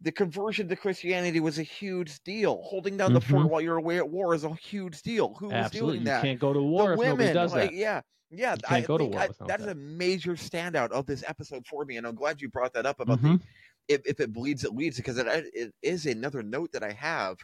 the 0.00 0.10
conversion 0.10 0.68
to 0.68 0.76
Christianity 0.76 1.38
was 1.40 1.58
a 1.58 1.62
huge 1.62 2.22
deal. 2.24 2.62
Holding 2.62 2.96
down 2.96 3.12
the 3.12 3.20
fort 3.20 3.50
while 3.50 3.60
you're 3.60 3.76
away 3.76 3.98
at 3.98 4.08
war 4.08 4.34
is 4.34 4.44
a 4.44 4.54
huge 4.54 5.02
deal. 5.02 5.34
Who 5.34 5.46
was 5.46 5.54
Absolutely. 5.54 5.92
doing 5.96 6.00
You 6.00 6.06
that? 6.06 6.22
can't 6.22 6.40
go 6.40 6.54
to 6.54 6.62
war 6.62 6.86
the 6.88 6.92
if 6.94 6.98
women. 7.00 7.18
nobody 7.18 7.32
does 7.34 7.52
like, 7.52 7.70
that. 7.70 7.76
Yeah, 7.76 8.00
yeah. 8.30 8.56
I 8.68 8.76
can't 8.76 8.86
go 8.86 8.96
to 8.96 9.04
think 9.04 9.16
I- 9.16 9.28
that 9.48 9.60
is 9.60 9.66
that. 9.66 9.72
a 9.72 9.74
major 9.74 10.32
standout 10.32 10.92
of 10.92 11.04
this 11.04 11.22
episode 11.26 11.66
for 11.66 11.84
me, 11.84 11.98
and 11.98 12.06
I'm 12.06 12.14
glad 12.14 12.40
you 12.40 12.48
brought 12.48 12.72
that 12.72 12.86
up 12.86 13.00
about 13.00 13.18
Mhm. 13.20 13.38
the 13.38 13.44
if, 13.88 14.02
if 14.06 14.20
it 14.20 14.32
bleeds, 14.32 14.64
it 14.64 14.74
leads, 14.74 14.96
because 14.96 15.18
it, 15.18 15.26
it 15.28 15.74
is 15.82 16.06
another 16.06 16.42
note 16.42 16.72
that 16.72 16.82
I 16.82 16.92
have. 16.92 17.38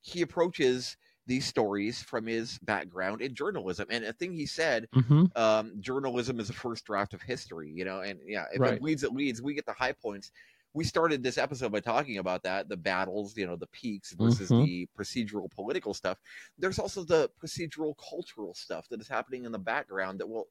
He 0.00 0.22
approaches 0.22 0.96
these 1.26 1.46
stories 1.46 2.02
from 2.02 2.26
his 2.26 2.58
background 2.60 3.20
in 3.20 3.34
journalism, 3.34 3.88
and 3.90 4.04
a 4.04 4.12
thing 4.12 4.32
he 4.32 4.46
said 4.46 4.88
Mhm. 4.92 5.28
um, 5.36 5.80
journalism 5.80 6.40
is 6.40 6.48
the 6.48 6.54
first 6.54 6.84
draft 6.84 7.14
of 7.14 7.22
history, 7.22 7.70
you 7.70 7.84
know, 7.84 8.00
and 8.00 8.20
yeah, 8.26 8.46
if 8.52 8.64
Right. 8.64 8.66
it 8.66 8.82
leads, 8.82 9.02
it 9.04 9.12
leads. 9.12 9.42
We 9.42 9.54
get 9.54 9.66
the 9.66 9.72
high 9.74 9.92
points. 9.92 10.32
We 10.74 10.84
started 10.84 11.22
this 11.22 11.38
episode 11.38 11.72
by 11.72 11.80
talking 11.80 12.18
about 12.18 12.42
that 12.44 12.68
the 12.68 12.76
battles, 12.76 13.36
you 13.36 13.46
know, 13.46 13.56
the 13.56 13.66
peaks 13.68 14.12
versus 14.12 14.52
Mhm. 14.52 14.54
the 14.54 14.88
procedural 14.98 15.50
political 15.50 15.94
stuff. 15.94 16.18
There's 16.56 16.78
also 16.78 17.04
the 17.04 17.30
procedural 17.42 17.94
cultural 17.98 18.54
stuff 18.54 18.88
that 18.88 19.00
is 19.00 19.08
happening 19.08 19.44
in 19.44 19.52
the 19.52 19.58
background 19.58 20.20
that 20.20 20.28
will 20.28 20.48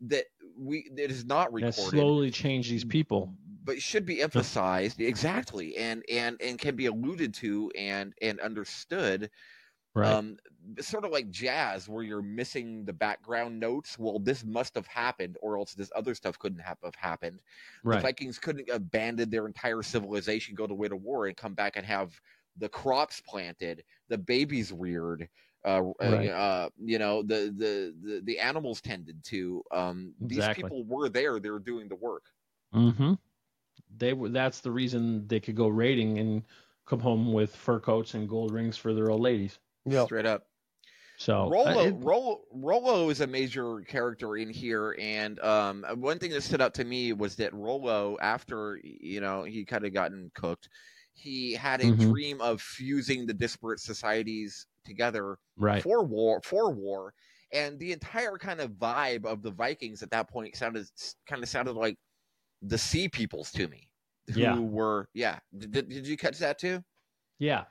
that 0.00 0.26
we 0.56 0.88
that 0.94 1.10
is 1.10 1.24
not 1.24 1.52
That 1.60 1.74
recorded. 1.74 1.74
slowly 1.74 2.30
change 2.30 2.70
these 2.70 2.84
people. 2.84 3.36
but 3.64 3.82
should 3.82 4.06
be 4.06 4.22
emphasized 4.22 5.00
exactly 5.00 5.76
and 5.76 6.04
and 6.10 6.40
and 6.40 6.58
can 6.58 6.76
be 6.76 6.86
alluded 6.86 7.34
to 7.34 7.70
and 7.76 8.14
and 8.22 8.40
understood. 8.40 9.30
Right. 9.94 10.20
um 10.20 10.36
sort 10.80 11.04
of 11.04 11.12
like 11.12 11.30
jazz 11.30 11.88
where 11.88 12.02
you're 12.04 12.22
missing 12.22 12.84
the 12.86 12.92
background 12.94 13.60
notes. 13.60 13.98
Well 13.98 14.18
this 14.20 14.44
must 14.44 14.74
have 14.76 14.86
happened 14.88 15.38
or 15.42 15.58
else 15.58 15.74
this 15.74 15.92
other 15.96 16.14
stuff 16.14 16.38
couldn't 16.38 16.60
have, 16.60 16.78
have 16.84 16.96
happened. 16.96 17.42
The 17.90 17.98
vikings 17.98 18.38
couldn't 18.38 18.70
abandon 18.70 19.30
their 19.30 19.46
entire 19.46 19.82
civilization 19.82 20.54
go 20.56 20.66
to 20.66 20.74
win 20.74 20.92
a 20.92 20.96
war 20.96 21.26
and 21.26 21.36
come 21.36 21.54
back 21.54 21.76
and 21.76 21.86
have 21.86 22.20
the 22.56 22.68
crops 22.70 23.20
planted 23.20 23.84
the 24.08 24.18
babies 24.18 24.72
reared 24.72 25.28
uh, 25.66 25.82
Right. 26.02 26.32
uh, 26.32 26.70
you 26.78 26.98
know 26.98 27.22
the, 27.22 27.52
the 27.56 27.94
the 28.02 28.22
the 28.24 28.38
animals 28.38 28.80
tended 28.80 29.24
to 29.24 29.62
um 29.72 30.14
these 30.20 30.48
Exactly. 30.48 30.48
people 30.48 30.84
were 30.84 31.08
there 31.08 31.40
they 31.40 31.50
were 31.50 31.60
doing 31.60 31.88
the 31.88 31.96
work 31.96 32.26
hmm 32.72 33.14
They 33.96 34.12
were. 34.14 34.28
That's 34.30 34.60
the 34.62 34.72
reason 34.72 35.28
they 35.28 35.40
could 35.40 35.56
go 35.56 35.68
raiding 35.68 36.18
and 36.18 36.44
come 36.86 37.00
home 37.00 37.32
with 37.34 37.56
fur 37.56 37.80
coats 37.80 38.14
and 38.14 38.28
gold 38.28 38.52
rings 38.52 38.76
for 38.78 38.94
their 38.94 39.10
old 39.10 39.22
ladies. 39.22 39.60
Yep. 39.86 40.10
straight 40.10 40.26
up 40.26 40.48
So 41.16 41.58
uh, 41.64 41.72
Rollo, 41.72 41.80
it- 41.80 41.96
Rollo, 41.98 42.44
Rollo 42.52 43.10
is 43.10 43.20
a 43.20 43.26
major 43.26 43.80
character 43.82 44.36
in 44.36 44.50
here, 44.50 44.96
and 44.98 45.38
um, 45.40 45.84
one 45.96 46.18
thing 46.18 46.30
that 46.32 46.42
stood 46.42 46.60
out 46.62 46.74
to 46.74 46.84
me 46.84 47.12
was 47.12 47.36
that 47.36 47.52
Rollo, 47.54 48.16
after 48.20 48.80
you 48.82 49.20
know 49.20 49.44
he 49.44 49.64
kind 49.64 49.84
of 49.84 49.92
gotten 49.92 50.30
cooked, 50.34 50.68
he 51.14 51.52
had 51.52 51.80
a 51.82 51.90
Mhm. 51.90 51.92
dream 51.92 52.40
of 52.40 52.62
fusing 52.62 53.26
the 53.26 53.34
disparate 53.34 53.80
societies 53.80 54.66
together 54.86 55.36
right. 55.56 55.82
for 55.82 56.02
war, 56.04 56.40
for 56.44 56.70
war, 56.72 57.12
and 57.52 57.78
the 57.78 57.92
entire 57.92 58.38
kind 58.38 58.60
of 58.60 58.70
vibe 58.72 59.24
of 59.26 59.42
the 59.42 59.50
Vikings 59.50 60.02
at 60.02 60.10
that 60.10 60.28
point 60.30 60.56
sounded 60.56 60.86
kind 61.28 61.42
of 61.42 61.48
sounded 61.48 61.72
like 61.72 61.96
the 62.62 62.78
Sea 62.78 63.08
Peoples 63.08 63.50
to 63.52 63.68
me, 63.68 63.88
who 64.32 64.40
Yeah. 64.40 64.58
were 64.58 65.08
yeah. 65.14 65.38
Did, 65.56 65.72
did 65.88 66.06
you 66.06 66.16
catch 66.16 66.38
that 66.38 66.58
too? 66.58 66.82
Yeah. 67.38 67.64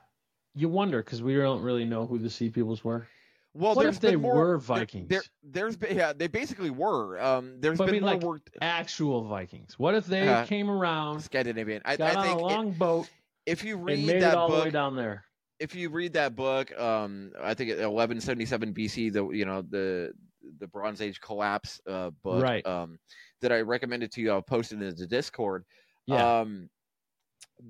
You 0.54 0.68
wonder 0.68 1.02
because 1.02 1.22
we 1.22 1.34
don't 1.36 1.62
really 1.62 1.84
know 1.84 2.06
who 2.06 2.18
the 2.18 2.30
Sea 2.30 2.48
Peoples 2.50 2.82
were. 2.84 3.06
Well, 3.52 3.74
What 3.74 3.86
if 3.86 4.00
they 4.00 4.16
more, 4.16 4.34
were 4.34 4.58
Vikings? 4.58 5.08
There, 5.08 5.22
there's 5.42 5.76
been 5.78 5.96
yeah, 5.96 6.12
they 6.12 6.26
basically 6.26 6.68
were. 6.70 7.18
Um, 7.20 7.56
there's 7.58 7.78
But 7.78 7.84
I 7.84 7.86
been 7.86 7.94
mean, 7.94 8.02
more 8.02 8.12
like, 8.14 8.22
work. 8.22 8.42
Actual 8.60 9.24
Vikings. 9.24 9.78
What 9.78 9.94
if 9.94 10.04
they 10.06 10.28
Uh, 10.28 10.44
came 10.44 10.70
around, 10.70 11.20
Scandinavian. 11.20 11.80
I, 11.86 11.96
got 11.96 12.16
I 12.16 12.22
think 12.22 12.34
on 12.36 12.40
a 12.42 12.46
it- 12.46 12.54
long 12.54 12.70
boat, 12.72 13.08
if 13.46 13.64
you 13.64 13.76
read 13.78 14.06
made 14.06 14.16
it 14.16 14.20
that 14.20 14.34
all 14.34 14.48
the 14.48 14.56
way 14.56 14.64
book, 14.64 14.72
down 14.74 14.94
there? 14.96 15.24
If 15.58 15.74
you 15.74 15.88
read 15.90 16.12
that 16.14 16.36
book, 16.36 16.76
um, 16.78 17.32
I 17.40 17.54
think 17.54 17.70
1177 17.70 18.74
BC, 18.74 19.12
the 19.12 19.28
you 19.30 19.44
know 19.44 19.62
the 19.62 20.12
the 20.58 20.66
Bronze 20.68 21.00
Age 21.00 21.20
collapse 21.20 21.80
uh, 21.88 22.10
book, 22.22 22.42
Right. 22.42 22.64
um, 22.66 22.98
that 23.40 23.52
I 23.52 23.60
recommended 23.62 24.12
to 24.12 24.20
you. 24.20 24.30
I'll 24.32 24.42
post 24.42 24.72
it 24.72 24.80
in 24.82 24.94
the 24.94 25.06
Discord. 25.06 25.64
Yeah. 26.06 26.40
Um, 26.40 26.68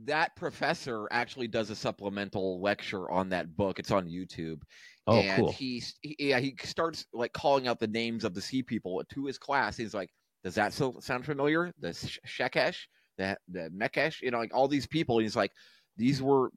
that 0.04 0.34
professor 0.36 1.06
actually 1.10 1.46
does 1.48 1.70
a 1.70 1.76
supplemental 1.76 2.60
lecture 2.60 3.08
on 3.10 3.28
that 3.30 3.56
book. 3.56 3.78
It's 3.78 3.90
on 3.92 4.08
YouTube. 4.08 4.60
oh, 5.06 5.20
and 5.20 5.42
cool. 5.44 5.52
he's 5.52 5.94
he, 6.02 6.16
yeah 6.18 6.40
he 6.40 6.56
starts 6.64 7.06
like 7.12 7.32
calling 7.32 7.68
out 7.68 7.78
the 7.78 7.86
names 7.86 8.24
of 8.24 8.34
the 8.34 8.40
sea 8.42 8.62
people 8.62 9.00
to 9.10 9.24
his 9.26 9.38
class 9.38 9.76
he's 9.76 9.94
like 9.94 10.10
does 10.42 10.56
that 10.56 10.72
still 10.72 11.00
sound 11.00 11.24
familiar 11.24 11.72
the 11.78 11.92
Sh- 11.92 12.18
shekesh 12.26 12.78
the 13.16 13.36
the 13.48 13.70
mekesh 13.70 14.20
you 14.20 14.32
know 14.32 14.38
like 14.38 14.52
all 14.52 14.66
these 14.66 14.88
people 14.88 15.18
he's 15.20 15.36
like 15.36 15.52
these 15.96 16.20
were 16.20 16.50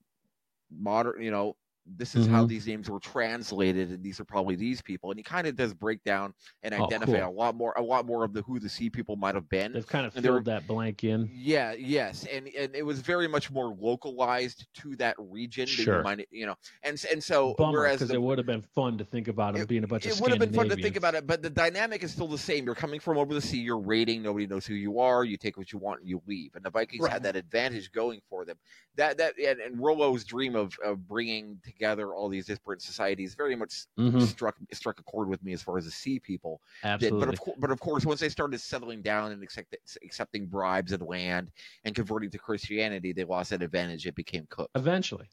modern 0.71 1.21
you 1.21 1.31
know 1.31 1.55
this 1.85 2.13
is 2.15 2.27
how 2.27 2.45
Mhm. 2.45 2.49
these 2.49 2.67
names 2.67 2.89
were 2.89 2.99
translated 2.99 3.89
and 3.89 4.03
these 4.03 4.19
are 4.19 4.25
probably 4.25 4.55
these 4.55 4.81
people 4.81 5.09
and 5.11 5.19
he 5.19 5.23
kind 5.23 5.47
of 5.47 5.55
does 5.55 5.73
break 5.73 6.03
down 6.03 6.33
and 6.61 6.73
Oh, 6.75 6.85
identify 6.85 7.19
cool. 7.19 7.29
a 7.29 7.31
lot 7.31 7.55
more 7.55 7.73
a 7.77 7.81
lot 7.81 8.05
more 8.05 8.23
of 8.23 8.31
the 8.33 8.41
who 8.43 8.59
the 8.59 8.69
sea 8.69 8.89
people 8.89 9.15
might 9.15 9.33
have 9.33 9.49
been 9.49 9.73
They've 9.73 9.87
kind 9.87 10.05
of 10.05 10.15
and 10.15 10.23
were- 10.25 10.33
filled 10.33 10.45
that 10.45 10.67
blank 10.67 11.03
in. 11.03 11.29
yeah, 11.33 11.73
yes, 11.73 12.25
and 12.31 12.47
and 12.49 12.75
it 12.75 12.83
was 12.85 12.99
very 12.99 13.27
much 13.27 13.49
more 13.51 13.75
localized 13.79 14.67
to 14.75 14.95
that 14.97 15.15
region. 15.17 15.65
than 15.65 15.77
you 15.77 15.83
Sure. 15.83 16.03
might- 16.03 16.27
you 16.31 16.45
know, 16.45 16.55
and 16.83 17.03
and 17.11 17.23
so 17.23 17.53
Bummer, 17.57 17.79
whereas 17.79 17.95
because 17.97 18.09
the 18.09 18.15
it 18.15 18.21
would 18.21 18.37
have 18.37 18.47
been 18.47 18.61
fun 18.61 18.97
to 18.97 19.03
think 19.03 19.27
about 19.27 19.57
it 19.57 19.67
being 19.67 19.83
a 19.83 19.87
bunch 19.87 20.05
of 20.05 20.11
it 20.11 20.21
would 20.21 20.29
have 20.31 20.39
been 20.39 20.53
fun 20.53 20.69
to 20.69 20.75
think 20.75 20.95
about 20.95 21.15
it, 21.15 21.25
but 21.27 21.41
the 21.41 21.49
dynamic 21.49 22.03
is 22.03 22.11
still 22.11 22.27
the 22.27 22.37
same. 22.37 22.65
You're 22.65 22.75
coming 22.75 22.99
from 22.99 23.17
over 23.17 23.33
the 23.33 23.41
sea, 23.41 23.59
you're 23.59 23.79
raiding, 23.79 24.21
nobody 24.21 24.45
knows 24.47 24.65
who 24.65 24.73
you 24.75 24.99
are, 24.99 25.23
you 25.25 25.37
take 25.37 25.57
what 25.57 25.71
you 25.73 25.79
want 25.79 26.01
and 26.01 26.09
you 26.09 26.21
leave. 26.27 26.55
And 26.55 26.63
the 26.63 26.69
Vikings 26.69 27.03
Right. 27.03 27.11
had 27.13 27.23
that 27.23 27.35
advantage 27.35 27.91
going 27.91 28.21
for 28.29 28.45
them. 28.45 28.57
That 28.95 29.17
that 29.17 29.37
and, 29.39 29.59
and 29.59 29.77
Rollo's 29.79 30.23
dream 30.23 30.55
of, 30.55 30.77
of 30.83 31.07
bringing 31.07 31.61
together 31.71 32.13
all 32.13 32.29
these 32.29 32.45
disparate 32.45 32.81
societies 32.81 33.35
very 33.35 33.55
much 33.55 33.85
Mhm, 33.97 34.21
struck 34.23 34.55
struck 34.73 34.99
a 34.99 35.03
chord 35.03 35.27
with 35.29 35.43
me 35.43 35.53
as 35.53 35.61
far 35.61 35.77
as 35.77 35.85
the 35.85 35.91
sea 35.91 36.19
people 36.19 36.61
did. 36.83 36.87
Absolutely. 36.89 37.19
But 37.25 37.33
of 37.33 37.39
course, 37.39 37.57
but 37.59 37.71
of 37.71 37.79
course, 37.79 38.05
once 38.05 38.19
they 38.19 38.29
started 38.29 38.59
settling 38.59 39.01
down 39.01 39.31
and 39.31 39.41
accept, 39.43 39.75
accepting 40.03 40.47
bribes 40.47 40.91
and 40.91 41.01
land 41.01 41.51
and 41.83 41.95
converting 41.95 42.29
to 42.31 42.37
Christianity, 42.37 43.13
they 43.13 43.23
lost 43.23 43.49
that 43.51 43.61
advantage. 43.61 44.05
It 44.07 44.15
became 44.15 44.45
cooked. 44.49 44.71
Eventually. 44.75 45.29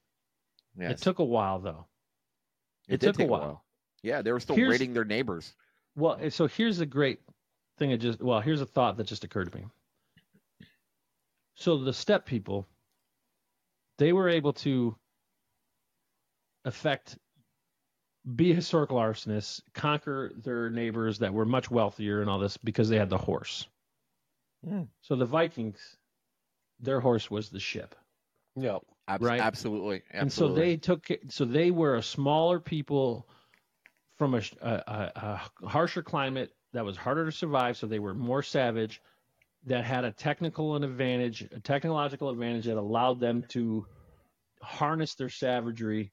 Yes. 0.78 0.93
It 0.93 0.99
took 1.03 1.18
a 1.20 1.24
while, 1.24 1.59
though. 1.59 1.87
It, 2.89 3.01
did 3.01 3.07
took 3.09 3.16
take 3.16 3.28
a 3.28 3.30
while. 3.30 3.64
Yeah, 4.03 4.22
they 4.22 4.30
were 4.32 4.41
still 4.41 4.57
Here's- 4.57 4.70
raiding 4.72 4.93
their 4.95 5.05
neighbors. 5.05 5.55
Well, 5.97 6.30
so 6.30 6.47
here's 6.47 6.78
a 6.80 6.87
great 6.87 7.20
thing. 7.78 7.91
It 7.91 7.99
just 7.99 8.20
well, 8.20 8.41
here's 8.41 8.61
a 8.61 8.66
thought 8.66 8.97
that 8.99 9.07
just 9.07 9.24
occurred 9.24 9.51
to 9.51 9.59
me. 9.59 9.64
So 11.55 11.78
the 11.78 11.93
steppe 11.93 12.26
people, 12.26 12.66
they 13.99 14.12
were 14.12 14.28
able 14.28 14.53
to 14.53 14.95
affect, 16.66 17.16
be 18.34 18.52
historical 18.52 18.98
arsonists, 18.98 19.62
conquer 19.72 20.32
their 20.36 20.68
neighbors 20.68 21.20
that 21.20 21.32
were 21.32 21.46
much 21.46 21.70
wealthier 21.70 22.20
and 22.20 22.28
all 22.28 22.38
this 22.38 22.56
because 22.58 22.88
they 22.88 22.98
had 22.98 23.08
the 23.08 23.16
horse. 23.18 23.66
Hmm. 24.68 24.82
So 25.00 25.16
the 25.16 25.24
Vikings, 25.24 25.78
their 26.80 27.00
horse 27.00 27.30
was 27.30 27.48
the 27.50 27.60
ship. 27.60 27.94
Yeah. 28.56 28.78
Abs- 29.08 29.22
Right. 29.24 29.40
Absolutely. 29.40 30.02
absolutely. 30.12 30.18
and 30.20 30.32
so 30.32 30.48
they 30.52 30.76
took 30.76 31.10
it- 31.10 31.32
so 31.32 31.44
they 31.44 31.70
were 31.70 31.94
a 31.96 32.02
smaller 32.02 32.58
people 32.58 33.28
from 34.18 34.34
a, 34.34 34.42
a, 34.60 34.70
a, 34.70 35.40
a 35.62 35.68
harsher 35.68 36.02
climate 36.02 36.52
that 36.72 36.84
was 36.84 36.96
harder 36.96 37.24
to 37.26 37.32
survive 37.32 37.76
so 37.76 37.86
they 37.86 38.00
were 38.00 38.14
more 38.14 38.42
savage 38.42 39.00
that 39.66 39.84
had 39.84 40.04
a 40.04 40.10
technical 40.10 40.74
an 40.74 40.82
advantage 40.84 41.42
a 41.52 41.60
technological 41.60 42.30
advantage 42.30 42.64
that 42.64 42.76
allowed 42.76 43.20
them 43.20 43.44
to 43.48 43.86
harness 44.62 45.14
their 45.14 45.28
savagery 45.28 46.10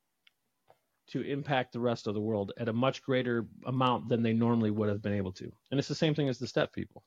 to 1.08 1.22
impact 1.22 1.74
the 1.74 1.80
rest 1.80 2.08
of 2.08 2.14
the 2.14 2.22
world 2.22 2.52
at 2.58 2.70
a 2.70 2.74
much 2.74 3.04
greater 3.04 3.46
amount 3.66 4.10
than 4.10 4.24
they 4.24 4.34
normally 4.34 4.72
would 4.72 4.90
have 4.90 5.02
been 5.02 5.14
able 5.14 5.32
to. 5.34 5.52
And 5.72 5.80
it's 5.80 5.88
the 5.88 5.96
same 5.96 6.16
thing 6.16 6.30
as 6.30 6.40
the 6.40 6.48
steppe 6.48 6.74
people. 6.74 7.04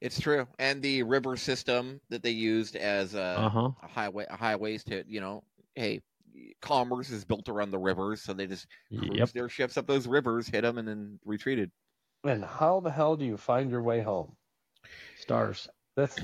It's 0.00 0.20
true, 0.20 0.46
and 0.60 0.80
the 0.80 1.02
river 1.02 1.36
system 1.36 2.00
that 2.08 2.22
they 2.22 2.30
used 2.30 2.76
as 2.76 3.14
a, 3.14 3.20
uh-huh. 3.20 3.70
a 3.82 3.88
highway, 3.88 4.26
highways 4.30 4.84
to 4.84 5.02
you 5.08 5.20
know, 5.20 5.42
hey, 5.74 6.00
commerce 6.62 7.10
is 7.10 7.24
built 7.24 7.48
around 7.48 7.72
the 7.72 7.78
rivers, 7.78 8.22
so 8.22 8.32
they 8.32 8.46
just 8.46 8.68
cruised 8.96 9.16
yep. 9.16 9.32
their 9.32 9.48
ships 9.48 9.76
up 9.76 9.88
those 9.88 10.06
rivers, 10.06 10.46
hit 10.46 10.62
them, 10.62 10.78
and 10.78 10.86
then 10.86 11.18
retreated. 11.24 11.72
And 12.22 12.44
how 12.44 12.78
the 12.78 12.92
hell 12.92 13.16
do 13.16 13.24
you 13.24 13.36
find 13.36 13.72
your 13.72 13.82
way 13.82 14.00
home? 14.00 14.36
stars. 15.18 15.68
That's 15.96 16.18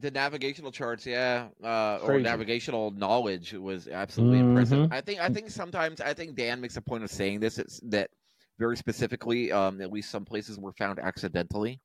The 0.00 0.10
navigational 0.10 0.70
charts, 0.70 1.04
yeah, 1.06 1.48
uh, 1.62 1.98
or 2.02 2.20
navigational 2.20 2.90
knowledge 2.92 3.52
was 3.54 3.88
absolutely 3.88 4.38
Mhm. 4.38 4.48
impressive. 4.50 4.92
I 4.92 5.00
think, 5.00 5.20
I 5.20 5.28
think 5.28 5.50
sometimes, 5.50 6.00
I 6.00 6.14
think 6.14 6.36
Dan 6.36 6.60
makes 6.60 6.76
a 6.76 6.80
point 6.82 7.02
of 7.04 7.10
saying 7.10 7.40
this. 7.40 7.58
It's 7.58 7.80
that 7.80 8.10
very 8.58 8.76
specifically, 8.76 9.50
um, 9.50 9.80
at 9.80 9.90
least 9.92 10.10
some 10.10 10.24
places 10.24 10.58
were 10.58 10.72
found 10.72 10.98
accidentally. 10.98 11.80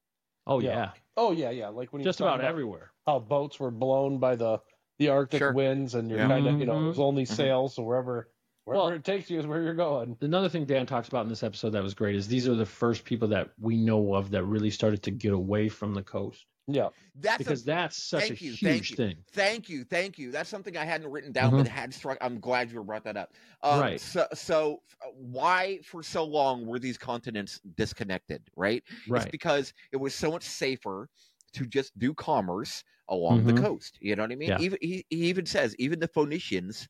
oh 0.46 0.60
Yeah. 0.60 0.70
yeah, 0.76 0.92
oh 1.16 1.32
yeah, 1.32 1.50
yeah. 1.52 1.70
Like 1.70 1.94
when 1.94 2.04
just 2.04 2.20
talk 2.20 2.36
about 2.36 2.46
everywhere 2.46 2.92
how 3.08 3.18
boats 3.20 3.60
were 3.62 3.72
blown 3.72 4.18
by 4.20 4.36
the 4.36 4.60
the 5.00 5.08
Arctic 5.10 5.40
Sure. 5.40 5.54
winds, 5.54 5.96
and 5.96 6.10
you're 6.10 6.20
Yeah. 6.20 6.28
kind 6.28 6.46
of 6.48 6.60
you 6.60 6.66
know 6.66 6.74
Mhm. 6.76 6.84
there's 6.88 7.00
only 7.00 7.24
Mhm. 7.24 7.34
sails, 7.36 7.76
so 7.76 7.84
wherever 7.84 8.30
wherever 8.66 8.84
Well- 8.88 8.94
it 8.94 9.04
takes 9.06 9.30
you 9.30 9.40
is 9.40 9.48
where 9.48 9.62
you're 9.64 9.74
going. 9.74 10.18
another 10.22 10.50
thing 10.50 10.66
Dan 10.66 10.86
talks 10.86 11.08
about 11.08 11.24
in 11.24 11.30
this 11.30 11.44
episode 11.44 11.70
that 11.72 11.82
was 11.84 11.94
great 11.94 12.16
is 12.16 12.28
these 12.28 12.48
are 12.48 12.56
the 12.56 12.66
first 12.66 13.06
people 13.06 13.28
that 13.30 13.52
we 13.60 13.76
know 13.78 14.14
of 14.16 14.32
that 14.32 14.44
really 14.44 14.70
started 14.70 15.02
to 15.04 15.12
get 15.12 15.32
away 15.34 15.68
from 15.70 15.94
the 15.94 16.04
coast 16.04 16.46
Yeah, 16.68 16.90
That's 17.16 17.36
a- 17.36 17.38
because 17.40 17.64
that's 17.66 18.02
such 18.02 18.24
a 18.24 18.28
thank 18.28 18.42
you, 18.42 18.52
thank 18.56 18.76
huge 18.86 18.92
you. 18.92 18.96
thing. 18.96 19.24
Thank 19.32 19.70
you, 19.70 19.84
thank 19.84 20.18
you. 20.18 20.32
That's 20.32 20.50
something 20.50 20.78
I 20.78 20.86
hadn't 20.86 21.12
written 21.12 21.34
down, 21.34 21.52
Mhm. 21.52 21.58
but 21.58 21.68
had 21.68 21.94
struck. 21.94 22.18
I'm 22.22 22.40
glad 22.40 22.72
you 22.72 22.82
brought 22.84 23.04
that 23.04 23.18
up. 23.18 23.34
Um, 23.64 23.82
Right. 23.82 24.00
So, 24.00 24.26
so 24.34 24.82
uh, 25.06 25.10
why 25.12 25.80
for 25.84 26.02
so 26.02 26.24
long 26.24 26.66
were 26.66 26.80
these 26.80 26.98
continents 26.98 27.60
disconnected? 27.76 28.50
Right. 28.56 28.82
Right. 29.10 29.24
It's 29.24 29.32
because 29.32 29.74
it 29.92 29.98
was 29.98 30.16
so 30.16 30.32
much 30.32 30.44
safer 30.44 31.10
to 31.52 31.66
just 31.66 31.98
do 32.00 32.14
commerce 32.14 32.84
along 33.10 33.44
the 33.44 33.54
Mhm. 33.54 33.62
coast. 33.62 33.98
You 34.00 34.16
know 34.16 34.24
what 34.24 34.32
I 34.32 34.36
mean? 34.36 34.50
Yeah. 34.50 34.60
Even 34.62 34.78
he, 34.82 35.06
he 35.10 35.26
even 35.26 35.46
says 35.46 35.76
even 35.80 36.00
the 36.00 36.08
Phoenicians, 36.08 36.88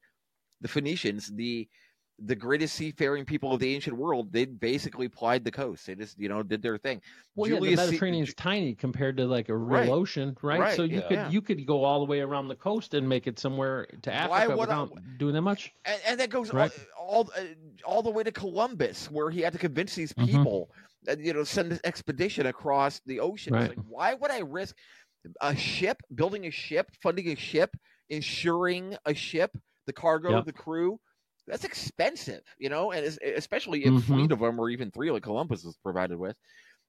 the 0.62 0.68
Phoenicians, 0.68 1.30
the 1.36 1.68
the 2.26 2.36
greatest 2.36 2.76
seafaring 2.76 3.26
people 3.26 3.52
of 3.54 3.60
the 3.60 3.74
ancient 3.76 3.98
world, 3.98 4.32
they 4.32 4.46
basically 4.46 5.10
plied 5.10 5.44
the 5.44 5.52
coast. 5.52 5.86
They 5.88 5.96
just 5.96 6.18
you 6.20 6.30
know 6.30 6.42
did 6.44 6.62
their 6.62 6.78
thing. 6.78 7.02
Well, 7.36 7.50
yeah, 7.50 7.58
Julius 7.58 7.80
the 7.80 7.86
Ce- 7.86 7.90
Mediterranean's 7.92 8.34
tiny 8.36 8.76
compared 8.76 9.18
to 9.18 9.26
like 9.26 9.50
a 9.50 9.56
real 9.58 9.80
Right. 9.82 9.90
ocean, 9.90 10.38
right? 10.42 10.60
Right, 10.60 10.76
So 10.76 10.84
you 10.84 10.98
yeah. 10.98 11.08
could 11.08 11.12
Yeah. 11.18 11.30
you 11.30 11.42
could 11.42 11.66
go 11.66 11.84
all 11.84 12.00
the 12.00 12.06
way 12.06 12.22
around 12.22 12.48
the 12.48 12.56
coast 12.56 12.94
and 12.94 13.08
make 13.10 13.28
it 13.28 13.40
somewhere 13.40 13.88
to 14.04 14.14
Africa 14.14 14.56
would 14.56 14.70
I- 14.70 14.82
without 14.84 15.18
doing 15.18 15.34
that 15.34 15.42
much. 15.42 15.72
and, 15.86 16.02
and 16.08 16.20
that 16.20 16.30
goes 16.30 16.54
Right. 16.54 16.72
all 16.98 17.04
all, 17.14 17.30
uh, 17.38 17.44
all 17.84 18.02
the 18.02 18.10
way 18.10 18.24
to 18.24 18.32
Columbus, 18.32 19.12
where 19.12 19.30
he 19.30 19.42
had 19.42 19.52
to 19.54 19.60
convince 19.60 19.94
these 19.94 20.14
Mhm. 20.14 20.26
people, 20.26 20.72
that, 21.04 21.20
you 21.20 21.34
know, 21.34 21.44
send 21.44 21.72
an 21.74 21.80
expedition 21.84 22.46
across 22.46 23.02
the 23.06 23.20
ocean. 23.20 23.54
It's 23.56 23.76
Like, 23.76 23.86
why 23.88 24.14
would 24.14 24.32
I 24.32 24.40
risk 24.40 24.76
a 25.42 25.54
ship, 25.54 26.02
building 26.16 26.46
a 26.48 26.50
ship, 26.50 26.90
funding 27.02 27.28
a 27.28 27.36
ship, 27.36 27.76
insuring 28.10 28.96
a 29.06 29.14
ship, 29.14 29.58
the 29.86 29.92
cargo, 29.94 30.32
Yep. 30.38 30.46
the 30.46 30.54
crew? 30.54 31.00
That's 31.48 31.66
expensive, 31.66 32.44
you 32.58 32.70
know, 32.70 32.92
and 32.92 33.06
especially 33.06 33.86
if 33.86 33.94
Mhm. 33.94 34.04
fleet 34.04 34.32
of 34.32 34.40
them 34.40 34.60
or 34.60 34.70
even 34.70 34.92
three, 34.92 35.12
like 35.12 35.24
Columbus 35.24 35.64
was 35.64 35.78
provided 35.78 36.18
with. 36.18 36.38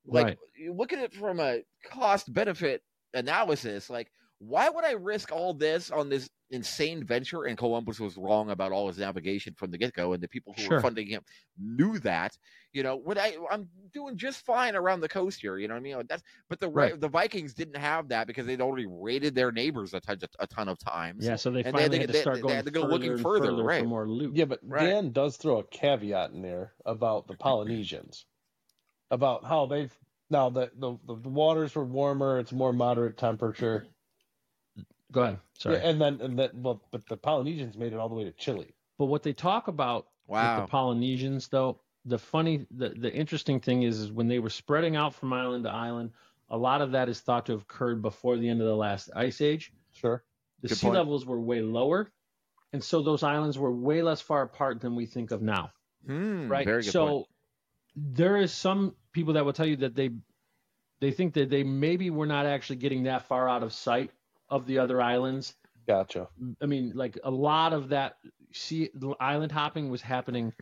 Like, 0.06 0.26
Right. 0.26 0.39
look 0.70 0.93
at 0.93 0.98
it 1.01 1.14
from 1.14 1.40
a 1.40 1.62
cost 1.85 2.32
benefit 2.32 2.82
analysis. 3.14 3.90
Like, 3.90 4.12
why 4.46 4.68
would 4.68 4.84
I 4.84 4.92
risk 4.92 5.32
all 5.32 5.54
this 5.54 5.90
on 5.90 6.08
this 6.08 6.28
insane 6.50 7.04
venture? 7.04 7.44
And 7.44 7.56
Columbus 7.56 7.98
was 8.00 8.16
wrong 8.16 8.50
about 8.50 8.72
all 8.72 8.86
his 8.88 8.98
navigation 8.98 9.54
from 9.54 9.70
the 9.70 9.78
get 9.78 9.92
go, 9.94 10.12
and 10.12 10.22
the 10.22 10.28
people 10.28 10.52
who 10.56 10.62
Sure. 10.62 10.76
were 10.76 10.80
funding 10.80 11.06
him 11.06 11.22
knew 11.58 11.98
that. 12.00 12.36
You 12.72 12.82
know, 12.82 12.96
what 12.96 13.18
I 13.18 13.36
I'm 13.50 13.68
doing 13.92 14.16
just 14.16 14.44
fine 14.44 14.74
around 14.74 15.00
the 15.00 15.08
coast 15.08 15.40
here. 15.40 15.58
You 15.58 15.68
know 15.68 15.74
what 15.74 15.80
I 15.80 15.82
mean? 15.82 16.02
That's 16.08 16.22
but 16.48 16.60
the 16.60 16.68
Right. 16.68 17.00
the 17.00 17.08
Vikings 17.08 17.54
didn't 17.54 17.76
have 17.76 18.08
that 18.08 18.26
because 18.26 18.46
they'd 18.46 18.60
already 18.60 18.86
raided 18.88 19.34
their 19.34 19.52
neighbors 19.52 19.94
a 19.94 20.00
ton, 20.00 20.18
a 20.40 20.46
ton 20.46 20.68
of 20.68 20.78
times. 20.78 21.24
Yeah, 21.24 21.36
so 21.36 21.50
they 21.50 21.62
And 21.62 21.72
finally 21.72 21.88
they- 21.88 21.98
had 22.00 22.06
to 22.08 22.12
they- 22.12 22.20
start 22.20 22.36
they 22.36 22.42
going 22.42 22.54
had 22.56 22.64
to 22.66 22.70
go 22.70 22.82
further 22.82 22.92
looking 22.92 23.12
and 23.12 23.20
further, 23.20 23.46
further 23.46 23.62
right. 23.64 23.82
for 23.82 23.88
more 23.88 24.08
loot. 24.08 24.34
Yeah, 24.36 24.44
but 24.46 24.60
Right. 24.62 24.86
Dan 24.86 25.12
does 25.12 25.36
throw 25.36 25.58
a 25.58 25.64
caveat 25.64 26.32
in 26.32 26.42
there 26.42 26.74
about 26.84 27.26
the 27.28 27.34
Polynesians, 27.34 28.26
about 29.10 29.44
how 29.44 29.66
they've 29.66 29.96
now 30.30 30.48
the, 30.50 30.70
the 30.76 30.96
the 31.06 31.14
waters 31.14 31.74
were 31.76 31.84
warmer, 31.84 32.38
it's 32.40 32.50
more 32.52 32.72
moderate 32.72 33.16
temperature. 33.16 33.86
Go 35.14 35.22
ahead. 35.22 35.38
Sorry. 35.58 35.76
Yeah, 35.76 35.88
and 35.88 36.00
then 36.00 36.20
and 36.20 36.38
then 36.38 36.50
well, 36.54 36.82
but 36.90 37.06
the 37.06 37.16
Polynesians 37.16 37.76
made 37.78 37.92
it 37.92 37.98
all 37.98 38.08
the 38.08 38.14
way 38.14 38.24
to 38.24 38.32
Chile. 38.32 38.74
But 38.98 39.06
what 39.06 39.22
they 39.22 39.32
talk 39.32 39.68
about 39.68 40.06
Wow. 40.26 40.56
with 40.58 40.66
the 40.66 40.70
Polynesians, 40.70 41.48
though, 41.48 41.80
the 42.06 42.18
funny, 42.18 42.66
the, 42.70 42.88
the 42.90 43.12
interesting 43.12 43.60
thing 43.60 43.82
is, 43.82 44.00
is 44.00 44.10
when 44.12 44.26
they 44.26 44.38
were 44.38 44.50
spreading 44.50 44.96
out 44.96 45.14
from 45.14 45.32
island 45.32 45.64
to 45.64 45.70
island, 45.70 46.12
a 46.48 46.56
lot 46.56 46.80
of 46.80 46.92
that 46.92 47.08
is 47.08 47.20
thought 47.20 47.46
to 47.46 47.52
have 47.52 47.62
occurred 47.62 48.00
before 48.02 48.36
the 48.38 48.48
end 48.48 48.60
of 48.60 48.66
the 48.66 48.74
last 48.76 49.10
ice 49.14 49.40
age. 49.40 49.72
Sure. 49.92 50.22
The 50.62 50.68
Good 50.68 50.78
sea 50.78 50.86
point. 50.86 50.96
levels 50.96 51.26
were 51.26 51.38
way 51.40 51.60
lower, 51.60 52.10
and 52.72 52.82
so 52.82 53.02
those 53.02 53.22
islands 53.22 53.58
were 53.58 53.70
way 53.72 54.02
less 54.02 54.20
far 54.20 54.42
apart 54.42 54.80
than 54.80 54.96
we 54.96 55.06
think 55.06 55.30
of 55.30 55.42
now. 55.42 55.72
Hmm, 56.06 56.48
right? 56.48 56.64
Very 56.64 56.82
good 56.82 56.92
so 56.92 57.06
point. 57.06 57.26
there 57.96 58.36
is 58.38 58.52
some 58.52 58.94
people 59.12 59.34
that 59.34 59.44
will 59.44 59.52
tell 59.52 59.66
you 59.66 59.76
that 59.76 59.94
they 59.94 60.10
they 61.00 61.10
think 61.10 61.34
that 61.34 61.50
they 61.50 61.62
maybe 61.64 62.08
were 62.10 62.26
not 62.26 62.46
actually 62.46 62.76
getting 62.76 63.04
that 63.04 63.26
far 63.28 63.46
out 63.48 63.62
of 63.62 63.72
sight 63.74 64.10
of 64.48 64.66
the 64.66 64.78
other 64.78 65.00
islands. 65.00 65.54
Gotcha. 65.86 66.28
I 66.62 66.66
mean, 66.66 66.92
like 66.94 67.18
a 67.22 67.30
lot 67.30 67.72
of 67.72 67.90
that 67.90 68.16
sea 68.52 68.90
the 68.94 69.10
island 69.20 69.52
hopping 69.52 69.90
was 69.90 70.00
happening 70.00 70.52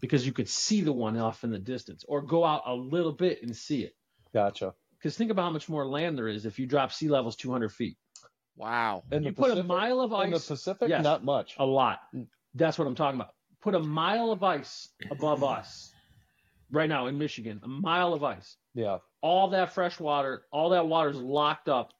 because 0.00 0.26
you 0.26 0.32
could 0.32 0.48
see 0.48 0.80
the 0.80 0.92
one 0.92 1.16
off 1.16 1.44
in 1.44 1.50
the 1.52 1.58
distance, 1.58 2.04
or 2.08 2.22
go 2.22 2.44
out 2.44 2.62
a 2.66 2.74
little 2.74 3.12
bit 3.12 3.42
and 3.42 3.54
see 3.56 3.82
it. 3.84 3.94
Gotcha. 4.34 4.74
Because 4.98 5.16
think 5.16 5.30
about 5.30 5.42
how 5.44 5.50
much 5.50 5.68
more 5.68 5.86
land 5.86 6.18
there 6.18 6.28
is 6.28 6.44
if 6.46 6.58
you 6.58 6.66
drop 6.66 6.92
sea 6.92 7.08
levels 7.08 7.36
200 7.36 7.70
feet. 7.70 7.96
Wow. 8.56 9.04
And 9.12 9.24
you 9.24 9.30
the 9.30 9.36
put 9.40 9.56
a 9.58 9.62
mile 9.62 10.00
of 10.00 10.12
ice 10.12 10.24
in 10.26 10.30
the 10.32 10.40
Pacific, 10.40 10.88
Yes. 10.88 11.02
not 11.04 11.24
much. 11.24 11.54
a 11.58 11.64
lot. 11.64 12.00
That's 12.54 12.78
what 12.78 12.86
I'm 12.88 12.94
talking 12.94 13.20
about. 13.20 13.32
Put 13.60 13.74
a 13.74 13.80
mile 13.80 14.32
of 14.32 14.42
ice 14.42 14.88
above 15.10 15.42
us 15.44 15.92
right 16.70 16.88
now 16.88 17.06
in 17.06 17.16
Michigan, 17.18 17.60
a 17.62 17.68
mile 17.68 18.12
of 18.14 18.24
ice. 18.24 18.56
Yeah. 18.74 18.98
all 19.20 19.50
that 19.50 19.72
fresh 19.74 20.00
water, 20.00 20.42
all 20.50 20.70
that 20.70 20.86
water 20.88 21.10
is 21.10 21.16
locked 21.16 21.68
up 21.68 21.92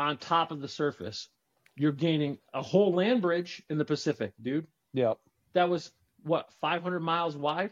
on 0.00 0.16
top 0.16 0.50
of 0.50 0.60
the 0.60 0.68
surface. 0.68 1.28
You're 1.76 1.92
gaining 1.92 2.38
a 2.52 2.62
whole 2.62 2.94
land 2.94 3.22
bridge 3.22 3.62
in 3.70 3.78
the 3.78 3.84
Pacific, 3.84 4.32
dude. 4.40 4.66
Yeah. 4.92 5.14
That 5.52 5.68
was 5.68 5.92
what 6.24 6.50
500 6.60 7.00
miles 7.00 7.36
wide. 7.36 7.70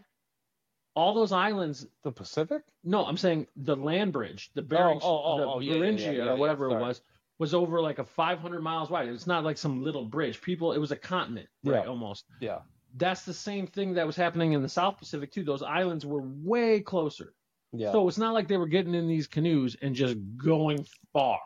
All 0.94 1.14
those 1.14 1.32
islands. 1.32 1.86
The 2.02 2.12
Pacific? 2.12 2.62
No, 2.84 3.04
I'm 3.04 3.16
saying 3.16 3.46
the 3.56 3.76
land 3.76 4.12
bridge, 4.12 4.50
the 4.54 4.62
oh, 4.62 4.64
Bering, 4.64 5.00
oh, 5.02 5.22
oh, 5.24 5.38
the 5.38 5.46
oh, 5.46 5.60
yeah, 5.60 5.74
Beringia 5.74 6.00
yeah, 6.00 6.10
yeah, 6.12 6.30
or 6.30 6.36
whatever 6.36 6.70
it 6.70 6.80
was, 6.80 7.00
was 7.38 7.54
over 7.54 7.80
like 7.80 7.98
a 7.98 8.04
500 8.04 8.62
miles 8.62 8.90
wide. 8.90 9.08
It's 9.08 9.26
not 9.26 9.44
like 9.44 9.58
some 9.58 9.82
little 9.82 10.04
bridge. 10.04 10.40
People, 10.40 10.72
it 10.72 10.78
was 10.78 10.90
a 10.90 10.96
continent, 10.96 11.48
right? 11.64 11.86
Almost. 11.86 12.24
Yeah. 12.40 12.58
That's 12.96 13.22
the 13.22 13.34
same 13.34 13.66
thing 13.66 13.94
that 13.94 14.06
was 14.06 14.16
happening 14.16 14.52
in 14.52 14.62
the 14.62 14.68
South 14.68 14.98
Pacific 14.98 15.32
too. 15.32 15.44
Those 15.44 15.62
islands 15.62 16.04
were 16.04 16.22
way 16.22 16.80
closer. 16.80 17.34
Yeah. 17.72 17.92
So 17.92 18.08
it's 18.08 18.18
not 18.18 18.34
like 18.34 18.48
they 18.48 18.56
were 18.56 18.66
getting 18.66 18.94
in 18.94 19.06
these 19.08 19.26
canoes 19.26 19.76
and 19.80 19.94
just 19.94 20.16
going 20.36 20.86
far. 21.12 21.38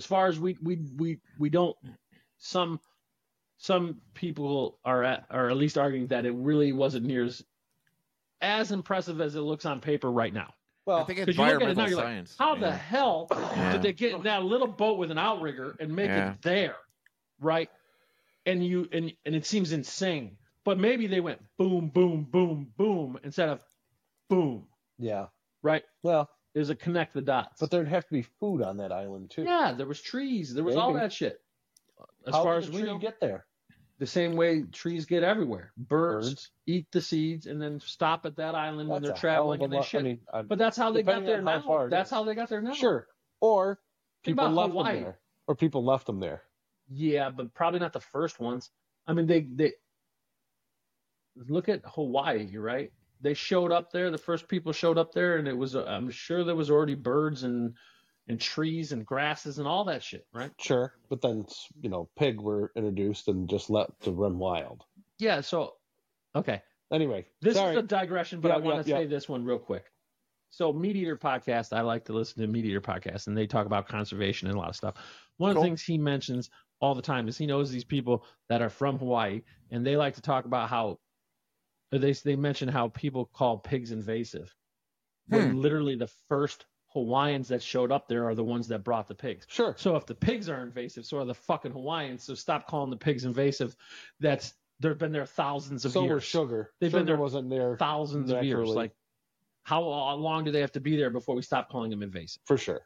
As 0.00 0.06
far 0.06 0.28
as 0.28 0.40
we 0.40 0.56
we 0.62 0.76
we 0.96 1.18
we 1.38 1.50
don't 1.50 1.76
some 2.38 2.80
some 3.58 4.00
people 4.14 4.78
are 4.82 5.04
at, 5.04 5.26
are 5.28 5.50
at 5.50 5.56
least 5.58 5.76
arguing 5.76 6.06
that 6.06 6.24
it 6.24 6.30
really 6.30 6.72
wasn't 6.72 7.04
near 7.04 7.24
as 7.24 7.44
as 8.40 8.72
impressive 8.72 9.20
as 9.20 9.34
it 9.34 9.42
looks 9.42 9.66
on 9.66 9.78
paper 9.82 10.10
right 10.10 10.32
now. 10.32 10.54
well, 10.86 11.00
I 11.00 11.04
think 11.04 11.18
it's 11.18 11.26
'Cause 11.26 11.36
you 11.36 11.44
it 11.44 11.48
environmental 11.48 11.82
now, 11.84 11.88
you're 11.90 11.96
like, 11.98 12.06
science. 12.06 12.34
How 12.38 12.54
the 12.54 12.72
hell 12.72 13.28
Yeah. 13.30 13.72
did 13.72 13.82
they 13.82 13.92
get 13.92 14.14
in 14.14 14.22
that 14.22 14.42
little 14.42 14.68
boat 14.68 14.96
with 14.96 15.10
an 15.10 15.18
outrigger 15.18 15.76
and 15.78 15.94
make 15.94 16.08
Yeah. 16.08 16.32
it 16.32 16.40
there, 16.40 16.76
right? 17.38 17.68
And 18.46 18.64
you 18.64 18.88
and 18.90 19.12
and 19.26 19.34
it 19.34 19.44
seems 19.44 19.70
insane, 19.72 20.38
but 20.64 20.78
maybe 20.78 21.08
they 21.08 21.20
went 21.20 21.42
boom, 21.58 21.90
boom, 21.90 22.24
boom, 22.24 22.72
boom 22.78 23.18
instead 23.22 23.50
of 23.50 23.60
boom, 24.30 24.66
yeah. 24.96 25.26
right? 25.62 25.84
Well, 26.02 26.30
There's 26.54 26.70
a 26.70 26.74
connect 26.74 27.14
the 27.14 27.22
dots. 27.22 27.60
but 27.60 27.70
there'd 27.70 27.86
have 27.88 28.06
to 28.06 28.12
be 28.12 28.22
food 28.22 28.60
on 28.62 28.78
that 28.78 28.90
island 28.92 29.30
too. 29.30 29.44
Yeah, 29.44 29.72
there 29.76 29.86
was 29.86 30.00
trees. 30.00 30.52
There 30.52 30.64
was 30.64 30.76
all 30.76 30.92
that 30.94 31.12
shit. 31.12 31.40
As 32.26 32.34
How 32.34 32.42
far 32.44 32.60
did 32.60 32.68
as 32.70 32.74
we 32.74 32.82
know, 32.82 32.98
get 32.98 33.20
there? 33.20 33.46
the 33.98 34.06
same 34.06 34.34
way 34.34 34.62
trees 34.72 35.04
get 35.04 35.22
everywhere. 35.22 35.72
Birds, 35.76 36.28
Birds. 36.30 36.50
eat 36.66 36.86
the 36.90 37.00
seeds 37.02 37.46
and 37.46 37.60
then 37.60 37.78
stop 37.80 38.24
at 38.26 38.36
that 38.36 38.54
island 38.54 38.88
when 38.88 39.02
they're 39.02 39.12
traveling 39.12 39.62
and 39.62 39.70
they 39.72 39.76
lot- 39.76 39.84
shit. 39.86 40.00
I 40.00 40.04
mean, 40.04 40.20
I- 40.32 40.42
but 40.42 40.58
that's 40.58 40.76
how 40.76 40.90
they 40.90 41.02
got 41.02 41.24
there 41.24 41.42
now. 41.42 41.86
That's 41.88 42.10
how 42.10 42.24
they 42.24 42.34
got 42.34 42.48
there 42.48 42.62
now. 42.62 42.72
sure. 42.72 43.06
Or 43.40 43.78
people 44.24 44.48
left 44.48 44.70
Hawaii. 44.70 44.94
them 44.94 45.02
there, 45.04 45.18
or 45.46 45.54
people 45.54 45.84
left 45.84 46.06
them 46.06 46.18
there. 46.20 46.42
Yeah, 46.88 47.30
but 47.30 47.52
probably 47.54 47.78
not 47.80 47.92
the 47.92 48.00
first 48.00 48.40
ones. 48.40 48.70
I 49.06 49.12
mean, 49.12 49.26
they 49.26 49.42
they 49.42 49.72
look 51.36 51.68
at 51.68 51.82
Hawaii, 51.84 52.56
right? 52.56 52.92
They 53.20 53.34
showed 53.34 53.72
up 53.72 53.90
there. 53.90 54.10
The 54.10 54.18
first 54.18 54.48
people 54.48 54.72
showed 54.72 54.98
up 54.98 55.12
there, 55.12 55.36
and 55.36 55.46
it 55.46 55.56
was 55.56 55.76
uh, 55.76 55.84
I'm 55.84 56.10
sure 56.10 56.44
there 56.44 56.56
was 56.56 56.70
already 56.70 56.94
birds 56.94 57.42
and 57.44 57.74
and 58.28 58.40
trees 58.40 58.92
and 58.92 59.04
grasses 59.04 59.58
and 59.58 59.66
all 59.66 59.84
that 59.84 60.02
shit, 60.02 60.26
right? 60.32 60.50
Sure, 60.58 60.94
but 61.08 61.20
then 61.20 61.44
you 61.80 61.88
know, 61.90 62.08
pig 62.18 62.40
were 62.40 62.72
introduced 62.76 63.28
and 63.28 63.48
just 63.48 63.70
let 63.70 63.88
to 64.02 64.12
run 64.12 64.38
wild. 64.38 64.84
Yeah. 65.18 65.40
So, 65.40 65.74
okay, 66.34 66.62
Anyway, 66.92 67.26
this 67.40 67.56
sorry. 67.56 67.72
is 67.72 67.78
a 67.78 67.82
digression, 67.82 68.40
but 68.40 68.48
Yeah, 68.48 68.54
I 68.54 68.58
want 68.58 68.84
to 68.84 68.90
yeah. 68.90 68.96
say 68.96 69.06
this 69.06 69.28
one 69.28 69.44
real 69.44 69.58
quick. 69.58 69.84
So, 70.50 70.72
Meat 70.72 70.96
Eater 70.96 71.16
podcast, 71.16 71.72
I 71.72 71.82
like 71.82 72.04
to 72.06 72.12
listen 72.12 72.42
to 72.42 72.48
Meat 72.48 72.64
Eater 72.64 72.80
podcast, 72.80 73.28
and 73.28 73.36
they 73.36 73.46
talk 73.46 73.66
about 73.66 73.86
conservation 73.86 74.48
and 74.48 74.56
a 74.56 74.58
lot 74.60 74.68
of 74.68 74.74
stuff. 74.76 74.94
One 75.36 75.50
of 75.50 75.56
the 75.56 75.62
things 75.62 75.82
he 75.82 75.96
mentions 75.96 76.50
all 76.80 76.94
the 76.96 77.02
time 77.02 77.28
is 77.28 77.38
he 77.38 77.46
knows 77.46 77.70
these 77.70 77.84
people 77.84 78.24
that 78.48 78.60
are 78.60 78.68
from 78.70 78.98
Hawaii, 78.98 79.42
and 79.70 79.86
they 79.86 79.96
like 79.96 80.14
to 80.14 80.22
talk 80.22 80.46
about 80.46 80.68
how 80.68 80.98
they 81.98 82.12
they 82.12 82.36
mention 82.36 82.68
how 82.68 82.88
people 82.88 83.26
call 83.26 83.58
pigs 83.58 83.90
invasive. 83.90 84.54
When 85.28 85.50
hmm. 85.50 85.60
literally 85.60 85.96
the 85.96 86.10
first 86.28 86.66
Hawaiians 86.92 87.48
that 87.48 87.62
showed 87.62 87.92
up 87.92 88.08
there 88.08 88.26
are 88.26 88.34
the 88.34 88.42
ones 88.44 88.66
that 88.68 88.82
brought 88.82 89.06
the 89.06 89.14
pigs. 89.14 89.46
sure. 89.48 89.74
So 89.78 89.94
if 89.96 90.06
the 90.06 90.14
pigs 90.14 90.48
are 90.48 90.62
invasive, 90.62 91.06
so 91.06 91.18
are 91.18 91.24
the 91.24 91.34
fucking 91.34 91.72
Hawaiians. 91.72 92.24
So 92.24 92.34
stop 92.34 92.66
calling 92.66 92.90
the 92.90 92.96
pigs 92.96 93.24
invasive. 93.24 93.76
That's 94.18 94.54
they've 94.80 94.98
been 94.98 95.12
there 95.12 95.26
thousands 95.26 95.84
of 95.84 95.92
So 95.92 96.02
years 96.02 96.10
were 96.10 96.20
sugar. 96.20 96.72
They've 96.80 96.90
been 96.90 97.02
sugar 97.02 97.12
there 97.12 97.16
wasn't 97.16 97.50
there 97.50 97.76
thousands 97.76 98.30
of 98.30 98.42
years. 98.42 98.68
Like, 98.68 98.92
how 99.62 99.82
long 99.82 100.44
do 100.44 100.50
they 100.50 100.60
have 100.60 100.72
to 100.72 100.80
be 100.80 100.96
there 100.96 101.10
before 101.10 101.36
we 101.36 101.42
stop 101.42 101.70
calling 101.70 101.90
them 101.90 102.02
invasive? 102.02 102.42
for 102.44 102.58
sure. 102.58 102.80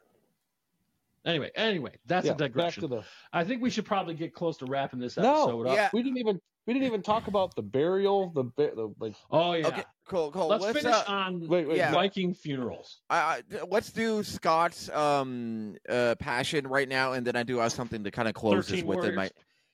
Anyway, 1.25 1.51
anyway, 1.55 1.93
that's 2.05 2.27
yeah, 2.27 2.33
a 2.33 2.37
digression. 2.37 2.83
Back 2.83 2.91
to 2.91 2.97
the 2.97 3.05
I 3.33 3.45
think 3.45 3.63
we 3.63 3.71
should 3.71 3.87
probably 3.87 4.13
get 4.13 4.35
close 4.35 4.59
to 4.59 4.67
wrapping 4.67 5.01
this 5.01 5.17
No, 5.17 5.45
episode 5.45 5.67
up. 5.69 5.77
yeah. 5.77 5.89
we 5.95 6.03
didn't 6.03 6.19
even 6.19 6.39
we 6.67 6.73
didn't 6.73 6.87
even 6.87 7.03
talk 7.03 7.27
about 7.27 7.55
the 7.55 7.63
burial. 7.63 8.31
The, 8.35 8.45
the 8.57 8.95
like 8.99 9.15
Oh 9.31 9.53
yeah. 9.53 9.67
Okay, 9.69 9.85
cool, 10.09 10.31
cool. 10.31 10.49
Let's, 10.49 10.65
Let's, 10.65 10.81
finish 10.81 10.95
uh, 10.95 11.05
on 11.07 11.47
wait 11.49 11.69
wait 11.69 11.77
Yeah. 11.77 11.93
Viking 11.93 12.35
funerals. 12.35 13.01
I, 13.11 13.17
I, 13.19 13.43
let's 13.69 13.91
do 13.93 14.23
Scott's 14.23 14.89
um 14.91 15.77
uh 15.89 16.15
passion 16.19 16.67
right 16.67 16.89
now, 16.89 17.13
and 17.13 17.27
then 17.27 17.37
I 17.37 17.43
do 17.43 17.59
have 17.59 17.73
something 17.73 18.03
to 18.05 18.11
kind 18.11 18.29
of 18.29 18.35
close 18.35 18.67
this 18.69 18.81
13 18.81 18.87
with 18.87 19.05
in 19.05 19.15
my 19.15 19.31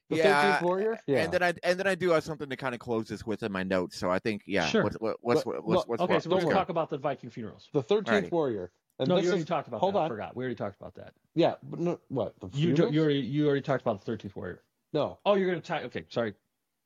the 0.08 0.16
yeah, 0.16 0.42
Thirteenth 0.42 0.62
Warrior. 0.62 0.98
Yeah. 1.06 1.22
and 1.22 1.32
then 1.32 1.42
I 1.42 1.54
and 1.62 1.78
then 1.78 1.86
I 1.86 1.94
do 1.94 2.10
have 2.10 2.24
something 2.24 2.48
to 2.50 2.56
kind 2.56 2.74
of 2.74 2.80
close 2.80 3.06
this 3.08 3.24
with 3.24 3.42
in 3.44 3.52
my 3.52 3.62
notes. 3.62 3.96
So 3.96 4.10
I 4.10 4.18
think 4.18 4.42
yeah, 4.46 4.66
Sure. 4.66 4.82
let's 4.84 4.96
let's 5.00 5.44
But- 5.44 5.46
let's, 5.46 5.66
let's, 5.66 5.86
well, 5.86 5.96
Okay, 6.00 6.14
let's 6.14 6.24
so 6.24 6.30
we're 6.30 6.40
gonna 6.42 6.54
talk 6.54 6.68
about 6.68 6.90
the 6.90 6.98
Viking 6.98 7.30
funerals. 7.30 7.68
the 7.72 7.82
Thirteenth 7.82 8.26
Alrighty. 8.26 8.32
Warrior. 8.32 8.72
And 8.98 9.08
no, 9.08 9.14
this 9.16 9.24
you 9.24 9.30
already 9.30 9.42
is, 9.42 9.48
talked 9.48 9.68
about 9.68 9.80
hold 9.80 9.94
that. 9.94 10.00
I 10.00 10.02
on. 10.02 10.08
forgot. 10.10 10.36
We 10.36 10.44
already 10.44 10.56
talked 10.56 10.76
about 10.78 10.94
that. 10.96 11.14
Yeah, 11.34 11.54
but 11.62 11.80
no, 11.80 12.00
what 12.08 12.34
the 12.40 12.48
You 12.52 12.74
you 12.90 13.00
already 13.00 13.20
you 13.20 13.46
already 13.46 13.62
talked 13.62 13.82
about 13.82 14.00
the 14.00 14.04
Thirteenth 14.04 14.34
Warrior. 14.36 14.62
no. 14.92 15.18
Oh, 15.24 15.36
you're 15.36 15.48
gonna 15.48 15.60
tie. 15.62 15.84
Okay, 15.84 16.04
sorry. 16.10 16.34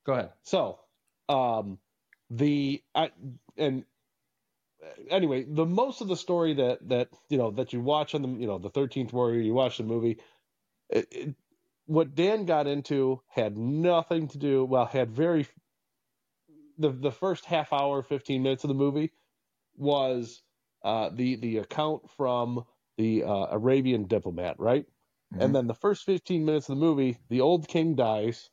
Go 0.04 0.12
ahead. 0.14 0.32
So, 0.42 0.80
um, 1.28 1.80
the 2.30 2.82
I, 2.94 3.12
and 3.56 3.84
anyway, 5.08 5.44
the 5.44 5.66
most 5.66 6.00
of 6.00 6.08
the 6.08 6.16
story 6.16 6.54
that 6.54 6.88
that 6.88 7.10
you 7.28 7.38
know 7.38 7.50
that 7.52 7.72
you 7.72 7.80
watch 7.80 8.14
on 8.14 8.22
the 8.22 8.28
you 8.28 8.46
know 8.46 8.58
the 8.58 8.70
Thirteenth 8.70 9.12
Warrior, 9.12 9.40
you 9.40 9.54
watch 9.54 9.78
the 9.78 9.84
movie. 9.84 10.18
It, 10.90 11.08
it, 11.10 11.36
what 11.86 12.14
Dan 12.14 12.46
got 12.46 12.66
into 12.66 13.22
had 13.28 13.58
nothing 13.58 14.28
to 14.28 14.38
do. 14.38 14.64
Well, 14.64 14.86
had 14.86 15.10
very 15.12 15.46
the 16.78 16.90
the 16.90 17.12
first 17.12 17.44
half 17.46 17.72
hour, 17.72 18.02
fifteen 18.02 18.42
minutes 18.42 18.64
of 18.64 18.68
the 18.68 18.74
movie 18.74 19.12
was 19.76 20.42
uh, 20.84 21.10
the 21.10 21.36
the 21.36 21.58
account 21.58 22.10
from 22.10 22.66
the 22.98 23.24
uh, 23.24 23.46
Arabian 23.50 24.04
diplomat, 24.06 24.58
right? 24.60 24.86
Mhm. 25.32 25.40
And 25.42 25.54
then 25.54 25.66
the 25.66 25.74
first 25.74 26.04
fifteen 26.04 26.44
minutes 26.44 26.68
of 26.68 26.76
the 26.78 26.84
movie, 26.84 27.18
the 27.28 27.40
old 27.42 27.68
king 27.68 27.94
dies 27.96 28.50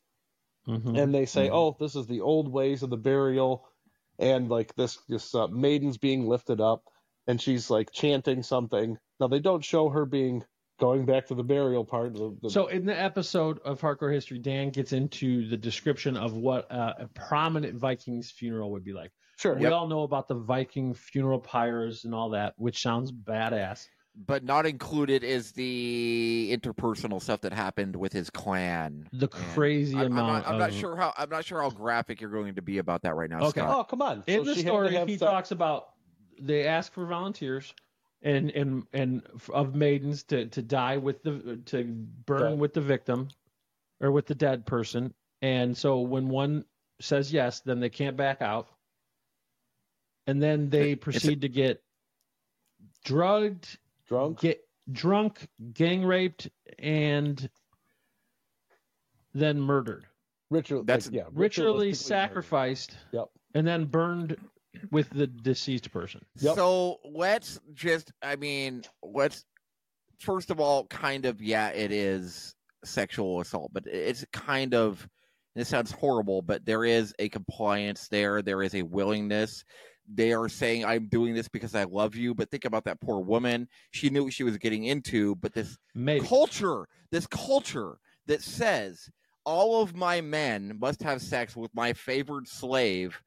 Mhm. 0.67 0.97
and 0.97 1.13
they 1.13 1.25
say, 1.25 1.47
Mhm. 1.47 1.53
"Oh, 1.53 1.77
this 1.79 1.95
is 1.95 2.07
the 2.07 2.21
old 2.21 2.51
ways 2.51 2.83
of 2.83 2.89
the 2.89 2.97
burial," 2.97 3.67
and 4.19 4.49
like 4.49 4.75
this 4.75 4.97
this 5.09 5.33
uh, 5.33 5.47
maiden's 5.47 5.97
being 5.97 6.27
lifted 6.27 6.61
up, 6.61 6.83
and 7.27 7.41
she's 7.41 7.69
like 7.69 7.91
chanting 7.91 8.43
something. 8.43 8.97
Now 9.19 9.27
they 9.27 9.39
don't 9.39 9.63
show 9.63 9.89
her 9.89 10.05
being 10.05 10.43
going 10.79 11.05
back 11.05 11.27
to 11.27 11.35
the 11.35 11.43
burial 11.43 11.85
part. 11.85 12.13
The, 12.13 12.35
the, 12.41 12.49
So 12.49 12.67
in 12.67 12.85
the 12.85 12.99
episode 12.99 13.59
of 13.59 13.79
Hardcore 13.79 14.11
History, 14.11 14.39
Dan 14.39 14.71
gets 14.71 14.93
into 14.93 15.47
the 15.47 15.57
description 15.57 16.17
of 16.17 16.33
what 16.33 16.71
uh, 16.71 16.93
a 16.97 17.07
prominent 17.07 17.75
Viking's 17.77 18.31
funeral 18.31 18.71
would 18.71 18.83
be 18.83 18.93
like. 18.93 19.11
sure, 19.38 19.55
We 19.55 19.67
all 19.67 19.88
know 19.88 20.01
about 20.03 20.27
the 20.27 20.35
Viking 20.35 20.93
funeral 20.95 21.39
pyres 21.39 22.03
and 22.05 22.15
all 22.15 22.31
that, 22.31 22.53
which 22.57 22.81
sounds 22.81 23.11
badass. 23.11 23.88
But 24.13 24.43
not 24.43 24.65
included 24.65 25.23
is 25.23 25.53
the 25.53 26.49
interpersonal 26.55 27.21
stuff 27.21 27.41
that 27.41 27.53
happened 27.53 27.95
with 27.95 28.11
his 28.11 28.29
clan. 28.29 29.07
The 29.13 29.29
crazy 29.29 29.95
I'm, 29.95 30.07
I'm 30.07 30.11
amount 30.11 30.45
not, 30.45 30.53
I'm 30.53 30.59
not 30.59 30.73
sure 30.73 30.97
how 30.97 31.13
I'm 31.17 31.29
not 31.29 31.45
sure 31.45 31.61
how 31.61 31.69
graphic 31.69 32.19
you're 32.19 32.29
going 32.29 32.55
to 32.55 32.61
be 32.61 32.77
about 32.79 33.03
that 33.03 33.15
right 33.15 33.29
now, 33.29 33.39
Okay. 33.39 33.61
Scott. 33.61 33.77
Oh, 33.79 33.83
come 33.85 34.01
on. 34.01 34.23
In 34.27 34.39
So 34.39 34.43
the 34.43 34.55
she 34.55 34.63
had 34.63 34.65
to 34.65 34.69
story, 34.89 34.89
he 35.07 35.17
sex- 35.17 35.19
talks 35.21 35.51
about 35.51 35.89
they 36.41 36.67
ask 36.67 36.91
for 36.93 37.05
volunteers 37.05 37.73
and 38.21 38.49
and 38.51 38.83
and 38.91 39.23
of 39.53 39.75
maidens 39.75 40.23
to 40.23 40.47
to 40.47 40.61
die 40.61 40.97
with 40.97 41.23
the 41.23 41.61
to 41.67 41.83
burn 41.85 42.41
Right. 42.43 42.57
with 42.57 42.73
the 42.73 42.81
victim 42.81 43.29
or 44.01 44.11
with 44.11 44.25
the 44.27 44.35
dead 44.35 44.65
person. 44.65 45.13
And 45.41 45.75
so 45.77 46.01
when 46.01 46.27
one 46.27 46.65
says 46.99 47.31
yes, 47.31 47.61
then 47.61 47.79
they 47.79 47.89
can't 47.89 48.17
back 48.17 48.41
out. 48.41 48.67
And 50.27 50.43
then 50.43 50.69
they 50.69 50.91
It's 50.91 50.99
a- 50.99 51.03
proceed 51.03 51.41
to 51.41 51.49
get 51.49 51.81
drugged, 53.05 53.77
drunk. 54.11 54.39
get 54.39 54.59
drunk, 54.91 55.47
gang 55.73 56.03
raped, 56.03 56.49
and 56.77 57.49
then 59.33 59.59
murdered. 59.59 60.05
Ritual. 60.49 60.83
That's- 60.83 61.07
like, 61.07 61.15
yeah, 61.15 61.23
Ritually 61.31 61.91
ritualistically 61.91 61.95
sacrificed. 61.95 62.97
Yep. 63.13 63.27
And 63.53 63.67
then 63.67 63.85
burned 63.85 64.38
with 64.91 65.09
the 65.09 65.27
deceased 65.27 65.91
person. 65.91 66.21
Yep. 66.39 66.55
So 66.55 66.97
let's 67.05 67.59
just, 67.73 68.11
I 68.21 68.35
mean, 68.35 68.83
let's 69.03 69.45
first 70.19 70.51
of 70.51 70.59
all, 70.59 70.85
kind 70.88 71.25
of, 71.25 71.41
yeah, 71.41 71.69
it 71.69 71.91
is 71.91 72.55
sexual 72.83 73.41
assault, 73.41 73.71
but 73.73 73.85
it's 73.88 74.25
kind 74.31 74.73
of, 74.73 75.07
this 75.55 75.67
sounds 75.67 75.91
horrible, 75.91 76.41
but 76.41 76.65
there 76.65 76.85
is 76.85 77.13
a 77.19 77.27
compliance 77.27 78.07
there. 78.07 78.41
There 78.41 78.63
is 78.63 78.75
a 78.75 78.83
willingness. 78.83 79.65
They 80.07 80.33
are 80.33 80.49
saying, 80.49 80.85
I'm 80.85 81.07
doing 81.07 81.33
this 81.33 81.47
because 81.47 81.75
I 81.75 81.83
love 81.85 82.15
you, 82.15 82.33
but 82.35 82.49
think 82.51 82.65
about 82.65 82.83
that 82.85 82.99
poor 83.01 83.19
woman. 83.21 83.67
She 83.91 84.09
knew 84.09 84.23
what 84.25 84.33
she 84.33 84.43
was 84.43 84.57
getting 84.57 84.85
into, 84.85 85.35
but 85.35 85.53
this 85.53 85.77
Maybe. 85.93 86.27
culture, 86.27 86.87
this 87.11 87.27
culture 87.27 87.97
that 88.25 88.41
says 88.41 89.09
all 89.45 89.81
of 89.81 89.95
my 89.95 90.21
men 90.21 90.77
must 90.79 91.01
have 91.01 91.21
sex 91.21 91.55
with 91.55 91.73
my 91.73 91.93
favored 91.93 92.47
slave 92.47 93.23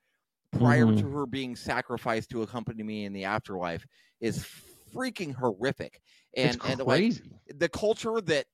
prior 0.53 0.87
Mhm. 0.87 0.99
to 1.01 1.09
her 1.11 1.27
being 1.27 1.57
sacrificed 1.57 2.31
to 2.31 2.43
accompany 2.43 2.83
me 2.83 3.05
in 3.05 3.13
the 3.13 3.25
afterlife 3.25 3.87
is 4.21 4.47
freaking 4.95 5.35
horrific. 5.35 6.01
And 6.37 6.61
and 6.65 6.81
like 6.81 7.07
crazy. 7.11 7.41
the 7.49 7.69
culture 7.69 8.21
that 8.23 8.47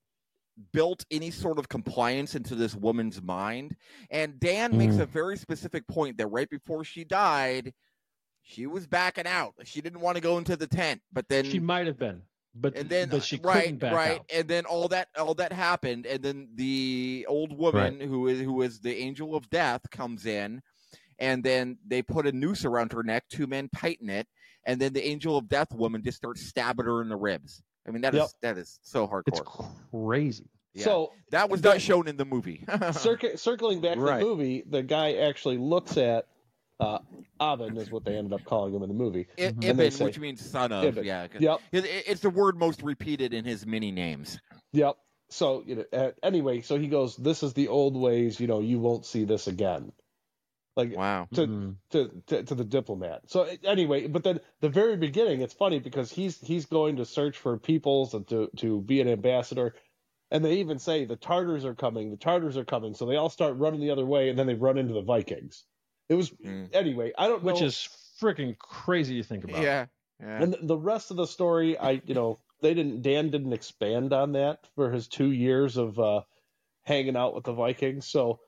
built 0.72 1.04
any 1.10 1.30
sort 1.30 1.58
of 1.58 1.68
compliance 1.68 2.34
into 2.34 2.54
this 2.54 2.74
woman's 2.74 3.22
mind. 3.22 3.76
And 4.10 4.38
Dan 4.40 4.76
makes 4.76 4.98
Mhm. 4.98 5.00
a 5.00 5.06
very 5.06 5.36
specific 5.36 5.86
point 5.88 6.18
that 6.18 6.26
right 6.28 6.48
before 6.50 6.84
she 6.84 7.04
died, 7.04 7.72
she 8.50 8.66
was 8.66 8.86
backing 8.86 9.26
out. 9.26 9.54
She 9.64 9.80
didn't 9.80 10.00
want 10.00 10.16
to 10.16 10.20
go 10.20 10.38
into 10.38 10.56
the 10.56 10.66
tent, 10.66 11.00
but 11.12 11.28
then 11.28 11.44
she 11.44 11.58
might 11.60 11.86
have 11.86 11.98
been, 11.98 12.22
but 12.54 12.76
and 12.76 12.88
then 12.88 13.08
but 13.08 13.22
she 13.22 13.36
uh, 13.38 13.42
right, 13.42 13.62
couldn't 13.64 13.78
back 13.78 13.92
right, 13.94 14.18
out. 14.18 14.26
and 14.34 14.48
then 14.48 14.64
all 14.66 14.88
that 14.88 15.08
all 15.18 15.34
that 15.34 15.52
happened, 15.52 16.06
and 16.06 16.22
then 16.22 16.48
the 16.54 17.26
old 17.28 17.56
woman 17.56 18.00
who 18.00 18.28
is 18.28 18.40
who 18.40 18.62
is 18.62 18.80
the 18.80 18.96
angel 18.96 19.34
of 19.36 19.48
death 19.50 19.82
comes 19.90 20.26
in, 20.26 20.60
and 21.18 21.42
then 21.44 21.78
they 21.86 22.02
put 22.02 22.26
a 22.26 22.32
noose 22.32 22.64
around 22.64 22.92
her 22.92 23.02
neck, 23.02 23.24
two 23.30 23.46
men 23.46 23.68
tighten 23.74 24.10
it, 24.10 24.26
and 24.64 24.80
then 24.80 24.92
the 24.92 25.06
angel 25.06 25.36
of 25.36 25.48
death 25.48 25.72
woman 25.72 26.02
just 26.02 26.16
starts 26.18 26.46
stabbing 26.46 26.86
her 26.86 27.02
in 27.02 27.08
the 27.08 27.16
ribs. 27.16 27.62
I 27.86 27.92
mean 27.92 28.02
that 28.02 28.14
is 28.14 28.20
Yep. 28.20 28.28
that 28.42 28.58
is 28.58 28.78
so 28.82 29.06
hardcore. 29.06 29.22
It's 29.28 29.42
crazy. 29.92 30.50
Yeah. 30.74 30.84
So 30.84 31.12
that 31.30 31.50
was 31.50 31.62
not 31.64 31.80
shown 31.80 32.06
in 32.06 32.16
the 32.16 32.24
movie. 32.24 32.64
circ- 32.92 33.36
circling 33.38 33.80
back 33.80 33.94
to 33.94 34.00
Right. 34.00 34.20
the 34.20 34.24
movie, 34.24 34.62
the 34.68 34.82
guy 34.84 35.14
actually 35.14 35.56
looks 35.58 35.96
at 35.96 36.26
uh, 36.80 36.98
Avin, 37.40 37.76
is 37.76 37.90
what 37.90 38.04
they 38.04 38.16
ended 38.16 38.32
up 38.32 38.44
calling 38.44 38.74
him 38.74 38.82
in 38.82 38.88
the 38.88 38.94
movie. 38.94 39.26
I-. 39.38 39.42
And 39.42 39.64
Ibn, 39.64 39.90
say- 39.90 40.04
which 40.04 40.18
means 40.18 40.44
son 40.44 40.72
of, 40.72 40.84
Ibn. 40.84 41.04
yeah. 41.04 41.26
'cause 41.28 41.40
Yep. 41.40 41.60
it- 41.72 41.84
it- 41.84 42.04
it's 42.08 42.20
the 42.22 42.30
word 42.30 42.56
most 42.58 42.82
repeated 42.82 43.32
in 43.34 43.44
his 43.44 43.66
many 43.66 43.90
names. 43.90 44.38
Yep. 44.72 44.96
So 45.28 45.62
you 45.66 45.76
know, 45.76 45.84
uh, 45.92 46.10
anyway, 46.22 46.60
so 46.60 46.78
he 46.78 46.88
goes, 46.88 47.16
"This 47.16 47.42
is 47.42 47.52
the 47.54 47.68
old 47.68 47.96
ways. 47.96 48.40
You 48.40 48.46
know, 48.48 48.60
you 48.60 48.80
won't 48.80 49.06
see 49.06 49.24
this 49.24 49.46
again." 49.46 49.92
Like 50.76 50.96
Wow. 50.96 51.26
To- 51.34 51.46
Mhm. 51.46 51.76
to, 51.90 52.22
to 52.28 52.42
to 52.44 52.54
the 52.54 52.64
diplomat. 52.64 53.28
So 53.30 53.42
anyway, 53.64 54.06
but 54.06 54.22
then 54.24 54.40
the 54.60 54.68
very 54.68 54.96
beginning, 54.96 55.40
it's 55.40 55.52
funny 55.54 55.78
because 55.80 56.10
he's 56.12 56.40
he's 56.40 56.66
going 56.66 56.96
to 56.96 57.04
search 57.04 57.36
for 57.36 57.58
peoples 57.58 58.14
and 58.14 58.26
to 58.28 58.48
to 58.56 58.80
be 58.80 59.00
an 59.00 59.08
ambassador, 59.08 59.74
and 60.30 60.44
they 60.44 60.58
even 60.60 60.78
say 60.78 61.04
the 61.04 61.16
Tartars 61.16 61.64
are 61.64 61.74
coming, 61.74 62.10
the 62.10 62.16
Tartars 62.16 62.56
are 62.56 62.64
coming. 62.64 62.94
So 62.94 63.04
they 63.06 63.16
all 63.16 63.28
start 63.30 63.56
running 63.56 63.80
the 63.80 63.90
other 63.90 64.06
way, 64.06 64.30
and 64.30 64.38
then 64.38 64.46
they 64.46 64.54
run 64.54 64.78
into 64.78 64.94
the 64.94 65.02
Vikings. 65.02 65.64
It 66.10 66.14
was 66.16 66.30
Mm. 66.30 66.68
anyway. 66.74 67.12
I 67.16 67.28
don't 67.28 67.42
know. 67.44 67.52
which 67.52 67.62
is 67.62 67.88
freaking 68.20 68.58
crazy 68.58 69.16
to 69.22 69.26
think 69.26 69.44
about. 69.44 69.62
Yeah. 69.62 69.86
Yeah. 70.20 70.42
And 70.42 70.56
the 70.60 70.76
rest 70.76 71.10
of 71.10 71.16
the 71.16 71.26
story, 71.26 71.78
I 71.78 72.02
you 72.04 72.12
know, 72.14 72.40
they 72.60 72.74
didn't. 72.74 73.00
Dan 73.00 73.30
didn't 73.30 73.54
expand 73.54 74.12
on 74.12 74.32
that 74.32 74.66
for 74.74 74.90
his 74.90 75.08
two 75.08 75.30
years 75.30 75.78
of 75.78 75.98
uh, 75.98 76.22
hanging 76.82 77.16
out 77.16 77.34
with 77.34 77.44
the 77.44 77.54
Vikings. 77.54 78.06
So 78.06 78.40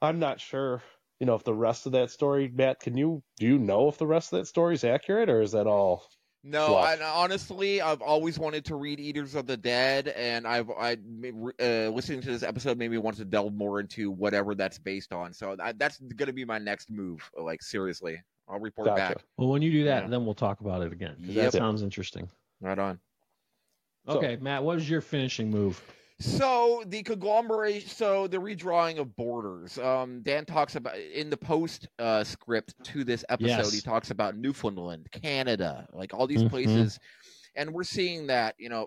I'm 0.00 0.20
not 0.20 0.40
sure. 0.40 0.82
You 1.18 1.26
know, 1.26 1.34
if 1.34 1.42
the 1.44 1.54
rest 1.54 1.86
of 1.86 1.92
that 1.92 2.10
story, 2.10 2.48
Matt, 2.48 2.80
can 2.80 2.96
you 2.96 3.22
do 3.38 3.46
you 3.46 3.58
know 3.58 3.88
if 3.88 3.98
the 3.98 4.06
rest 4.06 4.32
of 4.32 4.38
that 4.38 4.46
story 4.46 4.74
is 4.74 4.84
accurate 4.84 5.28
or 5.28 5.40
is 5.42 5.52
that 5.52 5.66
all? 5.66 6.06
No. 6.42 6.76
I, 6.76 6.98
honestly, 7.02 7.82
I've 7.82 8.00
always 8.00 8.38
wanted 8.38 8.64
to 8.66 8.76
read 8.76 8.98
Eaters 8.98 9.34
of 9.34 9.46
the 9.46 9.56
Dead, 9.56 10.08
and 10.08 10.46
I've 10.46 10.70
I 10.70 10.92
uh, 11.60 11.90
listening 11.90 12.22
to 12.22 12.28
this 12.28 12.42
episode 12.42 12.78
made 12.78 12.90
me 12.90 12.98
want 12.98 13.16
to 13.18 13.24
delve 13.24 13.52
more 13.54 13.78
into 13.80 14.10
whatever 14.10 14.54
that's 14.54 14.78
based 14.78 15.12
on. 15.12 15.34
So 15.34 15.56
I, 15.62 15.72
that's 15.72 15.98
going 15.98 16.28
to 16.28 16.32
be 16.32 16.44
my 16.46 16.58
next 16.58 16.90
move. 16.90 17.28
Like 17.38 17.62
seriously, 17.62 18.22
I'll 18.48 18.58
report 18.58 18.88
Gotcha. 18.88 19.14
back. 19.16 19.24
Well, 19.36 19.48
when 19.48 19.60
you 19.60 19.70
do 19.70 19.84
that, 19.84 20.04
Yeah. 20.04 20.08
then 20.08 20.24
we'll 20.24 20.34
talk 20.34 20.60
about 20.60 20.82
it 20.82 20.92
again. 20.92 21.16
Yep. 21.18 21.52
That 21.52 21.58
sounds 21.58 21.82
interesting. 21.82 22.28
Right 22.60 22.78
on. 22.78 22.98
So- 24.06 24.16
Okay, 24.16 24.38
Matt, 24.40 24.64
what 24.64 24.78
is 24.78 24.88
your 24.88 25.02
finishing 25.02 25.50
move? 25.50 25.82
So 26.20 26.82
the 26.86 27.02
conglomerate, 27.02 27.88
so 27.88 28.26
the 28.26 28.36
redrawing 28.36 28.98
of 28.98 29.16
borders. 29.16 29.78
Um, 29.78 30.20
Dan 30.20 30.44
talks 30.44 30.76
about 30.76 30.98
in 30.98 31.30
the 31.30 31.36
post 31.36 31.88
uh, 31.98 32.24
script 32.24 32.74
to 32.84 33.04
this 33.04 33.24
episode. 33.30 33.46
Yes. 33.48 33.72
He 33.72 33.80
talks 33.80 34.10
about 34.10 34.36
Newfoundland, 34.36 35.10
Canada, 35.10 35.88
like 35.92 36.12
all 36.12 36.26
these 36.26 36.42
Mhm. 36.42 36.50
places, 36.50 36.98
and 37.54 37.72
we're 37.72 37.84
seeing 37.84 38.26
that. 38.26 38.54
You 38.58 38.68
know, 38.68 38.86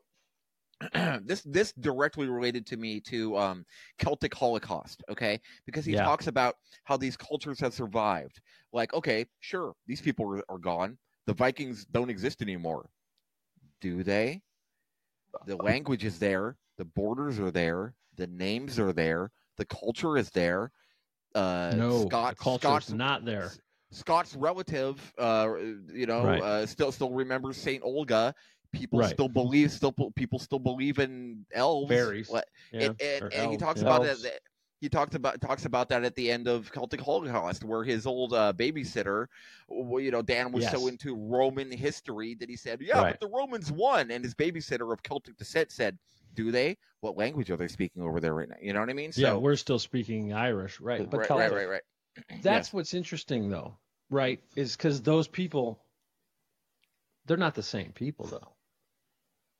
this 1.23 1.41
this 1.41 1.73
directly 1.73 2.27
related 2.27 2.67
to 2.67 2.77
me 2.77 3.01
to 3.01 3.35
um, 3.37 3.65
Celtic 3.97 4.33
Holocaust. 4.35 5.03
Okay, 5.09 5.39
because 5.65 5.85
he 5.85 5.93
Yeah. 5.93 6.03
talks 6.03 6.27
about 6.27 6.55
how 6.83 6.97
these 6.97 7.17
cultures 7.17 7.59
have 7.59 7.73
survived. 7.73 8.41
Like, 8.71 8.93
okay, 8.93 9.25
sure, 9.39 9.73
these 9.87 10.01
people 10.01 10.25
are, 10.37 10.43
are 10.49 10.59
gone. 10.59 10.99
The 11.25 11.33
Vikings 11.33 11.85
don't 11.85 12.11
exist 12.11 12.43
anymore. 12.43 12.91
Do 13.81 14.03
they? 14.03 14.43
The 15.47 15.57
language 15.57 16.05
is 16.05 16.19
there. 16.19 16.57
The 16.77 16.85
borders 16.85 17.39
are 17.39 17.51
there. 17.51 17.93
The 18.15 18.27
names 18.27 18.79
are 18.79 18.93
there. 18.93 19.31
The 19.57 19.65
culture 19.65 20.17
is 20.17 20.29
there. 20.31 20.71
Uh, 21.35 21.73
no, 21.75 22.05
Scott, 22.07 22.37
the 22.37 22.57
Scott's 22.59 22.91
not 22.91 23.25
there. 23.25 23.51
Scott's 23.91 24.35
relative, 24.35 25.13
uh, 25.17 25.49
you 25.91 26.05
know, 26.05 26.23
Right. 26.25 26.41
uh, 26.41 26.65
still 26.65 26.91
still 26.91 27.11
remembers 27.11 27.57
Saint 27.57 27.83
Olga. 27.83 28.33
People 28.71 28.99
Right. 28.99 29.11
still 29.13 29.29
believe, 29.29 29.71
still 29.71 29.93
people 30.15 30.39
still 30.39 30.59
believe 30.59 30.97
in 30.99 31.45
elves. 31.53 31.89
Fairies. 31.89 32.29
What- 32.29 32.47
Yeah, 32.71 32.87
and, 32.87 33.01
and, 33.01 33.33
and 33.33 33.51
he 33.51 33.57
talks 33.57 33.81
yeah. 33.81 33.87
about 33.87 34.05
Elves. 34.07 34.23
it. 34.25 34.41
He 34.81 34.89
talked 34.89 35.15
about 35.15 35.39
talks 35.39 35.65
about 35.65 35.89
that 35.89 36.03
at 36.03 36.15
the 36.15 36.29
end 36.29 36.47
of 36.47 36.71
Celtic 36.71 36.99
Holocaust, 36.99 37.63
where 37.63 37.83
his 37.83 38.05
old 38.05 38.33
uh, 38.33 38.51
babysitter, 38.55 39.27
you 39.69 40.11
know, 40.11 40.21
Dan 40.21 40.51
was 40.51 40.69
so 40.69 40.87
into 40.87 41.15
Roman 41.15 41.71
history 41.71 42.33
that 42.35 42.49
he 42.49 42.57
said, 42.57 42.81
"Yeah, 42.81 42.97
Right. 42.99 43.11
but 43.19 43.19
the 43.29 43.33
Romans 43.33 43.71
won," 43.71 44.11
and 44.11 44.23
his 44.23 44.33
babysitter 44.35 44.91
of 44.91 45.01
Celtic 45.03 45.37
descent 45.37 45.71
said, 45.71 45.97
"Do 46.33 46.51
they? 46.51 46.77
What 47.01 47.17
language 47.17 47.49
are 47.51 47.57
they 47.57 47.67
speaking 47.67 48.01
over 48.03 48.19
there 48.19 48.33
right 48.33 48.49
now? 48.49 48.55
You 48.61 48.73
know 48.73 48.79
what 48.79 48.89
I 48.89 48.93
mean?" 48.93 49.11
yeah, 49.15 49.29
So, 49.29 49.39
we're 49.39 49.55
still 49.55 49.79
speaking 49.79 50.33
Irish, 50.33 50.79
right? 50.79 51.09
But 51.09 51.17
right, 51.19 51.27
Celtic. 51.27 51.51
right, 51.51 51.69
right, 51.69 51.81
right. 52.31 52.41
That's 52.43 52.71
what's 52.73 52.93
interesting, 52.93 53.49
though, 53.49 53.77
right? 54.09 54.39
Is 54.55 54.75
because 54.75 55.01
those 55.01 55.27
people, 55.27 55.83
they're 57.25 57.37
not 57.37 57.55
the 57.55 57.63
same 57.63 57.91
people, 57.91 58.27
though. 58.27 58.55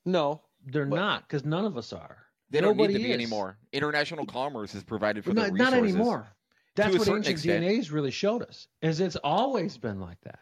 No, 0.05 0.41
They're 0.65 0.85
But- 0.85 0.95
not, 0.95 1.27
because 1.27 1.43
none 1.43 1.65
of 1.65 1.77
us 1.77 1.91
are. 1.93 2.17
They 2.49 2.61
don't 2.61 2.77
need 2.77 2.87
to 2.87 2.93
be 2.93 3.09
is. 3.09 3.13
anymore. 3.15 3.57
International 3.71 4.25
commerce 4.25 4.75
is 4.75 4.83
provided 4.83 5.23
for 5.23 5.33
But 5.33 5.45
the 5.45 5.51
not, 5.51 5.71
not 5.71 5.73
anymore. 5.73 6.27
That's 6.75 6.97
what 6.97 7.07
ancient 7.07 7.27
extent. 7.27 7.63
DNA's 7.65 7.91
really 7.91 8.11
showed 8.11 8.43
us. 8.43 8.67
Is 8.81 8.99
it's 8.99 9.15
always 9.17 9.77
been 9.77 9.99
like 9.99 10.19
that. 10.21 10.39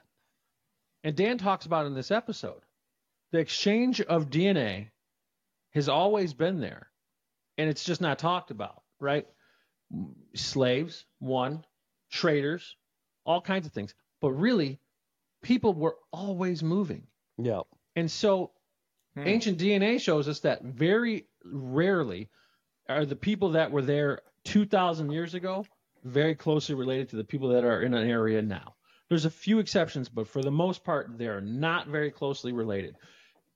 And 1.03 1.15
Dan 1.15 1.37
talks 1.37 1.65
about 1.65 1.85
in 1.87 1.93
this 1.93 2.11
episode, 2.11 2.61
the 3.31 3.39
exchange 3.39 4.01
of 4.01 4.29
DNA 4.29 4.89
has 5.71 5.89
always 5.89 6.33
been 6.33 6.59
there, 6.59 6.89
and 7.57 7.69
it's 7.69 7.83
just 7.83 8.01
not 8.01 8.19
talked 8.19 8.51
about, 8.51 8.81
right? 8.99 9.27
Slaves, 10.35 11.05
one, 11.19 11.65
traders, 12.11 12.75
all 13.25 13.41
kinds 13.41 13.65
of 13.65 13.73
things. 13.73 13.93
But 14.21 14.31
really, 14.31 14.79
people 15.41 15.73
were 15.73 15.97
always 16.11 16.63
moving. 16.63 17.07
yeah, 17.37 17.61
And 17.95 18.09
so 18.09 18.51
Hmm. 19.15 19.27
Ancient 19.27 19.57
DNA 19.59 19.99
shows 19.99 20.27
us 20.27 20.39
that 20.41 20.63
very 20.63 21.27
rarely 21.43 22.29
are 22.87 23.05
the 23.05 23.15
people 23.15 23.51
that 23.51 23.71
were 23.71 23.81
there 23.81 24.21
2,000 24.45 25.11
years 25.11 25.33
ago 25.33 25.65
very 26.03 26.35
closely 26.35 26.75
related 26.75 27.09
to 27.09 27.15
the 27.15 27.23
people 27.23 27.49
that 27.49 27.63
are 27.63 27.81
in 27.81 27.93
an 27.93 28.09
area 28.09 28.41
now. 28.41 28.75
There's 29.09 29.25
a 29.25 29.29
few 29.29 29.59
exceptions, 29.59 30.07
but 30.07 30.27
for 30.27 30.41
the 30.41 30.51
most 30.51 30.83
part, 30.83 31.17
they're 31.17 31.41
not 31.41 31.87
very 31.87 32.09
closely 32.09 32.53
related, 32.53 32.95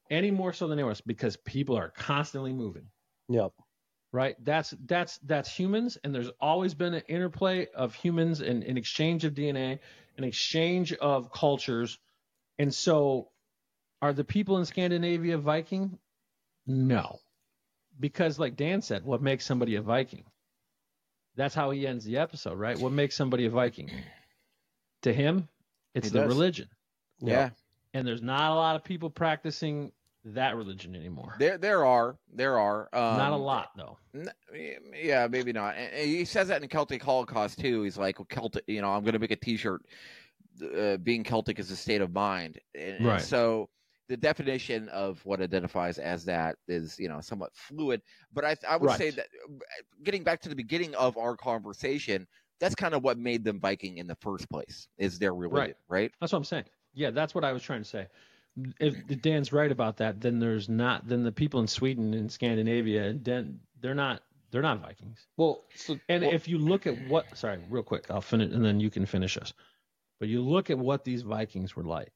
any 0.09 0.31
more 0.31 0.53
so 0.53 0.67
than 0.67 0.77
anyone 0.79 0.91
else, 0.91 1.01
because 1.01 1.37
people 1.37 1.77
are 1.77 1.89
constantly 1.89 2.53
moving. 2.53 2.87
Yep. 3.29 3.51
Right? 4.11 4.35
That's 4.43 4.73
that's 4.85 5.17
that's 5.19 5.49
humans, 5.53 5.97
and 6.03 6.13
there's 6.15 6.29
always 6.39 6.73
been 6.73 6.93
an 6.93 7.03
interplay 7.07 7.67
of 7.75 7.93
humans 7.93 8.39
and 8.41 8.63
an 8.63 8.77
exchange 8.77 9.25
of 9.25 9.33
DNA, 9.33 9.79
an 10.17 10.23
exchange 10.23 10.93
of 10.93 11.31
cultures, 11.31 11.99
and 12.57 12.73
so 12.73 13.29
are 14.01 14.13
the 14.13 14.23
people 14.23 14.57
in 14.57 14.65
Scandinavia 14.65 15.37
Viking? 15.37 15.97
No, 16.65 17.19
because 17.99 18.39
like 18.39 18.55
Dan 18.55 18.81
said, 18.81 19.03
what 19.03 19.21
makes 19.21 19.45
somebody 19.45 19.75
a 19.75 19.81
Viking? 19.81 20.23
That's 21.35 21.53
how 21.53 21.71
he 21.71 21.85
ends 21.85 22.05
the 22.05 22.17
episode, 22.17 22.57
right? 22.57 22.79
What 22.79 22.93
makes 22.93 23.15
somebody 23.17 23.45
a 23.45 23.49
Viking? 23.49 23.91
To 25.01 25.11
him, 25.11 25.49
it's 25.93 26.07
He 26.07 26.13
the 26.13 26.19
does. 26.21 26.27
religion, 26.29 26.69
Yeah. 27.19 27.49
And 27.95 28.05
there's 28.05 28.21
not 28.21 28.51
a 28.51 28.55
lot 28.55 28.75
of 28.75 28.83
people 28.83 29.09
practicing 29.09 29.91
that 30.25 30.55
religion 30.55 30.95
anymore. 30.95 31.35
There, 31.39 31.57
there 31.57 31.85
are, 31.85 32.17
there 32.33 32.59
are. 32.59 32.89
Um, 32.93 33.17
not 33.17 33.31
a 33.31 33.37
lot 33.37 33.71
though. 33.77 33.97
N- 34.13 34.29
Yeah, 34.93 35.27
maybe 35.27 35.53
not. 35.53 35.75
And 35.75 35.91
and 35.93 36.05
he 36.05 36.25
says 36.25 36.49
that 36.49 36.61
in 36.61 36.67
Celtic 36.67 37.01
Holocaust 37.01 37.59
too. 37.59 37.83
He's 37.83 37.97
like, 37.97 38.19
well, 38.19 38.27
Celtic, 38.29 38.65
you 38.67 38.81
know, 38.81 38.89
I'm 38.89 39.03
going 39.03 39.13
to 39.13 39.19
make 39.19 39.31
a 39.31 39.35
T-shirt. 39.35 39.85
Uh, 40.77 40.97
being 40.97 41.23
Celtic 41.23 41.59
is 41.59 41.69
a 41.71 41.75
state 41.75 42.01
of 42.01 42.13
mind, 42.13 42.59
and, 42.73 42.95
and 42.95 43.05
Right. 43.05 43.21
so 43.21 43.69
the 44.07 44.15
definition 44.15 44.87
of 44.89 45.25
what 45.25 45.41
identifies 45.41 45.97
as 45.97 46.23
that 46.25 46.55
is, 46.67 46.97
you 46.97 47.09
know, 47.09 47.19
somewhat 47.19 47.51
fluid. 47.55 48.01
But 48.31 48.45
I, 48.45 48.55
I 48.69 48.77
would 48.77 48.91
say 48.91 49.09
that 49.09 49.27
uh, 49.49 49.57
getting 50.03 50.23
back 50.23 50.39
to 50.41 50.49
the 50.49 50.55
beginning 50.55 50.95
of 50.95 51.17
our 51.17 51.35
conversation, 51.35 52.25
that's 52.59 52.75
kind 52.75 52.93
of 52.93 53.03
what 53.03 53.17
made 53.17 53.43
them 53.43 53.59
Viking 53.59 53.97
in 53.97 54.07
the 54.07 54.15
first 54.15 54.49
place. 54.49 54.87
Is 54.97 55.19
their 55.19 55.33
religion, 55.35 55.75
right? 55.89 56.11
That's 56.21 56.31
what 56.31 56.37
I'm 56.37 56.43
saying. 56.45 56.65
Yeah, 56.95 57.11
that's 57.11 57.35
what 57.35 57.43
I 57.43 57.51
was 57.51 57.61
trying 57.61 57.83
to 57.83 57.89
say. 57.89 58.07
If 58.79 59.21
Dan's 59.21 59.51
right 59.51 59.71
about 59.71 59.97
that, 59.97 60.21
then 60.21 60.39
there's 60.39 60.69
not. 60.69 61.07
Then 61.07 61.23
the 61.23 61.31
people 61.31 61.59
in 61.59 61.67
Sweden 61.67 62.13
and 62.13 62.31
Scandinavia, 62.31 63.13
then 63.13 63.59
they're 63.81 63.93
not. 63.95 64.21
They're 64.51 64.61
not 64.61 64.79
Vikings. 64.79 65.27
Well, 65.35 65.65
so 65.75 65.99
And 66.07 66.23
well, 66.23 66.33
if 66.33 66.47
you 66.47 66.57
look 66.57 66.87
at 66.87 67.07
what, 67.09 67.37
sorry, 67.37 67.59
real 67.69 67.83
quick, 67.83 68.05
I'll 68.09 68.21
finish, 68.21 68.53
and 68.53 68.63
then 68.63 68.79
you 68.79 68.89
can 68.89 69.05
finish 69.05 69.35
us. 69.37 69.51
But 70.19 70.29
you 70.29 70.41
look 70.41 70.69
at 70.69 70.79
what 70.79 71.03
these 71.03 71.23
Vikings 71.23 71.75
were 71.75 71.83
like, 71.83 72.13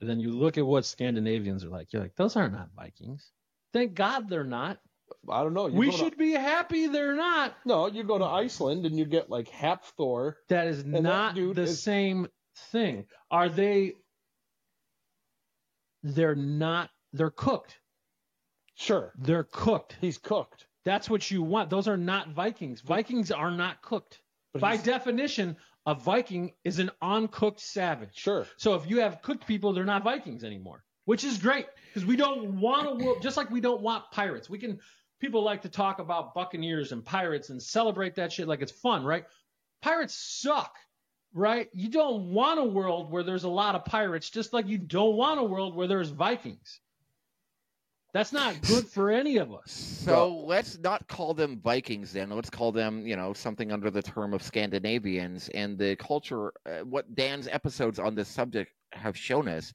and 0.00 0.10
then 0.10 0.20
you 0.20 0.32
look 0.32 0.58
at 0.58 0.66
what 0.66 0.84
Scandinavians 0.84 1.64
are 1.64 1.70
like. 1.70 1.92
You're 1.92 2.02
like, 2.02 2.14
those 2.16 2.36
are 2.36 2.50
not 2.50 2.68
Vikings. 2.76 3.30
Thank 3.72 3.94
God 3.94 4.28
they're 4.28 4.44
not. 4.44 4.78
I 5.30 5.42
don't 5.42 5.54
know. 5.54 5.68
You 5.68 5.74
we 5.74 5.86
go 5.86 5.92
to- 5.92 5.98
should 5.98 6.18
be 6.18 6.32
happy 6.32 6.88
they're 6.88 7.14
not. 7.16 7.54
no, 7.64 7.86
you 7.86 8.02
go 8.04 8.18
to 8.18 8.24
Iceland 8.24 8.84
and 8.84 8.98
you 8.98 9.06
get 9.06 9.30
like 9.30 9.48
Hafthor. 9.48 10.34
That 10.50 10.66
is 10.66 10.84
not 10.84 11.34
dude 11.34 11.56
the 11.56 11.62
is- 11.62 11.82
same 11.82 12.28
thing. 12.70 13.06
Are 13.30 13.48
they? 13.48 13.94
They're 16.02 16.34
not. 16.34 16.90
They're 17.12 17.30
cooked. 17.30 17.78
Sure, 18.74 19.12
They're 19.18 19.44
cooked. 19.44 19.96
he's 20.00 20.18
cooked. 20.18 20.66
That's 20.84 21.08
what 21.08 21.30
you 21.30 21.42
want. 21.42 21.70
Those 21.70 21.86
are 21.88 21.96
not 21.96 22.30
Vikings. 22.30 22.80
Vikings 22.80 23.30
are 23.30 23.50
not 23.50 23.82
cooked. 23.82 24.20
But 24.52 24.62
By 24.62 24.76
definition, 24.76 25.56
a 25.86 25.94
Viking 25.94 26.52
is 26.64 26.78
an 26.78 26.90
uncooked 27.00 27.60
savage. 27.60 28.14
Sure. 28.14 28.46
So 28.56 28.74
if 28.74 28.88
you 28.88 29.00
have 29.00 29.22
cooked 29.22 29.46
people, 29.46 29.72
they're 29.72 29.84
not 29.84 30.02
Vikings 30.02 30.42
anymore, 30.42 30.82
which 31.04 31.22
is 31.22 31.38
great 31.38 31.66
because 31.88 32.06
we 32.06 32.16
don't 32.16 32.60
want 32.60 32.88
a 32.88 33.04
world 33.04 33.22
just 33.22 33.36
like 33.36 33.50
we 33.50 33.60
don't 33.60 33.82
want 33.82 34.10
pirates. 34.10 34.48
We 34.50 34.58
can 34.58 34.80
people 35.20 35.44
like 35.44 35.62
to 35.62 35.68
talk 35.68 35.98
about 36.00 36.34
buccaneers 36.34 36.90
and 36.92 37.04
pirates 37.04 37.50
and 37.50 37.62
celebrate 37.62 38.16
that 38.16 38.32
shit 38.32 38.48
like 38.48 38.62
it's 38.62 38.72
fun, 38.72 39.04
right? 39.04 39.24
Pirates 39.82 40.14
suck, 40.14 40.74
right? 41.34 41.68
You 41.72 41.88
don't 41.88 42.32
want 42.32 42.60
a 42.60 42.64
world 42.64 43.10
where 43.10 43.22
there's 43.22 43.44
a 43.44 43.48
lot 43.48 43.74
of 43.74 43.84
pirates, 43.84 44.30
just 44.30 44.52
like 44.52 44.66
you 44.68 44.78
don't 44.78 45.16
want 45.16 45.40
a 45.40 45.44
world 45.44 45.74
where 45.74 45.86
there's 45.86 46.10
Vikings. 46.10 46.80
That's 48.12 48.32
not 48.32 48.60
good 48.62 48.86
for 48.86 49.10
any 49.10 49.38
of 49.38 49.52
us. 49.52 49.88
So 50.02 50.42
let's 50.46 50.78
not 50.78 51.06
call 51.06 51.32
them 51.32 51.60
Vikings 51.60 52.12
then. 52.12 52.28
Let's 52.30 52.50
call 52.50 52.72
them, 52.72 53.06
you 53.06 53.14
know, 53.14 53.32
something 53.32 53.70
under 53.70 53.88
the 53.88 54.02
term 54.02 54.34
of 54.34 54.42
Scandinavians. 54.42 55.48
And 55.50 55.78
the 55.78 55.94
culture, 55.94 56.52
uh, 56.66 56.80
what 56.80 57.14
Dan's 57.14 57.46
episodes 57.46 58.00
on 58.00 58.16
this 58.16 58.26
subject 58.26 58.72
have 58.92 59.16
shown 59.16 59.46
us 59.46 59.72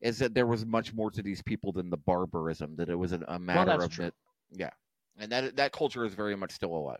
is 0.00 0.18
that 0.18 0.34
there 0.34 0.48
was 0.48 0.66
much 0.66 0.92
more 0.92 1.12
to 1.12 1.22
these 1.22 1.42
people 1.42 1.70
than 1.70 1.90
the 1.90 1.96
barbarism, 1.96 2.74
that 2.74 2.88
it 2.88 2.96
was 2.96 3.12
a, 3.12 3.20
a 3.28 3.38
matter 3.38 3.70
that's 3.70 3.84
of 3.84 3.90
true. 3.92 4.04
that. 4.06 4.14
Yeah. 4.50 4.70
And 5.16 5.30
that 5.30 5.54
that 5.56 5.70
culture 5.70 6.04
is 6.04 6.12
very 6.12 6.34
much 6.36 6.50
still 6.50 6.72
alive. 6.72 6.98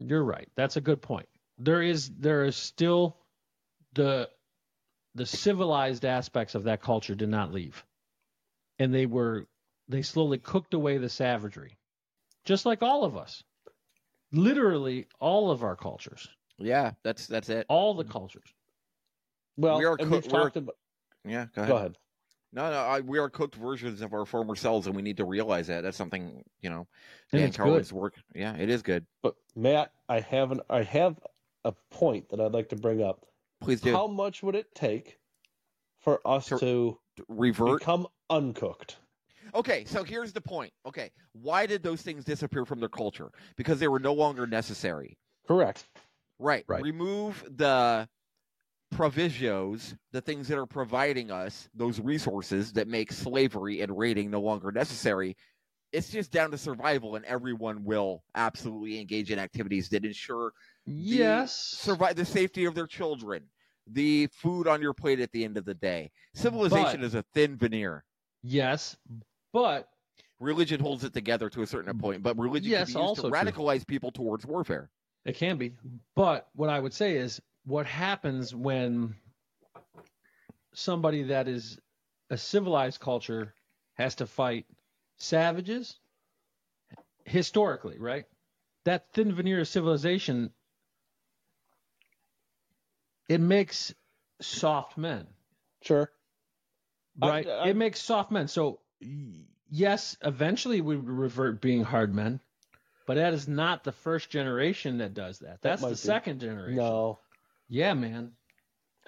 You're 0.00 0.24
right. 0.24 0.48
That's 0.56 0.76
a 0.76 0.80
good 0.80 1.00
point. 1.00 1.28
There 1.58 1.82
is 1.82 2.10
there 2.18 2.44
is 2.44 2.56
still 2.56 3.18
the 3.96 4.30
the 5.14 5.26
civilized 5.26 6.04
aspects 6.04 6.54
of 6.54 6.64
that 6.64 6.82
culture 6.82 7.14
did 7.14 7.28
not 7.28 7.52
leave. 7.52 7.84
And 8.78 8.94
they 8.94 9.06
were 9.06 9.46
they 9.88 10.02
slowly 10.02 10.38
cooked 10.38 10.74
away 10.74 10.98
the 10.98 11.08
savagery. 11.08 11.76
Just 12.44 12.66
like 12.66 12.82
all 12.82 13.04
of 13.04 13.16
us. 13.16 13.42
Literally 14.32 15.06
all 15.20 15.50
of 15.50 15.62
our 15.64 15.76
cultures. 15.76 16.28
Yeah, 16.58 16.92
that's 17.02 17.26
that's 17.26 17.48
it. 17.48 17.66
All 17.68 17.94
the 17.94 18.04
cultures. 18.04 18.48
Well, 19.56 19.78
We 19.78 19.84
are 19.84 19.96
and 19.98 20.08
cook- 20.10 20.22
we've 20.24 20.28
talked 20.28 20.56
about. 20.56 20.76
Yeah, 21.24 21.46
go 21.54 21.62
ahead. 21.62 21.68
Go 21.68 21.76
ahead. 21.76 21.96
No, 22.52 22.70
no, 22.70 22.78
I, 22.78 23.00
we 23.00 23.18
are 23.18 23.28
cooked 23.28 23.54
versions 23.56 24.00
of 24.00 24.14
our 24.14 24.24
former 24.24 24.54
selves, 24.54 24.86
and 24.86 24.94
we 24.96 25.02
need 25.02 25.18
to 25.18 25.24
realize 25.24 25.66
that. 25.66 25.82
That's 25.82 25.96
something 25.96 26.42
you 26.60 26.70
know. 26.70 26.86
And 27.32 27.40
Dan 27.40 27.48
it's 27.48 27.56
Carlin's 27.56 27.90
good. 27.90 27.98
work. 27.98 28.14
Yeah, 28.34 28.54
it 28.56 28.70
is 28.70 28.82
good. 28.82 29.04
But 29.22 29.34
Matt, 29.54 29.92
I 30.08 30.20
have 30.20 30.52
an 30.52 30.60
I 30.70 30.82
have 30.82 31.18
a 31.64 31.72
point 31.90 32.30
that 32.30 32.40
I'd 32.40 32.52
like 32.52 32.68
to 32.70 32.76
bring 32.76 33.02
up. 33.02 33.26
Please 33.66 33.80
do 33.80 33.92
How 33.92 34.06
much 34.06 34.44
would 34.44 34.54
it 34.54 34.72
take 34.76 35.18
for 35.98 36.20
us 36.24 36.46
To- 36.46 36.58
to 36.60 36.98
revert. 37.28 37.80
become 37.80 38.06
uncooked? 38.30 38.98
Okay, 39.54 39.84
so 39.84 40.04
here's 40.04 40.32
the 40.32 40.40
point. 40.40 40.72
Okay, 40.86 41.10
why 41.32 41.66
did 41.66 41.82
those 41.82 42.00
things 42.00 42.24
disappear 42.24 42.64
from 42.64 42.78
their 42.78 42.88
culture? 42.88 43.32
Because 43.56 43.80
they 43.80 43.88
were 43.88 43.98
no 43.98 44.12
longer 44.14 44.46
necessary. 44.46 45.18
Correct. 45.48 45.84
Right. 46.38 46.64
Right. 46.68 46.82
Remove 46.82 47.44
the 47.56 48.08
provisos, 48.92 49.96
the 50.12 50.20
things 50.20 50.46
that 50.46 50.58
are 50.58 50.66
providing 50.66 51.32
us 51.32 51.68
those 51.74 51.98
resources 51.98 52.72
that 52.74 52.86
make 52.86 53.10
slavery 53.10 53.80
and 53.80 53.96
raiding 53.98 54.30
no 54.30 54.40
longer 54.40 54.70
necessary. 54.70 55.36
It's 55.92 56.10
just 56.10 56.30
down 56.30 56.50
to 56.52 56.58
survival, 56.58 57.16
and 57.16 57.24
everyone 57.24 57.82
will 57.84 58.22
absolutely 58.36 59.00
engage 59.00 59.32
in 59.32 59.38
activities 59.40 59.88
that 59.88 60.04
ensure 60.04 60.52
Yes. 60.84 61.56
survive 61.56 62.14
the 62.16 62.24
safety 62.24 62.64
of 62.64 62.74
their 62.74 62.86
children, 62.86 63.48
the 63.86 64.26
food 64.28 64.66
on 64.66 64.82
your 64.82 64.92
plate 64.94 65.20
at 65.20 65.30
the 65.32 65.44
end 65.44 65.56
of 65.56 65.64
the 65.64 65.74
day. 65.74 66.10
Civilization 66.34 67.00
But- 67.00 67.06
is 67.06 67.14
a 67.14 67.22
thin 67.34 67.56
veneer. 67.56 68.04
Yes. 68.42 68.96
But 69.52 69.88
Religion 70.38 70.78
holds 70.80 71.02
it 71.02 71.14
together 71.14 71.48
to 71.48 71.62
a 71.62 71.66
certain 71.66 71.98
point, 71.98 72.22
but 72.22 72.36
religion 72.38 72.70
Yes, 72.70 72.88
can 72.92 72.94
be 72.96 73.00
used 73.00 73.08
also 73.08 73.22
to 73.22 73.28
true. 73.30 73.38
radicalize 73.38 73.86
people 73.86 74.10
towards 74.10 74.44
warfare. 74.44 74.90
It 75.24 75.34
can 75.36 75.56
be. 75.56 75.72
But 76.14 76.46
what 76.54 76.68
I 76.68 76.78
would 76.78 76.92
say 76.92 77.16
is 77.16 77.40
what 77.64 77.86
happens 77.86 78.54
when 78.54 79.16
somebody 80.74 81.22
that 81.22 81.48
is 81.48 81.78
a 82.28 82.36
civilized 82.36 83.00
culture 83.00 83.54
has 83.94 84.14
to 84.16 84.26
fight 84.26 84.66
savages 85.16 85.98
historically, 87.24 87.98
right? 87.98 88.26
That 88.84 89.10
thin 89.14 89.32
veneer 89.34 89.60
of 89.60 89.68
civilization 89.68 90.52
it 93.28 93.40
makes 93.40 93.94
soft 94.40 94.96
men, 94.98 95.26
Sure. 95.82 96.10
Right? 97.20 97.46
I- 97.46 97.68
it 97.70 97.76
makes 97.76 98.00
soft 98.00 98.30
men. 98.30 98.48
So 98.48 98.80
yes, 99.70 100.16
eventually 100.22 100.80
we 100.80 100.96
would 100.96 101.08
revert 101.08 101.60
being 101.60 101.82
hard 101.82 102.14
men, 102.14 102.40
but 103.06 103.14
that 103.14 103.32
is 103.34 103.48
not 103.48 103.84
the 103.84 103.92
first 103.92 104.30
generation 104.30 104.98
that 104.98 105.14
does 105.14 105.38
that. 105.40 105.62
That's 105.62 105.80
might 105.82 105.88
the 105.90 105.94
be. 105.94 105.98
second 105.98 106.40
generation. 106.40 106.76
No, 106.76 107.20
Yeah, 107.68 107.94
man. 107.94 108.32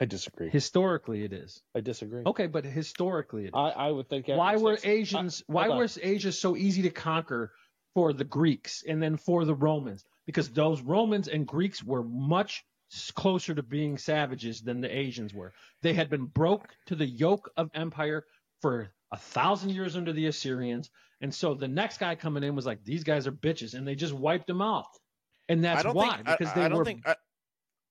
I 0.01 0.05
disagree. 0.05 0.49
Historically, 0.49 1.25
it 1.25 1.33
is. 1.33 1.61
I 1.75 1.81
disagree. 1.81 2.23
Okay, 2.25 2.47
but 2.47 2.65
historically, 2.65 3.45
it 3.45 3.49
is. 3.49 3.55
I, 3.55 3.71
I 3.71 3.91
would 3.91 4.09
think. 4.09 4.29
why 4.29 4.57
were 4.57 4.77
six- 4.77 4.87
Asians? 4.87 5.43
I- 5.49 5.53
why 5.53 5.69
on. 5.69 5.77
was 5.79 5.99
Asia 6.01 6.31
so 6.33 6.57
easy 6.57 6.83
to 6.83 6.91
conquer 6.91 7.53
for 7.95 8.13
the 8.13 8.25
Greeks 8.25 8.85
and 8.87 9.03
then 9.03 9.17
for 9.17 9.45
the 9.45 9.55
Romans? 9.57 10.05
Because 10.25 10.51
those 10.51 10.81
Romans 10.83 11.27
and 11.29 11.47
Greeks 11.47 11.83
were 11.83 12.05
much 12.05 12.59
s- 12.59 12.65
closer 13.15 13.55
to 13.55 13.63
being 13.63 13.99
savages 13.99 14.61
than 14.61 14.81
the 14.81 14.95
Asians 14.97 15.35
were. 15.35 15.53
They 15.83 15.93
had 15.95 16.09
been 16.11 16.27
broke 16.27 16.69
to 16.87 16.95
the 16.95 17.07
yoke 17.07 17.51
of 17.57 17.71
empire 17.75 18.25
for 18.61 18.89
a 19.13 19.17
thousand 19.17 19.71
years 19.71 19.97
under 19.97 20.13
the 20.13 20.27
Assyrians, 20.27 20.91
and 21.21 21.35
so 21.35 21.55
the 21.55 21.69
next 21.69 21.99
guy 21.99 22.15
coming 22.15 22.43
in 22.43 22.55
was 22.55 22.67
like, 22.67 22.85
"These 22.85 23.05
guys 23.05 23.27
are 23.27 23.33
bitches," 23.33 23.75
and 23.75 23.87
they 23.87 23.95
just 23.95 24.13
wiped 24.13 24.47
them 24.47 24.63
out. 24.63 24.87
And 25.49 25.65
that's 25.65 25.85
why 25.85 26.17
think 26.17 26.27
because 26.27 26.49
I, 26.49 26.55
they 26.55 26.65
I 26.65 26.69
don't 26.69 26.79
were 26.79 26.85
think 26.85 27.07
I, 27.07 27.17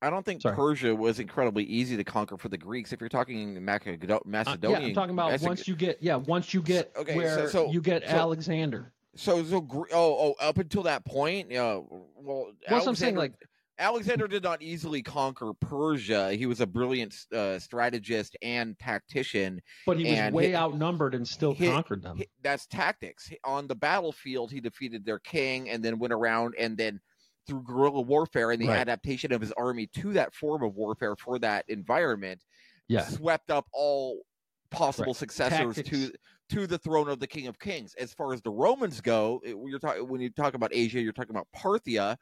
I 0.00 0.10
don't 0.10 0.24
think 0.24 0.42
Sorry. 0.42 0.54
Persia 0.54 0.94
was 0.94 1.18
incredibly 1.18 1.64
easy 1.64 1.96
to 1.96 2.04
conquer 2.04 2.36
for 2.36 2.48
the 2.48 2.58
Greeks. 2.58 2.92
If 2.92 3.00
you're 3.00 3.08
talking 3.08 3.56
Macedo- 3.56 4.12
Uh, 4.16 4.20
Macedonian, 4.26 4.82
yeah, 4.82 4.88
I'm 4.88 4.94
talking 4.94 5.14
about 5.14 5.40
once 5.40 5.66
you 5.66 5.74
get 5.74 5.98
yeah, 6.00 6.16
once 6.16 6.54
you 6.54 6.62
get 6.62 6.92
Okay, 6.96 7.16
where 7.16 7.48
so- 7.48 7.70
you 7.70 7.80
get 7.80 8.02
so- 8.04 8.10
Alexander. 8.16 8.92
So, 9.16 9.42
so 9.42 9.66
oh, 9.72 9.86
oh, 9.92 10.34
up 10.40 10.58
until 10.58 10.84
that 10.84 11.04
point, 11.04 11.50
yeah. 11.50 11.80
Well, 12.14 12.52
Well, 12.70 12.80
so 12.82 12.88
I'm 12.88 12.94
saying 12.94 13.16
like 13.16 13.32
Alexander 13.78 14.26
did 14.26 14.42
not 14.42 14.60
easily 14.60 15.02
conquer 15.02 15.52
Persia. 15.60 16.32
He 16.32 16.46
was 16.46 16.60
a 16.60 16.66
brilliant 16.66 17.14
uh, 17.32 17.58
strategist 17.58 18.36
and 18.42 18.78
tactician. 18.78 19.60
but 19.86 19.98
he 19.98 20.04
was 20.10 20.32
way 20.32 20.46
hit- 20.48 20.54
outnumbered 20.56 21.14
and 21.14 21.26
still 21.26 21.54
hit- 21.54 21.70
conquered 21.72 22.02
them. 22.02 22.16
He- 22.16 22.28
That's 22.42 22.66
tactics. 22.66 23.30
On 23.44 23.66
the 23.68 23.76
battlefield, 23.76 24.50
he 24.50 24.60
defeated 24.60 25.04
their 25.04 25.20
king 25.20 25.70
and 25.70 25.84
then 25.84 25.98
went 25.98 26.12
around 26.12 26.54
and 26.58 26.76
then 26.76 27.00
through 27.46 27.62
guerrilla 27.62 28.00
warfare 28.02 28.50
and 28.50 28.60
the 28.60 28.66
Right. 28.68 28.78
adaptation 28.78 29.32
of 29.32 29.40
his 29.40 29.52
army 29.52 29.86
to 29.94 30.12
that 30.14 30.34
form 30.34 30.62
of 30.62 30.74
warfare 30.74 31.16
for 31.16 31.38
that 31.38 31.64
environment, 31.68 32.42
yeah. 32.88 33.04
swept 33.06 33.50
up 33.50 33.66
all 33.72 34.22
possible 34.70 35.12
Right. 35.12 35.16
successors 35.16 35.76
to 35.76 35.82
Tactics. 35.82 36.16
to 36.50 36.66
the 36.66 36.78
throne 36.78 37.08
of 37.08 37.20
the 37.20 37.26
King 37.26 37.46
of 37.46 37.58
Kings. 37.58 37.94
As 37.94 38.12
far 38.12 38.34
as 38.34 38.42
the 38.42 38.50
Romans 38.50 39.00
go, 39.00 39.40
it- 39.44 39.56
you're 39.66 39.78
talking 39.78 40.06
when 40.08 40.20
you 40.20 40.28
talk 40.30 40.54
about 40.54 40.70
Asia, 40.74 41.00
you're 41.00 41.12
talking 41.12 41.30
about 41.34 41.46
Parthia. 41.54 42.16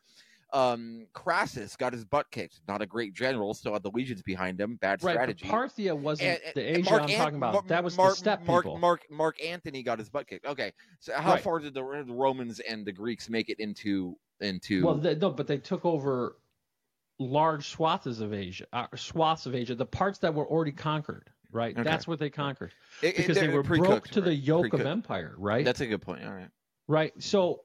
Um, 0.52 1.06
Crassus 1.12 1.76
got 1.76 1.92
his 1.92 2.04
butt 2.04 2.30
kicked. 2.30 2.60
Not 2.68 2.80
a 2.80 2.86
great 2.86 3.14
general, 3.14 3.52
still 3.52 3.72
had 3.72 3.82
the 3.82 3.90
legions 3.90 4.22
behind 4.22 4.60
him. 4.60 4.76
Bad 4.76 5.02
Right, 5.02 5.14
strategy. 5.14 5.46
Parthia 5.48 5.98
wasn't 5.98 6.28
And- 6.30 6.40
and- 6.44 6.54
the 6.54 6.78
Asia 6.78 6.90
Mark 6.90 7.02
I'm 7.02 7.10
Ant- 7.10 7.18
talking 7.18 7.36
about. 7.36 7.68
That 7.68 7.82
was 7.84 7.96
Mark, 7.96 8.12
the 8.12 8.16
steppe 8.16 8.46
Mark, 8.46 8.64
people. 8.64 8.78
Mark, 8.78 9.10
Mark 9.10 9.44
Antony 9.44 9.82
got 9.82 9.98
his 9.98 10.08
butt 10.08 10.28
kicked. 10.28 10.46
Okay, 10.46 10.72
so 11.00 11.14
how 11.14 11.32
Right. 11.32 11.42
far 11.42 11.58
did 11.58 11.74
the, 11.74 11.82
the 12.06 12.12
Romans 12.14 12.60
and 12.60 12.86
the 12.86 12.92
Greeks 12.92 13.28
make 13.28 13.48
it 13.48 13.58
into 13.58 14.16
into? 14.40 14.84
Well, 14.84 14.94
they, 14.96 15.14
no, 15.16 15.30
but 15.30 15.46
they 15.46 15.58
took 15.58 15.84
over 15.84 16.36
large 17.18 17.68
swaths 17.68 18.20
of 18.20 18.32
Asia, 18.34 18.66
uh, 18.72 18.86
swaths 18.94 19.46
of 19.46 19.54
Asia, 19.54 19.74
the 19.74 19.86
parts 19.86 20.18
that 20.20 20.32
were 20.34 20.46
already 20.46 20.72
conquered. 20.72 21.30
Right, 21.50 21.74
Okay. 21.74 21.82
that's 21.84 22.06
what 22.06 22.18
they 22.18 22.28
conquered 22.28 22.72
It- 23.02 23.08
it- 23.14 23.16
because 23.18 23.36
they 23.38 23.48
were 23.48 23.62
broke 23.62 24.08
to 24.08 24.20
the 24.20 24.34
yoke 24.34 24.66
of 24.66 24.70
pre-cooked. 24.72 24.86
empire. 24.88 25.34
Right, 25.38 25.64
That's 25.64 25.80
a 25.80 25.86
good 25.86 26.02
point. 26.02 26.24
All 26.24 26.32
right. 26.34 26.50
right. 26.86 27.12
So 27.22 27.64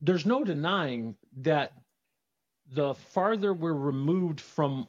there's 0.00 0.24
no 0.24 0.42
denying 0.44 1.16
that 1.38 1.72
the 2.72 2.94
farther 2.94 3.54
we're 3.54 3.72
removed 3.72 4.40
from 4.40 4.88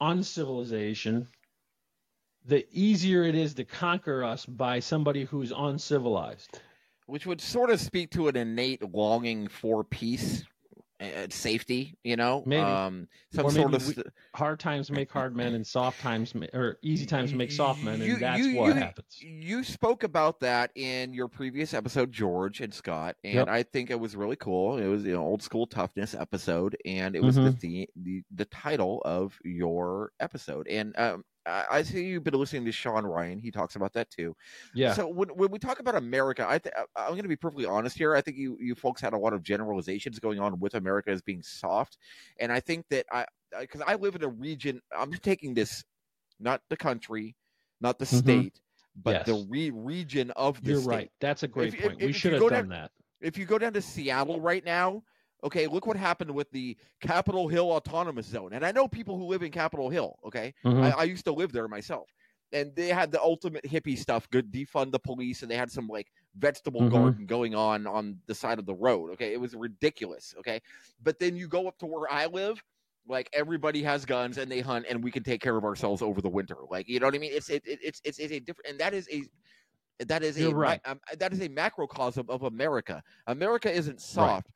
uncivilization, 0.00 1.28
the 2.46 2.66
easier 2.72 3.22
it 3.24 3.34
is 3.34 3.54
to 3.54 3.64
conquer 3.64 4.24
us 4.24 4.46
by 4.46 4.80
somebody 4.80 5.24
who's 5.24 5.52
uncivilized. 5.56 6.60
which 7.06 7.26
would 7.26 7.40
sort 7.40 7.70
of 7.70 7.80
speak 7.80 8.08
to 8.10 8.28
an 8.28 8.36
innate 8.36 8.82
longing 8.94 9.48
for 9.48 9.82
peace 9.82 10.44
safety 11.30 11.96
you 12.04 12.16
know 12.16 12.42
Maybe. 12.46 12.60
um 12.62 13.08
some 13.32 13.46
Or 13.46 13.50
sort 13.50 13.74
of 13.74 13.86
we- 13.86 14.02
Hard 14.34 14.60
times 14.60 14.90
make 14.90 15.10
hard 15.10 15.34
men, 15.34 15.54
and 15.54 15.66
soft 15.66 16.00
times 16.00 16.34
ma- 16.34 16.46
or 16.52 16.78
easy 16.82 17.04
times 17.06 17.32
make 17.34 17.50
soft 17.50 17.82
men, 17.82 18.00
You- 18.00 18.12
and 18.14 18.22
that's 18.22 18.38
you- 18.46 18.56
what 18.56 18.66
you- 18.68 18.72
happens. 18.74 19.20
you 19.20 19.64
spoke 19.64 20.02
about 20.04 20.40
that 20.40 20.70
in 20.74 21.12
your 21.14 21.26
previous 21.28 21.74
episode 21.74 22.12
george 22.12 22.60
and 22.60 22.72
scott 22.72 23.16
and 23.24 23.34
Yep. 23.34 23.48
i 23.48 23.62
think 23.62 23.90
it 23.90 23.98
was 23.98 24.14
really 24.16 24.36
cool 24.36 24.78
it 24.78 24.86
was 24.86 25.04
an 25.04 25.14
old 25.16 25.42
school 25.42 25.66
toughness 25.66 26.14
episode 26.14 26.76
and 26.84 27.16
it 27.16 27.22
was 27.22 27.34
the, 27.36 27.40
Mm-hmm. 27.42 27.58
the 27.60 27.88
the 27.96 28.22
the 28.34 28.44
title 28.46 29.02
of 29.04 29.38
your 29.44 30.12
episode 30.20 30.68
and 30.68 30.94
um 30.98 31.24
I 31.46 31.64
I 31.70 31.82
see 31.82 32.04
you've 32.04 32.24
been 32.24 32.34
listening 32.34 32.64
to 32.66 32.72
Sean 32.72 33.04
Ryan. 33.04 33.38
He 33.38 33.50
talks 33.50 33.76
about 33.76 33.92
that 33.94 34.10
too. 34.10 34.36
Yeah, 34.74 34.92
So 34.92 35.08
when, 35.08 35.28
when 35.30 35.50
we 35.50 35.58
talk 35.58 35.80
about 35.80 35.94
America, 35.94 36.44
I 36.48 36.58
th- 36.58 36.74
I- 36.76 37.02
I'm 37.04 37.10
going 37.12 37.22
to 37.22 37.28
be 37.28 37.36
perfectly 37.36 37.66
honest 37.66 37.96
here. 37.96 38.14
I 38.14 38.20
think 38.20 38.36
you 38.36 38.56
you 38.60 38.74
folks 38.74 39.00
had 39.00 39.12
a 39.12 39.18
lot 39.18 39.32
of 39.32 39.42
generalizations 39.42 40.18
going 40.18 40.38
on 40.38 40.58
with 40.60 40.74
America 40.74 41.10
as 41.10 41.22
being 41.22 41.42
soft, 41.42 41.98
and 42.38 42.52
I 42.52 42.60
think 42.60 42.86
that 42.90 43.06
I 43.10 43.24
because 43.58 43.82
I 43.86 43.94
live 43.96 44.14
in 44.14 44.22
a 44.22 44.28
region. 44.28 44.80
I'm 44.96 45.12
taking 45.12 45.54
this, 45.54 45.82
not 46.38 46.60
the 46.68 46.76
country, 46.76 47.36
not 47.80 47.98
the 47.98 48.04
Mhm. 48.04 48.18
state, 48.18 48.60
but 48.96 49.24
the 49.26 49.46
re- 49.48 49.70
region 49.70 50.30
of 50.32 50.62
the 50.62 50.72
you're 50.72 50.80
state. 50.80 50.90
right. 50.90 51.10
That's 51.20 51.42
a 51.42 51.48
great 51.48 51.74
If- 51.74 51.80
point. 51.80 51.94
if- 51.94 52.04
we 52.04 52.10
if 52.10 52.16
should 52.16 52.32
have 52.34 52.42
done 52.42 52.50
down- 52.52 52.68
that. 52.68 52.90
If 53.20 53.36
you 53.36 53.44
go 53.44 53.58
down 53.58 53.72
to 53.74 53.82
Seattle 53.82 54.40
right 54.40 54.64
now, 54.64 55.02
okay, 55.44 55.66
look 55.66 55.86
what 55.86 55.96
happened 55.96 56.30
with 56.30 56.50
the 56.50 56.76
Capitol 57.00 57.48
Hill 57.48 57.70
Autonomous 57.70 58.26
Zone. 58.26 58.52
And 58.52 58.64
I 58.64 58.72
know 58.72 58.88
people 58.88 59.16
who 59.16 59.24
live 59.26 59.42
in 59.42 59.50
Capitol 59.50 59.90
Hill. 59.90 60.16
Okay, 60.24 60.54
Mhm. 60.64 60.82
I, 60.82 60.90
I 60.90 61.04
used 61.04 61.24
to 61.26 61.32
live 61.32 61.52
there 61.52 61.68
myself. 61.68 62.12
And 62.52 62.74
they 62.74 62.88
had 62.88 63.12
the 63.12 63.22
ultimate 63.22 63.62
hippie 63.64 63.96
stuff, 63.96 64.28
good 64.30 64.50
defund 64.52 64.90
the 64.90 64.98
police, 64.98 65.42
and 65.42 65.50
they 65.50 65.56
had 65.56 65.70
some 65.70 65.86
like 65.86 66.10
vegetable 66.34 66.80
Mhm. 66.82 66.90
garden 66.90 67.26
going 67.26 67.54
on 67.54 67.86
on 67.86 68.20
the 68.26 68.34
side 68.34 68.58
of 68.58 68.66
the 68.66 68.74
road. 68.74 69.12
Okay, 69.12 69.32
it 69.32 69.40
was 69.40 69.54
ridiculous. 69.54 70.34
Okay, 70.38 70.60
but 71.00 71.18
then 71.20 71.36
you 71.36 71.46
go 71.46 71.68
up 71.68 71.78
to 71.78 71.86
where 71.86 72.10
I 72.12 72.26
live, 72.26 72.62
like 73.06 73.30
everybody 73.32 73.82
has 73.84 74.04
guns 74.04 74.36
and 74.36 74.50
they 74.50 74.60
hunt, 74.60 74.86
and 74.88 75.02
we 75.02 75.10
can 75.12 75.22
take 75.22 75.40
care 75.40 75.56
of 75.56 75.64
ourselves 75.64 76.02
over 76.02 76.20
the 76.20 76.28
winter. 76.28 76.56
Like 76.68 76.88
you 76.88 76.98
know 76.98 77.06
what 77.06 77.14
I 77.14 77.18
mean? 77.18 77.32
It's 77.32 77.50
it, 77.50 77.62
it, 77.66 77.78
it's 77.82 78.00
it's 78.04 78.18
it's 78.18 78.32
a 78.32 78.40
different, 78.40 78.68
and 78.70 78.80
that 78.80 78.94
is 78.94 79.08
a 79.12 79.22
that 80.06 80.22
is 80.22 80.36
a 80.36 80.40
You're 80.40 80.52
ma- 80.52 80.58
right. 80.58 80.80
um, 80.86 81.00
that 81.18 81.32
is 81.32 81.40
a 81.42 81.48
macrocosm 81.48 82.28
of 82.30 82.42
America. 82.42 83.02
America 83.26 83.70
isn't 83.70 84.00
soft. 84.00 84.48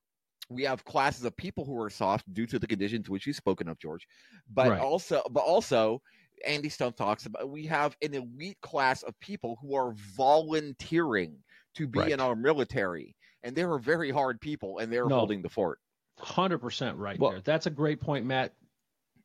We 0.51 0.63
have 0.65 0.85
classes 0.85 1.25
of 1.25 1.37
people 1.37 1.65
who 1.65 1.81
are 1.81 1.91
soft 1.91 2.33
due 2.35 2.47
to 2.47 2.59
the 2.59 2.67
conditions 2.67 3.09
which 3.09 3.27
you've 3.27 3.37
spoken 3.37 3.69
of, 3.69 3.79
George. 3.79 4.07
But 4.53 4.71
Right. 4.71 4.81
also, 4.81 5.23
but 5.31 5.41
also, 5.43 6.03
Andy 6.47 6.69
Stone 6.69 6.95
talks 6.95 7.27
about 7.27 7.49
we 7.49 7.67
have 7.67 7.97
an 8.03 8.15
elite 8.15 8.61
class 8.61 9.03
of 9.03 9.19
people 9.21 9.57
who 9.63 9.75
are 9.75 9.93
volunteering 10.17 11.43
to 11.75 11.87
be 11.89 11.99
Right. 12.01 12.13
in 12.13 12.21
our 12.21 12.37
military, 12.37 13.17
and 13.43 13.57
they're 13.57 13.79
very 13.79 14.11
hard 14.11 14.41
people, 14.41 14.79
and 14.79 14.93
they're 14.93 15.07
No. 15.07 15.19
holding 15.19 15.43
the 15.43 15.49
fort. 15.49 15.81
Hundred 16.19 16.59
percent 16.59 16.97
right 16.99 17.19
Well- 17.19 17.33
there. 17.33 17.41
That's 17.41 17.67
a 17.67 17.71
great 17.71 18.01
point, 18.01 18.27
Matt. 18.27 18.55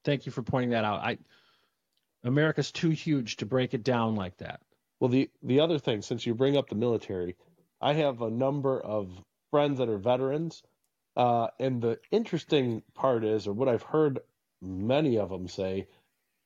Thank 0.03 0.25
you 0.25 0.31
for 0.31 0.41
pointing 0.43 0.71
that 0.71 0.85
out. 0.85 1.01
I 1.01 1.17
America's 2.23 2.71
too 2.71 2.89
huge 2.89 3.37
to 3.37 3.45
break 3.45 3.73
it 3.73 3.83
down 3.83 4.15
like 4.15 4.35
that. 4.37 4.61
Well, 4.99 5.09
the 5.09 5.29
the 5.41 5.59
other 5.59 5.79
thing, 5.79 6.01
since 6.01 6.25
you 6.25 6.33
bring 6.35 6.57
up 6.57 6.67
the 6.69 6.75
military, 6.75 7.35
I 7.81 7.93
have 7.93 8.21
a 8.21 8.29
number 8.29 8.81
of 8.81 9.23
friends 9.51 9.77
that 9.77 9.87
are 9.89 9.97
veterans, 9.97 10.63
uh, 11.19 11.47
and 11.59 11.81
the 11.81 11.99
interesting 12.11 12.81
part 12.93 13.23
is, 13.25 13.45
or 13.47 13.53
what 13.53 13.67
I've 13.67 13.83
heard 13.83 14.19
many 14.61 15.17
of 15.17 15.29
them 15.29 15.47
say, 15.47 15.87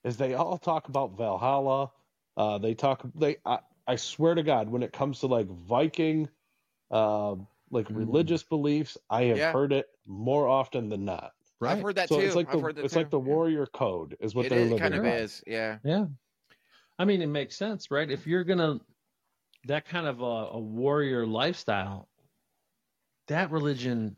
is 0.04 0.18
they 0.18 0.34
all 0.34 0.58
talk 0.58 0.88
about 0.90 1.16
Valhalla. 1.18 1.92
Uh, 2.36 2.58
they 2.58 2.74
talk. 2.74 3.06
They. 3.16 3.38
I, 3.46 3.60
I 3.88 3.96
swear 3.98 4.34
to 4.36 4.44
God, 4.44 4.70
when 4.70 4.82
it 4.82 4.92
comes 4.92 5.20
to 5.20 5.28
like 5.28 5.48
Viking, 5.48 6.28
uh, 6.90 7.36
like 7.70 7.88
Mm. 7.90 7.98
religious 7.98 8.42
beliefs, 8.44 8.98
I 9.10 9.24
have 9.26 9.38
Yeah. 9.38 9.52
heard 9.54 9.74
it 9.74 9.88
more 10.08 10.48
often 10.48 10.90
than 10.90 11.06
not. 11.06 11.34
Right. 11.60 11.74
I've 11.78 11.84
heard 11.84 11.96
that 11.96 12.10
so 12.10 12.20
too. 12.20 12.26
it's 12.26 12.36
like 12.36 12.48
I've 12.48 12.54
the 12.54 12.60
heard 12.62 12.76
that 12.78 12.86
it's 12.86 12.94
too. 12.94 13.00
like 13.00 13.10
the 13.12 13.20
Yeah. 13.20 13.28
warrior 13.34 13.66
code 13.68 14.18
is 14.20 14.34
what 14.36 14.46
It 14.48 14.50
they're 14.50 14.60
is- 14.60 14.72
living 14.72 14.80
kind 14.80 14.96
of 14.96 15.04
by. 15.04 15.18
is, 15.18 15.44
yeah. 15.48 15.78
Yeah. 15.84 16.06
I 17.00 17.06
mean, 17.06 17.22
it 17.22 17.28
makes 17.28 17.56
sense, 17.56 17.90
right? 17.92 18.10
If 18.10 18.26
you're 18.28 18.44
gonna 18.44 18.80
that 19.66 19.86
kind 19.86 20.08
of 20.08 20.22
a, 20.22 20.58
a 20.58 20.60
warrior 20.60 21.26
lifestyle, 21.26 22.10
that 23.28 23.50
religion, 23.52 24.18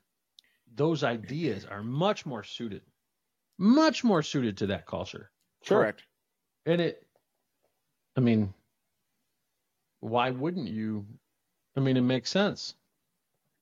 those 0.76 1.03
ideas 1.03 1.65
are 1.65 1.84
much 1.84 2.26
more 2.26 2.43
suited, 2.43 2.81
much 3.57 4.03
more 4.03 4.22
suited 4.22 4.57
to 4.57 4.68
that 4.68 4.85
culture. 4.85 5.31
Sure. 5.64 5.80
Correct. 5.80 6.03
And 6.65 6.81
it, 6.81 7.07
I 8.15 8.22
mean, 8.22 8.53
why 9.99 10.30
wouldn't 10.30 10.68
you? 10.68 11.06
I 11.76 11.80
mean, 11.80 11.97
it 11.97 12.02
makes 12.02 12.30
sense. 12.30 12.76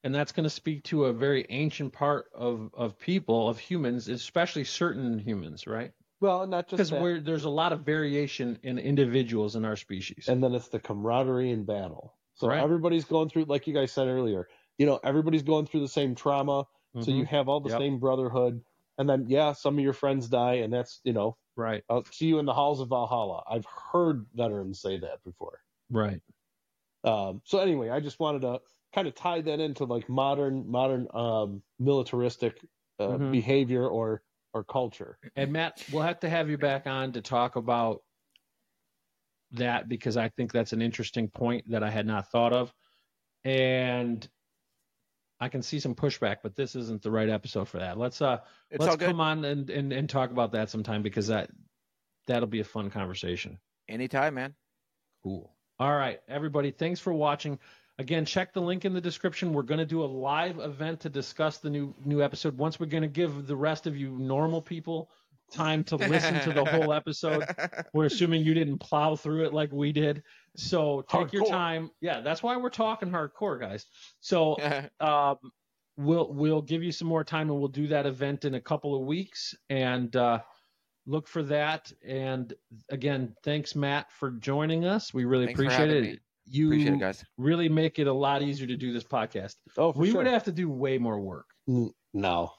And 0.04 0.14
that's 0.14 0.34
going 0.34 0.44
to 0.44 0.50
speak 0.50 0.84
to 0.86 1.06
a 1.06 1.14
very 1.14 1.46
ancient 1.50 1.94
part 1.94 2.26
of, 2.34 2.70
of 2.74 3.00
people, 3.00 3.48
of 3.48 3.58
humans, 3.58 4.10
especially 4.10 4.66
certain 4.66 5.18
humans, 5.18 5.66
right? 5.66 5.94
Well, 6.20 6.46
not 6.46 6.68
just 6.68 6.78
Because 6.78 6.92
we're 6.92 7.20
there's 7.22 7.46
a 7.46 7.50
lot 7.50 7.72
of 7.74 7.82
variation 7.82 8.60
in 8.64 8.80
individuals 8.80 9.56
in 9.56 9.64
our 9.66 9.76
species. 9.78 10.28
and 10.28 10.44
then 10.44 10.54
it's 10.56 10.68
the 10.68 10.80
camaraderie 10.80 11.52
in 11.52 11.64
battle. 11.66 12.16
So 12.36 12.48
Right. 12.48 12.62
everybody's 12.62 13.06
going 13.06 13.30
through, 13.30 13.46
like 13.46 13.68
you 13.68 13.74
guys 13.74 13.92
said 13.92 14.08
earlier, 14.08 14.48
you 14.78 14.86
know, 14.86 15.00
everybody's 15.04 15.44
going 15.44 15.66
through 15.68 15.82
the 15.82 15.88
same 15.88 16.16
trauma. 16.16 16.66
So 17.00 17.12
you 17.12 17.24
Mhm. 17.24 17.28
have 17.30 17.50
all 17.50 17.60
the 17.62 17.70
Yep. 17.70 17.80
same 17.80 18.00
brotherhood. 18.00 18.64
And 18.98 19.10
then, 19.10 19.26
yeah, 19.28 19.54
some 19.54 19.78
of 19.78 19.84
your 19.84 19.94
friends 19.94 20.30
die, 20.30 20.56
and 20.56 20.72
that's, 20.74 21.02
you 21.04 21.14
know, 21.14 21.38
right, 21.56 21.84
I'll 21.90 22.06
see 22.06 22.28
you 22.28 22.40
in 22.40 22.46
the 22.46 22.54
halls 22.54 22.80
of 22.80 22.90
Valhalla. 22.90 23.44
I've 23.48 23.66
heard 23.66 24.28
veterans 24.34 24.82
say 24.82 25.00
that 25.00 25.24
before. 25.24 25.62
right. 25.90 26.22
Um, 27.04 27.42
so 27.46 27.60
anyway, 27.60 27.90
I 27.90 28.00
just 28.00 28.20
wanted 28.20 28.42
to 28.44 28.62
kind 28.94 29.08
of 29.08 29.16
tie 29.16 29.42
that 29.42 29.60
into 29.60 29.86
like 29.86 30.08
modern, 30.08 30.70
modern 30.70 31.08
um, 31.14 31.64
militaristic 31.80 32.64
uh, 33.00 33.18
Mhm. 33.18 33.32
behavior 33.32 33.88
or 33.88 34.24
or 34.54 34.64
culture. 34.64 35.20
And 35.36 35.52
Matt, 35.52 35.84
we'll 35.90 36.04
have 36.04 36.20
to 36.22 36.30
have 36.30 36.50
you 36.50 36.58
back 36.58 36.86
on 36.88 37.12
to 37.14 37.22
talk 37.22 37.56
about 37.56 38.04
that 39.52 39.88
because 39.90 40.16
I 40.18 40.30
think 40.30 40.52
that's 40.52 40.74
an 40.74 40.82
interesting 40.82 41.30
point 41.30 41.70
that 41.72 41.84
I 41.84 41.90
had 41.90 42.06
not 42.06 42.30
thought 42.30 42.54
of. 42.54 42.74
And 43.44 44.28
I 45.44 45.50
can 45.50 45.62
see 45.62 45.80
some 45.80 45.94
pushback, 45.94 46.38
but 46.42 46.56
this 46.56 46.76
isn't 46.76 47.02
the 47.02 47.12
right 47.12 47.30
episode 47.30 47.68
for 47.68 47.80
that. 47.80 47.98
Let's 47.98 48.22
uh 48.22 48.40
It's 48.70 48.84
let's 48.84 48.96
come 48.96 49.20
on 49.20 49.44
and, 49.44 49.70
and, 49.70 49.92
and 49.92 50.10
talk 50.10 50.32
about 50.32 50.54
that 50.54 50.70
sometime 50.70 51.04
because 51.04 51.28
that 51.28 51.50
that'll 52.28 52.48
be 52.48 52.62
a 52.62 52.66
fun 52.66 52.90
conversation. 52.90 53.60
Anytime, 53.90 54.36
man. 54.36 54.56
Cool. 55.22 55.54
All 55.80 55.94
right, 55.94 56.22
everybody, 56.28 56.72
thanks 56.72 57.00
for 57.00 57.14
watching. 57.14 57.60
Again, 58.00 58.26
check 58.26 58.54
the 58.54 58.62
link 58.62 58.86
in 58.86 58.94
the 58.94 59.02
description. 59.02 59.54
We're 59.54 59.64
going 59.64 59.80
to 59.80 59.86
do 59.86 60.04
a 60.04 60.06
live 60.06 60.60
event 60.60 61.02
to 61.02 61.10
discuss 61.10 61.58
the 61.58 61.70
new 61.70 61.94
new 62.06 62.24
episode. 62.24 62.58
Once 62.58 62.80
we're 62.80 62.86
going 62.86 63.04
to 63.04 63.10
give 63.10 63.46
the 63.46 63.56
rest 63.56 63.86
of 63.86 63.98
you 63.98 64.12
normal 64.18 64.62
people 64.62 65.10
time 65.52 65.84
to 65.84 65.96
listen 65.98 66.40
to 66.42 66.54
the 66.54 66.66
whole 66.66 66.94
episode. 67.02 67.44
We're 67.94 68.06
assuming 68.06 68.44
you 68.44 68.54
didn't 68.54 68.80
plow 68.80 69.16
through 69.16 69.46
it 69.46 69.54
like 69.54 69.72
we 69.72 69.92
did. 69.92 70.24
So 70.56 71.04
take 71.10 71.34
your 71.34 71.46
time. 71.46 71.90
Yeah, 72.02 72.22
that's 72.22 72.44
why 72.44 72.56
we're 72.58 72.70
talking 72.70 73.10
hardcore, 73.10 73.60
guys. 73.60 73.86
So 74.22 74.58
um, 75.00 75.38
we'll 75.98 76.32
we'll 76.34 76.62
give 76.62 76.84
you 76.84 76.92
some 76.92 77.08
more 77.08 77.24
time 77.24 77.50
and 77.50 77.60
we'll 77.60 77.68
do 77.68 77.88
that 77.88 78.06
event 78.06 78.46
in 78.46 78.56
a 78.56 78.62
couple 78.62 78.96
of 78.96 79.06
weeks 79.06 79.56
and 79.70 80.16
uh, 80.16 80.40
look 81.06 81.28
for 81.28 81.44
that. 81.44 81.92
And 82.06 82.54
again, 82.90 83.36
thanks 83.44 83.76
Matt 83.76 84.12
for 84.12 84.32
joining 84.32 84.86
us. 84.86 85.14
We 85.14 85.26
really 85.26 85.48
Thanks 85.48 85.60
appreciate 85.60 85.90
having 85.90 86.04
it. 86.04 86.12
me. 86.14 86.20
You 86.46 86.68
Appreciate 86.68 86.94
it, 86.96 87.00
guys. 87.00 87.24
really 87.38 87.70
make 87.70 88.00
it 88.00 88.08
a 88.08 88.14
lot 88.14 88.42
easier 88.42 88.68
to 88.68 88.76
do 88.76 88.92
this 88.92 89.06
podcast. 89.06 89.56
Oh, 89.78 89.94
for 89.94 90.00
we 90.00 90.10
sure. 90.10 90.18
would 90.18 90.28
have 90.28 90.44
to 90.44 90.52
do 90.52 90.70
way 90.70 90.98
more 90.98 91.20
work. 91.20 91.46
no. 92.14 92.52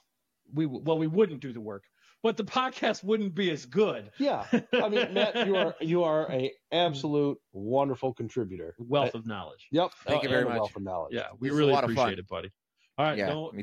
We 0.54 0.66
well, 0.66 0.98
we 0.98 1.06
wouldn't 1.06 1.40
do 1.40 1.52
the 1.52 1.60
work, 1.60 1.84
but 2.24 2.38
the 2.38 2.42
podcast 2.42 3.04
wouldn't 3.04 3.34
be 3.34 3.50
as 3.50 3.66
good. 3.66 4.10
Yeah, 4.18 4.46
I 4.72 4.88
mean, 4.88 5.12
Matt, 5.12 5.46
you 5.46 5.54
are 5.56 5.74
you 5.80 6.02
are 6.02 6.28
a 6.32 6.50
absolute 6.72 7.38
wonderful 7.52 8.14
contributor. 8.14 8.74
Wealth 8.78 9.14
of 9.14 9.26
knowledge. 9.26 9.68
Yep. 9.70 9.90
Thank 10.06 10.22
you 10.22 10.30
uh, 10.30 10.32
very 10.32 10.44
much. 10.44 10.54
Wealth 10.54 10.74
of 10.74 10.82
knowledge. 10.82 11.12
Yeah, 11.14 11.26
we 11.38 11.48
This 11.48 11.52
is 11.52 11.58
a 11.58 11.60
really 11.60 11.72
lot 11.74 11.84
of 11.84 11.90
fun. 11.90 11.98
appreciate 11.98 12.18
it, 12.18 12.26
buddy. 12.26 12.50
All 12.96 13.04
right, 13.06 13.18
Yeah, 13.18 13.26
don't, 13.26 13.54
me 13.54 13.62